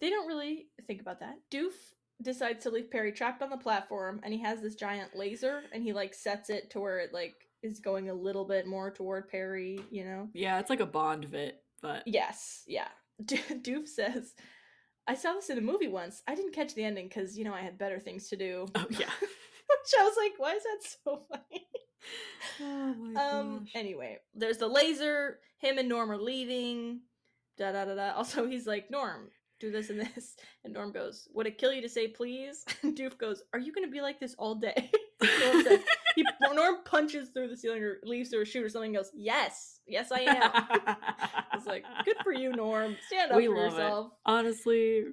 they 0.00 0.10
don't 0.10 0.26
really 0.26 0.68
think 0.86 1.00
about 1.00 1.20
that. 1.20 1.34
Doof 1.52 1.72
decides 2.22 2.62
to 2.64 2.70
leave 2.70 2.90
Perry 2.90 3.12
trapped 3.12 3.42
on 3.42 3.50
the 3.50 3.56
platform, 3.56 4.20
and 4.22 4.32
he 4.32 4.40
has 4.42 4.60
this 4.60 4.74
giant 4.74 5.14
laser, 5.16 5.62
and 5.72 5.82
he 5.82 5.92
like 5.92 6.14
sets 6.14 6.50
it 6.50 6.70
to 6.70 6.80
where 6.80 6.98
it 6.98 7.12
like 7.12 7.34
is 7.62 7.78
going 7.80 8.08
a 8.08 8.14
little 8.14 8.44
bit 8.46 8.66
more 8.66 8.90
toward 8.90 9.28
Perry. 9.28 9.78
You 9.90 10.04
know. 10.04 10.28
Yeah, 10.32 10.58
it's 10.58 10.70
like 10.70 10.80
a 10.80 10.86
Bond 10.86 11.24
vit, 11.26 11.62
but 11.82 12.02
Yes. 12.06 12.62
Yeah. 12.66 12.88
Do- 13.24 13.36
Doof 13.50 13.88
says. 13.88 14.34
I 15.06 15.14
saw 15.14 15.32
this 15.32 15.50
in 15.50 15.58
a 15.58 15.62
movie 15.62 15.88
once. 15.88 16.22
I 16.28 16.34
didn't 16.34 16.54
catch 16.54 16.74
the 16.74 16.84
ending 16.84 17.08
because, 17.08 17.36
you 17.36 17.44
know, 17.44 17.54
I 17.54 17.62
had 17.62 17.78
better 17.78 17.98
things 17.98 18.28
to 18.28 18.36
do. 18.36 18.66
oh 18.74 18.86
yeah. 18.90 19.10
Which 19.20 19.94
I 19.98 20.02
was 20.04 20.14
like, 20.16 20.32
why 20.38 20.54
is 20.54 20.62
that 20.62 20.90
so 21.04 21.22
funny? 21.28 21.66
Oh 22.62 22.94
my 22.94 23.22
Um. 23.22 23.66
Anyway, 23.74 24.16
there's 24.34 24.56
the 24.56 24.66
laser. 24.66 25.38
Him 25.58 25.76
and 25.76 25.88
Norm 25.88 26.10
are 26.10 26.16
leaving. 26.16 27.00
Da 27.58 27.72
da 27.72 27.84
da 27.84 27.94
da. 27.94 28.12
Also, 28.14 28.46
he's 28.46 28.66
like, 28.66 28.90
Norm, 28.90 29.28
do 29.60 29.70
this 29.70 29.90
and 29.90 30.00
this. 30.00 30.36
And 30.64 30.72
Norm 30.72 30.92
goes, 30.92 31.28
Would 31.34 31.46
it 31.46 31.58
kill 31.58 31.74
you 31.74 31.82
to 31.82 31.88
say 31.90 32.08
please? 32.08 32.64
And 32.82 32.96
Doof 32.96 33.18
goes, 33.18 33.42
Are 33.52 33.58
you 33.58 33.70
gonna 33.72 33.88
be 33.88 34.00
like 34.00 34.18
this 34.18 34.34
all 34.38 34.54
day? 34.54 34.90
Norm 35.22 35.62
says, 35.62 35.80
he, 36.22 36.54
Norm 36.54 36.76
punches 36.84 37.30
through 37.30 37.48
the 37.48 37.56
ceiling 37.56 37.82
or 37.82 37.98
leaves 38.04 38.30
through 38.30 38.42
a 38.42 38.44
chute 38.44 38.64
or 38.64 38.68
something. 38.68 38.94
And 38.94 38.96
goes, 38.96 39.10
Yes, 39.14 39.80
yes, 39.86 40.10
I 40.12 40.20
am. 40.20 40.36
I 40.52 41.56
was 41.56 41.66
like, 41.66 41.84
Good 42.04 42.16
for 42.22 42.32
you, 42.32 42.52
Norm. 42.52 42.96
Stand 43.06 43.30
up 43.32 43.36
We 43.36 43.46
for 43.46 43.56
love 43.56 43.72
it. 43.72 43.76
yourself. 43.76 44.12
Honestly, 44.26 45.04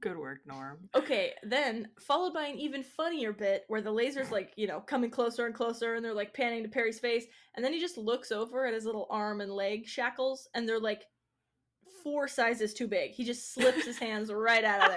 good 0.00 0.16
work, 0.16 0.40
Norm. 0.46 0.78
Okay, 0.94 1.32
then 1.42 1.88
followed 2.00 2.34
by 2.34 2.46
an 2.46 2.58
even 2.58 2.82
funnier 2.82 3.32
bit 3.32 3.64
where 3.68 3.82
the 3.82 3.92
laser's 3.92 4.30
like, 4.30 4.52
you 4.56 4.66
know, 4.66 4.80
coming 4.80 5.10
closer 5.10 5.46
and 5.46 5.54
closer 5.54 5.94
and 5.94 6.04
they're 6.04 6.14
like 6.14 6.34
panning 6.34 6.62
to 6.62 6.68
Perry's 6.68 6.98
face. 7.00 7.24
And 7.56 7.64
then 7.64 7.72
he 7.72 7.80
just 7.80 7.96
looks 7.98 8.32
over 8.32 8.66
at 8.66 8.74
his 8.74 8.84
little 8.84 9.06
arm 9.10 9.40
and 9.40 9.52
leg 9.52 9.86
shackles 9.86 10.48
and 10.54 10.68
they're 10.68 10.80
like 10.80 11.02
four 12.02 12.28
sizes 12.28 12.74
too 12.74 12.86
big. 12.86 13.12
He 13.12 13.24
just 13.24 13.54
slips 13.54 13.86
his 13.86 13.98
hands 13.98 14.30
right 14.30 14.62
out 14.62 14.90
of 14.90 14.96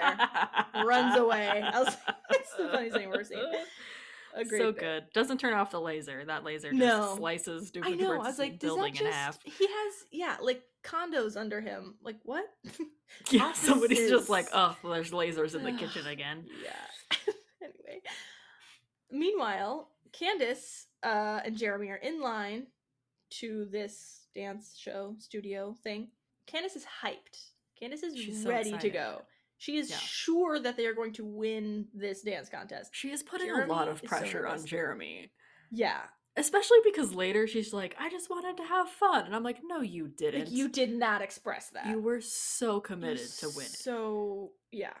there, 0.74 0.84
runs 0.84 1.16
away. 1.16 1.48
I 1.62 1.78
was 1.78 1.86
like, 2.06 2.16
it's 2.32 2.54
the 2.54 2.68
funniest 2.68 2.96
thing 2.96 3.08
I've 3.08 3.14
ever 3.14 3.24
seen. 3.24 3.38
So 4.46 4.72
good. 4.72 5.04
Doesn't 5.14 5.38
turn 5.38 5.54
off 5.54 5.70
the 5.70 5.80
laser. 5.80 6.24
That 6.24 6.44
laser 6.44 6.70
just 6.70 6.78
No. 6.80 7.14
slices 7.16 7.72
I 7.82 7.90
know. 7.92 8.14
I 8.14 8.18
was 8.18 8.38
like, 8.38 8.58
does 8.58 8.70
that 8.70 8.76
building 8.76 8.92
just? 8.94 9.04
in 9.04 9.12
half. 9.12 9.38
He 9.42 9.66
has, 9.66 9.94
yeah, 10.12 10.36
like 10.40 10.62
condos 10.84 11.36
under 11.36 11.60
him. 11.60 11.94
Like 12.02 12.16
what? 12.24 12.44
Yeah, 13.30 13.52
somebody's 13.54 14.10
just 14.10 14.28
like, 14.28 14.48
offices. 14.52 14.80
oh, 14.84 14.92
there's 14.92 15.10
lasers 15.12 15.54
in 15.54 15.64
the 15.64 15.72
kitchen 15.78 16.06
again. 16.06 16.44
Yeah. 16.62 17.32
anyway. 17.62 18.02
Meanwhile, 19.10 19.88
Candace 20.12 20.86
uh, 21.02 21.40
and 21.44 21.56
Jeremy 21.56 21.88
are 21.88 21.96
in 21.96 22.20
line 22.20 22.66
to 23.30 23.66
this 23.72 24.26
dance 24.34 24.76
show 24.78 25.14
studio 25.18 25.74
thing. 25.82 26.08
Candace 26.46 26.76
is 26.76 26.84
hyped. 27.02 27.50
Candace 27.80 28.02
is 28.02 28.14
She's 28.16 28.42
so 28.42 28.50
ready 28.50 28.76
to 28.76 28.90
go. 28.90 29.22
She 29.58 29.76
is 29.76 29.90
Yeah. 29.90 29.96
sure 29.96 30.58
that 30.60 30.76
they 30.76 30.86
are 30.86 30.94
going 30.94 31.12
to 31.14 31.24
win 31.24 31.88
this 31.92 32.22
dance 32.22 32.48
contest. 32.48 32.90
She 32.94 33.10
is 33.10 33.22
putting 33.22 33.50
a 33.50 33.66
lot 33.66 33.88
of 33.88 33.96
is 33.96 34.00
so 34.02 34.06
pressure 34.16 34.46
on. 34.46 34.64
Jeremy. 34.64 35.32
Yeah. 35.70 36.00
Especially 36.36 36.78
because 36.84 37.12
later 37.12 37.48
she's 37.48 37.72
like, 37.72 37.96
I 37.98 38.08
just 38.08 38.30
wanted 38.30 38.56
to 38.58 38.62
have 38.64 38.88
fun. 38.88 39.26
And 39.26 39.34
I'm 39.34 39.42
like, 39.42 39.58
no, 39.64 39.80
you 39.80 40.06
didn't. 40.06 40.44
Like 40.46 40.52
you 40.52 40.68
did 40.68 40.92
not 40.92 41.20
express 41.22 41.70
that. 41.70 41.86
You 41.86 42.00
were 42.00 42.20
so 42.20 42.74
You're 42.74 42.80
committed 42.82 43.28
to 43.40 43.48
winning. 43.48 43.70
So 43.72 44.52
yeah. 44.70 44.94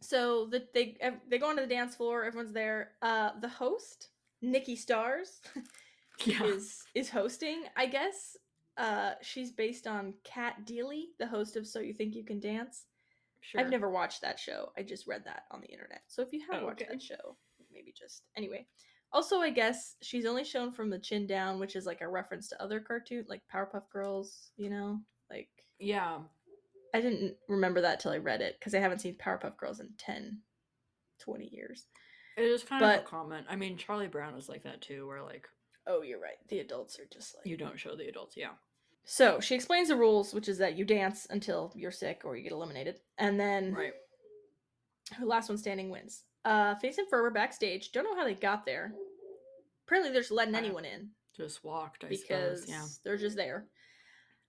So 0.00 0.46
the, 0.46 0.66
they 0.72 0.96
they 1.28 1.36
go 1.38 1.50
onto 1.50 1.60
the 1.60 1.68
dance 1.68 1.94
floor. 1.94 2.24
Everyone's 2.24 2.54
there. 2.54 2.92
Uh, 3.02 3.32
the 3.40 3.48
host 3.50 4.08
Nikki 4.40 4.76
Stars 4.76 5.40
Yeah. 6.24 6.42
is 6.44 6.82
is 6.94 7.10
hosting. 7.10 7.64
I 7.76 7.84
guess 7.86 8.38
uh 8.78 9.12
she's 9.20 9.52
based 9.52 9.86
on 9.86 10.14
Cat 10.24 10.64
Deeley, 10.64 11.08
the 11.18 11.26
host 11.26 11.56
of 11.56 11.66
So 11.66 11.80
You 11.80 11.92
Think 11.92 12.14
You 12.14 12.24
Can 12.24 12.40
Dance. 12.40 12.86
Sure. 13.40 13.60
I've 13.60 13.70
never 13.70 13.90
watched 13.90 14.20
that 14.22 14.38
show. 14.38 14.70
I 14.76 14.82
just 14.82 15.06
read 15.06 15.24
that 15.24 15.44
on 15.50 15.60
the 15.60 15.68
internet. 15.68 16.02
So 16.08 16.22
if 16.22 16.32
you 16.32 16.40
have 16.50 16.62
Oh, 16.62 16.66
watched 16.66 16.82
okay. 16.82 16.92
that 16.92 17.02
show, 17.02 17.36
maybe 17.72 17.92
just 17.96 18.22
anyway. 18.36 18.66
Also, 19.12 19.40
I 19.40 19.50
guess 19.50 19.96
she's 20.02 20.26
only 20.26 20.44
shown 20.44 20.70
from 20.72 20.88
the 20.90 20.98
chin 20.98 21.26
down, 21.26 21.58
which 21.58 21.74
is 21.74 21.84
like 21.86 22.00
a 22.00 22.08
reference 22.08 22.48
to 22.48 22.62
other 22.62 22.78
cartoons 22.80 23.28
like 23.28 23.42
Powerpuff 23.52 23.88
Girls, 23.90 24.50
you 24.56 24.70
know? 24.70 25.00
Like 25.30 25.48
Yeah. 25.78 26.18
I 26.94 27.00
didn't 27.00 27.36
remember 27.48 27.80
that 27.80 28.00
till 28.00 28.12
I 28.12 28.18
read 28.18 28.40
it 28.40 28.56
because 28.58 28.74
I 28.74 28.78
haven't 28.80 29.00
seen 29.00 29.16
Powerpuff 29.16 29.56
Girls 29.56 29.80
in 29.80 29.88
10, 29.98 30.40
20 31.20 31.46
years. 31.46 31.86
It 32.36 32.44
is 32.44 32.62
kind 32.62 32.84
of 32.84 33.00
a 33.00 33.02
comment. 33.02 33.46
I 33.48 33.56
mean, 33.56 33.76
Charlie 33.76 34.06
Brown 34.08 34.34
is 34.34 34.48
like 34.48 34.62
that 34.64 34.80
too, 34.80 35.06
where 35.06 35.22
like 35.22 35.48
Oh, 35.86 36.02
you're 36.02 36.20
right. 36.20 36.36
The 36.48 36.60
adults 36.60 37.00
are 37.00 37.06
just 37.12 37.34
like 37.36 37.46
you 37.46 37.56
don't 37.56 37.78
show 37.80 37.96
the 37.96 38.06
adults. 38.08 38.36
Yeah. 38.36 38.52
So 39.04 39.40
she 39.40 39.54
explains 39.54 39.88
the 39.88 39.96
rules, 39.96 40.32
which 40.32 40.48
is 40.48 40.58
that 40.58 40.76
you 40.76 40.84
dance 40.84 41.26
until 41.30 41.72
you're 41.74 41.90
sick 41.90 42.22
or 42.24 42.36
you 42.36 42.42
get 42.42 42.52
eliminated, 42.52 43.00
and 43.18 43.38
then 43.40 43.74
Right. 43.74 43.92
last 45.22 45.48
one 45.48 45.58
standing 45.58 45.90
wins. 45.90 46.24
Uh, 46.44 46.74
Face 46.76 46.96
and 46.98 47.08
Ferber 47.08 47.30
backstage. 47.30 47.92
Don't 47.92 48.04
know 48.04 48.14
how 48.16 48.24
they 48.24 48.34
got 48.34 48.64
there. 48.64 48.94
Apparently, 49.86 50.12
they're 50.12 50.22
just 50.22 50.30
letting 50.32 50.54
I- 50.54 50.58
anyone 50.58 50.84
in 50.84 51.10
Just 51.36 51.64
walked, 51.64 52.04
I 52.04 52.08
because 52.08 52.62
suppose. 52.62 52.68
Yeah. 52.68 52.86
they're 53.04 53.16
just 53.16 53.36
there, 53.36 53.66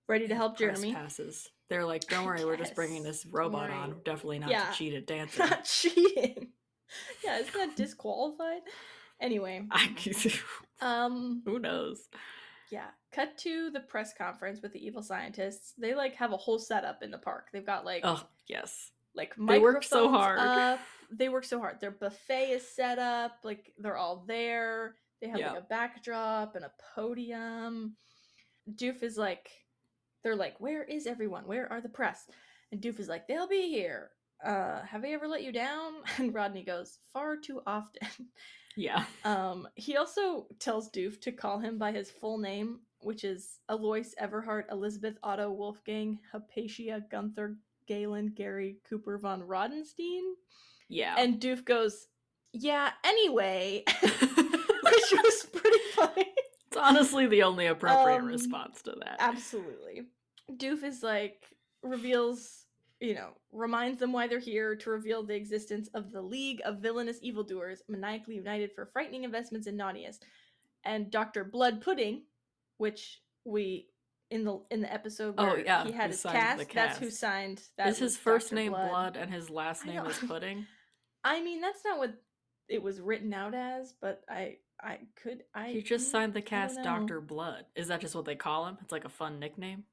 ready 0.08 0.28
to 0.28 0.36
help 0.36 0.58
Press 0.58 0.80
Jeremy. 0.80 0.94
passes. 0.94 1.50
They're 1.70 1.86
like, 1.86 2.06
don't 2.08 2.26
worry, 2.26 2.44
we're 2.46 2.58
just 2.58 2.76
bringing 2.76 3.02
this 3.02 3.26
robot 3.26 3.70
Don't 3.70 3.78
on. 3.78 4.02
Definitely 4.04 4.40
not 4.40 4.50
Yeah. 4.50 4.70
to 4.70 4.78
cheat 4.78 4.94
at 4.94 5.08
dancing. 5.08 5.46
Not 5.46 5.64
cheating. 5.66 6.52
yeah, 7.24 7.38
isn't 7.40 7.54
that 7.54 7.76
disqualified? 7.78 8.62
Anyway, 9.22 9.66
I, 9.72 9.96
um, 10.82 11.42
who 11.46 11.60
knows? 11.60 12.08
yeah. 12.70 12.90
Cut 13.14 13.38
to 13.40 13.70
the 13.72 13.80
press 13.82 14.14
conference 14.14 14.62
with 14.62 14.72
the 14.74 14.86
evil 14.86 15.04
scientists. 15.04 15.74
They 15.78 15.94
like 15.94 16.16
have 16.16 16.32
a 16.32 16.38
whole 16.38 16.60
setup 16.60 17.04
in 17.04 17.12
the 17.12 17.18
park. 17.18 17.48
They've 17.52 17.66
got 17.66 17.84
like 17.86 18.02
Oh, 18.06 18.22
yes. 18.48 18.92
like 19.16 19.34
They 19.38 19.60
work 19.60 19.84
so 19.84 20.10
hard. 20.10 20.40
up. 20.40 20.80
They 21.12 21.28
work 21.30 21.44
so 21.44 21.60
hard. 21.60 21.82
Their 21.82 21.92
buffet 21.92 22.52
is 22.52 22.68
set 22.68 23.00
up. 23.00 23.34
Like 23.44 23.74
they're 23.78 23.98
all 23.98 24.24
there. 24.28 24.96
They 25.22 25.28
have 25.28 25.40
Yeah. 25.40 25.52
like 25.52 25.62
a 25.64 25.66
backdrop 25.66 26.56
and 26.56 26.64
a 26.66 26.72
podium. 26.96 27.96
Doof 28.76 29.04
is 29.04 29.18
like, 29.18 29.50
they're 30.24 30.36
like, 30.36 30.56
where 30.60 30.84
is 30.84 31.06
everyone? 31.08 31.46
Where 31.48 31.72
are 31.72 31.82
the 31.82 31.90
press? 31.90 32.26
And 32.72 32.80
Doof 32.82 33.00
is 33.00 33.10
like, 33.10 33.28
they'll 33.28 33.48
be 33.48 33.70
here. 33.70 34.12
Uh, 34.46 34.82
have 34.84 35.02
they 35.02 35.14
ever 35.14 35.28
let 35.28 35.44
you 35.44 35.52
down? 35.52 35.94
And 36.18 36.34
Rodney 36.34 36.64
goes, 36.64 36.98
far 37.12 37.36
too 37.38 37.62
often. 37.68 38.08
Yeah. 38.78 39.04
Um, 39.26 39.68
he 39.76 39.98
also 39.98 40.48
tells 40.60 40.90
Doof 40.92 41.20
to 41.22 41.34
call 41.34 41.60
him 41.60 41.78
by 41.78 41.92
his 41.92 42.10
full 42.10 42.38
name, 42.38 42.80
which 43.02 43.24
is 43.24 43.60
Alois 43.70 44.14
Everhart 44.20 44.66
Elizabeth 44.72 45.16
Otto 45.24 45.52
Wolfgang 45.52 46.20
Hypatia 46.32 47.02
Gunther 47.10 47.56
Galen 47.88 48.28
Gary 48.36 48.78
Cooper 48.90 49.18
von 49.18 49.42
Rodenstein. 49.42 50.22
Yeah. 50.90 51.16
And 51.18 51.40
Doof 51.40 51.66
goes, 51.66 52.08
Yeah, 52.54 52.92
anyway. 53.04 53.84
which 54.02 55.14
was 55.24 55.46
pretty 55.54 55.80
funny. 55.96 56.26
it's 56.68 56.78
honestly 56.78 57.28
the 57.28 57.44
only 57.44 57.68
appropriate 57.68 58.20
Um, 58.20 58.26
response 58.26 58.82
to 58.84 58.92
that. 59.00 59.18
Absolutely. 59.20 60.04
Doof 60.54 60.84
is 60.84 61.02
like, 61.04 61.46
reveals, 61.84 62.66
you 63.00 63.16
know, 63.16 63.30
reminds 63.52 64.00
them 64.00 64.12
why 64.12 64.28
they're 64.28 64.40
here 64.40 64.76
to 64.76 64.90
reveal 64.90 65.24
the 65.24 65.36
existence 65.36 65.90
of 65.94 66.12
the 66.12 66.22
League 66.22 66.62
of 66.66 66.80
Villainous 66.80 67.20
Evildoers, 67.22 67.82
maniacally 67.88 68.36
united 68.36 68.72
for 68.74 68.86
frightening 68.86 69.24
investments 69.24 69.68
in 69.68 69.78
naughtiness. 69.78 70.20
And 70.84 71.10
Dr. 71.12 71.44
Blood 71.46 71.82
Pudding, 71.82 72.24
which 72.82 73.22
we 73.46 73.88
in 74.32 74.44
the 74.44 74.60
in 74.72 74.82
the 74.82 74.92
episode 74.92 75.36
Oh, 75.38 75.46
where 75.46 75.60
yeah, 75.60 75.86
he 75.86 75.92
had 75.92 76.06
who 76.06 76.12
his 76.12 76.22
signed 76.22 76.38
cast, 76.38 76.74
that's 76.74 76.98
who 76.98 77.12
signed 77.12 77.62
that. 77.78 77.88
is 77.90 78.00
his 78.00 78.18
first 78.18 78.50
Dr. 78.50 78.56
name 78.56 78.72
Blood. 78.72 79.18
and 79.18 79.32
his 79.32 79.50
last 79.52 79.86
name 79.86 80.04
is. 80.06 80.18
Pudding? 80.28 80.66
I 81.24 81.42
mean, 81.44 81.62
that's 81.62 81.86
not 81.86 82.00
what 82.00 82.16
it 82.68 82.82
was 82.82 83.00
written 83.00 83.34
out 83.34 83.54
as, 83.54 83.94
but 84.02 84.24
I 84.28 84.58
I 84.82 84.98
could 85.22 85.44
I 85.54 85.68
He 85.70 85.82
just 85.84 86.08
mm, 86.08 86.12
signed 86.12 86.34
the 86.34 86.42
cast. 86.42 86.82
Dr. 86.82 87.22
Blood. 87.22 87.66
Is 87.76 87.90
that 87.90 88.02
just 88.02 88.16
what 88.16 88.26
they 88.26 88.36
call 88.36 88.66
him? 88.66 88.78
It's 88.82 88.92
like 88.92 89.06
a 89.06 89.10
fun 89.10 89.40
nickname? 89.40 89.84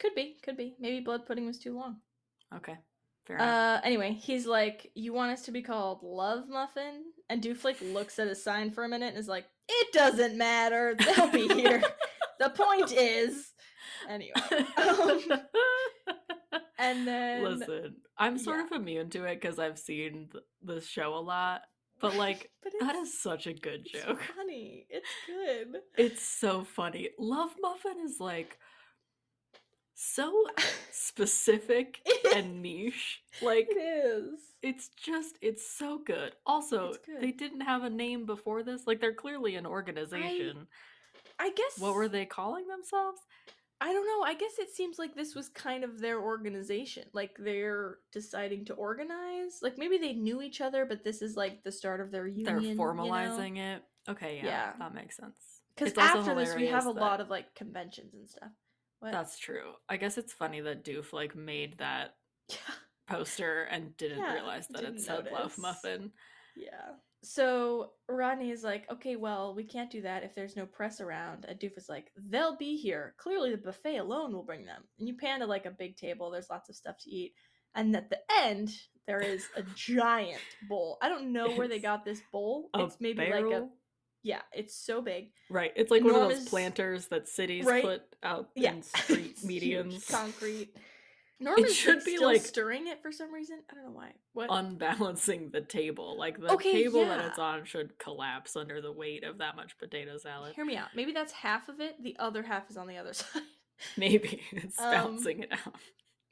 Could 0.00 0.16
be, 0.16 0.36
could 0.42 0.56
be. 0.56 0.74
Maybe 0.80 0.98
Blood 0.98 1.26
Pudding 1.26 1.46
was 1.46 1.60
too 1.60 1.76
long. 1.76 1.98
Okay. 2.56 2.76
Fair 3.24 3.36
enough. 3.36 3.48
Uh, 3.48 3.80
anyway, 3.86 4.14
he's 4.20 4.46
like, 4.46 4.90
"You 4.94 5.12
want 5.12 5.30
us 5.30 5.42
to 5.42 5.52
be 5.52 5.62
called 5.62 6.02
Love 6.02 6.48
Muffin?" 6.48 7.04
And 7.30 7.40
Dooflake 7.40 7.92
looks 7.92 8.18
at 8.18 8.26
his 8.26 8.42
sign 8.42 8.72
for 8.72 8.82
a 8.82 8.88
minute 8.88 9.10
and 9.10 9.18
is 9.18 9.28
like, 9.28 9.44
"It 9.68 9.92
doesn't 9.92 10.36
matter. 10.36 10.96
They'll 10.98 11.28
be 11.30 11.46
here. 11.46 11.82
the 12.38 12.50
point 12.50 12.92
is." 12.92 13.52
Anyway, 14.08 14.32
um, 14.76 15.20
and 16.78 17.06
then 17.06 17.44
Listen, 17.44 17.96
I'm 18.18 18.38
sort 18.38 18.58
yeah. 18.58 18.64
of 18.66 18.72
immune 18.72 19.10
to 19.10 19.24
it 19.24 19.40
because 19.40 19.58
I've 19.58 19.78
seen 19.78 20.28
th- 20.32 20.44
this 20.62 20.86
show 20.86 21.14
a 21.14 21.20
lot. 21.20 21.62
But 22.00 22.16
like, 22.16 22.50
but 22.62 22.72
that 22.80 22.96
is 22.96 23.20
such 23.20 23.46
a 23.46 23.52
good 23.54 23.86
it's 23.92 24.04
joke. 24.04 24.20
funny. 24.36 24.86
It's 24.90 25.08
good. 25.26 25.80
It's 25.96 26.22
so 26.22 26.64
funny. 26.64 27.10
Love 27.18 27.50
Muffin 27.60 27.96
is 28.04 28.16
like 28.18 28.58
so 29.94 30.46
specific 30.90 32.00
and 32.34 32.60
niche. 32.62 33.22
Like 33.40 33.68
It 33.70 33.78
is. 33.78 34.40
it's 34.62 34.88
just 34.88 35.36
it's 35.40 35.68
so 35.70 35.98
good. 36.04 36.32
Also, 36.46 36.88
It's 36.88 36.98
good. 37.06 37.20
they 37.20 37.30
didn't 37.32 37.60
have 37.60 37.84
a 37.84 37.90
name 37.90 38.26
before 38.26 38.62
this. 38.62 38.86
Like 38.86 39.00
they're 39.00 39.14
clearly 39.14 39.54
an 39.56 39.66
organization. 39.66 40.56
I 40.60 40.66
guess. 41.50 41.78
What 41.78 41.94
were 41.94 42.08
they 42.08 42.24
calling 42.26 42.66
themselves? 42.66 43.20
I 43.80 43.92
don't 43.92 44.06
know. 44.06 44.24
I 44.24 44.34
guess 44.34 44.52
it 44.60 44.70
seems 44.72 44.98
like 44.98 45.16
this 45.16 45.34
was 45.34 45.48
kind 45.48 45.82
of 45.82 46.00
their 46.00 46.20
organization. 46.20 47.04
Like 47.12 47.36
they're 47.38 47.98
deciding 48.12 48.66
to 48.66 48.74
organize. 48.74 49.58
Like 49.60 49.76
maybe 49.76 49.98
they 49.98 50.12
knew 50.12 50.40
each 50.40 50.60
other, 50.60 50.86
but 50.86 51.02
this 51.02 51.20
is 51.20 51.36
like 51.36 51.64
the 51.64 51.72
start 51.72 52.00
of 52.00 52.12
their 52.12 52.28
union. 52.28 52.62
They're 52.62 52.76
formalizing 52.76 53.58
it. 53.58 53.82
Okay, 54.08 54.36
yeah, 54.36 54.46
Yeah. 54.46 54.72
that 54.78 54.94
makes 54.94 55.16
sense. 55.16 55.34
Because 55.74 55.92
after 55.98 56.34
this, 56.34 56.54
we 56.54 56.66
have 56.68 56.86
a 56.86 56.92
that- 56.92 57.00
lot 57.00 57.20
of 57.20 57.28
like 57.30 57.54
conventions 57.56 58.14
and 58.14 58.28
stuff. 58.28 58.50
What? 59.00 59.10
That's 59.10 59.36
true. 59.36 59.72
I 59.88 59.96
guess 59.96 60.16
it's 60.16 60.32
funny 60.32 60.60
that 60.60 60.84
Doof 60.84 61.12
like 61.12 61.34
made 61.34 61.78
that 61.78 62.14
yeah. 62.50 62.56
poster 63.08 63.62
and 63.64 63.96
didn't 63.96 64.18
Yeah, 64.18 64.34
realize 64.34 64.68
that 64.68 64.82
didn't 64.82 64.96
it 64.98 65.02
said 65.02 65.24
Love 65.24 65.58
notice. 65.58 65.58
Muffin. 65.58 66.12
Yeah. 66.54 66.92
So 67.24 67.92
Rodney 68.08 68.50
is 68.50 68.64
like, 68.64 68.90
okay, 68.90 69.16
well, 69.16 69.54
we 69.54 69.62
can't 69.64 69.90
do 69.90 70.02
that 70.02 70.24
if 70.24 70.34
there's 70.34 70.56
no 70.56 70.66
press 70.66 71.00
around. 71.00 71.44
And 71.48 71.58
Doof 71.58 71.76
is 71.78 71.88
like, 71.88 72.10
they'll 72.16 72.56
be 72.56 72.76
here. 72.76 73.14
Clearly, 73.18 73.52
the 73.52 73.58
buffet 73.58 73.98
alone 73.98 74.32
will 74.32 74.42
bring 74.42 74.64
them. 74.64 74.82
And 74.98 75.06
you 75.08 75.16
pan 75.16 75.40
to 75.40 75.46
like 75.46 75.66
a 75.66 75.70
big 75.70 75.96
table. 75.96 76.30
There's 76.30 76.50
lots 76.50 76.68
of 76.68 76.74
stuff 76.76 76.96
to 77.02 77.10
eat. 77.10 77.34
And 77.74 77.94
at 77.96 78.10
the 78.10 78.18
end, 78.42 78.70
there 79.06 79.20
is 79.20 79.46
a 79.56 79.62
giant 79.76 80.40
bowl. 80.68 80.98
I 81.00 81.08
don't 81.08 81.32
know 81.32 81.50
where 81.52 81.68
they 81.68 81.78
got 81.78 82.04
this 82.04 82.20
bowl. 82.32 82.70
It's 82.74 82.96
maybe 83.00 83.20
like 83.30 83.44
a 83.44 83.68
yeah. 84.24 84.42
It's 84.52 84.76
so 84.76 85.00
big. 85.02 85.30
Right. 85.50 85.72
It's 85.74 85.90
like 85.90 86.04
one 86.04 86.14
of 86.14 86.28
those 86.28 86.48
planters 86.48 87.06
that 87.08 87.28
cities 87.28 87.64
Right. 87.64 87.82
put 87.82 88.02
out 88.22 88.50
Yeah. 88.54 88.74
in 88.74 88.82
street 88.82 89.32
It's 89.32 89.42
huge, 89.42 90.00
medians, 91.42 91.54
concrete. 91.56 91.72
Should 91.72 91.94
like, 91.96 92.04
be, 92.04 92.18
like, 92.18 92.40
stirring 92.42 92.86
it 92.86 93.02
for 93.02 93.12
some 93.12 93.32
reason. 93.32 93.58
I 93.70 93.74
don't 93.74 93.84
know 93.84 93.90
why. 93.90 94.12
What? 94.32 94.48
unbalancing 94.50 95.50
the 95.50 95.60
table. 95.60 96.16
Like 96.18 96.40
the 96.40 96.52
Okay, 96.52 96.72
table 96.72 97.04
that 97.04 97.24
it's 97.24 97.38
on 97.38 97.64
should 97.64 97.98
collapse 97.98 98.56
under 98.56 98.80
the 98.80 98.92
weight 98.92 99.24
of 99.24 99.38
that 99.38 99.56
much 99.56 99.78
potato 99.78 100.16
salad. 100.18 100.54
Hear 100.54 100.64
me 100.64 100.76
out. 100.76 100.88
Maybe 100.94 101.12
that's 101.12 101.32
half 101.32 101.68
of 101.68 101.80
it. 101.80 102.02
The 102.02 102.16
other 102.18 102.42
half 102.42 102.70
is 102.70 102.76
on 102.76 102.86
the 102.86 102.96
other 102.96 103.12
side. 103.12 103.42
Maybe 103.96 104.42
it's 104.52 104.78
Um, 104.80 104.90
balancing 104.90 105.40
it 105.40 105.52
out. 105.52 105.74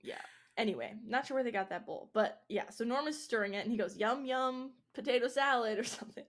Yeah. 0.02 0.20
Anyway, 0.56 0.94
not 1.06 1.26
sure 1.26 1.36
where 1.36 1.44
they 1.44 1.50
got 1.50 1.70
that 1.70 1.86
bowl, 1.86 2.10
but 2.12 2.42
yeah. 2.48 2.68
So 2.70 2.84
Norm 2.84 2.98
Norman's 2.98 3.22
stirring 3.22 3.54
it, 3.54 3.62
and 3.62 3.70
he 3.70 3.78
goes, 3.78 3.96
"Yum 3.96 4.24
yum, 4.26 4.72
potato 4.94 5.26
salad" 5.28 5.78
or 5.78 5.84
something. 5.84 6.24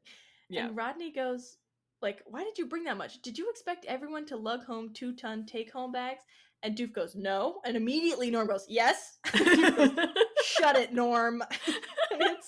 Yeah. 0.49 0.67
And 0.67 0.75
Rodney 0.77 1.11
goes, 1.11 1.57
"Like, 2.01 2.21
why 2.25 2.43
did 2.43 2.57
you 2.57 2.67
bring 2.67 2.85
that 2.85 2.97
much? 2.97 3.21
Did 3.21 3.37
you 3.37 3.49
expect 3.49 3.85
everyone 3.85 4.25
to 4.27 4.37
lug 4.37 4.63
home 4.65 4.93
two 4.93 5.13
ton 5.15 5.45
take 5.45 5.71
home 5.71 5.91
bags?" 5.91 6.23
And 6.63 6.75
Doof 6.77 6.93
goes, 6.93 7.15
"No." 7.15 7.59
And 7.65 7.75
immediately 7.75 8.29
Norm 8.29 8.47
goes, 8.47 8.65
"Yes." 8.69 9.17
Goes, 9.31 9.89
Shut 10.45 10.75
it, 10.75 10.93
Norm. 10.93 11.41
it's 12.11 12.45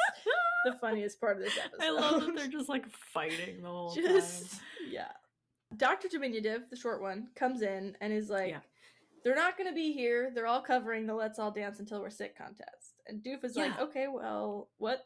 the 0.66 0.74
funniest 0.80 1.20
part 1.20 1.38
of 1.38 1.44
this 1.44 1.58
episode. 1.58 1.82
I 1.84 1.90
love 1.90 2.22
that 2.26 2.36
they're 2.36 2.48
just 2.48 2.70
like 2.70 2.86
fighting 3.14 3.62
the 3.62 3.70
whole 3.70 3.94
just 3.96 4.52
time. 4.52 4.60
yeah. 4.90 5.12
Dr. 5.76 6.08
Diminutive, 6.10 6.70
the 6.70 6.76
short 6.76 7.02
one, 7.02 7.30
comes 7.36 7.64
in 7.64 7.98
and 8.02 8.14
is 8.14 8.30
like, 8.30 8.52
Yeah. 8.52 8.60
"They're 9.24 9.36
not 9.36 9.58
going 9.58 9.70
to 9.70 9.76
be 9.76 9.92
here. 9.92 10.32
They're 10.36 10.46
all 10.48 10.62
covering 10.62 11.08
the 11.08 11.16
Let's 11.16 11.40
All 11.40 11.50
Dance 11.52 11.80
Until 11.80 12.00
We're 12.02 12.12
Sick 12.12 12.38
contest." 12.38 13.02
And 13.08 13.24
Doof 13.24 13.44
is 13.44 13.56
like, 13.56 13.80
"Okay, 13.80 14.08
well, 14.08 14.70
what?" 14.78 15.06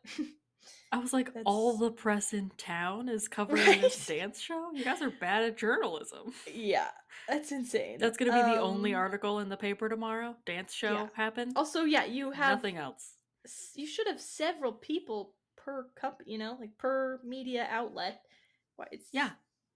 I 0.91 0.97
was 0.99 1.13
like, 1.13 1.29
all 1.45 1.77
the 1.77 1.91
press 1.91 2.33
in 2.33 2.51
town 2.57 3.09
is 3.09 3.27
covering 3.27 3.81
this 3.81 4.05
dance 4.05 4.39
show? 4.41 4.69
You 4.73 4.83
guys 4.83 5.01
are 5.01 5.09
bad 5.09 5.43
at 5.43 5.57
journalism. 5.57 6.33
yeah, 6.53 6.89
that's 7.27 7.51
insane. 7.51 7.97
That's 7.99 8.17
gonna 8.17 8.31
be 8.31 8.55
the 8.55 8.61
only 8.61 8.93
Um, 8.93 8.99
article 9.01 9.39
in 9.39 9.49
the 9.49 9.57
paper 9.57 9.89
tomorrow. 9.89 10.35
Dance 10.45 10.73
show 10.73 10.93
yeah. 10.93 11.07
happened. 11.13 11.53
Also, 11.55 11.83
yeah, 11.83 12.05
you 12.05 12.31
have 12.31 12.57
Nothing 12.57 12.77
else. 12.77 13.13
you 13.75 13.85
should 13.87 14.07
have 14.07 14.19
several 14.21 14.71
people 14.71 15.33
per 15.57 15.87
company, 15.95 16.31
you 16.31 16.37
know, 16.37 16.57
like 16.59 16.77
per 16.77 17.19
media 17.23 17.67
outlet 17.69 18.21
Why 18.77 18.85
it's 18.91 19.07
Yeah. 19.11 19.31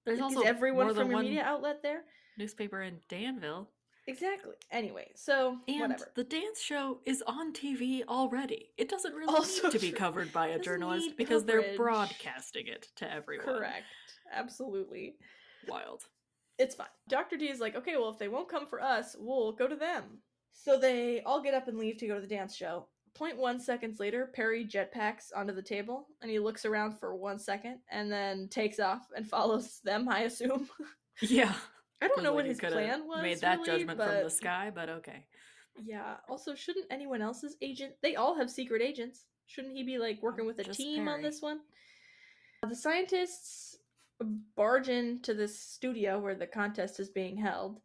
There's 0.05 0.19
like, 0.19 0.29
also 0.31 0.41
is 0.41 0.47
everyone 0.47 0.95
from 0.95 1.07
your 1.09 1.15
one 1.17 1.25
media 1.25 1.43
outlet 1.43 1.83
there? 1.83 2.03
newspaper 2.37 2.81
in 2.81 2.99
Danville. 3.09 3.69
Exactly. 4.11 4.55
Anyway, 4.71 5.09
so 5.15 5.57
And 5.69 5.79
whatever. 5.93 6.11
the 6.15 6.23
dance 6.25 6.61
show 6.61 6.99
is 7.05 7.23
on 7.25 7.53
TV 7.53 8.03
already. 8.07 8.69
It 8.77 8.89
doesn't 8.89 9.13
really 9.13 9.33
Also 9.33 9.67
need 9.67 9.71
to 9.73 9.79
be 9.79 9.91
covered 9.91 10.33
by 10.33 10.47
a 10.47 10.49
Doesn't 10.57 10.63
journalist 10.63 11.15
because 11.17 11.45
they're 11.45 11.75
broadcasting 11.77 12.67
it 12.67 12.89
to 12.97 13.09
everyone. 13.11 13.45
Correct. 13.45 13.85
Absolutely. 14.33 15.15
Wild. 15.67 16.03
It's 16.57 16.75
fine. 16.75 16.87
Dr. 17.07 17.37
D 17.37 17.49
is 17.49 17.59
like, 17.59 17.75
okay, 17.75 17.95
well, 17.97 18.09
if 18.09 18.19
they 18.19 18.27
won't 18.27 18.49
come 18.49 18.67
for 18.67 18.81
us, 18.81 19.15
we'll 19.17 19.53
go 19.53 19.67
to 19.67 19.75
them. 19.75 20.03
So 20.51 20.77
they 20.77 21.21
all 21.21 21.41
get 21.41 21.53
up 21.53 21.67
and 21.69 21.77
leave 21.79 21.97
to 21.99 22.07
go 22.07 22.15
to 22.15 22.21
the 22.21 22.27
dance 22.27 22.55
show. 22.55 22.87
0.1 23.17 23.59
seconds 23.61 23.99
later, 23.99 24.29
Perry 24.33 24.65
jetpacks 24.65 25.31
onto 25.35 25.53
the 25.53 25.61
table 25.61 26.07
and 26.21 26.29
he 26.29 26.39
looks 26.39 26.65
around 26.65 26.99
for 26.99 27.15
one 27.15 27.39
second 27.39 27.79
and 27.89 28.11
then 28.11 28.47
takes 28.49 28.79
off 28.79 29.01
and 29.15 29.27
follows 29.29 29.79
them, 29.83 30.07
I 30.09 30.21
assume. 30.21 30.69
Yeah. 31.21 31.53
I 32.01 32.07
don't 32.07 32.23
know 32.23 32.33
what 32.33 32.45
his 32.45 32.59
plan 32.59 33.07
was. 33.07 33.21
Made 33.21 33.39
that 33.41 33.59
really, 33.59 33.79
judgment 33.79 33.99
from 33.99 34.23
the 34.23 34.29
sky, 34.29 34.71
but 34.73 34.89
okay. 34.89 35.25
Yeah. 35.83 36.15
Also, 36.29 36.55
shouldn't 36.55 36.85
anyone 36.89 37.21
else's 37.21 37.55
agent? 37.61 37.93
They 38.01 38.15
all 38.15 38.35
have 38.37 38.49
secret 38.49 38.81
agents. 38.81 39.25
Shouldn't 39.47 39.75
he 39.75 39.83
be 39.83 39.97
like 39.97 40.21
working 40.21 40.45
with 40.45 40.59
a 40.59 40.63
just 40.63 40.79
team 40.79 41.07
on 41.07 41.21
this 41.21 41.41
one? 41.41 41.59
The 42.67 42.75
scientists 42.75 43.77
barge 44.55 44.89
into 44.89 45.33
this 45.33 45.57
studio 45.57 46.19
where 46.19 46.35
the 46.35 46.45
contest 46.47 46.99
is 46.99 47.09
being 47.09 47.37
held, 47.37 47.81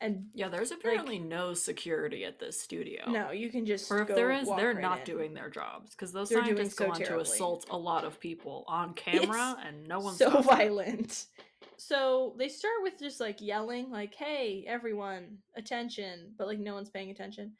and 0.00 0.26
Yeah, 0.34 0.48
there's 0.48 0.70
apparently 0.70 1.18
no 1.18 1.52
security 1.54 2.24
at 2.24 2.38
this 2.38 2.60
studio. 2.60 3.10
no, 3.10 3.30
you 3.32 3.50
can 3.50 3.66
just 3.66 3.90
Or 3.90 4.00
if 4.02 4.08
there 4.08 4.32
is, 4.32 4.48
they're 4.56 4.72
right 4.72 4.80
not 4.80 5.00
in. 5.00 5.04
doing 5.04 5.34
their 5.34 5.50
jobs 5.50 5.90
because 5.90 6.10
those 6.12 6.30
They're 6.30 6.42
scientists 6.44 6.76
so 6.76 6.86
go 6.86 6.92
on 6.92 7.00
to 7.00 7.20
assault 7.20 7.66
a 7.70 7.76
lot 7.76 8.04
of 8.04 8.18
people 8.18 8.64
on 8.66 8.94
camera, 8.94 9.56
and 9.66 9.86
no 9.86 10.00
one's 10.00 10.18
so 10.18 10.40
violent. 10.42 11.08
them. 11.08 11.44
So 11.78 12.34
they 12.38 12.48
start 12.48 12.82
with 12.82 12.98
just 12.98 13.20
like 13.20 13.40
yelling, 13.40 13.90
like, 13.90 14.14
"Hey, 14.14 14.64
everyone, 14.66 15.38
attention!" 15.56 16.34
But 16.36 16.46
like 16.46 16.58
no 16.58 16.74
one's 16.74 16.90
paying 16.90 17.10
attention. 17.10 17.56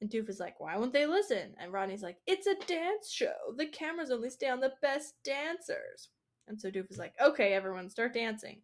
And 0.00 0.10
Doof 0.10 0.28
is 0.28 0.40
like, 0.40 0.60
"Why 0.60 0.76
won't 0.76 0.92
they 0.92 1.06
listen?" 1.06 1.54
And 1.58 1.72
Rodney's 1.72 2.02
like, 2.02 2.18
"It's 2.26 2.46
a 2.46 2.54
dance 2.66 3.10
show. 3.10 3.54
The 3.56 3.66
cameras 3.66 4.10
only 4.10 4.30
stay 4.30 4.48
on 4.48 4.60
the 4.60 4.74
best 4.82 5.14
dancers." 5.24 6.10
And 6.48 6.60
so 6.60 6.70
Doof 6.70 6.90
is 6.90 6.98
like, 6.98 7.14
"Okay, 7.20 7.54
everyone, 7.54 7.88
start 7.90 8.14
dancing." 8.14 8.62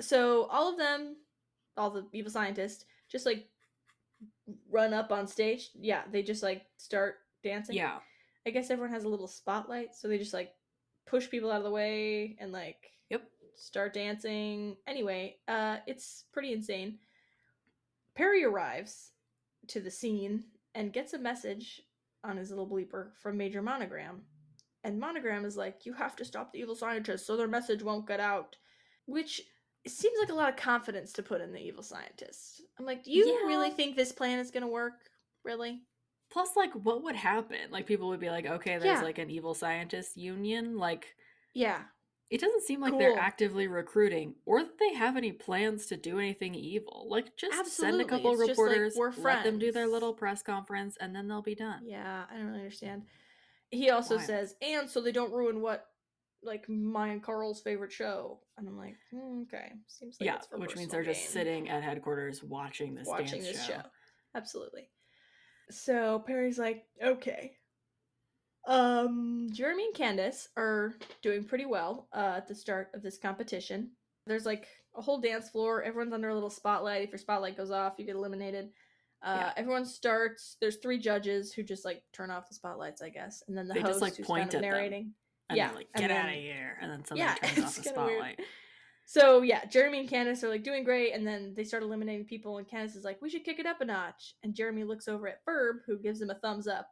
So 0.00 0.44
all 0.46 0.70
of 0.70 0.78
them, 0.78 1.16
all 1.76 1.90
the 1.90 2.08
evil 2.12 2.30
scientists, 2.30 2.86
just 3.08 3.26
like 3.26 3.48
run 4.70 4.92
up 4.92 5.12
on 5.12 5.26
stage. 5.26 5.70
Yeah, 5.74 6.04
they 6.10 6.22
just 6.22 6.42
like 6.42 6.66
start 6.76 7.16
dancing. 7.42 7.76
Yeah, 7.76 8.00
I 8.46 8.50
guess 8.50 8.70
everyone 8.70 8.92
has 8.94 9.04
a 9.04 9.08
little 9.08 9.28
spotlight, 9.28 9.94
so 9.94 10.08
they 10.08 10.18
just 10.18 10.34
like 10.34 10.54
push 11.06 11.30
people 11.30 11.50
out 11.50 11.58
of 11.58 11.64
the 11.64 11.70
way 11.70 12.36
and 12.40 12.50
like. 12.50 12.90
Start 13.56 13.92
dancing. 13.94 14.76
Anyway, 14.86 15.36
uh 15.48 15.78
it's 15.86 16.24
pretty 16.32 16.52
insane. 16.52 16.98
Perry 18.14 18.44
arrives 18.44 19.12
to 19.68 19.80
the 19.80 19.90
scene 19.90 20.44
and 20.74 20.92
gets 20.92 21.12
a 21.12 21.18
message 21.18 21.80
on 22.22 22.36
his 22.36 22.50
little 22.50 22.68
bleeper 22.68 23.10
from 23.20 23.36
Major 23.36 23.62
Monogram. 23.62 24.22
And 24.82 25.00
Monogram 25.00 25.44
is 25.44 25.56
like, 25.56 25.86
"You 25.86 25.94
have 25.94 26.14
to 26.16 26.24
stop 26.24 26.52
the 26.52 26.60
evil 26.60 26.74
scientists 26.76 27.26
so 27.26 27.36
their 27.36 27.48
message 27.48 27.82
won't 27.82 28.06
get 28.06 28.20
out." 28.20 28.56
Which 29.06 29.40
seems 29.86 30.18
like 30.18 30.30
a 30.30 30.34
lot 30.34 30.48
of 30.48 30.56
confidence 30.56 31.12
to 31.14 31.22
put 31.22 31.40
in 31.40 31.52
the 31.52 31.60
evil 31.60 31.82
scientists. 31.82 32.60
I'm 32.78 32.84
like, 32.86 33.02
"Do 33.04 33.10
you 33.10 33.46
really 33.46 33.70
think 33.70 33.96
this 33.96 34.12
plan 34.12 34.38
is 34.38 34.50
going 34.50 34.62
to 34.62 34.66
work? 34.68 35.10
Really?" 35.42 35.82
Plus, 36.30 36.56
like, 36.56 36.72
what 36.72 37.02
would 37.02 37.16
happen? 37.16 37.70
Like, 37.70 37.86
people 37.86 38.08
would 38.08 38.18
be 38.20 38.30
like, 38.30 38.46
okay, 38.46 38.72
there's 38.78 38.98
Yeah. 38.98 39.02
like 39.02 39.18
an 39.18 39.30
evil 39.30 39.54
scientist 39.54 40.16
union. 40.16 40.76
Like, 40.78 41.14
Yeah. 41.52 41.84
It 42.30 42.40
doesn't 42.40 42.62
seem 42.62 42.80
like 42.80 42.90
Cool. 42.92 42.98
they're 42.98 43.18
actively 43.18 43.66
recruiting 43.68 44.34
or 44.46 44.62
that 44.62 44.78
they 44.78 44.94
have 44.94 45.16
any 45.16 45.30
plans 45.32 45.86
to 45.86 45.96
do 45.96 46.18
anything 46.18 46.54
evil. 46.54 47.06
Like, 47.08 47.36
just 47.36 47.76
send 47.76 48.00
a 48.00 48.04
couple 48.04 48.32
it's 48.32 48.40
like, 48.40 48.48
reporters, 48.50 48.94
we're 48.96 49.12
let 49.18 49.44
them 49.44 49.58
do 49.58 49.70
their 49.70 49.86
little 49.86 50.14
press 50.14 50.42
conference, 50.42 50.96
and 51.00 51.14
then 51.14 51.28
they'll 51.28 51.42
be 51.42 51.54
done. 51.54 51.82
Yeah, 51.84 52.24
I 52.30 52.36
don't 52.36 52.46
really 52.46 52.60
understand. 52.60 53.02
He 53.70 53.90
also 53.90 54.16
Wild. 54.16 54.26
says, 54.26 54.54
and 54.62 54.88
so 54.88 55.00
they 55.00 55.12
don't 55.12 55.32
ruin 55.32 55.60
what, 55.60 55.86
like, 56.42 56.68
my 56.68 57.08
and 57.08 57.22
Carl's 57.22 57.60
favorite 57.60 57.92
show. 57.92 58.40
And 58.56 58.68
I'm 58.68 58.76
like, 58.78 58.96
hmm, 59.10 59.42
okay, 59.42 59.72
seems 59.86 60.16
like 60.20 60.26
yeah, 60.26 60.38
which 60.56 60.76
means 60.76 60.92
they're 60.92 61.02
just 61.04 61.30
sitting 61.30 61.68
at 61.68 61.82
headquarters 61.82 62.42
watching 62.42 62.94
this 62.94 63.06
watching 63.08 63.42
dance 63.42 63.52
this 63.52 63.66
show. 63.66 63.74
show. 63.74 63.82
Absolutely. 64.34 64.88
So 65.70 66.22
Perry's 66.26 66.58
like, 66.58 66.84
okay. 67.02 67.52
Um, 68.66 69.48
Jeremy 69.52 69.86
and 69.86 69.94
Candace 69.94 70.48
are 70.56 70.94
doing 71.22 71.44
pretty 71.44 71.66
well 71.66 72.08
uh, 72.12 72.34
at 72.38 72.48
the 72.48 72.54
start 72.54 72.90
of 72.94 73.02
this 73.02 73.18
competition. 73.18 73.90
There's 74.26 74.46
like 74.46 74.66
a 74.96 75.02
whole 75.02 75.20
dance 75.20 75.50
floor. 75.50 75.82
Everyone's 75.82 76.14
under 76.14 76.30
a 76.30 76.34
little 76.34 76.50
spotlight. 76.50 77.02
If 77.02 77.10
your 77.10 77.18
spotlight 77.18 77.56
goes 77.56 77.70
off, 77.70 77.94
you 77.98 78.06
get 78.06 78.16
eliminated. 78.16 78.70
Uh, 79.22 79.36
Yeah. 79.40 79.52
Everyone 79.56 79.84
starts. 79.84 80.56
There's 80.60 80.76
three 80.76 80.98
judges 80.98 81.52
who 81.52 81.62
just 81.62 81.84
like 81.84 82.02
turn 82.12 82.30
off 82.30 82.48
the 82.48 82.54
spotlights, 82.54 83.02
I 83.02 83.10
guess, 83.10 83.42
and 83.48 83.56
then 83.56 83.68
the 83.68 83.74
They 83.74 83.80
just, 83.80 83.92
host 83.92 84.02
like, 84.02 84.16
who's 84.16 84.26
point 84.26 84.42
kind 84.44 84.54
of 84.54 84.60
them. 84.62 84.70
narrating. 84.70 85.12
And 85.50 85.58
Yeah, 85.58 85.72
like, 85.72 85.88
get 85.94 86.10
out 86.10 86.28
of 86.28 86.34
here. 86.34 86.78
And 86.80 86.90
then 86.90 87.04
somebody 87.04 87.20
Yeah, 87.28 87.34
turns 87.48 87.66
off 87.66 87.74
the 87.76 87.82
kinda 87.82 88.00
weird. 88.04 88.12
spotlight. 88.18 88.40
So 89.06 89.42
yeah, 89.42 89.66
Jeremy 89.66 90.00
and 90.00 90.08
Candace 90.08 90.42
are 90.42 90.48
like 90.48 90.62
doing 90.62 90.82
great, 90.84 91.12
and 91.12 91.26
then 91.26 91.52
they 91.54 91.64
start 91.64 91.82
eliminating 91.82 92.24
people, 92.24 92.56
and 92.56 92.66
Candace 92.66 92.96
is 92.96 93.04
like, 93.04 93.20
"We 93.20 93.28
should 93.28 93.44
kick 93.44 93.58
it 93.58 93.66
up 93.66 93.82
a 93.82 93.84
notch." 93.84 94.34
And 94.42 94.54
Jeremy 94.54 94.84
looks 94.84 95.08
over 95.08 95.28
at 95.28 95.44
Ferb, 95.44 95.80
who 95.86 95.98
gives 95.98 96.22
him 96.22 96.30
a 96.30 96.34
thumbs 96.36 96.66
up, 96.66 96.88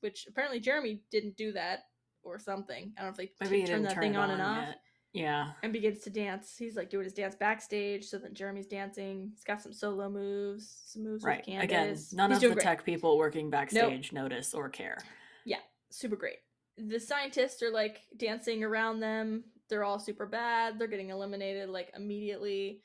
which 0.00 0.26
apparently 0.28 0.60
Jeremy 0.60 1.02
didn't 1.10 1.36
do 1.36 1.52
that 1.52 1.80
or 2.22 2.38
something. 2.38 2.92
I 2.96 3.02
don't 3.02 3.08
know 3.18 3.22
if 3.24 3.30
they 3.40 3.44
Maybe 3.44 3.60
he 3.60 3.66
turned 3.66 3.84
that 3.86 3.94
turn 3.94 4.02
thing 4.02 4.14
it 4.14 4.18
on, 4.18 4.30
and 4.30 4.42
off, 4.42 4.64
yet. 4.66 4.76
Yeah. 5.12 5.52
and 5.62 5.72
begins 5.72 6.00
to 6.00 6.10
dance. 6.10 6.56
He's 6.58 6.74
like 6.76 6.90
doing 6.90 7.04
his 7.04 7.12
dance 7.12 7.34
backstage, 7.36 8.04
so 8.06 8.18
then 8.18 8.34
Jeremy's 8.34 8.66
dancing. 8.66 9.30
He's 9.34 9.44
got 9.44 9.60
some 9.62 9.72
solo 9.72 10.08
moves, 10.10 10.82
some 10.86 11.04
moves 11.04 11.22
Right. 11.22 11.38
with 11.38 11.46
Candace. 11.46 12.12
Again, 12.12 12.16
none 12.16 12.30
He's 12.30 12.42
of 12.42 12.48
the 12.50 12.54
great. 12.56 12.62
tech 12.64 12.84
people 12.84 13.16
working 13.18 13.50
backstage 13.50 14.12
notice 14.12 14.54
or 14.54 14.68
care. 14.68 14.98
Yeah. 15.44 15.58
Super 15.90 16.16
great. 16.16 16.38
The 16.78 16.98
scientists 16.98 17.62
are 17.62 17.70
like 17.70 18.00
dancing 18.16 18.64
around 18.64 18.98
them. 19.00 19.44
They're 19.70 19.84
all 19.84 20.00
super 20.00 20.26
bad. 20.26 20.78
They're 20.78 20.88
getting 20.88 21.10
eliminated 21.10 21.68
like 21.68 21.92
immediately. 21.94 22.82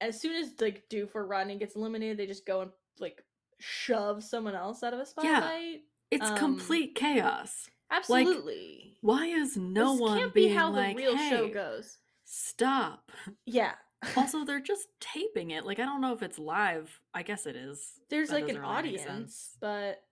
As 0.00 0.20
soon 0.20 0.36
as 0.36 0.52
like 0.60 0.88
Doof 0.88 1.08
or 1.14 1.26
Rodney 1.26 1.58
gets 1.58 1.74
eliminated, 1.74 2.16
they 2.18 2.26
just 2.26 2.46
go 2.46 2.60
and 2.60 2.70
like 3.00 3.20
shove 3.58 4.22
someone 4.22 4.54
else 4.54 4.84
out 4.84 4.94
of 4.94 5.00
a 5.00 5.06
spotlight. 5.06 5.80
It's 6.10 6.28
Um, 6.30 6.36
complete 6.36 6.94
chaos. 6.94 7.70
Absolutely. 7.90 8.96
Why 9.00 9.26
is 9.26 9.56
no 9.56 9.92
this 9.92 10.00
one 10.00 10.18
can't 10.18 10.34
being 10.34 10.48
be 10.50 10.54
how 10.54 10.70
like, 10.70 10.96
the 10.96 11.02
real 11.02 11.16
hey, 11.16 11.30
show 11.30 11.48
goes. 11.48 11.98
stop? 12.24 13.10
Yeah. 13.46 13.74
also, 14.16 14.44
they're 14.44 14.60
just 14.60 14.88
taping 15.00 15.50
it. 15.50 15.64
Like, 15.66 15.78
I 15.80 15.84
don't 15.84 16.00
know 16.00 16.12
if 16.12 16.22
it's 16.22 16.38
live. 16.38 17.00
I 17.14 17.22
guess 17.22 17.46
it 17.46 17.56
is. 17.56 17.94
There's 18.10 18.28
That 18.28 18.34
like 18.42 18.48
an 18.48 18.56
really 18.60 18.68
audience, 18.68 19.56
but 19.60 20.02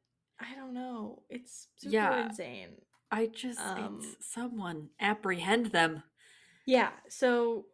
I 0.40 0.54
don't 0.56 0.74
know. 0.74 1.22
It's 1.30 1.68
super 1.76 1.92
Yeah. 1.94 2.26
insane. 2.26 2.76
I 3.10 3.26
just, 3.26 3.60
Um, 3.60 4.00
it's, 4.02 4.26
someone 4.26 4.90
apprehend 4.98 5.66
them. 5.66 6.02
Yeah. 6.66 6.90
So, 7.08 7.66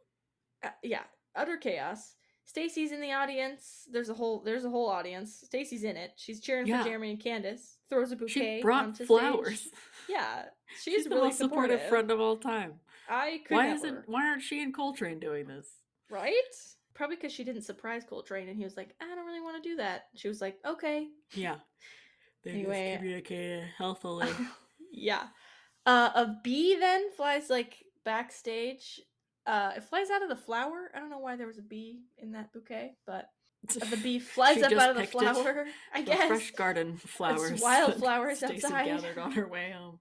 uh, 0.63 0.69
yeah, 0.83 1.05
utter 1.35 1.57
chaos. 1.57 2.15
Stacy's 2.45 2.93
in 2.93 3.01
the 3.01 3.13
audience. 3.13 3.89
There's 3.91 4.11
a 4.11 4.15
whole 4.15 4.41
there's 4.43 4.67
a 4.67 4.71
whole 4.71 4.89
audience. 4.91 5.35
Stacy's 5.45 5.85
in 5.85 5.97
it. 5.97 6.13
She's 6.17 6.41
cheering 6.41 6.67
Yeah. 6.67 6.83
for 6.83 6.89
Jeremy 6.91 7.13
and 7.13 7.21
Candace. 7.21 7.79
Throws 7.93 8.13
a 8.13 8.17
bouquet. 8.17 8.57
She 8.59 8.63
brought 8.63 8.97
flowers. 8.99 9.61
Stage. 9.61 9.73
Yeah, 10.09 10.47
she's, 10.83 10.95
She's 10.95 11.05
the 11.05 11.11
really 11.11 11.29
most 11.29 11.39
supportive 11.39 11.79
supportive. 11.79 11.89
friend 11.89 12.11
of 12.11 12.21
all 12.21 12.37
time. 12.37 12.81
I 13.09 13.41
could 13.47 13.55
Why 13.55 13.67
never. 13.69 13.77
isn't? 13.77 14.09
Why 14.09 14.27
aren't 14.29 14.43
she 14.43 14.61
and 14.63 14.75
Coltrane 14.75 15.21
doing 15.21 15.47
this? 15.47 15.67
right? 16.11 16.33
Probably 16.95 17.17
because 17.17 17.33
she 17.33 17.45
didn't 17.45 17.63
surprise 17.63 18.03
Coltrane, 18.07 18.49
and 18.49 18.57
he 18.59 18.65
was 18.65 18.77
like, 18.77 18.95
"I 19.01 19.07
don't 19.15 19.25
really 19.25 19.41
want 19.41 19.63
to 19.63 19.69
do 19.69 19.77
that." 19.77 20.07
She 20.17 20.27
was 20.29 20.41
like, 20.41 20.59
"Okay." 20.67 21.09
Yeah. 21.35 21.57
They 22.45 22.51
Anyway. 22.51 22.97
communicated 22.97 23.65
healthily. 23.79 24.29
yeah. 24.93 25.29
Uh, 25.87 26.11
a 26.17 26.37
bee 26.43 26.77
then 26.77 27.13
flies 27.17 27.49
like 27.49 27.77
backstage. 28.05 29.01
Uh, 29.47 29.73
it 29.77 29.85
flies 29.85 30.11
out 30.11 30.23
of 30.25 30.29
the 30.29 30.35
flower. 30.37 30.91
I 30.95 30.99
don't 30.99 31.09
know 31.11 31.19
why 31.21 31.37
there 31.37 31.47
was 31.47 31.59
a 31.59 31.63
bee 31.63 32.01
in 32.19 32.33
that 32.33 32.53
bouquet, 32.53 32.97
but 33.07 33.29
the 33.91 33.97
bee 34.03 34.19
flies 34.35 34.63
up 34.63 34.73
out 34.73 34.91
of 34.91 34.97
the 34.97 35.03
picked 35.03 35.15
it. 35.15 35.19
flower. 35.21 35.67
I 35.95 36.03
guess 36.03 36.27
fresh 36.29 36.51
garden 36.53 36.97
flowers. 37.07 37.61
wildflowers 37.61 38.41
that 38.41 38.51
Stacy 38.51 38.65
outside. 38.67 38.87
gathered 38.87 39.19
on 39.19 39.33
her 39.33 39.47
way 39.49 39.73
home. 39.77 39.99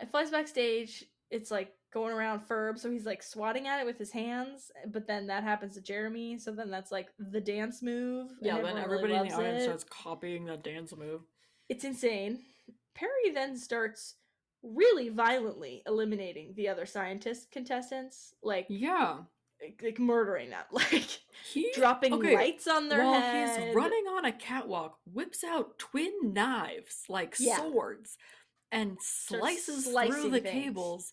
it 0.00 0.10
flies 0.10 0.30
backstage. 0.30 1.04
It's 1.30 1.50
like 1.50 1.72
going 1.92 2.12
around 2.14 2.40
Ferb, 2.48 2.78
so 2.78 2.90
he's 2.90 3.04
like 3.06 3.22
swatting 3.22 3.66
at 3.66 3.80
it 3.80 3.86
with 3.86 3.98
his 3.98 4.10
hands. 4.10 4.70
But 4.90 5.06
then 5.06 5.26
that 5.26 5.42
happens 5.42 5.74
to 5.74 5.80
Jeremy, 5.82 6.38
so 6.38 6.50
then 6.52 6.70
that's 6.70 6.90
like 6.90 7.08
the 7.18 7.40
dance 7.40 7.82
move. 7.82 8.28
and 8.30 8.38
Yeah, 8.42 8.62
then 8.62 8.78
everybody 8.78 9.12
really 9.12 9.28
in 9.28 9.28
the 9.28 9.34
audience 9.34 9.60
it. 9.62 9.64
starts 9.64 9.84
copying 9.84 10.46
that 10.46 10.62
dance 10.64 10.94
move. 10.96 11.22
It's 11.68 11.84
insane. 11.84 12.38
Perry 12.94 13.30
then 13.34 13.56
starts 13.56 14.14
really 14.62 15.08
violently 15.10 15.82
eliminating 15.86 16.52
the 16.56 16.68
other 16.68 16.84
scientist 16.86 17.50
contestants, 17.50 18.34
like 18.42 18.66
Yeah. 18.68 19.18
Like 19.82 19.98
murdering 19.98 20.50
them, 20.50 20.64
like 20.72 21.20
He 21.52 21.70
dropping 21.74 22.12
okay, 22.14 22.34
lights 22.34 22.66
on 22.66 22.88
their 22.88 23.04
while 23.04 23.20
head. 23.20 23.66
he's 23.66 23.74
running 23.74 24.04
on 24.08 24.24
a 24.24 24.32
catwalk, 24.32 24.98
whips 25.12 25.42
out 25.44 25.78
twin 25.78 26.32
knives 26.32 27.04
like 27.08 27.34
Yeah. 27.38 27.56
swords 27.58 28.16
and 28.70 28.98
slices 29.00 29.86
through 29.88 30.30
the 30.30 30.40
things. 30.40 30.52
cables 30.52 31.12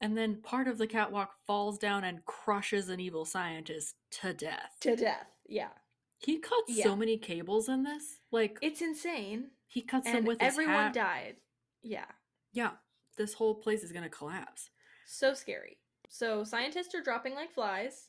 And 0.00 0.16
then 0.16 0.42
part 0.42 0.68
of 0.68 0.76
the 0.78 0.86
catwalk 0.86 1.30
falls 1.46 1.78
down 1.78 2.04
and 2.04 2.24
crushes 2.26 2.88
an 2.90 3.00
evil 3.00 3.24
scientist 3.24 3.94
to 4.22 4.34
death. 4.34 4.76
To 4.80 4.94
death. 4.96 5.28
Yeah. 5.48 5.70
He 6.18 6.38
cuts 6.38 6.68
Yeah. 6.68 6.84
so 6.84 6.96
many 6.96 7.16
cables 7.16 7.68
in 7.68 7.82
this. 7.84 8.20
Like 8.30 8.58
It's 8.60 8.82
insane. 8.82 9.50
he 9.68 9.82
cuts 9.82 10.06
them 10.06 10.16
And 10.16 10.26
with 10.26 10.40
his 10.40 10.52
everyone 10.52 10.92
died. 10.92 11.36
Yeah. 11.82 12.06
Yeah, 12.52 12.72
this 13.16 13.34
whole 13.34 13.54
place 13.54 13.82
is 13.82 13.92
gonna 13.92 14.08
collapse. 14.10 14.70
So 15.06 15.32
scary. 15.34 15.78
So 16.08 16.44
scientists 16.44 16.94
are 16.94 17.02
dropping 17.02 17.34
like 17.34 17.52
flies. 17.52 18.08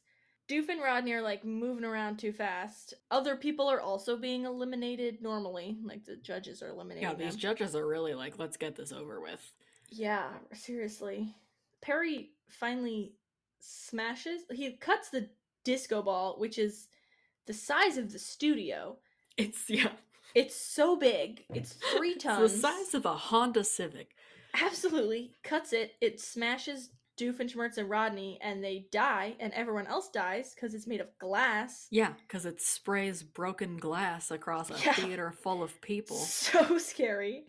Doof 0.50 0.70
and 0.70 0.82
Rodney 0.82 1.12
are 1.14 1.22
like 1.22 1.44
moving 1.44 1.84
around 1.84 2.18
too 2.20 2.32
fast. 2.32 2.94
Other 3.12 3.36
people 3.36 3.68
are 3.68 3.82
also 3.82 4.16
being 4.16 4.46
eliminated 4.46 5.22
normally. 5.22 5.78
Like 5.84 6.06
the 6.06 6.16
judges 6.16 6.62
are 6.64 6.70
eliminating 6.70 7.10
Yeah, 7.10 7.16
these 7.16 7.34
them. 7.34 7.40
judges 7.40 7.76
are 7.76 7.86
really 7.86 8.14
like, 8.14 8.40
let's 8.40 8.56
get 8.58 8.76
this 8.76 8.92
over 8.94 9.20
with. 9.20 9.52
yeah, 9.90 10.30
seriously. 10.54 11.36
Perry 11.82 12.32
finally 12.48 13.14
smashes. 13.60 14.42
He 14.52 14.72
cuts 14.78 15.10
the 15.10 15.30
disco 15.66 16.02
ball, 16.02 16.36
which 16.38 16.58
is 16.58 16.88
the 17.46 17.54
size 17.54 17.98
of 17.98 18.12
the 18.14 18.20
studio. 18.20 18.98
It's 19.36 19.70
yeah, 19.70 19.90
It's 20.34 20.56
so 20.56 20.96
big. 20.96 21.44
It's 21.54 21.74
three 21.74 22.12
it's 22.16 22.24
tons. 22.24 22.54
the 22.54 22.60
size 22.60 22.94
of 22.94 23.06
a 23.06 23.14
Honda 23.16 23.64
Civic. 23.66 24.12
Absolutely. 24.54 25.32
Cuts 25.44 25.74
it. 25.74 25.94
It 26.02 26.20
smashes 26.22 26.90
Doofenshmirtz 27.20 27.78
and 27.78 27.90
Rodney, 27.90 28.40
and 28.42 28.64
they 28.64 28.88
die, 28.92 29.36
and 29.40 29.52
everyone 29.54 29.88
else 29.88 30.10
dies 30.10 30.54
because 30.54 30.74
it's 30.74 30.88
made 30.88 31.02
of 31.02 31.10
glass. 31.20 31.88
Yeah, 31.92 32.14
because 32.28 32.46
it 32.46 32.62
sprays 32.62 33.24
broken 33.24 33.78
glass 33.78 34.32
across 34.32 34.70
a 34.70 34.76
Yeah. 34.84 34.94
theater 34.94 35.32
full 35.32 35.64
of 35.64 35.80
people. 35.82 36.18
So 36.26 36.78
scary. 36.78 37.46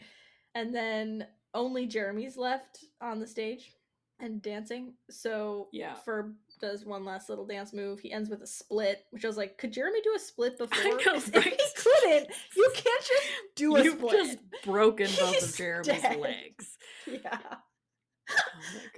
And 0.54 0.74
then 0.74 1.26
only 1.54 1.86
Jeremy's 1.86 2.36
left 2.36 2.84
on 3.00 3.20
the 3.20 3.26
stage 3.26 3.72
and 4.20 4.42
dancing. 4.42 4.94
So 5.10 5.68
Yeah. 5.72 5.94
Ferb 6.06 6.34
does 6.60 6.84
one 6.84 7.04
last 7.04 7.28
little 7.28 7.46
dance 7.46 7.72
move. 7.72 8.00
He 8.00 8.10
ends 8.10 8.28
with 8.28 8.42
a 8.42 8.46
split, 8.46 9.04
which 9.10 9.24
I 9.24 9.28
was 9.28 9.36
like, 9.36 9.58
could 9.58 9.72
Jeremy 9.72 10.00
do 10.02 10.14
a 10.16 10.18
split 10.18 10.58
before? 10.58 10.82
know, 10.82 10.98
If 11.14 11.34
right? 11.34 11.44
he 11.44 11.66
couldn't, 11.76 12.28
you 12.56 12.70
can't 12.74 13.04
just 13.04 13.26
do 13.54 13.76
a 13.76 13.84
split. 13.84 13.84
You've 14.02 14.10
just 14.10 14.38
broken 14.64 15.08
both 15.20 15.42
of 15.42 15.56
Jeremy's 15.56 15.86
dead. 16.02 16.18
legs. 16.18 16.78
Yeah. 17.06 17.38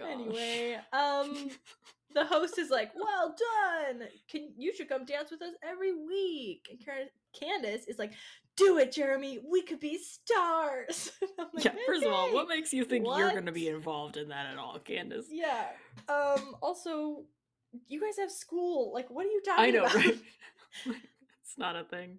Oh. 0.00 0.06
Anyway, 0.06 0.78
um, 0.92 1.50
the 2.14 2.24
host 2.24 2.58
is 2.58 2.70
like, 2.70 2.92
"Well 2.94 3.34
done. 3.36 4.08
Can 4.30 4.52
you 4.56 4.74
should 4.74 4.88
come 4.88 5.04
dance 5.04 5.30
with 5.30 5.42
us 5.42 5.54
every 5.62 5.94
week?" 5.94 6.68
And 6.70 6.84
Car- 6.84 7.10
Candace 7.38 7.86
is 7.86 7.98
like, 7.98 8.12
"Do 8.56 8.78
it, 8.78 8.92
Jeremy. 8.92 9.40
We 9.50 9.62
could 9.62 9.80
be 9.80 9.98
stars." 9.98 11.12
I'm 11.38 11.46
like, 11.54 11.64
yeah, 11.64 11.74
first 11.86 12.04
of 12.04 12.12
all, 12.12 12.32
what 12.32 12.48
makes 12.48 12.72
you 12.72 12.84
think 12.84 13.06
you're 13.06 13.30
going 13.30 13.46
to 13.46 13.52
be 13.52 13.68
involved 13.68 14.16
in 14.16 14.28
that 14.28 14.46
at 14.46 14.58
all, 14.58 14.78
Candace? 14.78 15.26
Yeah. 15.30 15.66
Um. 16.08 16.56
Also, 16.62 17.24
you 17.88 18.00
guys 18.00 18.18
have 18.18 18.30
school. 18.30 18.92
Like, 18.92 19.10
what 19.10 19.26
are 19.26 19.30
you 19.30 19.42
talking 19.44 19.64
I 19.64 19.70
know, 19.70 19.84
about? 19.84 19.94
right? 19.94 20.18
it's 20.86 21.58
not 21.58 21.76
a 21.76 21.84
thing. 21.84 22.18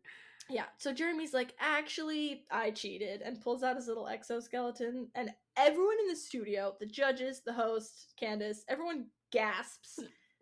Yeah. 0.51 0.65
So 0.77 0.91
Jeremy's 0.93 1.33
like, 1.33 1.53
actually, 1.59 2.43
I 2.51 2.71
cheated, 2.71 3.21
and 3.21 3.41
pulls 3.41 3.63
out 3.63 3.75
his 3.77 3.87
little 3.87 4.07
exoskeleton, 4.07 5.09
and 5.15 5.31
everyone 5.57 5.97
in 6.01 6.07
the 6.09 6.15
studio, 6.15 6.75
the 6.79 6.85
judges, 6.85 7.41
the 7.45 7.53
host, 7.53 8.13
Candace, 8.19 8.63
everyone 8.67 9.07
gasps 9.31 9.99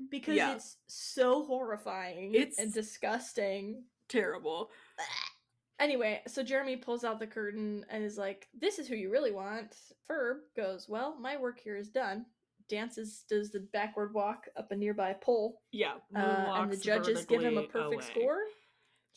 because 0.10 0.36
Yeah. 0.38 0.56
it's 0.56 0.78
so 0.88 1.44
horrifying 1.46 2.34
It's- 2.34 2.58
and 2.58 2.74
disgusting. 2.74 3.86
Terrible. 4.08 4.72
Anyway, 5.82 6.22
so 6.28 6.44
Jeremy 6.44 6.76
pulls 6.76 7.06
out 7.06 7.20
the 7.20 7.26
curtain 7.28 7.86
and 7.90 8.04
is 8.04 8.18
like, 8.18 8.50
"This 8.54 8.80
is 8.80 8.88
who 8.90 8.96
you 8.96 9.10
really 9.10 9.32
want." 9.32 9.74
Ferb 10.10 10.40
goes, 10.54 10.90
"Well, 10.90 11.16
my 11.18 11.38
work 11.38 11.58
here 11.58 11.78
is 11.78 11.90
done." 11.90 12.26
Dances, 12.68 13.24
does 13.30 13.50
the 13.52 13.62
backward 13.62 14.14
walk 14.14 14.50
up 14.58 14.74
a 14.74 14.76
nearby 14.76 15.14
pole, 15.14 15.62
Yeah. 15.72 15.94
uh, 16.14 16.20
and 16.58 16.70
the 16.70 16.76
judges 16.76 17.26
give 17.26 17.42
him 17.42 17.58
a 17.58 17.64
perfect 17.66 17.94
away. 17.94 18.04
score. 18.04 18.44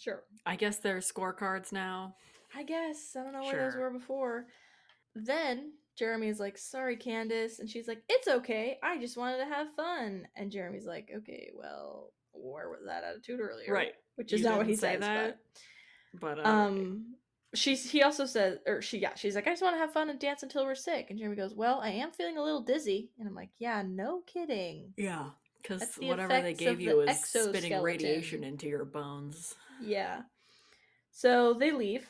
Sure. 0.02 0.22
I 0.44 0.56
guess 0.56 0.78
there's 0.78 1.10
scorecards 1.10 1.70
now. 1.72 2.16
I 2.56 2.64
guess. 2.64 3.14
I 3.18 3.22
don't 3.22 3.32
know 3.32 3.42
where 3.42 3.70
those 3.70 3.76
were 3.78 3.90
before. 3.90 4.46
Then 5.14 5.72
Jeremy 5.96 6.28
is 6.28 6.40
like, 6.40 6.58
sorry, 6.58 6.96
Candace. 6.96 7.58
And 7.60 7.68
she's 7.68 7.86
like, 7.86 8.02
it's 8.08 8.26
okay. 8.28 8.78
I 8.82 8.98
just 8.98 9.16
wanted 9.16 9.38
to 9.38 9.44
have 9.44 9.68
fun. 9.76 10.26
And 10.36 10.50
Jeremy's 10.50 10.86
like, 10.86 11.10
okay, 11.18 11.50
well, 11.54 12.12
where 12.32 12.68
was 12.68 12.80
that 12.86 13.04
attitude 13.04 13.40
earlier? 13.40 13.72
Right. 13.72 13.92
Which 14.16 14.32
is 14.32 14.40
You 14.40 14.46
not 14.46 14.58
what 14.58 14.66
he 14.66 14.74
say 14.74 14.92
says. 14.94 15.00
that, 15.00 15.38
But 16.18 16.36
But, 16.36 16.46
uh, 16.46 16.50
um, 16.50 17.14
she's 17.54 17.90
he 17.90 18.02
also 18.02 18.26
says, 18.26 18.58
or 18.66 18.82
she, 18.82 18.98
yeah, 18.98 19.14
she's 19.14 19.34
like, 19.34 19.46
I 19.46 19.50
just 19.50 19.62
want 19.62 19.74
to 19.76 19.80
have 19.80 19.92
fun 19.92 20.10
and 20.10 20.18
dance 20.18 20.42
until 20.42 20.64
we're 20.64 20.74
sick. 20.74 21.06
And 21.10 21.18
Jeremy 21.18 21.36
goes, 21.36 21.54
well, 21.54 21.80
I 21.82 21.90
am 21.90 22.10
feeling 22.10 22.38
a 22.38 22.42
little 22.42 22.62
dizzy. 22.62 23.10
And 23.18 23.28
I'm 23.28 23.34
like, 23.34 23.50
yeah, 23.58 23.82
no 23.86 24.22
kidding. 24.26 24.92
yeah, 24.96 25.26
because 25.62 25.88
the 25.94 26.08
whatever 26.08 26.40
they 26.40 26.54
gave 26.54 26.80
you 26.80 27.04
the 27.04 27.10
is 27.12 27.24
spitting 27.24 27.80
radiation 27.80 28.44
into 28.44 28.66
your 28.66 28.84
bones. 28.84 29.54
Yeah. 29.80 30.22
So 31.10 31.54
they 31.54 31.72
leave, 31.72 32.06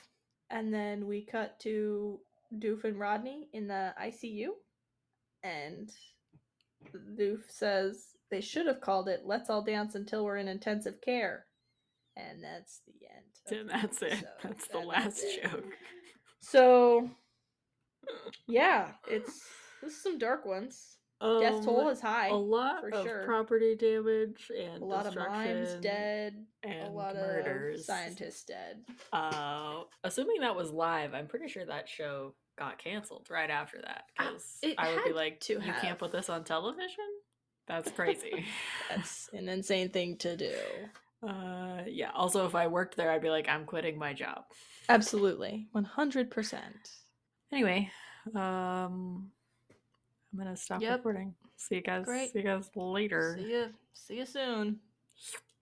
and 0.51 0.73
then 0.73 1.07
we 1.07 1.25
cut 1.25 1.59
to 1.61 2.21
Doof 2.59 2.85
and 2.85 2.99
Rodney 2.99 3.49
in 3.53 3.67
the 3.67 3.95
ICU, 4.01 4.49
and 5.43 5.91
Doof 7.19 7.41
says 7.49 8.07
they 8.31 8.41
should 8.41 8.67
have 8.67 8.81
called 8.81 9.09
it 9.09 9.23
"Let's 9.25 9.51
all 9.51 9.63
dance 9.63 9.95
until 9.95 10.25
we're 10.25 10.37
in 10.37 10.49
intensive 10.49 11.01
care," 11.01 11.47
and 12.17 12.43
that's 12.43 12.81
the 12.87 13.07
end. 13.07 13.61
And 13.61 13.71
that's 13.71 14.03
it. 14.03 14.25
That's 14.43 14.69
the 14.69 14.79
last 14.79 15.25
joke. 15.43 15.75
So, 16.41 17.11
yeah, 18.47 18.93
it's 19.09 19.43
this 19.83 19.95
is 19.95 20.03
some 20.03 20.19
dark 20.19 20.47
ones. 20.47 20.99
Death 21.41 21.65
toll 21.65 21.83
Um, 21.83 21.89
is 21.89 22.01
high. 22.01 22.29
a 22.29 22.35
lot 22.35 22.85
of 22.93 23.05
sure. 23.07 23.23
property 23.25 23.75
damage 23.77 24.51
and 24.57 24.83
A 24.83 24.85
lot 24.85 25.07
of 25.07 25.15
mimes 25.15 25.75
dead. 25.77 26.45
and 26.63 26.89
a 26.89 26.91
lot 26.91 27.15
murders. 27.15 27.81
of 27.81 27.87
scientists 27.87 28.45
dead. 28.45 28.85
Uh, 29.13 29.83
assuming 30.05 30.41
that 30.41 30.57
was 30.57 30.71
live, 30.73 31.15
I'm 31.15 31.27
pretty 31.29 31.49
sure 31.49 31.65
that 31.65 31.89
show 31.89 32.35
got 32.59 32.79
canceled 32.79 33.29
right 33.31 33.49
after 33.51 33.81
that 33.83 34.05
Uh, 34.19 34.25
because 34.33 34.59
it 34.63 34.75
I 34.79 34.95
would 34.95 35.05
be 35.05 35.13
like, 35.13 35.41
to 35.41 35.55
"You 35.55 35.61
have." 35.61 35.81
can't 35.81 35.99
put 35.99 36.13
this 36.13 36.29
on 36.29 36.45
television." 36.45 37.07
That's 37.69 37.91
crazy. 37.93 38.45
That's 38.91 39.29
an 39.33 39.49
insane 39.49 39.91
thing 39.91 40.17
to 40.19 40.37
do. 40.37 40.55
uh, 41.27 41.83
yeah. 41.87 42.11
Also, 42.15 42.45
if 42.47 42.55
I 42.57 42.67
worked 42.67 42.97
there, 42.97 43.11
I'd 43.13 43.23
be 43.23 43.31
like, 43.31 43.49
"I'm 43.49 43.65
quitting 43.65 43.97
my 43.99 44.13
job." 44.13 44.45
Absolutely. 44.89 45.69
100%. 45.73 46.61
Anyway, 47.53 47.91
um, 48.35 49.31
I'm 50.33 50.39
gonna 50.39 50.57
stop 50.57 50.81
Yep. 50.81 50.99
recording. 50.99 51.35
See 51.57 51.77
you 51.77 51.83
guys. 51.83 52.05
Great. 52.05 52.33
See 52.33 52.39
you 52.39 52.45
guys 52.45 52.71
later. 52.75 53.37
See 53.39 53.51
you. 53.53 53.75
See 53.93 54.17
you 54.19 54.27
soon. 54.27 54.81